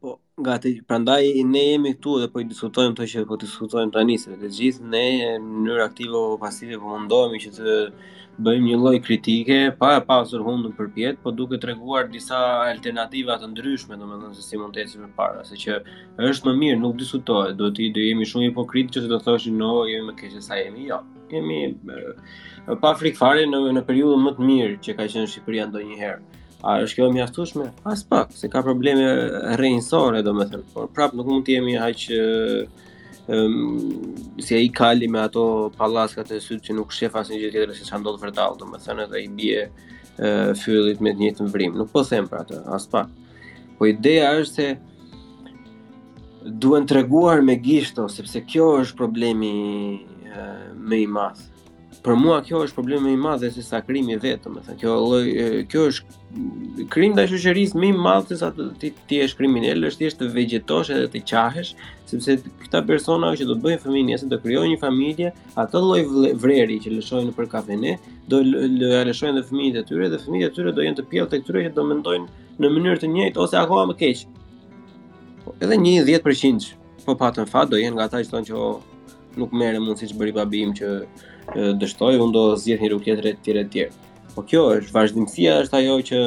Po, 0.00 0.14
gati, 0.46 0.74
prandaj 0.88 1.22
ne 1.52 1.62
jemi 1.70 1.94
këtu 1.96 2.16
dhe 2.22 2.28
po 2.32 2.40
i 2.42 2.46
diskutojmë 2.50 2.92
këto 2.94 3.08
që 3.12 3.24
po 3.30 3.36
diskutojmë 3.42 3.94
tani 3.96 4.16
se 4.22 4.36
të 4.42 4.50
gjithë 4.58 4.86
ne 4.94 5.04
në 5.24 5.44
mënyrë 5.44 5.84
aktive 5.86 6.20
apo 6.24 6.38
pasive 6.44 6.78
po 6.80 6.92
mundohemi 6.94 7.40
që 7.44 7.52
të 7.56 7.76
bëjmë 8.46 8.66
një 8.70 8.78
lloj 8.80 8.94
kritike 9.04 9.58
pa 9.82 9.90
e 9.98 10.02
pasur 10.10 10.44
hundën 10.46 10.72
përpjet, 10.78 11.20
por 11.22 11.34
duke 11.36 11.60
treguar 11.60 12.08
disa 12.14 12.40
alternativa 12.70 13.36
të 13.42 13.52
ndryshme, 13.52 14.00
domethënë 14.00 14.36
se 14.40 14.44
si 14.48 14.60
mund 14.60 14.76
të 14.76 14.84
ecim 14.86 15.04
më 15.04 15.12
para, 15.20 15.44
se 15.48 15.56
që 15.62 15.78
është 16.30 16.48
më 16.48 16.56
mirë 16.64 16.80
nuk 16.84 16.96
diskutohet, 17.04 17.56
duhet 17.60 17.76
të 17.80 18.06
jemi 18.08 18.28
shumë 18.28 18.48
hipokritë 18.50 18.96
që 19.02 19.08
të 19.12 19.20
thoshin 19.28 19.56
no, 19.60 19.72
jemi 19.92 20.08
më 20.12 20.16
keq 20.22 20.36
se 20.38 20.46
sa 20.48 20.60
jemi, 20.64 20.86
jo. 20.92 21.00
Ja 21.02 21.19
kemi 21.30 21.62
pa 22.82 22.92
frikë 22.98 23.18
fare 23.22 23.46
në 23.48 23.60
në 23.78 23.84
periudhën 23.88 24.26
më 24.26 24.34
të 24.38 24.48
mirë 24.50 24.76
që 24.86 24.96
ka 24.98 25.06
qenë 25.12 25.30
Shqipëria 25.32 25.68
ndonjëherë. 25.70 26.38
A 26.68 26.74
është 26.84 26.98
kjo 26.98 27.06
mjaftueshme? 27.14 27.70
As 27.88 28.02
pak, 28.04 28.34
se 28.36 28.50
ka 28.52 28.60
probleme 28.66 29.06
rrinjësore 29.56 30.20
domethënë, 30.26 30.66
por 30.74 30.90
prapë 30.96 31.16
nuk 31.16 31.30
mund 31.32 31.46
të 31.46 31.54
jemi 31.56 31.78
aq 31.80 32.04
um, 32.10 33.54
si 34.44 34.56
ai 34.58 34.66
kali 34.76 35.08
me 35.08 35.22
ato 35.24 35.46
pallaskat 35.78 36.34
e 36.36 36.42
sytë 36.44 36.68
që 36.68 36.76
nuk 36.76 36.92
shef 36.92 37.16
asnjë 37.16 37.40
gjë 37.40 37.54
tjetër 37.54 37.72
se 37.78 37.88
çfarë 37.88 38.04
ndodh 38.04 38.26
më 38.26 38.50
domethënë 38.60 39.06
edhe 39.06 39.24
i 39.24 39.30
bie 39.40 39.64
uh, 39.64 40.68
me 41.00 41.16
të 41.16 41.18
njëjtën 41.24 41.50
vrim. 41.54 41.80
Nuk 41.80 41.92
po 41.94 42.04
them 42.10 42.28
për 42.28 42.44
atë, 42.44 42.60
as 42.76 42.86
pak. 42.92 43.08
Po 43.80 43.88
ideja 43.88 44.34
është 44.36 44.52
se 44.52 46.48
duhen 46.60 46.84
treguar 46.88 47.40
me 47.44 47.56
gishto, 47.60 48.04
sepse 48.12 48.44
kjo 48.48 48.74
është 48.82 48.98
problemi 49.00 49.54
më 50.30 50.92
ehm, 50.92 50.92
i 50.92 51.06
madh. 51.14 51.42
Për 52.04 52.14
mua 52.16 52.36
kjo 52.40 52.62
është 52.64 52.74
problemi 52.78 53.10
më 53.10 53.12
i 53.12 53.16
madh 53.20 53.42
se 53.52 53.62
sa 53.66 53.80
krimi 53.84 54.14
vetë, 54.22 54.48
më 54.54 54.60
thënë. 54.64 54.76
Kjo 54.80 54.92
lloj 54.96 55.66
kjo 55.68 55.82
është 55.90 56.86
krim 56.94 57.12
ndaj 57.16 57.26
shoqërisë 57.32 57.76
më 57.82 57.86
i 57.90 57.92
madh 58.04 58.30
se 58.30 58.38
sa 58.40 58.48
ti 58.80 58.92
ti 59.10 59.18
je 59.20 59.26
kriminal, 59.36 59.82
është 59.84 60.04
thjesht 60.04 60.18
të 60.22 60.28
vegjetosh 60.34 60.90
edhe 60.94 61.08
të 61.12 61.22
qahesh, 61.28 61.74
sepse 62.08 62.36
këta 62.62 62.80
persona 62.88 63.34
që 63.36 63.44
do 63.50 63.58
të 63.58 63.64
bëjnë 63.66 63.82
fëmijë, 63.84 64.06
nëse 64.12 64.28
do 64.32 64.38
krijojnë 64.40 64.72
një 64.76 64.80
familje, 64.84 65.32
atë 65.60 65.82
lloj 65.82 66.02
vreri 66.46 66.78
që 66.86 66.94
lëshojnë 66.96 67.30
nëpër 67.32 67.50
kafene, 67.56 67.96
do 68.30 68.40
ja 68.46 69.02
lëshojnë 69.10 69.36
edhe 69.42 69.48
fëmijët 69.50 69.80
e 69.82 69.88
tyre 69.90 70.08
dhe 70.14 70.20
fëmijët 70.24 70.52
e 70.52 70.54
tyre 70.60 70.74
do 70.78 70.86
jenë 70.86 71.00
të 71.02 71.08
pjellë 71.10 71.32
tek 71.34 71.44
tyre 71.48 71.64
që 71.68 71.74
do 71.80 71.84
mendojnë 71.90 72.46
në 72.64 72.70
mënyrë 72.78 73.02
të 73.04 73.10
njëjtë 73.18 73.44
ose 73.44 73.58
akoma 73.60 73.88
më 73.92 73.98
keq. 74.06 74.22
Po, 75.44 75.56
edhe 75.60 75.76
një 75.84 76.06
10% 76.08 76.70
po 77.04 77.16
patën 77.26 77.48
fat 77.50 77.68
do 77.74 77.80
jenë 77.82 77.98
nga 77.98 78.08
ata 78.08 78.22
që 78.24 78.32
thonë 78.32 78.48
që 78.52 78.70
nuk 79.38 79.52
merre 79.54 79.78
unë 79.80 79.96
siç 80.00 80.14
bëri 80.16 80.34
im 80.60 80.72
që 80.74 80.88
dështoi, 81.78 82.16
unë 82.22 82.32
do 82.34 82.44
zgjidh 82.56 82.82
një 82.82 82.90
rrugë 82.90 83.04
tjetër 83.06 83.26
e 83.30 83.34
tjerë 83.42 83.60
e 83.64 83.68
tjerë. 83.72 83.92
Po 84.34 84.42
kjo 84.46 84.62
është 84.78 84.92
vazhdimësia, 84.94 85.58
është 85.64 85.76
ajo 85.80 85.96
që 86.10 86.18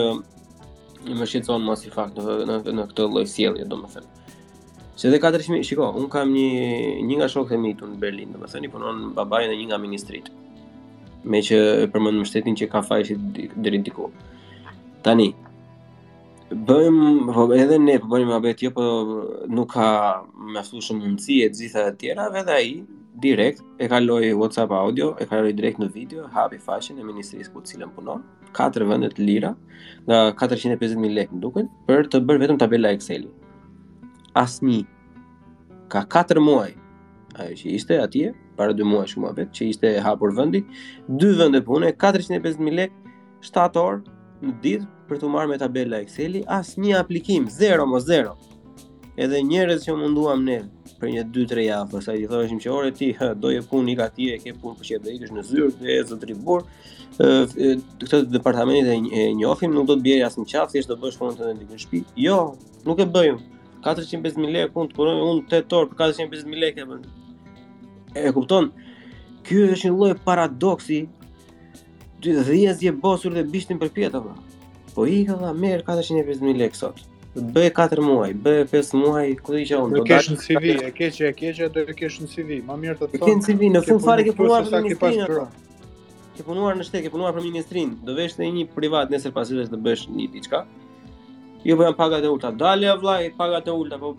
më 1.19 1.25
shqetëson 1.27 1.63
më 1.67 1.75
si 1.79 1.89
fakt 1.91 2.17
në 2.17 2.45
në, 2.49 2.57
në 2.75 2.87
këtë 2.91 3.07
lloj 3.11 3.25
sjellje, 3.27 3.65
domethënë. 3.67 4.21
Se 4.99 5.09
dhe 5.09 5.19
400.000, 5.19 5.63
shiko, 5.65 5.87
unë 5.97 6.09
kam 6.13 6.31
një, 6.35 6.47
një 7.07 7.17
nga 7.21 7.29
shokët 7.31 7.57
e 7.57 7.61
mitu 7.63 7.87
në 7.89 7.97
Berlin, 8.03 8.35
domethënë 8.35 8.67
më 8.67 8.73
punon 8.75 9.05
babaj 9.17 9.47
në 9.49 9.57
një 9.61 9.69
nga 9.71 9.79
ministrit, 9.81 10.29
me 11.23 11.41
që 11.43 11.61
përmën 11.93 12.21
shtetin 12.29 12.57
që 12.59 12.69
ka 12.73 12.83
fajshit 12.83 13.31
dhe 13.55 13.81
diku. 13.83 14.11
Tani, 15.03 15.31
Bëjmë, 16.53 17.33
po, 17.33 17.47
edhe 17.57 17.77
ne 17.81 17.95
po 18.01 18.05
bëjmë 18.11 18.33
abet 18.35 18.59
jo, 18.61 18.69
po 18.75 18.83
nuk 19.49 19.71
ka 19.73 19.85
me 20.53 20.59
aftu 20.61 20.81
shumë 20.85 21.01
mundësi 21.01 21.39
e 21.45 21.47
gjitha 21.49 21.85
të 21.89 21.93
tjera, 22.03 22.27
vedhe 22.35 22.57
i 22.67 22.73
direkt 23.23 23.63
e 23.81 23.87
kaloi 23.89 24.29
WhatsApp 24.37 24.73
audio, 24.77 25.13
e 25.21 25.25
kaloi 25.29 25.53
direkt 25.57 25.81
në 25.81 25.87
video, 25.95 26.27
hapi 26.35 26.59
faqen 26.61 27.01
e 27.01 27.07
ministrisë 27.07 27.53
ku 27.55 27.63
cilën 27.69 27.89
punon, 27.95 28.21
4 28.59 28.85
të 28.85 29.11
lira, 29.25 29.55
nga 30.05 30.19
450.000 30.45 31.09
lekë 31.17 31.41
në 31.41 31.51
për 31.89 32.11
të 32.13 32.21
bërë 32.27 32.43
vetëm 32.45 32.61
tabela 32.61 32.93
Excel. 32.93 33.25
asnjë 34.43 34.83
ka 35.93 36.05
4 36.05 36.39
muaj, 36.41 36.69
ajo 37.39 37.57
që 37.63 37.69
ishte 37.79 37.97
atje, 37.97 38.33
para 38.57 38.73
2 38.77 38.85
muaj 38.93 39.07
shumë 39.15 39.29
abet, 39.33 39.49
që 39.57 39.69
ishte 39.73 39.97
hapur 40.05 40.35
vendi, 40.37 40.61
2 41.09 41.33
vende 41.41 41.65
pune, 41.65 41.89
450.000 41.97 42.77
lekë, 42.77 43.15
7 43.41 43.81
orë, 43.87 44.01
në 44.43 44.53
ditë, 44.61 44.92
për 45.09 45.19
të 45.21 45.29
marrë 45.33 45.51
me 45.53 45.57
tabela 45.61 45.99
Excel-i, 46.03 46.41
as 46.49 46.73
një 46.79 46.95
aplikim, 47.01 47.47
0 47.51 47.85
mos 47.89 48.05
0. 48.07 48.33
Edhe 49.21 49.41
njerëz 49.45 49.83
që 49.85 49.95
munduam 49.99 50.43
ne 50.47 50.59
për 51.01 51.11
një 51.13 51.23
2-3 51.35 51.63
javë, 51.67 51.89
pastaj 51.91 52.15
i 52.23 52.27
thoshim 52.31 52.59
që 52.63 52.69
orë 52.73 52.91
ti 52.97 53.09
hë, 53.19 53.29
do 53.43 53.51
të 53.53 53.61
punë 53.69 53.87
nik 53.91 54.01
atje, 54.07 54.37
e 54.37 54.41
ke 54.41 54.53
punë 54.61 54.79
për 54.79 54.87
çfarë 54.89 55.15
ikësh 55.17 55.33
në 55.37 55.43
zyrë 55.49 55.69
te 55.79 55.97
Ezën 55.99 56.21
Tribur. 56.23 56.63
ë 57.13 57.77
këtë 58.01 58.21
departamentin 58.33 59.05
e, 59.13 59.27
njohim, 59.37 59.71
nuk 59.75 59.85
do 59.85 59.93
të 59.99 60.03
bjerë 60.07 60.25
as 60.25 60.37
në 60.39 60.45
qafë, 60.49 60.71
thjesht 60.73 60.89
do 60.89 60.95
bësh 61.03 61.19
punën 61.21 61.35
tënde 61.37 61.67
në 61.69 61.77
shtëpi. 61.83 61.99
Jo, 62.25 62.39
nuk 62.87 63.03
e 63.03 63.05
bëjmë. 63.13 63.43
450.000 63.85 64.49
lekë 64.55 64.73
punë, 64.73 64.95
kurrë 64.97 65.11
un 65.13 65.43
8 65.43 65.69
për 65.91 65.99
450.000 65.99 66.63
lekë 66.63 66.81
e 66.81 66.87
bën. 66.89 67.03
E 68.23 68.31
kupton? 68.33 68.71
Ky 69.45 69.59
është 69.75 69.91
një 69.91 69.93
lloj 69.99 70.15
paradoksi. 70.25 71.03
Ti 72.23 72.33
dhjezje 72.47 72.95
bosur 73.05 73.37
dhe 73.37 73.45
bishtin 73.51 73.77
për 73.81 73.93
pjetë 73.93 74.17
apo? 74.23 74.33
Po 74.95 75.05
i 75.09 75.23
hëlla, 75.27 75.51
merë 75.57 75.83
450.000 75.87 76.59
lek 76.59 76.75
sot. 76.77 76.99
Bëj 77.55 77.71
4 77.77 78.03
muaj, 78.05 78.29
bëj 78.45 78.59
5 78.69 78.91
muaj, 79.01 79.25
ku 79.41 79.55
di 79.57 79.63
që 79.69 79.79
unë. 79.87 79.97
Do 79.97 80.03
kesh 80.09 80.27
në 80.29 80.35
CV, 80.43 80.73
e 80.75 80.91
kesh 80.97 81.19
e 81.29 81.31
kesh 81.37 81.61
e 81.65 81.69
do 81.77 81.85
të 81.87 81.95
kesh 82.01 82.19
në 82.21 82.27
CV. 82.33 82.59
Ma 82.67 82.75
mirë 82.77 82.99
të 82.99 83.09
thonë. 83.13 83.23
Ke 83.23 83.37
në 83.39 83.45
CV, 83.47 83.69
në 83.77 83.81
fund 83.87 84.03
fare 84.03 84.25
ke 84.27 84.35
punuar 84.39 84.67
për 84.69 84.83
Ministrinë. 84.83 85.47
Ke 86.35 86.45
punuar 86.49 86.77
në 86.77 86.85
shtet, 86.87 87.03
ke 87.05 87.11
punuar 87.13 87.33
për 87.37 87.43
ministrin. 87.45 87.91
Do 88.05 88.15
vesh 88.17 88.37
në 88.39 88.47
një 88.53 88.63
privat 88.75 89.11
nesër 89.13 89.33
pas 89.35 89.49
të 89.53 89.79
bësh 89.87 90.05
një 90.13 90.27
diçka. 90.35 90.63
Jo 91.65 91.75
po 91.79 91.89
pagat 91.97 92.25
e 92.25 92.29
ulta. 92.33 92.49
Dalë 92.61 92.95
vllai, 93.01 93.19
pagat 93.37 93.69
e 93.69 93.75
ulta, 93.81 93.99
po 94.01 94.13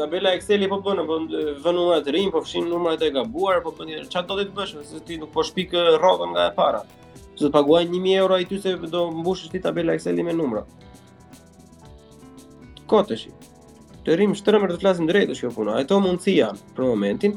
tabela 0.00 0.32
Excel 0.34 0.64
i 0.64 0.68
po 0.70 0.78
bën, 0.86 1.02
po 1.06 1.18
vënë 1.22 1.74
numrat 1.76 2.08
e 2.10 2.14
rinj, 2.16 2.32
po 2.34 2.42
fshin 2.46 2.66
numrat 2.70 3.02
e 3.06 3.10
gabuar, 3.14 3.60
po 3.66 3.70
bën 3.78 4.06
çfarë 4.10 4.26
do 4.32 4.38
të 4.42 4.56
bësh, 4.58 4.74
se 4.92 5.02
ti 5.06 5.18
nuk 5.22 5.30
po 5.36 5.44
shpik 5.50 5.74
rrogën 6.00 6.34
nga 6.36 6.48
e 6.50 6.54
para. 6.58 6.82
Zë 7.36 7.50
të 7.50 7.52
paguaj 7.52 7.82
1000 7.92 8.14
euro 8.16 8.36
a 8.36 8.40
i 8.40 8.46
ty 8.48 8.56
se 8.62 8.72
do 8.92 9.02
mbushësh 9.12 9.52
ti 9.52 9.60
tabela 9.64 9.92
Excel-i 9.96 10.24
me 10.24 10.32
numra 10.36 10.62
Kote 12.88 13.16
shi 13.20 13.34
Të 14.06 14.14
rrim 14.16 14.32
shtërëm 14.38 14.64
e 14.64 14.70
të 14.72 14.78
flasim 14.84 15.08
drejt 15.10 15.32
është 15.34 15.42
kjo 15.42 15.48
puna. 15.56 15.72
Ato 15.80 15.94
e 15.94 15.98
janë 15.98 16.06
mundësia 16.06 16.48
për 16.76 16.86
momentin 16.86 17.34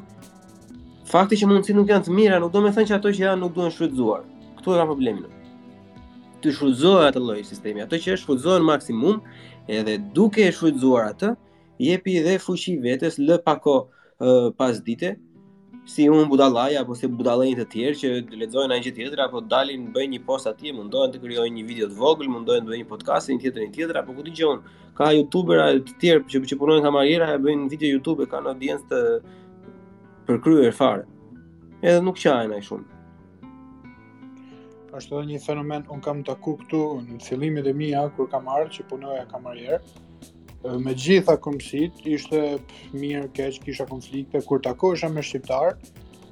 Fakti 1.09 1.39
që 1.41 1.47
mundësit 1.49 1.75
nuk 1.79 1.89
janë 1.91 2.05
të 2.07 2.13
mira 2.15 2.37
nuk 2.39 2.51
do 2.53 2.61
me 2.63 2.71
thënë 2.75 2.91
që 2.91 2.95
ato 2.99 3.11
që 3.17 3.23
janë 3.23 3.39
nuk 3.41 3.55
duhen 3.55 3.71
shfrytzuar. 3.73 4.19
Këtu 4.59 4.73
e 4.75 4.79
ka 4.79 4.85
problemin 4.87 5.25
Të 6.43 6.53
shrytëzuar 6.55 7.07
atë 7.09 7.23
lojë 7.25 7.47
sistemi 7.49 7.83
Ato 7.83 7.99
që 8.03 8.13
e 8.15 8.19
shrytëzuar 8.23 8.63
në 8.63 8.69
maksimum 8.69 9.19
Edhe 9.79 9.97
duke 10.19 10.47
e 10.47 10.53
shfrytzuar 10.53 11.11
atë 11.11 11.33
Jepi 11.89 12.19
dhe 12.23 12.37
fushi 12.43 12.77
vetës 12.85 13.19
lë 13.19 13.41
pako 13.49 13.75
uh, 13.81 14.53
pas 14.61 14.79
dite 14.85 15.15
si 15.89 16.07
un 16.09 16.27
budallaj 16.29 16.75
apo 16.83 16.93
si 16.99 17.07
budallënjë 17.09 17.55
të 17.59 17.65
tjerë 17.71 17.97
që 17.99 18.09
lexojnë 18.43 18.75
ai 18.75 18.83
gjë 18.85 18.91
tjetër 18.99 19.21
apo 19.23 19.39
dalin 19.53 19.87
bëjnë 19.95 20.11
një 20.15 20.19
post 20.27 20.49
atje, 20.51 20.73
mundohen 20.77 21.13
të 21.13 21.21
krijojnë 21.23 21.55
një 21.55 21.63
video 21.69 21.87
të 21.89 21.95
vogël, 22.01 22.29
mundohen 22.29 22.61
të 22.65 22.69
bëjnë 22.69 22.83
një 22.83 22.89
podcast 22.91 23.31
një 23.31 23.39
tjetër 23.45 23.63
një 23.63 23.71
tjetër 23.77 23.97
apo 24.03 24.13
ku 24.19 24.25
dëgjon. 24.27 24.59
Ka 24.99 25.09
youtuberë 25.17 25.65
të 25.87 25.95
tjerë 26.03 26.25
që 26.29 26.41
që 26.51 26.57
punojnë 26.61 26.83
ka 26.85 27.31
e 27.33 27.39
bëjnë 27.47 27.69
video 27.73 27.89
YouTube, 27.95 28.27
kanë 28.33 28.51
audiencë 28.53 28.85
të 28.89 28.99
përkryer 30.29 30.73
fare. 30.81 31.05
Edhe 31.81 32.01
nuk 32.05 32.21
qajnë 32.21 32.53
ai 32.59 32.63
shumë. 32.69 32.85
Ashtu 34.93 35.17
edhe 35.21 35.31
një 35.33 35.41
fenomen 35.47 35.83
un 35.89 36.01
kam 36.05 36.21
taku 36.29 36.53
këtu 36.61 36.83
në 37.09 37.19
fillimet 37.25 37.65
e 37.65 37.73
mia 37.81 38.05
kur 38.13 38.29
kam 38.29 38.45
ardhur 38.53 38.75
që 38.77 38.87
punoja 38.93 39.25
kamarier 39.33 39.81
me 40.67 40.91
gjitha 40.93 41.35
këmësit, 41.39 42.01
ishte 42.11 42.39
mirë 42.93 43.29
keq, 43.35 43.59
kisha 43.63 43.85
konflikte, 43.87 44.41
kur 44.43 44.59
takohesha 44.59 45.07
me 45.09 45.21
shqiptarë, 45.23 45.77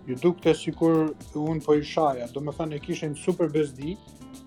ju 0.08 0.16
duke 0.24 0.44
të 0.44 0.54
si 0.62 0.72
kur 0.72 0.98
unë 1.40 1.64
po 1.66 1.76
i 1.80 1.84
shaja, 1.84 2.28
do 2.34 2.42
me 2.42 2.52
thënë 2.58 2.76
e 2.76 2.80
kishin 2.84 3.16
super 3.16 3.48
bezdi, 3.56 3.96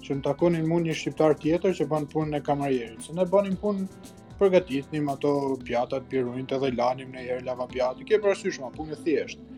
që 0.04 0.18
në 0.18 0.24
takonin 0.26 0.68
mund 0.68 0.86
një 0.86 0.96
shqiptar 1.00 1.34
tjetër 1.42 1.74
që 1.80 1.86
banë 1.94 2.10
punë 2.12 2.34
në 2.36 2.42
kamarjerit, 2.46 3.06
se 3.08 3.16
ne 3.16 3.24
banim 3.24 3.56
punë 3.62 3.86
përgatitnim 4.40 5.08
ato 5.12 5.32
pjatat, 5.64 6.06
pirunit 6.12 6.52
edhe 6.58 6.72
lanim 6.76 7.16
në 7.16 7.24
herë 7.28 7.46
lava 7.48 7.66
pjatë, 7.72 8.04
ke 8.12 8.20
për 8.24 8.36
asyshma, 8.36 8.72
punë 8.76 8.96
e 8.96 9.00
thjeshtë 9.06 9.48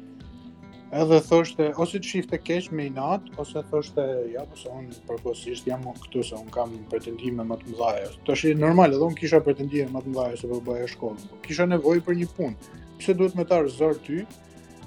edhe 0.93 1.19
thoshte 1.25 1.67
ose 1.83 1.97
të 2.03 2.09
shifte 2.13 2.39
keq 2.45 2.67
me 2.77 2.85
natë, 2.93 3.33
ose 3.41 3.63
thoshte 3.71 4.03
ja, 4.33 4.43
ose 4.55 4.69
po 4.69 4.77
un 4.79 4.89
përkohësisht 5.09 5.69
jam 5.71 5.87
këtu 5.97 6.25
se 6.29 6.37
un 6.39 6.49
kam 6.53 6.73
pretendime 6.93 7.47
më 7.49 7.57
të 7.63 7.69
mëdha. 7.73 8.37
shi 8.37 8.53
normal, 8.63 8.93
edhe 8.93 9.07
un 9.09 9.15
kisha 9.17 9.41
pretendime 9.47 9.89
më 9.95 10.03
të 10.05 10.13
mëdha 10.13 10.37
se 10.43 10.51
po 10.51 10.59
bëja 10.67 10.89
shkollën. 10.93 11.31
Po 11.33 11.41
kisha 11.47 11.67
nevojë 11.73 12.05
për 12.09 12.19
një 12.23 12.29
punë. 12.37 12.81
Pse 13.01 13.15
duhet 13.17 13.37
me 13.41 13.45
tarë 13.49 13.73
zor 13.79 13.97
ty 14.07 14.27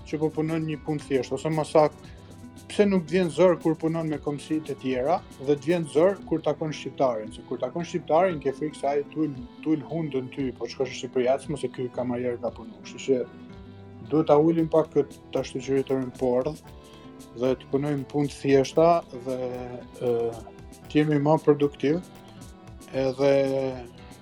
që 0.05 0.19
po 0.21 0.29
punon 0.35 0.67
një 0.69 0.77
punë 0.85 1.07
thjesht 1.07 1.33
ose 1.33 1.49
më 1.57 1.65
sakë, 1.71 2.11
pse 2.69 2.85
nuk 2.89 3.07
vjen 3.09 3.29
zor 3.33 3.57
kur 3.63 3.73
punon 3.81 4.05
me 4.09 4.19
komshi 4.21 4.59
të 4.65 4.75
tjera 4.83 5.15
dhe 5.41 5.55
të 5.57 5.65
vjen 5.69 5.87
zor 5.95 6.19
kur 6.29 6.41
takon 6.45 6.73
shqiptarin, 6.73 7.33
se 7.33 7.41
kur 7.49 7.57
takon 7.61 7.83
shqiptarin 7.85 8.37
ke 8.45 8.53
frikë 8.53 8.77
se 8.79 8.87
ai 8.93 9.01
tul 9.63 9.81
hundën 9.89 10.29
ty, 10.35 10.51
po 10.57 10.69
shkosh 10.69 10.93
në 10.93 10.97
Shqipëri 11.01 11.27
atë 11.33 11.73
ky 11.79 11.89
ka 11.97 12.05
punuar 12.05 13.33
duhet 14.09 14.27
ta 14.27 14.37
ulim 14.37 14.67
pak 14.71 14.89
kët 14.93 15.15
tash 15.33 15.53
të 15.55 15.61
qeritorin 15.67 16.11
por 16.19 16.45
dhe 16.45 17.53
të 17.57 17.69
punojmë 17.71 18.05
punë 18.11 18.11
punë 18.11 18.33
thjeshta 18.37 18.87
dhe 19.25 19.37
ë 20.01 20.19
të 20.89 20.99
jemi 20.99 21.17
më 21.25 21.35
produktiv 21.45 21.99
edhe 23.03 23.31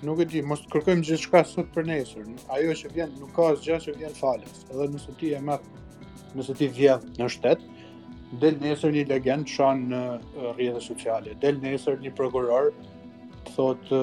nuk 0.06 0.20
e 0.20 0.26
di 0.32 0.42
mos 0.44 0.64
kërkojmë 0.72 1.06
gjithçka 1.08 1.44
sot 1.48 1.70
për 1.76 1.88
nesër 1.90 2.28
ajo 2.58 2.76
që 2.80 2.92
vjen 2.96 3.14
nuk 3.20 3.32
ka 3.36 3.50
asgjë 3.54 3.78
që 3.86 3.96
vjen 4.00 4.16
falas 4.20 4.64
edhe 4.70 4.88
nëse 4.94 5.16
ti 5.20 5.34
e 5.38 5.42
marr 5.50 6.32
nëse 6.38 6.56
ti 6.60 6.70
vjen 6.80 7.04
në 7.20 7.28
shtet 7.36 7.66
del 8.42 8.56
nesër 8.64 8.94
një 8.96 9.04
legend 9.12 9.50
shon 9.56 9.84
në 9.92 10.02
rrjetet 10.54 10.88
sociale 10.88 11.36
del 11.44 11.60
nesër 11.62 12.00
një 12.04 12.14
prokuror 12.18 12.72
thotë 13.54 14.02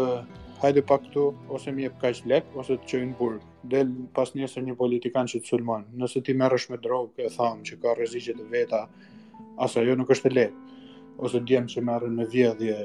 hajde 0.61 0.81
pa 0.85 0.97
këtu 1.01 1.21
ose 1.57 1.71
më 1.73 1.87
e 1.87 1.91
kaç 2.01 2.19
lek 2.29 2.51
ose 2.61 2.75
të 2.85 2.99
në 3.09 3.15
burr. 3.17 3.39
Del 3.73 3.89
pas 4.15 4.31
njësër 4.37 4.65
një 4.67 4.75
politikan 4.77 5.29
që 5.31 5.41
të 5.41 5.49
sulmon. 5.51 5.87
Nëse 6.01 6.21
ti 6.25 6.33
merresh 6.37 6.69
me 6.71 6.77
drogë, 6.81 7.25
e 7.25 7.29
tham 7.35 7.63
që 7.67 7.77
ka 7.81 7.95
rreziqe 7.97 8.35
të 8.37 8.45
veta, 8.53 8.83
asa 9.65 9.83
jo 9.85 9.95
nuk 9.97 10.11
është 10.13 10.29
e 10.31 10.35
lehtë. 10.35 10.83
Ose 11.25 11.41
djem 11.45 11.67
që 11.69 11.81
merren 11.85 12.13
me 12.17 12.25
vjedhje 12.29 12.77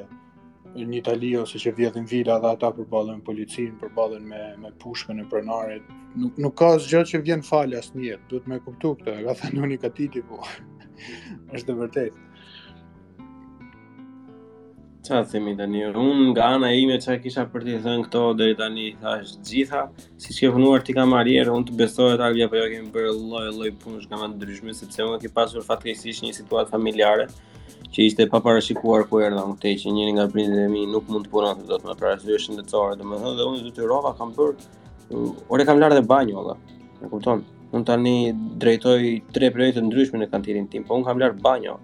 në 0.76 0.96
Itali 0.98 1.30
ose 1.40 1.56
që 1.58 1.72
vjedhin 1.78 2.06
vila 2.10 2.34
dhe 2.42 2.50
ata 2.54 2.68
përballen 2.76 3.20
policin, 3.24 3.76
përballen 3.80 4.26
me 4.28 4.40
me 4.60 4.72
pushkën 4.82 5.20
e 5.22 5.24
pronarit. 5.30 5.84
Nuk 6.20 6.36
nuk 6.42 6.56
ka 6.58 6.74
asgjë 6.76 7.02
që 7.12 7.22
vjen 7.28 7.44
asë 7.80 8.00
njëtë, 8.00 8.28
Duhet 8.30 8.48
më 8.50 8.60
kuptoj 8.64 8.94
këtë, 9.00 9.18
ka 9.24 9.36
thënë 9.42 9.62
unë 9.66 9.78
katiti 9.84 10.22
po. 10.28 10.40
Është 11.56 11.76
vërtetë. 11.80 12.24
Qa 15.06 15.20
të 15.22 15.30
themi 15.36 15.52
tani, 15.54 15.80
unë 15.86 16.24
nga 16.32 16.46
ana 16.56 16.72
ime 16.74 16.96
qa 17.02 17.14
kisha 17.22 17.44
për 17.52 17.62
t'i 17.66 17.74
thënë 17.84 18.04
këto 18.08 18.20
dhe 18.40 18.46
tani 18.58 18.86
thash 19.02 19.34
gjitha 19.48 19.84
Si 20.22 20.34
që 20.34 20.48
punuar 20.56 20.82
t'i 20.82 20.94
kam 20.96 21.12
arjerë, 21.14 21.52
unë 21.54 21.66
të 21.68 21.76
besoj 21.80 22.06
të 22.14 22.16
t'arri 22.22 22.46
për 22.50 22.60
jo 22.60 22.64
kemi 22.72 22.90
bërë 22.96 23.12
loj 23.18 23.52
loj 23.60 23.70
punë 23.84 24.00
shka 24.06 24.18
ma 24.22 24.26
të 24.32 24.32
ndryshme 24.40 24.74
Sepse 24.78 25.04
unë 25.06 25.20
ke 25.22 25.30
pasur 25.36 25.62
fatkesish 25.68 26.24
një 26.26 26.32
situatë 26.40 26.72
familjare 26.74 27.28
që 27.94 28.08
ishte 28.08 28.26
pa 28.32 28.40
parashikuar 28.46 29.06
ku 29.10 29.20
erdha 29.22 29.44
unë 29.46 29.58
këtej 29.60 29.76
që 29.84 29.92
njëri 29.94 30.16
nga 30.16 30.26
prindit 30.34 30.64
e 30.64 30.72
mi 30.74 30.82
nuk 30.90 31.06
mund 31.12 31.28
të 31.28 31.32
punon 31.36 31.60
të 31.60 31.68
do 31.70 31.78
të 31.84 31.88
më 31.92 31.96
parashikuar 32.02 32.42
shëndetësore 32.46 32.98
dhe 32.98 33.06
më 33.10 33.20
thënë 33.22 33.34
dhe 33.40 33.48
unë 33.52 33.64
dhe 33.68 33.74
të 33.78 33.88
rova 33.92 34.14
kam 34.18 34.34
për 34.34 34.56
ore 35.54 35.68
kam 35.70 35.82
lartë 35.84 36.00
dhe 36.00 36.08
banjo 36.14 36.46
dhe 36.48 36.56
në 37.04 37.12
kupton 37.14 37.44
unë 37.76 37.88
tani 37.92 38.16
drejtoj 38.64 38.98
tre 39.38 39.52
projekte 39.54 39.86
ndryshme 39.86 40.24
në 40.24 40.30
kantirin 40.34 40.66
tim 40.74 40.88
po 40.90 40.98
kam 41.06 41.22
banjo 41.48 41.78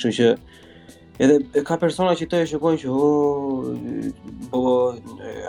kështu 0.00 0.10
që 0.16 0.26
Edhe 1.20 1.38
ka 1.68 1.76
persona 1.76 2.14
që 2.16 2.26
të 2.30 2.38
e 2.40 2.44
shëkojnë 2.48 2.80
që 2.80 2.92
oh, 2.94 4.12
Po 4.52 4.60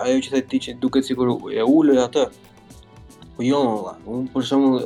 ajo 0.04 0.18
që 0.26 0.32
të 0.36 0.42
ti 0.52 0.60
që 0.68 0.74
duke 0.84 1.00
të 1.00 1.16
e 1.56 1.64
ullë 1.74 1.96
atë 2.10 2.26
Po 3.38 3.46
jo 3.48 3.62
Unë 4.04 4.34
për 4.34 4.48
shumë 4.50 4.82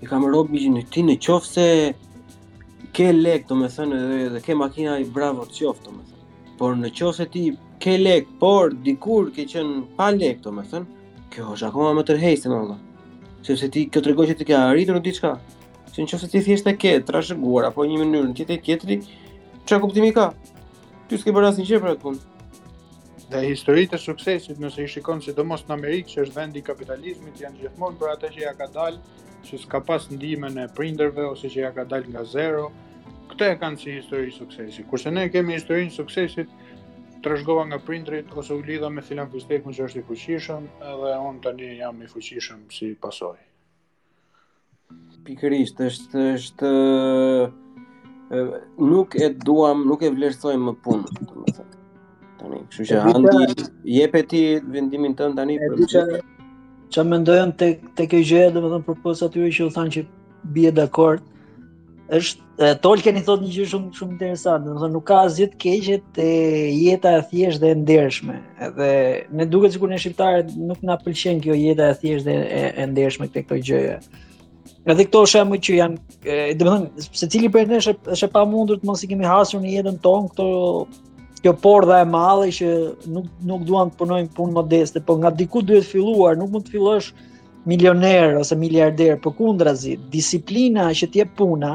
I 0.00 0.08
kam 0.08 0.24
robi 0.32 0.62
një 0.62 0.62
që 0.62 0.72
në 0.80 0.86
ti 0.94 1.04
në 1.10 1.18
qoftë 1.26 1.50
se 1.50 1.66
Ke 2.96 3.10
lek 3.18 3.44
të 3.50 3.60
me 3.60 3.68
thënë 3.74 4.00
edhe 4.00 4.22
edhe 4.30 4.42
ke 4.48 4.56
makina 4.56 4.96
i 4.98 5.04
bravo 5.12 5.44
të 5.50 5.58
qoftë 5.66 5.90
të 5.90 5.98
thënë 5.98 6.56
Por 6.62 6.80
në 6.80 6.94
qoftë 6.96 7.16
se 7.20 7.28
ti 7.36 7.44
ke 7.84 7.98
lek 8.00 8.32
por 8.40 8.72
dikur 8.88 9.28
ke 9.36 9.44
qenë 9.52 9.84
pa 10.00 10.08
lek 10.16 10.40
të 10.42 10.56
me 10.56 10.64
thënë 10.72 11.28
Kjo 11.36 11.52
është 11.52 11.68
akoma 11.68 11.92
më 12.00 12.08
tërhejsi 12.08 12.46
të 12.46 12.54
më 12.54 12.62
vëlla 12.62 12.80
Se 13.60 13.68
ti 13.74 13.84
kjo 13.92 14.00
të 14.08 14.16
që 14.32 14.38
ti 14.40 14.48
ke 14.48 14.56
arritur 14.64 14.96
në 14.96 15.04
diçka 15.10 15.36
Që 15.92 16.00
në 16.00 16.08
qoftë 16.08 16.24
se 16.24 16.32
ti 16.32 16.46
thjesht 16.48 16.66
e 16.72 16.78
ketë, 16.80 17.06
trashëguar 17.10 17.68
apo 17.68 17.84
një 17.88 18.00
mënyrë 18.04 18.32
në 18.32 18.38
tjetë 18.56 18.94
e 18.96 19.00
Çka 19.68 19.80
kuptimi 19.84 20.12
ka? 20.16 20.30
Ty 21.10 21.16
s'ke 21.20 21.32
bërë 21.36 21.48
asnjë 21.50 21.64
gjë 21.68 21.78
për 21.82 21.90
atë 21.90 22.00
punë. 22.00 22.20
Dhe 23.28 23.40
historitë 23.50 23.98
e 23.98 23.98
suksesit, 24.00 24.62
nëse 24.64 24.86
i 24.86 24.86
shikon 24.88 25.20
se 25.20 25.34
mos 25.44 25.66
në 25.68 25.74
Amerikë 25.76 26.08
që 26.14 26.22
është 26.22 26.36
vendi 26.38 26.62
i 26.62 26.62
kapitalizmit, 26.64 27.34
janë 27.42 27.60
gjithmonë 27.66 28.00
për 28.00 28.12
atë 28.14 28.30
që 28.36 28.40
ja 28.46 28.52
ka 28.56 28.68
dalë, 28.78 29.02
që 29.44 29.60
s'ka 29.66 29.82
pas 29.90 30.06
ndihmën 30.14 30.56
e 30.62 30.64
prindërve 30.78 31.26
ose 31.34 31.50
që 31.52 31.60
ja 31.66 31.72
ka 31.76 31.84
dalë 31.92 32.14
nga 32.14 32.24
zero. 32.32 32.70
këte 33.34 33.50
e 33.50 33.58
kanë 33.60 33.80
si 33.84 33.92
histori 33.98 34.30
i 34.32 34.36
suksesit. 34.38 34.88
Kurse 34.88 35.10
ne 35.12 35.26
kemi 35.34 35.58
historinë 35.58 35.92
e 35.92 35.98
suksesit, 35.98 36.54
trashgova 37.22 37.66
nga 37.68 37.82
prindrit 37.90 38.32
ose 38.40 38.56
u 38.56 38.62
lidha 38.64 38.88
me 38.88 39.04
filan 39.04 39.28
fistekun 39.30 39.76
që 39.76 39.84
është 39.90 40.00
i 40.00 40.06
fuqishëm, 40.08 40.68
edhe 40.94 41.12
on 41.28 41.42
tani 41.44 41.74
jam 41.82 42.00
i 42.00 42.08
fuqishëm 42.08 42.64
si 42.72 42.94
pasojë. 43.04 43.46
Pikërisht, 45.28 45.84
është 45.90 46.24
është 46.38 46.72
nuk 48.78 49.16
e 49.20 49.28
duam, 49.46 49.86
nuk 49.88 50.02
e 50.06 50.10
vlerësojmë 50.12 50.64
më 50.70 50.74
punë, 50.84 51.12
domethënë. 51.20 51.78
Tani, 52.38 52.58
kështu 52.70 52.88
që 52.90 53.06
Andi 53.14 53.64
jepet 53.96 54.28
ti 54.30 54.42
vendimin 54.74 55.14
tënd 55.18 55.38
tani 55.40 55.56
për 55.62 55.80
çfarë 55.90 56.20
që 56.94 57.04
mendojnë 57.04 57.56
të, 57.60 57.70
të 57.98 58.06
kjo 58.12 58.20
gjë, 58.28 58.44
dhe 58.52 58.62
më 58.64 58.68
thëmë 58.74 58.86
për 58.86 59.00
posë 59.04 59.26
atyre 59.26 59.48
që 59.56 59.64
u 59.66 59.72
thanë 59.74 59.92
që 59.96 60.04
bie 60.54 60.70
dhe 60.72 60.84
akord, 60.86 61.24
është, 62.16 62.44
e, 62.64 62.68
Tolken 62.84 63.18
i 63.20 63.22
thot 63.26 63.42
një 63.44 63.50
gjë 63.56 63.64
shumë, 63.72 63.88
shumë 63.98 64.14
interesant, 64.16 64.64
dhe 64.64 64.72
më 64.72 64.80
thëmë 64.84 64.94
nuk 64.96 65.06
ka 65.10 65.18
zhjetë 65.34 65.58
keqet 65.64 66.06
të 66.16 66.28
jeta 66.86 67.12
e 67.18 67.26
thjesht 67.32 67.64
dhe 67.64 67.74
ndershme, 67.82 68.38
dhe 68.78 68.92
në 69.36 69.48
duke 69.52 69.72
që 69.74 69.82
kur 69.82 69.92
në 69.92 70.00
shqiptarët 70.04 70.56
nuk 70.70 70.80
nga 70.84 70.96
pëlqen 71.04 71.42
kjo 71.44 71.58
jeta 71.60 71.90
e 71.92 71.98
thjesht 72.00 72.28
dhe 72.30 72.38
e, 72.46 72.64
e 72.80 72.88
ndershme 72.92 73.28
këtë 73.28 73.44
këto 73.46 73.60
gjëja. 73.68 74.00
Edhe 74.88 75.04
këto 75.04 75.20
shemë 75.28 75.56
që 75.66 75.74
janë, 75.76 75.98
dhe 76.56 76.64
më 76.64 76.70
thënë, 76.70 77.06
se 77.20 77.26
cili 77.28 77.50
për 77.52 77.66
nesh 77.68 77.90
është 77.92 78.22
e 78.24 78.30
pa 78.32 78.46
mundur 78.48 78.78
të 78.80 78.88
mos 78.88 79.02
i 79.04 79.08
kemi 79.10 79.26
hasur 79.28 79.60
në 79.60 79.74
jetën 79.74 79.98
tonë, 80.06 80.30
këto 80.30 80.46
kjo 81.44 81.52
por 81.66 81.84
dhe 81.90 81.98
e 82.00 82.06
madhe 82.08 82.46
që 82.58 82.68
nuk, 83.14 83.26
nuk 83.50 83.66
duan 83.68 83.92
të 83.92 83.98
punojnë 84.00 84.32
punë 84.38 84.54
modeste, 84.56 85.02
po 85.04 85.18
nga 85.20 85.32
diku 85.42 85.60
duhet 85.66 85.84
filluar, 85.90 86.38
nuk 86.40 86.54
mund 86.54 86.66
të 86.70 86.74
fillosh 86.78 87.10
milioner 87.68 88.38
ose 88.40 88.56
miliarder, 88.62 89.18
për 89.18 89.22
po 89.28 89.34
kundra 89.42 89.76
zi, 89.76 89.98
disiplina 90.14 90.88
që 90.98 91.10
tje 91.18 91.28
puna, 91.36 91.74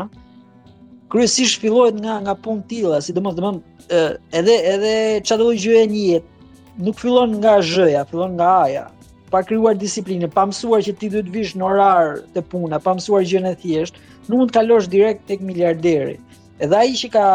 kryesisht 1.14 1.62
fillojt 1.62 2.02
nga, 2.02 2.18
nga 2.26 2.34
punë 2.48 2.66
tila, 2.72 3.04
si 3.06 3.14
dhe 3.14 3.22
më 3.24 3.36
thëmë, 3.38 3.86
edhe, 4.42 4.58
edhe 4.74 4.98
që 5.22 5.38
dhe 5.44 5.52
gjë 5.68 5.78
e 5.84 5.88
një 5.96 6.04
jetë, 6.16 6.52
nuk 6.90 6.98
fillon 7.06 7.38
nga 7.44 7.60
zhëja, 7.70 8.08
fillon 8.10 8.34
nga 8.42 8.52
aja, 8.66 8.88
pa 9.34 9.42
krijuar 9.48 9.74
disiplinë, 9.80 10.30
pa 10.32 10.46
mësuar 10.50 10.84
që 10.86 10.94
ti 11.02 11.10
duhet 11.12 11.26
të 11.28 11.34
vish 11.34 11.56
në 11.58 11.66
orar 11.68 12.20
të 12.36 12.44
punës, 12.54 12.84
pa 12.86 12.94
mësuar 13.00 13.26
gjën 13.30 13.48
e 13.50 13.56
thjesht, 13.64 13.98
nuk 14.30 14.38
mund 14.44 14.52
të 14.54 14.60
kalosh 14.60 14.90
direkt 14.94 15.26
tek 15.32 15.42
miliarderi. 15.46 16.20
Edhe 16.62 16.78
ai 16.84 16.94
që 17.00 17.10
ka 17.16 17.26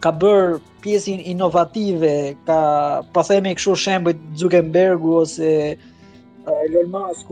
ka 0.00 0.12
bër 0.22 0.54
pjesën 0.80 1.20
inovative, 1.28 2.14
ka 2.48 2.58
pa 3.12 3.20
po 3.20 3.26
themi 3.28 3.52
kështu 3.58 3.74
shembull 3.76 4.16
Zuckerbergu 4.40 5.18
ose 5.20 5.50
Elon 6.48 6.88
Musk, 6.94 7.28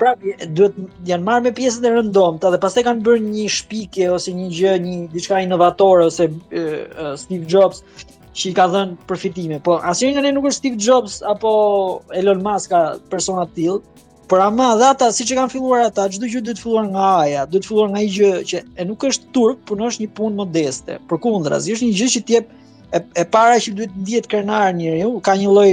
prapë 0.00 0.38
duhet 0.56 0.78
janë 1.08 1.26
marrë 1.28 1.46
me 1.46 1.52
pjesën 1.56 1.84
e 1.88 1.92
rëndomta 1.98 2.48
dhe 2.52 2.60
pastaj 2.64 2.86
kanë 2.88 3.04
bërë 3.04 3.28
një 3.28 3.46
shpikje 3.58 4.08
ose 4.16 4.32
një 4.40 4.48
gjë, 4.56 4.72
një 4.86 4.96
diçka 5.12 5.44
inovatore 5.44 6.08
ose 6.08 6.28
e, 6.32 6.60
e, 6.60 7.12
Steve 7.20 7.44
Jobs, 7.52 7.84
që 8.36 8.50
i 8.50 8.54
ka 8.56 8.66
dhënë 8.72 8.96
përfitime. 9.08 9.58
Po 9.66 9.78
asnjëri 9.88 10.16
nga 10.16 10.22
ne 10.26 10.32
nuk 10.36 10.46
është 10.50 10.58
Steve 10.62 10.84
Jobs 10.86 11.16
apo 11.32 11.52
Elon 12.20 12.42
Musk 12.44 12.72
ka 12.74 12.80
persona 13.12 13.46
të 13.48 13.54
tillë, 13.58 13.80
por 14.30 14.42
ama 14.44 14.72
dha 14.80 14.92
ata 14.94 15.08
siç 15.14 15.32
e 15.32 15.38
kanë 15.38 15.52
filluar 15.54 15.84
ata, 15.86 16.04
çdo 16.12 16.28
gjë 16.30 16.42
duhet 16.48 16.58
të 16.58 16.64
filluar 16.66 16.88
nga 16.92 17.06
A-ja, 17.22 17.44
duhet 17.48 17.64
të 17.64 17.70
filluar 17.70 17.90
nga 17.94 18.02
një 18.04 18.10
gjë 18.16 18.32
që 18.52 18.62
e 18.82 18.86
nuk 18.90 19.06
është 19.10 19.28
turp, 19.36 19.60
por 19.68 19.82
është 19.88 20.04
një 20.04 20.10
punë 20.18 20.40
modeste. 20.42 20.98
Përkundra, 21.10 21.60
është 21.62 21.88
një 21.88 21.96
gjë 22.00 22.08
që 22.16 22.24
ti 22.30 22.38
e, 22.38 23.02
e 23.02 23.24
para 23.36 23.58
që 23.62 23.74
duhet 23.78 23.94
të 23.94 24.04
ndihet 24.04 24.30
krenar 24.32 24.66
njeriu, 24.76 25.14
ka 25.26 25.38
një 25.40 25.48
lloj 25.54 25.68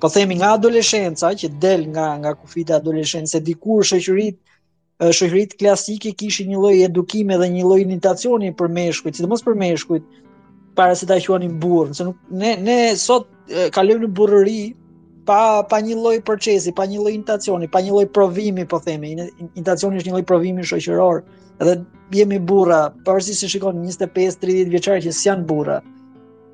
po 0.00 0.10
themi 0.12 0.36
nga 0.40 0.54
adoleshenca 0.56 1.34
që 1.40 1.50
del 1.62 1.88
nga 1.92 2.06
nga 2.22 2.36
kufita 2.36 2.74
e 2.74 2.76
adoleshencë 2.78 3.40
dikur 3.48 3.82
shoqërit 3.88 4.36
shoqërit 5.16 5.54
klasike 5.60 6.12
kishin 6.20 6.50
një 6.52 6.58
lloj 6.60 6.74
edukimi 6.84 7.38
dhe 7.40 7.48
një 7.54 7.64
lloj 7.64 7.80
initacioni 7.82 8.52
për 8.56 8.70
meshkujt, 8.78 9.18
sidomos 9.18 9.42
për 9.44 9.56
meshkujt, 9.64 10.04
para 10.76 10.94
se 10.94 11.06
ta 11.06 11.18
quanim 11.18 11.58
burr, 11.58 11.88
se 11.96 12.04
nuk 12.04 12.16
ne 12.30 12.52
ne 12.60 12.76
sot 13.00 13.26
kalojmë 13.72 14.04
në 14.04 14.10
burrëri 14.18 14.58
pa 15.26 15.64
pa 15.70 15.80
një 15.82 15.96
lloj 16.02 16.16
procesi, 16.28 16.70
pa 16.76 16.84
një 16.86 17.00
lloj 17.00 17.14
intacioni, 17.16 17.66
pa 17.70 17.80
një 17.82 17.94
lloj 17.96 18.06
provimi, 18.18 18.68
po 18.70 18.78
themi, 18.84 19.14
intacioni 19.58 19.98
është 19.98 20.12
një 20.12 20.16
lloj 20.18 20.24
provimi 20.28 20.68
shoqëror. 20.70 21.24
Edhe 21.64 21.76
jemi 22.14 22.38
burra, 22.38 22.82
pavarësisht 23.08 23.42
se 23.42 23.48
shikon 23.54 23.78
25-30 23.86 24.68
vjeçar 24.76 25.00
që 25.02 25.14
s'janë 25.18 25.46
burra. 25.48 25.78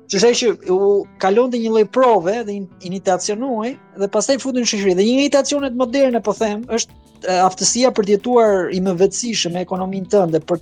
Që 0.09 0.19
shej 0.23 0.31
që 0.39 0.47
u 0.73 0.77
kalon 1.21 1.51
të 1.51 1.59
një 1.63 1.71
lloj 1.73 1.83
prove 1.95 2.33
dhe 2.47 2.55
initacionoi 2.87 3.73
dhe 3.99 4.09
pastaj 4.15 4.39
futi 4.43 4.63
në 4.63 4.69
shoqëri. 4.71 4.95
Dhe 4.97 5.05
një 5.09 5.17
initacionet 5.19 5.75
moderne 5.79 6.23
po 6.23 6.33
them 6.39 6.63
është 6.79 7.01
aftësia 7.47 7.91
për 7.95 8.07
të 8.07 8.15
jetuar 8.17 8.71
i 8.75 8.79
mëvetësishëm 8.83 9.53
me 9.55 9.63
ekonominë 9.65 10.09
tënde, 10.11 10.41
për 10.49 10.59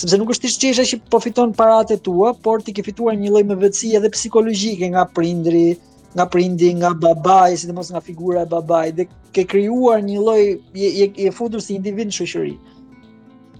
sepse 0.00 0.18
nuk 0.18 0.30
është 0.34 0.48
çështja 0.50 0.84
që 0.90 0.98
po 1.12 1.20
fiton 1.22 1.52
paratë 1.58 1.96
e 1.96 2.02
tua, 2.06 2.32
por 2.46 2.62
ti 2.66 2.74
ke 2.74 2.82
fituar 2.86 3.14
një 3.18 3.30
lloj 3.34 3.44
mëvetësie 3.50 3.94
edhe 4.00 4.10
psikologjike 4.16 4.88
nga 4.94 5.04
prindri, 5.16 5.76
nga 6.14 6.26
prindi, 6.30 6.72
nga 6.80 6.90
babai, 7.04 7.54
sidomos 7.58 7.92
nga 7.94 8.02
figura 8.02 8.42
e 8.42 8.50
babait 8.50 8.94
dhe 8.98 9.06
ke 9.34 9.44
krijuar 9.50 10.02
një 10.02 10.18
lloj 10.20 10.40
je, 10.82 11.08
je, 11.24 11.30
futur 11.38 11.62
si 11.62 11.76
individ 11.78 12.10
në 12.10 12.16
shoqëri. 12.18 12.56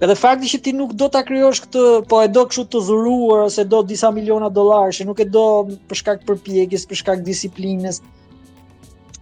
Edhe 0.02 0.16
fakti 0.18 0.48
që 0.50 0.58
ti 0.64 0.72
nuk 0.74 0.92
do 0.98 1.06
ta 1.08 1.22
krijosh 1.22 1.62
këtë, 1.64 1.84
po 2.10 2.18
e 2.24 2.28
do 2.34 2.42
kështu 2.50 2.64
të 2.74 2.82
dhuruar 2.88 3.44
ose 3.46 3.62
do 3.70 3.84
disa 3.86 4.10
miliona 4.12 4.50
dollarë, 4.50 5.06
nuk 5.06 5.22
e 5.22 5.28
do 5.36 5.44
për 5.86 6.00
shkak 6.02 6.26
përpjekjes, 6.28 6.88
për 6.90 7.00
shkak 7.02 7.22
disiplinës, 7.30 8.02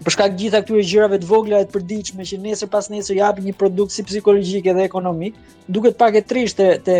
për 0.04 0.14
shkak 0.16 0.32
gjitha 0.38 0.60
këtyre 0.64 0.82
gjërave 0.86 1.18
të 1.22 1.28
vogla 1.28 1.60
e 1.62 1.66
të 1.68 1.76
përditshme 1.76 2.24
që 2.28 2.38
nesër 2.44 2.70
pas 2.72 2.88
nesër 2.90 3.18
japi 3.20 3.44
një 3.44 3.54
produkt 3.60 3.94
si 3.94 4.04
psikologjik 4.08 4.66
edhe 4.72 4.84
ekonomik, 4.86 5.36
duket 5.76 5.98
pak 6.00 6.18
e 6.20 6.24
trisht 6.32 6.58
te 6.62 6.68
te 6.86 6.96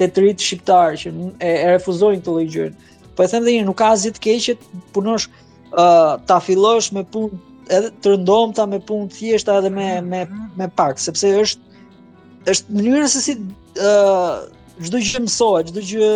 te 0.00 0.06
të 0.08 0.22
rit 0.24 0.42
shqiptar 0.44 0.94
që 1.02 1.10
e, 1.32 1.50
e 1.50 1.68
refuzojnë 1.76 2.22
të 2.24 2.32
lojgjërën. 2.32 2.76
Po 3.18 3.24
e 3.24 3.28
them 3.30 3.44
dhe 3.46 3.52
një 3.58 3.66
nuk 3.68 3.76
ka 3.82 3.90
asgjë 3.94 4.14
të 4.16 4.22
keq 4.26 4.66
punosh 4.96 5.26
ë 5.28 5.84
uh, 5.84 6.14
ta 6.26 6.38
fillosh 6.42 6.88
me 6.96 7.02
punë 7.12 7.38
edhe 7.78 7.90
të 8.02 8.14
rëndomta 8.16 8.64
me 8.70 8.80
punë 8.88 9.12
thjeshta 9.16 9.58
edhe 9.60 9.70
me 9.74 9.90
me 10.12 10.22
me 10.60 10.70
pak, 10.80 10.98
sepse 11.04 11.30
është 11.44 12.54
është 12.54 12.78
mënyra 12.80 13.06
se 13.12 13.22
si 13.26 13.36
ë 13.76 13.94
uh, 13.94 14.42
çdo 14.80 15.02
gjë 15.04 15.22
mësohet, 15.26 15.68
çdo 15.70 15.84
gjë 15.90 16.10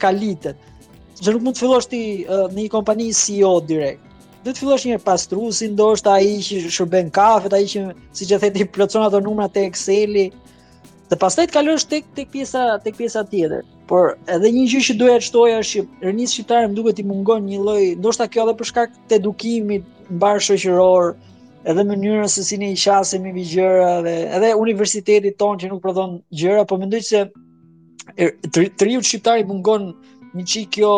kalitet. 0.00 0.56
Që 1.16 1.32
nuk 1.34 1.46
mund 1.46 1.56
të 1.56 1.64
fillosh 1.66 1.88
ti 1.90 2.02
uh, 2.22 2.46
në 2.54 2.64
një 2.66 2.72
kompani 2.76 3.10
CEO 3.18 3.56
direkt 3.66 4.05
do 4.46 4.52
të 4.54 4.60
fillosh 4.62 4.84
një 4.86 4.96
pastrusi 5.02 5.66
ndoshta 5.72 6.12
ai 6.20 6.36
që 6.46 6.60
shërben 6.70 7.08
kafet, 7.14 7.54
ai 7.56 7.64
që 7.72 7.82
siç 8.14 8.30
e 8.30 8.38
theti 8.44 8.66
plotson 8.70 9.02
ato 9.06 9.18
numra 9.22 9.48
te 9.50 9.64
Exceli. 9.66 10.28
Dhe 11.10 11.18
pastaj 11.22 11.48
të 11.48 11.54
kalosh 11.56 11.86
tek 11.90 12.06
tek 12.14 12.30
pjesa 12.34 12.62
tek 12.84 12.96
pjesa 12.98 13.24
tjetër. 13.32 13.64
Por 13.90 14.12
edhe 14.34 14.52
një 14.54 14.64
gjë 14.70 14.82
që 14.88 14.96
doja 15.00 15.18
të 15.22 15.26
shtoja 15.28 15.58
është 15.62 15.72
që 15.82 16.06
rënisë 16.08 16.34
shqiptarë 16.36 16.70
më 16.70 16.78
duhet 16.78 17.02
i 17.02 17.06
mungon 17.06 17.44
një 17.46 17.60
lloj, 17.66 17.84
ndoshta 18.02 18.26
kjo 18.30 18.46
edhe 18.46 18.54
për 18.60 18.70
shkak 18.70 18.96
të 19.10 19.18
edukimit 19.20 19.84
mbar 20.16 20.42
shoqëror, 20.46 21.12
edhe 21.70 21.84
mënyrën 21.90 22.30
se 22.30 22.44
si 22.46 22.58
ne 22.62 22.72
i 22.74 22.78
qasim 22.78 23.26
i 23.30 23.36
gjëra 23.46 23.90
dhe 24.06 24.16
edhe 24.38 24.52
universitetit 24.62 25.38
ton 25.42 25.58
që 25.62 25.70
nuk 25.72 25.82
prodhon 25.86 26.18
gjëra, 26.40 26.66
po 26.70 26.78
mendoj 26.82 27.02
se 27.12 27.22
er, 28.18 28.34
triu 28.78 29.02
shqiptar 29.06 29.42
i 29.42 29.46
mungon 29.46 29.92
një 30.34 30.48
çik 30.52 30.72
kjo 30.78 30.92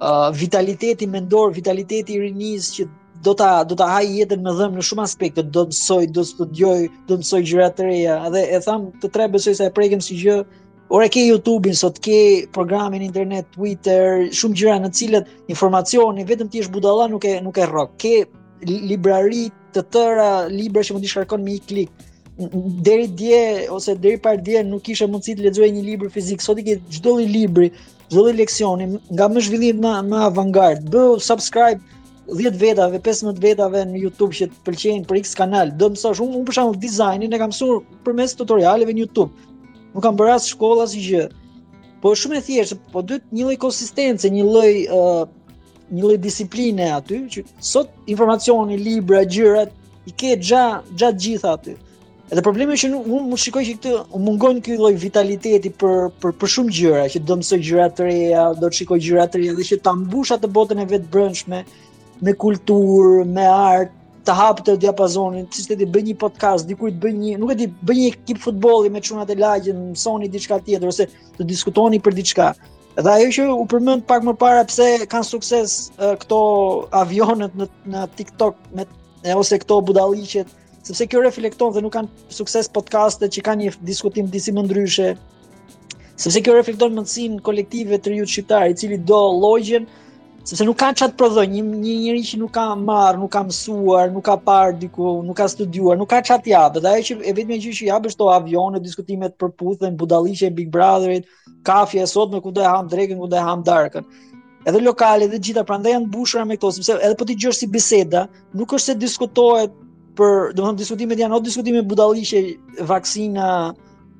Uh, 0.00 0.30
vitaliteti 0.32 1.08
mendor, 1.10 1.50
vitaliteti 1.50 2.14
i 2.14 2.20
rinis 2.22 2.68
që 2.76 2.84
do 3.26 3.32
ta 3.34 3.64
do 3.66 3.74
ta 3.74 3.88
haj 3.96 4.04
jetën 4.06 4.44
me 4.44 4.52
dhëm 4.54 4.76
në 4.78 4.84
shumë 4.86 5.02
aspekte, 5.04 5.42
do 5.42 5.64
të 5.66 5.72
mësoj, 5.74 5.98
do 6.14 6.22
të 6.22 6.28
studioj, 6.28 6.84
do 7.08 7.16
të 7.16 7.22
mësoj 7.22 7.40
gjëra 7.50 7.66
të 7.78 7.86
reja. 7.88 8.18
Dhe 8.30 8.42
e 8.46 8.60
tham 8.66 8.84
të 9.02 9.10
tre 9.16 9.26
besoj 9.32 9.56
se 9.58 9.66
e 9.66 9.72
prekem 9.78 10.04
si 10.06 10.20
gjë. 10.20 10.36
Ora 10.94 11.08
ke 11.12 11.24
YouTube-in 11.26 11.74
sot 11.74 11.98
ke 12.04 12.14
programin 12.54 13.02
internet, 13.08 13.50
Twitter, 13.58 14.28
shumë 14.38 14.60
gjëra 14.62 14.76
në 14.84 14.92
të 14.94 15.00
cilat 15.00 15.34
informacioni 15.56 16.28
vetëm 16.30 16.52
ti 16.54 16.62
është 16.62 16.76
budalla, 16.78 17.10
nuk 17.16 17.26
e 17.26 17.34
nuk 17.48 17.58
e 17.58 17.66
rrok. 17.72 17.98
Ke 18.06 18.14
librari 18.70 19.48
të 19.74 19.82
tëra, 19.96 20.30
libra 20.54 20.86
që 20.86 20.94
mund 20.94 21.08
të 21.08 21.12
shkarkon 21.16 21.42
me 21.48 21.58
një 21.58 21.66
klik. 21.72 22.06
Deri 22.86 23.10
dje 23.18 23.42
ose 23.74 23.98
deri 23.98 24.22
par 24.22 24.38
dje 24.46 24.62
nuk 24.70 24.86
kishe 24.86 25.10
mundësi 25.10 25.34
të 25.40 25.48
lexoje 25.50 25.72
një 25.74 25.82
libër 25.90 26.14
fizik. 26.14 26.46
Sot 26.46 26.62
i 26.62 26.68
ke 26.70 26.78
çdo 26.96 27.16
lloj 27.18 27.26
libri, 27.34 27.72
zhvillim 28.10 28.36
leksioni 28.40 28.98
nga 29.12 29.28
më 29.28 29.38
zhvillim 29.46 29.80
më 29.84 29.92
më 30.10 30.18
avangard. 30.30 30.80
Bë 30.92 31.20
subscribe 31.20 31.80
10 32.28 32.56
vetave, 32.60 32.98
15 33.00 33.40
vetave 33.40 33.84
në 33.88 33.96
YouTube 34.04 34.32
që 34.36 34.48
të 34.48 34.56
pëlqejnë 34.66 35.08
për 35.08 35.20
X 35.24 35.34
kanal. 35.34 35.70
Do 35.76 35.88
më 35.92 36.00
thosh, 36.02 36.20
unë 36.20 36.42
për 36.48 36.56
shemb 36.58 36.78
dizajnin 36.82 37.32
e 37.32 37.40
kam 37.40 37.52
mësuar 37.52 37.80
përmes 38.04 38.34
tutorialeve 38.36 38.92
në 38.94 39.02
YouTube. 39.04 39.32
Nuk 39.94 40.02
kam 40.04 40.16
bërë 40.16 40.34
as 40.36 40.48
shkolla 40.52 40.84
as 40.88 40.92
gjë. 40.96 41.28
Po 42.02 42.12
shumë 42.14 42.38
e 42.40 42.44
thjeshtë, 42.46 42.78
po 42.92 43.02
duhet 43.02 43.24
një 43.32 43.48
lloj 43.48 43.56
konsistencë, 43.64 44.30
një 44.30 44.44
lloj 44.52 44.72
uh, 44.92 45.24
një 45.90 46.02
lloj 46.04 46.18
disipline 46.22 46.90
aty 46.98 47.22
që 47.32 47.44
sot 47.64 47.88
informacioni, 48.12 48.76
libra, 48.78 49.22
gjërat 49.24 49.72
i 50.08 50.12
ke 50.12 50.34
gjatë 50.38 50.94
gjatë 51.00 51.22
gjitha 51.24 51.54
aty. 51.56 51.74
Edhe 52.28 52.42
problemi 52.44 52.74
është 52.76 52.88
që 52.92 52.98
unë 52.98 53.20
mund 53.24 53.40
shikoj 53.40 53.60
që 53.66 53.74
këtë 53.78 53.90
u 54.12 54.18
mungon 54.20 54.58
ky 54.64 54.74
lloj 54.76 54.90
vitaliteti 55.00 55.70
për 55.80 56.00
për 56.24 56.34
për 56.42 56.50
shumë 56.54 56.74
gjëra, 56.78 57.04
që 57.14 57.22
do 57.24 57.30
të 57.30 57.38
mësoj 57.40 57.58
gjëra 57.68 57.86
të 57.98 58.08
reja, 58.08 58.42
do 58.58 58.68
të 58.68 58.78
shikoj 58.82 58.98
gjëra 59.06 59.24
të 59.32 59.40
reja 59.40 59.54
dhe 59.56 59.64
që 59.68 59.78
ta 59.88 59.94
mbushë 59.96 60.34
atë 60.36 60.50
botën 60.58 60.82
e 60.82 60.86
vet 60.90 61.06
brendshme 61.14 61.60
me 62.28 62.34
kulturë, 62.44 63.22
me 63.38 63.46
art, 63.52 63.94
të 64.28 64.34
hapë 64.42 64.66
të 64.66 64.74
diapazonin, 64.84 65.48
siç 65.56 65.70
ti 65.72 65.88
bën 65.96 66.08
një 66.10 66.18
podcast, 66.26 66.68
dikujt 66.68 67.00
bën 67.06 67.16
një, 67.22 67.38
nuk 67.40 67.54
e 67.54 67.58
di, 67.62 67.70
bën 67.88 68.02
një 68.02 68.10
ekip 68.12 68.42
futbolli 68.44 68.92
me 68.92 69.00
çunat 69.08 69.32
e 69.32 69.38
lagjë, 69.40 69.76
mësoni 69.96 70.28
diçka 70.34 70.60
tjetër 70.68 70.92
ose 70.92 71.08
të 71.38 71.48
diskutoni 71.48 71.96
për 72.04 72.18
diçka. 72.20 72.50
Edhe 73.00 73.14
ajo 73.14 73.32
që 73.38 73.48
u 73.54 73.64
përmend 73.72 74.04
pak 74.10 74.28
më 74.28 74.36
parë 74.44 74.66
pse 74.68 74.90
kanë 75.08 75.30
sukses 75.32 75.78
këto 76.02 76.40
avionet 77.06 77.56
në 77.56 77.70
në 77.94 78.04
TikTok 78.20 78.60
me 78.80 78.84
ose 79.38 79.62
këto 79.64 79.80
budalliqet, 79.88 80.58
sepse 80.88 81.06
kjo 81.12 81.20
reflekton 81.22 81.72
dhe 81.74 81.82
nuk 81.84 81.92
kanë 81.98 82.28
sukses 82.32 82.68
podcaste 82.72 83.28
që 83.34 83.44
kanë 83.48 83.64
një 83.66 83.72
diskutim 83.88 84.28
disi 84.32 84.54
më 84.56 84.64
ndryshe, 84.68 85.10
sepse 86.18 86.40
kjo 86.44 86.54
reflekton 86.56 86.96
mëndësin 86.96 87.34
kolektive 87.44 87.98
të 88.00 88.14
rjutë 88.14 88.34
shqiptar, 88.34 88.64
i 88.72 88.76
cili 88.80 88.96
do 89.10 89.18
logjen, 89.42 89.84
sepse 90.48 90.64
nuk 90.64 90.78
kanë 90.80 90.96
qatë 91.02 91.16
prodhoj, 91.20 91.44
një, 91.52 91.62
një 91.82 91.96
njëri 92.06 92.22
që 92.30 92.38
nuk 92.40 92.52
ka 92.56 92.64
marë, 92.80 93.20
nuk 93.26 93.32
ka 93.36 93.42
mësuar, 93.50 94.08
nuk 94.14 94.24
ka 94.30 94.38
parë 94.48 94.78
diku, 94.86 95.10
nuk 95.28 95.36
ka 95.42 95.48
studuar, 95.52 95.98
nuk 96.00 96.08
ka 96.14 96.22
qatë 96.30 96.54
jabë, 96.54 96.82
dhe 96.86 96.92
ajo 96.94 97.06
që 97.10 97.18
e 97.20 97.34
vetë 97.36 97.50
me 97.52 97.58
që 97.66 97.88
jabë 97.90 98.12
është 98.14 98.20
to 98.22 98.30
avionë, 98.38 98.80
diskutimet 98.88 99.36
për 99.40 99.52
puthën, 99.60 99.98
budalishe 100.00 100.48
e 100.48 100.54
Big 100.62 100.70
Brotherit, 100.72 101.28
kafje 101.68 102.00
e 102.00 102.08
sot 102.08 102.32
me 102.32 102.40
ku 102.40 102.54
do 102.56 102.64
e 102.64 102.68
hamë 102.72 102.88
dregën, 102.94 103.20
ku 103.20 103.28
do 103.28 103.36
e 103.36 103.44
ham 103.50 103.66
darkën 103.68 104.08
edhe 104.68 104.80
lokale 104.84 105.28
dhe 105.30 105.38
gjitha 105.38 105.62
prandaj 105.64 105.94
janë 105.94 106.08
mbushura 106.10 106.42
me 106.44 106.56
këto 106.58 106.72
sepse 106.74 106.96
edhe 106.98 107.14
po 107.16 107.24
ti 107.28 107.36
gjosh 107.40 107.60
si 107.62 107.68
biseda 107.72 108.24
nuk 108.58 108.72
është 108.74 108.90
se 108.90 108.94
diskutohet 109.00 109.76
për, 110.18 110.52
do 110.58 110.66
më 110.66 110.72
diskutimet 110.82 111.20
janë 111.22 111.36
o 111.36 111.40
diskutime 111.44 111.84
budalishe, 111.90 112.40
vaksina, 112.90 113.48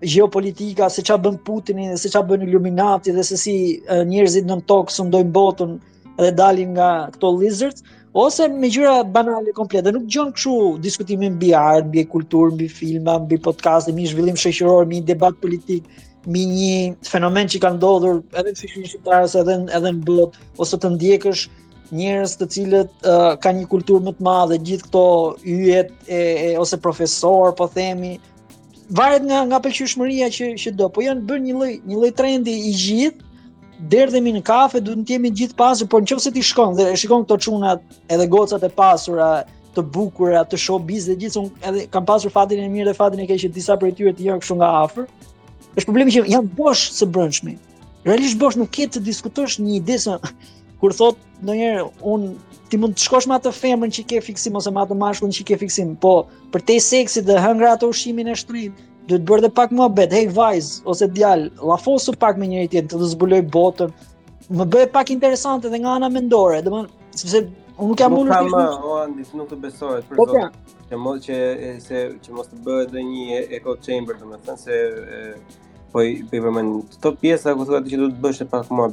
gjeopolitika, 0.07 0.89
se 0.95 1.03
çfarë 1.03 1.25
bën 1.27 1.39
Putini 1.49 1.89
dhe 1.93 1.99
se 2.05 2.11
çfarë 2.13 2.31
bën 2.37 2.45
Illuminati 2.49 3.15
dhe 3.17 3.25
se 3.31 3.39
si 3.43 3.55
njerëzit 4.07 4.47
në 4.49 4.61
tokë 4.71 4.95
sundojnë 5.01 5.33
botën 5.35 5.77
dhe 6.21 6.31
dalin 6.39 6.75
nga 6.77 6.91
këto 7.15 7.33
lizards, 7.41 7.83
ose 8.25 8.47
me 8.53 8.71
gjëra 8.73 9.01
banale 9.15 9.53
komplet, 9.57 9.87
dhe 9.87 9.93
nuk 9.95 10.07
gjon 10.13 10.31
këshu 10.35 10.55
diskutimin 10.85 11.35
mbi 11.39 11.53
art, 11.59 11.89
mbi 11.91 12.07
kulturë, 12.15 12.55
mbi 12.57 12.69
filma, 12.79 13.19
mbi 13.25 13.41
podcast, 13.47 13.91
mbi 13.95 14.07
zhvillim 14.11 14.39
shoqëror, 14.39 14.87
mbi 14.89 15.03
debat 15.13 15.35
politik 15.43 15.91
mi 16.33 16.43
një 16.53 16.73
fenomen 17.09 17.47
që 17.51 17.61
ka 17.63 17.71
ndodhur 17.77 18.19
edhe 18.39 18.51
në 18.53 18.59
fishin 18.61 18.87
shqiptarës 18.91 19.37
edhe, 19.43 19.55
edhe 19.79 19.93
në 19.97 20.05
bot, 20.09 20.35
ose 20.63 20.77
të 20.83 20.91
ndjekësh 20.97 21.45
njerëz 21.95 22.35
të 22.39 22.47
cilët 22.53 23.07
uh, 23.07 23.35
kanë 23.41 23.63
një 23.63 23.69
kulturë 23.71 24.07
më 24.09 24.13
të 24.19 24.25
madhe, 24.27 24.59
gjithë 24.65 24.87
këto 24.87 25.03
yjet 25.49 25.93
e, 26.07 26.17
e, 26.17 26.49
ose 26.61 26.79
profesor, 26.83 27.55
po 27.57 27.69
themi, 27.73 28.17
varet 28.95 29.25
nga 29.29 29.43
nga 29.51 29.61
pëlqyeshmëria 29.65 30.29
që 30.33 30.51
që 30.65 30.73
do, 30.79 30.89
po 30.93 31.05
janë 31.05 31.25
bërë 31.29 31.45
një 31.47 31.55
lloj 31.59 31.71
një 31.89 32.01
lloj 32.01 32.13
trendi 32.19 32.55
i 32.71 32.73
gjithë 32.73 33.27
derdhemi 33.93 34.33
në 34.37 34.41
kafe, 34.45 34.81
duhet 34.83 35.05
të 35.07 35.15
jemi 35.17 35.31
gjithë 35.39 35.57
pasur, 35.61 35.89
por 35.91 36.03
nëse 36.03 36.33
ti 36.35 36.43
shkon 36.43 36.75
dhe 36.77 36.89
e 36.93 36.97
shikon 36.99 37.23
këto 37.25 37.37
çunat 37.47 37.85
edhe 38.11 38.27
gocat 38.29 38.65
e 38.67 38.73
pasura, 38.75 39.33
të 39.77 39.85
bukura, 39.95 40.43
të 40.49 40.59
showbiz 40.61 41.05
dhe 41.09 41.15
gjithë 41.21 41.41
unë 41.45 41.69
edhe 41.71 41.85
kam 41.93 42.05
pasur 42.09 42.33
fatin 42.35 42.65
e 42.65 42.69
mirë 42.73 42.91
dhe 42.91 42.99
fatin 42.99 43.23
e 43.23 43.29
keq 43.31 43.45
që 43.47 43.53
disa 43.55 43.77
prej 43.79 43.95
tyre 44.01 44.13
të 44.19 44.27
janë 44.27 44.43
kështu 44.43 44.57
nga 44.59 44.73
afër. 44.83 45.07
Është 45.79 45.87
problemi 45.87 46.15
që 46.17 46.25
janë 46.33 46.51
bosh 46.59 46.89
së 46.97 47.07
brendshmi. 47.15 47.55
Realisht 48.09 48.41
bosh 48.41 48.59
nuk 48.59 48.73
ke 48.75 48.89
të 48.91 49.05
diskutosh 49.07 49.61
një 49.63 49.77
ide 49.79 49.99
sa 50.03 50.17
kur 50.83 50.95
thotë 50.97 51.28
ndonjëherë 51.43 51.85
un 52.13 52.25
ti 52.69 52.77
mund 52.81 52.97
të 52.99 53.05
shkosh 53.07 53.29
me 53.31 53.37
atë 53.37 53.53
femrën 53.57 53.93
që 53.95 54.05
ke 54.11 54.21
fiksim 54.27 54.57
ose 54.59 54.73
me 54.75 54.83
atë 54.83 54.97
mashkullin 54.99 55.35
që 55.37 55.45
ke 55.51 55.59
fiksim, 55.63 55.93
po 56.03 56.15
për 56.55 56.65
te 56.71 56.79
seksi 56.83 57.23
dhe 57.29 57.39
hëngër 57.41 57.69
ato 57.73 57.91
ushimin 57.93 58.33
e 58.33 58.35
shtrit, 58.41 58.83
duhet 59.09 59.25
bërë 59.29 59.45
dhe 59.47 59.51
pak 59.59 59.71
më 59.79 60.09
hey 60.13 60.27
vajz 60.35 60.71
ose 60.87 61.09
djal, 61.15 61.47
lafosu 61.71 62.13
pak 62.23 62.37
me 62.39 62.49
njëri 62.51 62.71
tjetrin 62.71 62.91
të 62.91 63.03
të 63.05 63.11
zbuloj 63.15 63.43
botën. 63.55 63.95
Më 64.59 64.65
bëj 64.73 64.87
pak 64.93 65.11
interesante 65.15 65.69
edhe 65.69 65.79
nga 65.83 65.95
ana 66.01 66.09
mendore, 66.09 66.61
domthon 66.63 66.91
sepse 67.15 67.43
un 67.79 67.89
nuk 67.93 68.01
jam 68.01 68.17
unë. 68.19 68.35
Po, 68.35 68.51
po, 68.51 68.91
o 68.93 68.99
andi, 69.05 69.25
s'u 69.29 69.45
të 69.47 69.59
besohet 69.63 70.05
për 70.09 70.17
po, 70.19 70.27
zot. 70.27 70.35
Pra. 70.35 70.75
Që 70.89 70.97
mos 70.99 71.19
që 71.23 71.39
se 71.85 72.01
që 72.25 72.35
mos 72.37 72.49
të 72.51 72.61
bëhet 72.67 72.89
edhe 72.91 73.03
një 73.07 73.41
echo 73.61 73.75
chamber 73.85 74.17
domethënë 74.19 74.59
se 74.63 74.81
po, 75.93 76.03
po 76.03 76.07
i 76.09 76.17
përmend 76.33 76.89
këto 76.97 77.15
pjesa 77.23 77.53
ku 77.57 77.69
thua 77.69 77.83
ti 77.85 77.95
që 77.95 78.03
duhet 78.05 78.17
të 78.17 78.23
bësh 78.27 78.45
pak 78.55 78.73
më 78.73 78.91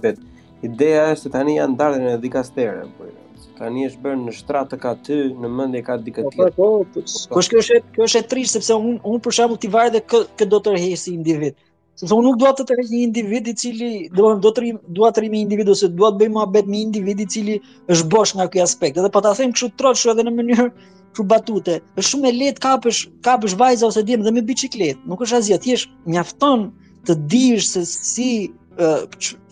Ideja 0.64 1.10
është 1.15 1.30
tani 1.34 1.57
janë 1.57 1.76
ndarë 1.76 2.02
në 2.03 2.15
dikastere, 2.23 2.86
po. 2.98 3.10
Tani 3.56 3.86
është 3.88 3.99
bërë 4.03 4.22
në 4.22 4.32
shtrat 4.36 4.69
të 4.72 4.77
katë, 4.84 5.18
në 5.41 5.49
mendje 5.57 5.82
ka 5.88 5.95
dikë 6.06 6.23
po, 6.27 6.32
tjetër. 6.36 6.53
Po, 6.56 6.68
po. 6.95 7.03
Po 7.36 7.44
kjo 7.44 7.61
është, 7.64 7.80
kjo 7.95 8.07
është 8.07 8.19
e 8.22 8.26
trishtë 8.32 8.60
sepse 8.60 8.77
unë 8.80 8.99
un 9.14 9.22
për 9.23 9.36
shembull 9.38 9.60
ti 9.64 9.69
varet 9.76 10.06
kë 10.11 10.22
kë 10.41 10.48
do 10.53 10.60
të 10.65 10.73
si 11.02 11.14
individ. 11.14 11.56
Sepse 11.99 12.15
unë 12.18 12.27
nuk 12.27 12.40
dua 12.41 12.52
të 12.56 12.65
të 12.68 12.76
rrih 12.80 12.90
një 12.91 13.02
individ 13.07 13.49
i 13.52 13.56
cili, 13.61 13.91
domethënë 14.11 14.44
do 14.44 14.52
të 14.52 14.61
rrih, 14.64 14.80
dua 14.98 15.11
të 15.15 15.23
rrih 15.23 15.32
një 15.36 15.40
individ 15.45 15.69
ose 15.76 15.90
dua 16.02 16.10
të 16.11 16.23
bëj 16.26 16.32
mohabet 16.38 16.68
me 16.73 16.82
individ 16.84 17.23
i 17.26 17.30
cili 17.36 17.57
është 17.95 18.10
bosh 18.15 18.36
nga 18.36 18.49
ky 18.52 18.64
aspekt. 18.65 18.99
Edhe 18.99 19.07
pa 19.11 19.19
po 19.22 19.27
ta 19.27 19.32
them 19.40 19.56
kështu 19.56 19.69
trot 19.80 19.99
shoj 20.02 20.15
edhe 20.18 20.26
në 20.27 20.34
mënyrë 20.41 20.68
kështu 20.76 21.26
batute. 21.32 21.77
Është 21.95 22.10
shumë 22.11 22.32
e 22.32 22.36
lehtë 22.41 22.65
kapësh, 22.65 22.99
kapësh 23.27 23.56
vajza 23.61 23.88
ose 23.88 24.03
djemë 24.10 24.27
dhe 24.27 24.36
me 24.40 24.44
biçikletë. 24.52 25.07
Nuk 25.14 25.23
është 25.23 25.40
asgjë, 25.40 25.61
thjesht 25.69 25.95
mjafton 26.11 26.68
të 27.07 27.19
dish 27.32 27.72
se 27.77 27.86
si 27.95 28.30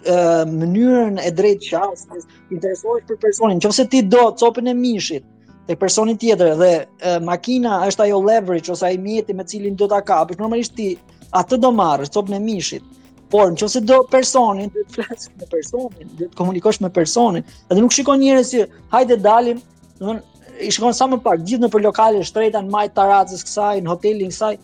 mënyrën 0.09 1.17
e 1.23 1.31
drejtë 1.31 1.65
qasjes, 1.69 2.27
interesohesh 2.51 3.05
për 3.07 3.17
personin, 3.21 3.59
nëse 3.63 3.85
ti 3.91 4.01
do 4.03 4.31
copën 4.39 4.67
e 4.67 4.73
mishit 4.75 5.23
tek 5.67 5.79
personi 5.79 6.17
tjetër 6.19 6.57
dhe 6.59 6.69
e, 6.75 7.19
makina 7.23 7.85
është 7.87 8.03
ajo 8.09 8.17
leverage 8.19 8.71
ose 8.73 8.83
ai 8.83 8.97
mjeti 8.99 9.31
me 9.33 9.45
cilin 9.47 9.75
do 9.79 9.87
ta 9.87 10.01
kapësh, 10.03 10.37
normalisht 10.41 10.75
ti 10.75 10.89
atë 11.31 11.57
do 11.63 11.69
marrësh 11.71 12.11
copën 12.11 12.35
e 12.35 12.39
mishit. 12.43 12.83
Por 13.31 13.49
nëse 13.55 13.79
do 13.87 14.01
personin, 14.11 14.67
do 14.73 14.83
të 14.83 14.93
flasësh 14.97 15.31
me 15.39 15.47
personin, 15.47 16.09
do 16.19 16.25
të 16.27 16.35
komunikosh 16.37 16.81
me 16.83 16.89
personin, 16.93 17.47
atë 17.71 17.79
nuk 17.79 17.95
shikon 17.95 18.19
njerëz 18.21 18.43
si 18.51 18.65
hajde 18.91 19.21
dalim, 19.23 19.61
thonë 20.01 20.67
i 20.67 20.69
shikon 20.69 20.93
sa 20.93 21.07
më 21.09 21.21
pak, 21.25 21.39
gjithë 21.47 21.63
në 21.65 21.71
për 21.73 21.81
lokale 21.85 22.19
shtreta 22.27 22.59
në 22.61 22.69
majtë 22.69 22.97
taracës 22.99 23.41
kësaj, 23.47 23.79
në 23.85 23.89
hotelin 23.93 24.29
kësaj, 24.35 24.57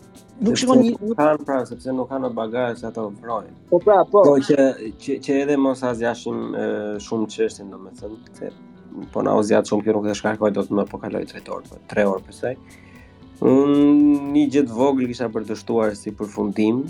nuk 0.44 0.56
shikon 0.60 0.78
një 0.84 1.14
pra 1.44 1.58
sepse 1.68 1.92
nuk 1.94 2.08
kanë 2.10 2.30
bagazh 2.36 2.80
se 2.80 2.86
ato 2.88 3.06
mbrojnë 3.12 3.52
po 3.72 3.80
pra 3.84 3.98
po 4.10 4.22
që 4.48 4.68
që, 5.02 5.18
që 5.24 5.36
edhe 5.44 5.56
mos 5.60 5.82
azjashim 5.90 6.40
shumë 7.06 7.28
çështën 7.34 7.72
domethënë 7.72 8.38
se 8.38 8.50
po 9.12 9.22
na 9.26 9.34
ozjat 9.40 9.68
shumë 9.70 9.84
kjo 9.86 9.98
nuk 9.98 10.08
e 10.08 10.16
shkarkoj 10.20 10.54
dot 10.56 10.72
më 10.74 10.86
po 10.90 11.00
kaloj 11.02 11.24
drejtor 11.32 11.66
po 11.68 11.80
3 11.92 12.06
orë 12.14 12.24
pse 12.30 12.54
un 13.50 14.26
një 14.32 14.46
jet 14.56 14.72
vogël 14.80 15.08
kisha 15.12 15.28
për 15.34 15.46
të 15.50 15.58
shtuar 15.60 15.94
si 15.98 16.14
përfundim 16.20 16.80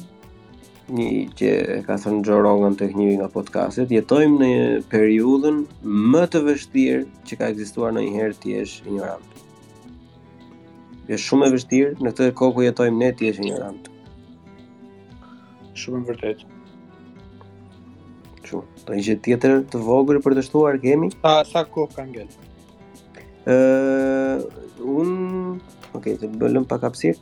një 0.91 1.11
që 1.39 1.51
ka 1.87 1.99
thënë 2.03 2.25
Joe 2.27 2.41
Rogan 2.43 2.75
të 2.75 2.89
hnjivi 2.91 3.21
nga 3.21 3.29
podcastet, 3.31 3.93
jetojmë 3.95 4.39
në 4.41 4.55
periudhën 4.91 5.61
më 6.11 6.23
të 6.33 6.41
vështirë 6.49 7.05
që 7.31 7.39
ka 7.39 7.53
ekzistuar 7.55 7.93
në 7.95 8.03
një 8.09 8.17
herë 8.17 8.39
tjesh 8.43 8.75
një 8.91 9.13
është 11.09 11.25
shumë 11.25 11.47
e 11.49 11.53
vështirë 11.55 11.95
në 12.05 12.11
këtë 12.13 12.27
kohë 12.37 12.55
ku 12.57 12.65
jetojmë 12.65 12.99
ne 13.01 13.09
ti 13.17 13.29
je 13.29 13.33
ignorant. 13.37 13.89
Shumë 15.81 16.03
e 16.03 16.11
vërtet. 16.11 16.45
Ço, 18.51 18.61
do 18.87 18.97
një 18.99 19.05
jetë 19.09 19.25
tjetër 19.29 19.57
të 19.73 19.81
vogël 19.87 20.21
për 20.25 20.37
të 20.39 20.45
shtuar 20.49 20.81
kemi? 20.83 21.11
Sa 21.25 21.37
sa 21.53 21.65
kohë 21.65 21.97
ka 21.97 22.05
ngel? 22.07 22.31
Ëh, 23.51 24.49
un, 24.85 25.61
okay, 25.97 26.19
të 26.21 26.29
bëlem 26.41 26.67
pak 26.69 26.85
hapësir. 26.91 27.17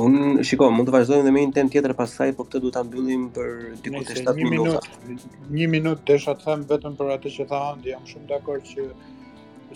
Un, 0.00 0.38
shikoj, 0.46 0.70
mund 0.70 0.86
të 0.86 0.92
vazhdojmë 0.94 1.24
dhe 1.26 1.30
me 1.34 1.40
një 1.44 1.54
temë 1.56 1.72
tjetër 1.74 1.96
pasaj, 1.98 2.30
po 2.38 2.44
këtë 2.46 2.60
duhet 2.62 2.76
ta 2.78 2.84
mbyllim 2.86 3.24
për 3.34 3.48
diku 3.84 4.04
të 4.06 4.20
7 4.22 4.36
minuta. 4.46 4.78
1 5.04 5.10
minutë, 5.10 5.48
1 5.52 5.72
minutë 5.72 6.06
desha 6.12 6.36
të 6.38 6.46
them 6.46 6.62
vetëm 6.70 6.96
për 7.00 7.10
atë 7.16 7.32
që 7.36 7.46
tha 7.50 7.60
Andi, 7.72 7.90
jam 7.90 8.04
shumë 8.06 8.28
dakord 8.30 8.68
që 8.70 8.84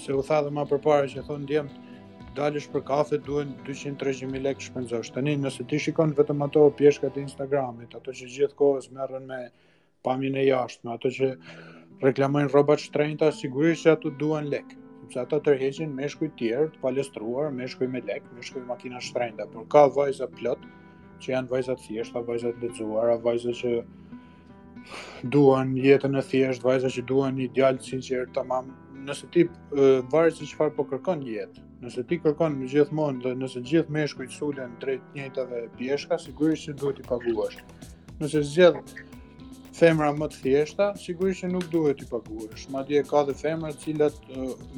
se 0.04 0.14
u 0.14 0.22
tha 0.26 0.38
dhe 0.46 0.52
më 0.54 0.64
përpara 0.70 1.10
që 1.10 1.24
thon 1.26 1.42
Andi, 1.42 1.58
dalësh 2.34 2.66
për 2.74 2.82
kafe 2.88 3.18
duhen 3.22 3.52
200-300 3.66 4.28
mijë 4.32 4.44
lekë 4.48 4.64
shpenzosh. 4.68 5.12
Tani 5.14 5.36
nëse 5.40 5.64
ti 5.70 5.78
shikon 5.82 6.12
vetëm 6.18 6.42
ato 6.48 6.64
pjeshka 6.78 7.10
të 7.14 7.22
Instagramit, 7.28 7.94
ato 7.94 8.14
që 8.18 8.30
gjithkohës 8.36 8.90
merren 8.96 9.26
me 9.30 9.38
pamjen 10.06 10.34
e 10.40 10.46
jashtme, 10.48 10.92
ato 10.96 11.12
që 11.16 11.30
reklamojnë 12.04 12.50
rrobat 12.52 12.82
shtrenjta, 12.82 13.30
sigurisht 13.32 13.86
që 13.86 13.94
ato 13.96 14.10
duan 14.22 14.50
lek. 14.52 14.74
Sepse 15.04 15.20
ato 15.22 15.38
tërheqin 15.46 15.92
meshkuj 15.94 16.30
të 16.32 16.38
tjerë, 16.40 16.68
të 16.74 16.82
palestruar, 16.82 17.52
meshkuj 17.54 17.88
me 17.92 18.00
lek, 18.08 18.24
meshkuj 18.38 18.64
me 18.64 18.70
makina 18.72 19.00
shtrenjta, 19.04 19.46
por 19.52 19.66
ka 19.74 19.84
vajza 19.98 20.26
plot 20.38 20.64
që 21.22 21.34
janë 21.36 21.52
vajza 21.52 21.76
të 21.78 21.84
thjeshta, 21.86 22.22
vajza 22.26 22.54
të 22.56 22.64
lexuara, 22.66 23.18
vajza 23.24 23.52
që 23.60 23.74
duan 25.32 25.76
jetën 25.80 26.18
e 26.20 26.24
thjesht, 26.32 26.64
vajza 26.66 26.90
që 26.96 27.04
duan 27.08 27.38
një 27.38 27.50
djalë 27.58 27.84
sinqer 27.86 28.26
tamam. 28.36 28.72
Nëse 29.04 29.28
ti 29.32 29.44
varet 30.12 30.36
se 30.40 30.48
çfarë 30.48 30.72
po 30.78 30.86
kërkon 30.88 31.20
jetë, 31.28 31.62
Nëse 31.84 32.02
ti 32.08 32.16
kërkon 32.22 32.54
në 32.58 32.66
gjithmonë 32.72 33.20
dhe 33.24 33.30
nëse 33.36 33.60
gjithë 33.68 33.92
meshkujt 33.96 34.32
sulen 34.32 34.70
drejt 34.80 35.02
njëjtave 35.16 35.58
pjeshka, 35.78 36.16
sigurisht 36.22 36.68
që 36.68 36.72
duhet 36.80 37.00
i 37.02 37.04
paguash. 37.08 37.58
Nëse 38.22 38.40
zgjedh 38.48 38.94
femra 39.76 40.08
më 40.16 40.30
të 40.32 40.40
thjeshta, 40.46 40.86
sigurisht 41.02 41.44
që 41.44 41.50
nuk 41.52 41.66
duhet 41.74 42.00
i 42.00 42.08
paguash. 42.12 42.70
Madje 42.76 43.02
ka 43.10 43.20
dhe 43.28 43.34
femra 43.42 43.74
të 43.74 43.82
cilat 43.84 44.16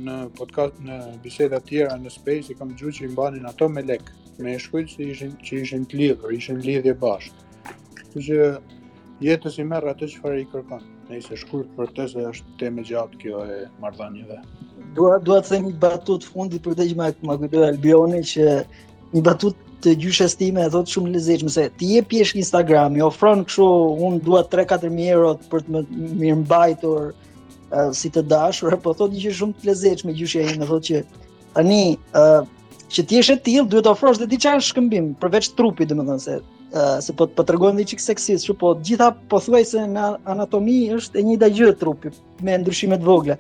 në 0.08 0.16
podcast 0.40 0.82
në 0.88 0.98
biseda 1.28 1.62
të 1.62 1.70
tjera 1.70 1.94
në 2.02 2.14
space 2.16 2.52
i 2.52 2.58
kam 2.58 2.74
dëgjuar 2.74 2.98
që 2.98 3.06
i 3.06 3.12
mbanin 3.14 3.46
ato 3.52 3.70
me 3.76 3.86
lek 3.92 4.10
meshkujt 4.42 4.90
që 4.96 5.06
ishin 5.14 5.38
që 5.46 5.62
ishin 5.62 5.86
të 5.86 6.02
lidhur, 6.02 6.34
ishin 6.40 6.58
lidhje 6.66 6.96
bashkë. 7.06 7.72
Kështu 8.00 8.26
që 8.32 8.52
jetës 9.30 9.62
i 9.62 9.70
merr 9.72 9.94
atë 9.94 10.10
çfarë 10.16 10.42
i 10.42 10.50
kërkon. 10.56 10.86
Nëse 11.10 11.36
shkurt 11.38 11.68
për 11.76 11.90
të 11.96 12.04
se 12.10 12.22
është 12.32 12.54
temë 12.60 12.82
gjatë 12.88 13.18
kjo 13.22 13.42
e 13.46 13.56
marrëdhënieve. 13.82 14.38
Dua 14.96 15.18
dua 15.26 15.38
të 15.44 15.52
them 15.52 15.68
një 15.68 15.76
batut 15.84 16.26
fundit 16.30 16.64
për 16.64 16.74
të 16.80 16.86
që 16.90 16.96
më 17.00 17.10
më 17.28 17.36
kujtoi 17.42 17.66
Albioni 17.68 18.22
që 18.30 18.46
një 19.12 19.22
batut 19.28 19.60
të 19.86 19.94
gjyshes 20.02 20.34
time 20.40 20.64
e 20.66 20.72
thot 20.74 20.90
shumë 20.92 21.12
lezeqme 21.14 21.52
se 21.56 21.66
ti 21.78 21.92
je 21.92 22.02
pjesh 22.12 22.32
Instagram, 22.42 22.96
i 22.98 23.04
ofron 23.06 23.44
këshu 23.46 23.68
unë 24.08 24.20
duat 24.26 24.50
3-4 24.50 24.90
erot 25.16 25.46
për 25.52 25.62
të 25.66 25.76
më 25.76 25.84
mirë 26.24 26.40
mbajtur 26.42 27.04
uh, 27.12 27.88
si 27.98 28.10
të 28.16 28.24
dashur, 28.32 28.74
po 28.82 28.96
thot 28.98 29.14
një 29.14 29.22
që 29.28 29.36
shumë 29.40 29.60
të 29.60 29.70
lezeqme 29.70 30.16
gjyshja 30.18 30.42
i 30.54 30.58
me 30.64 30.70
thot 30.72 30.88
që 30.90 31.04
tani, 31.56 31.82
uh, 32.18 32.42
që 32.96 33.06
ti 33.10 33.22
eshe 33.22 33.38
t'il, 33.46 33.68
duhet 33.70 33.92
ofrosh 33.92 34.18
dhe 34.22 34.30
diqa 34.34 34.56
shkëmbim, 34.72 35.12
përveç 35.22 35.52
trupi 35.60 35.86
dhe 35.86 35.94
më 36.00 36.08
thënë 36.10 36.26
se 36.26 36.40
se 37.00 37.12
po 37.12 37.26
po 37.26 37.44
tregojm 37.44 37.76
dhe 37.76 37.84
çik 37.84 38.00
seksis, 38.00 38.44
çu 38.46 38.54
po 38.58 38.74
gjitha 38.82 39.14
pothuajse 39.30 39.86
në 39.86 40.06
anatomi 40.26 40.78
është 40.98 41.20
e 41.20 41.22
njëjta 41.22 41.48
gjë 41.56 41.68
trupi 41.80 42.10
me 42.42 42.56
ndryshime 42.58 42.98
të 42.98 43.06
vogla. 43.06 43.36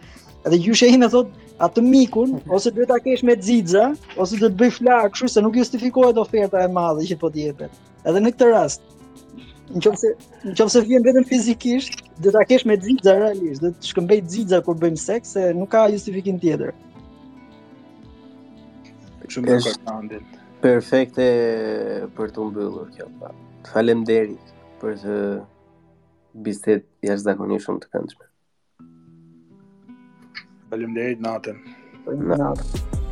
Edhe 0.46 0.58
gjyshja 0.62 0.88
ime 0.94 1.08
thot 1.10 1.32
atë 1.58 1.82
mikun 1.82 2.36
ose 2.54 2.70
duhet 2.70 2.88
ta 2.88 3.00
kesh 3.02 3.24
me 3.26 3.34
xixa 3.36 3.82
ose 4.22 4.38
do 4.38 4.46
të 4.52 4.58
bëj 4.62 4.72
flak, 4.78 5.10
kështu 5.14 5.32
se 5.32 5.42
nuk 5.42 5.58
justifikohet 5.58 6.18
oferta 6.22 6.62
e 6.64 6.68
madhe 6.70 7.06
që 7.10 7.18
po 7.20 7.30
dihet. 7.34 7.66
Edhe 8.06 8.22
në 8.22 8.32
këtë 8.36 8.50
rast, 8.54 8.80
nëse 9.74 10.14
nëse 10.54 10.84
vjen 10.86 11.04
vetëm 11.08 11.26
fizikisht, 11.28 12.06
do 12.22 12.30
ta 12.30 12.46
kesh 12.46 12.64
me 12.66 12.78
xixa 12.78 13.18
realisht, 13.18 13.60
do 13.62 13.74
të 13.74 13.90
shkëmbej 13.90 14.22
xixa 14.30 14.62
kur 14.62 14.78
bëjmë 14.84 15.02
seks, 15.08 15.34
se 15.34 15.50
nuk 15.58 15.74
ka 15.74 15.88
justifikim 15.98 16.38
tjetër. 16.38 16.72
Kështu 19.24 19.42
më 19.42 20.35
perfekte 20.66 21.24
për 22.16 22.32
të 22.34 22.46
mbyllur 22.48 22.88
kjo 22.96 23.04
Faleminderit 23.70 23.70
falem 23.70 24.04
derit 24.08 24.52
për 24.80 24.96
të 25.02 25.18
bistet 26.48 26.86
jashtë 27.06 27.36
shumë 27.40 27.80
të 27.84 27.92
këndshme. 27.92 28.28
Falem 30.72 30.98
derit, 31.00 31.22
natëm. 31.28 31.62
Falem 32.04 32.30
derit, 32.34 33.05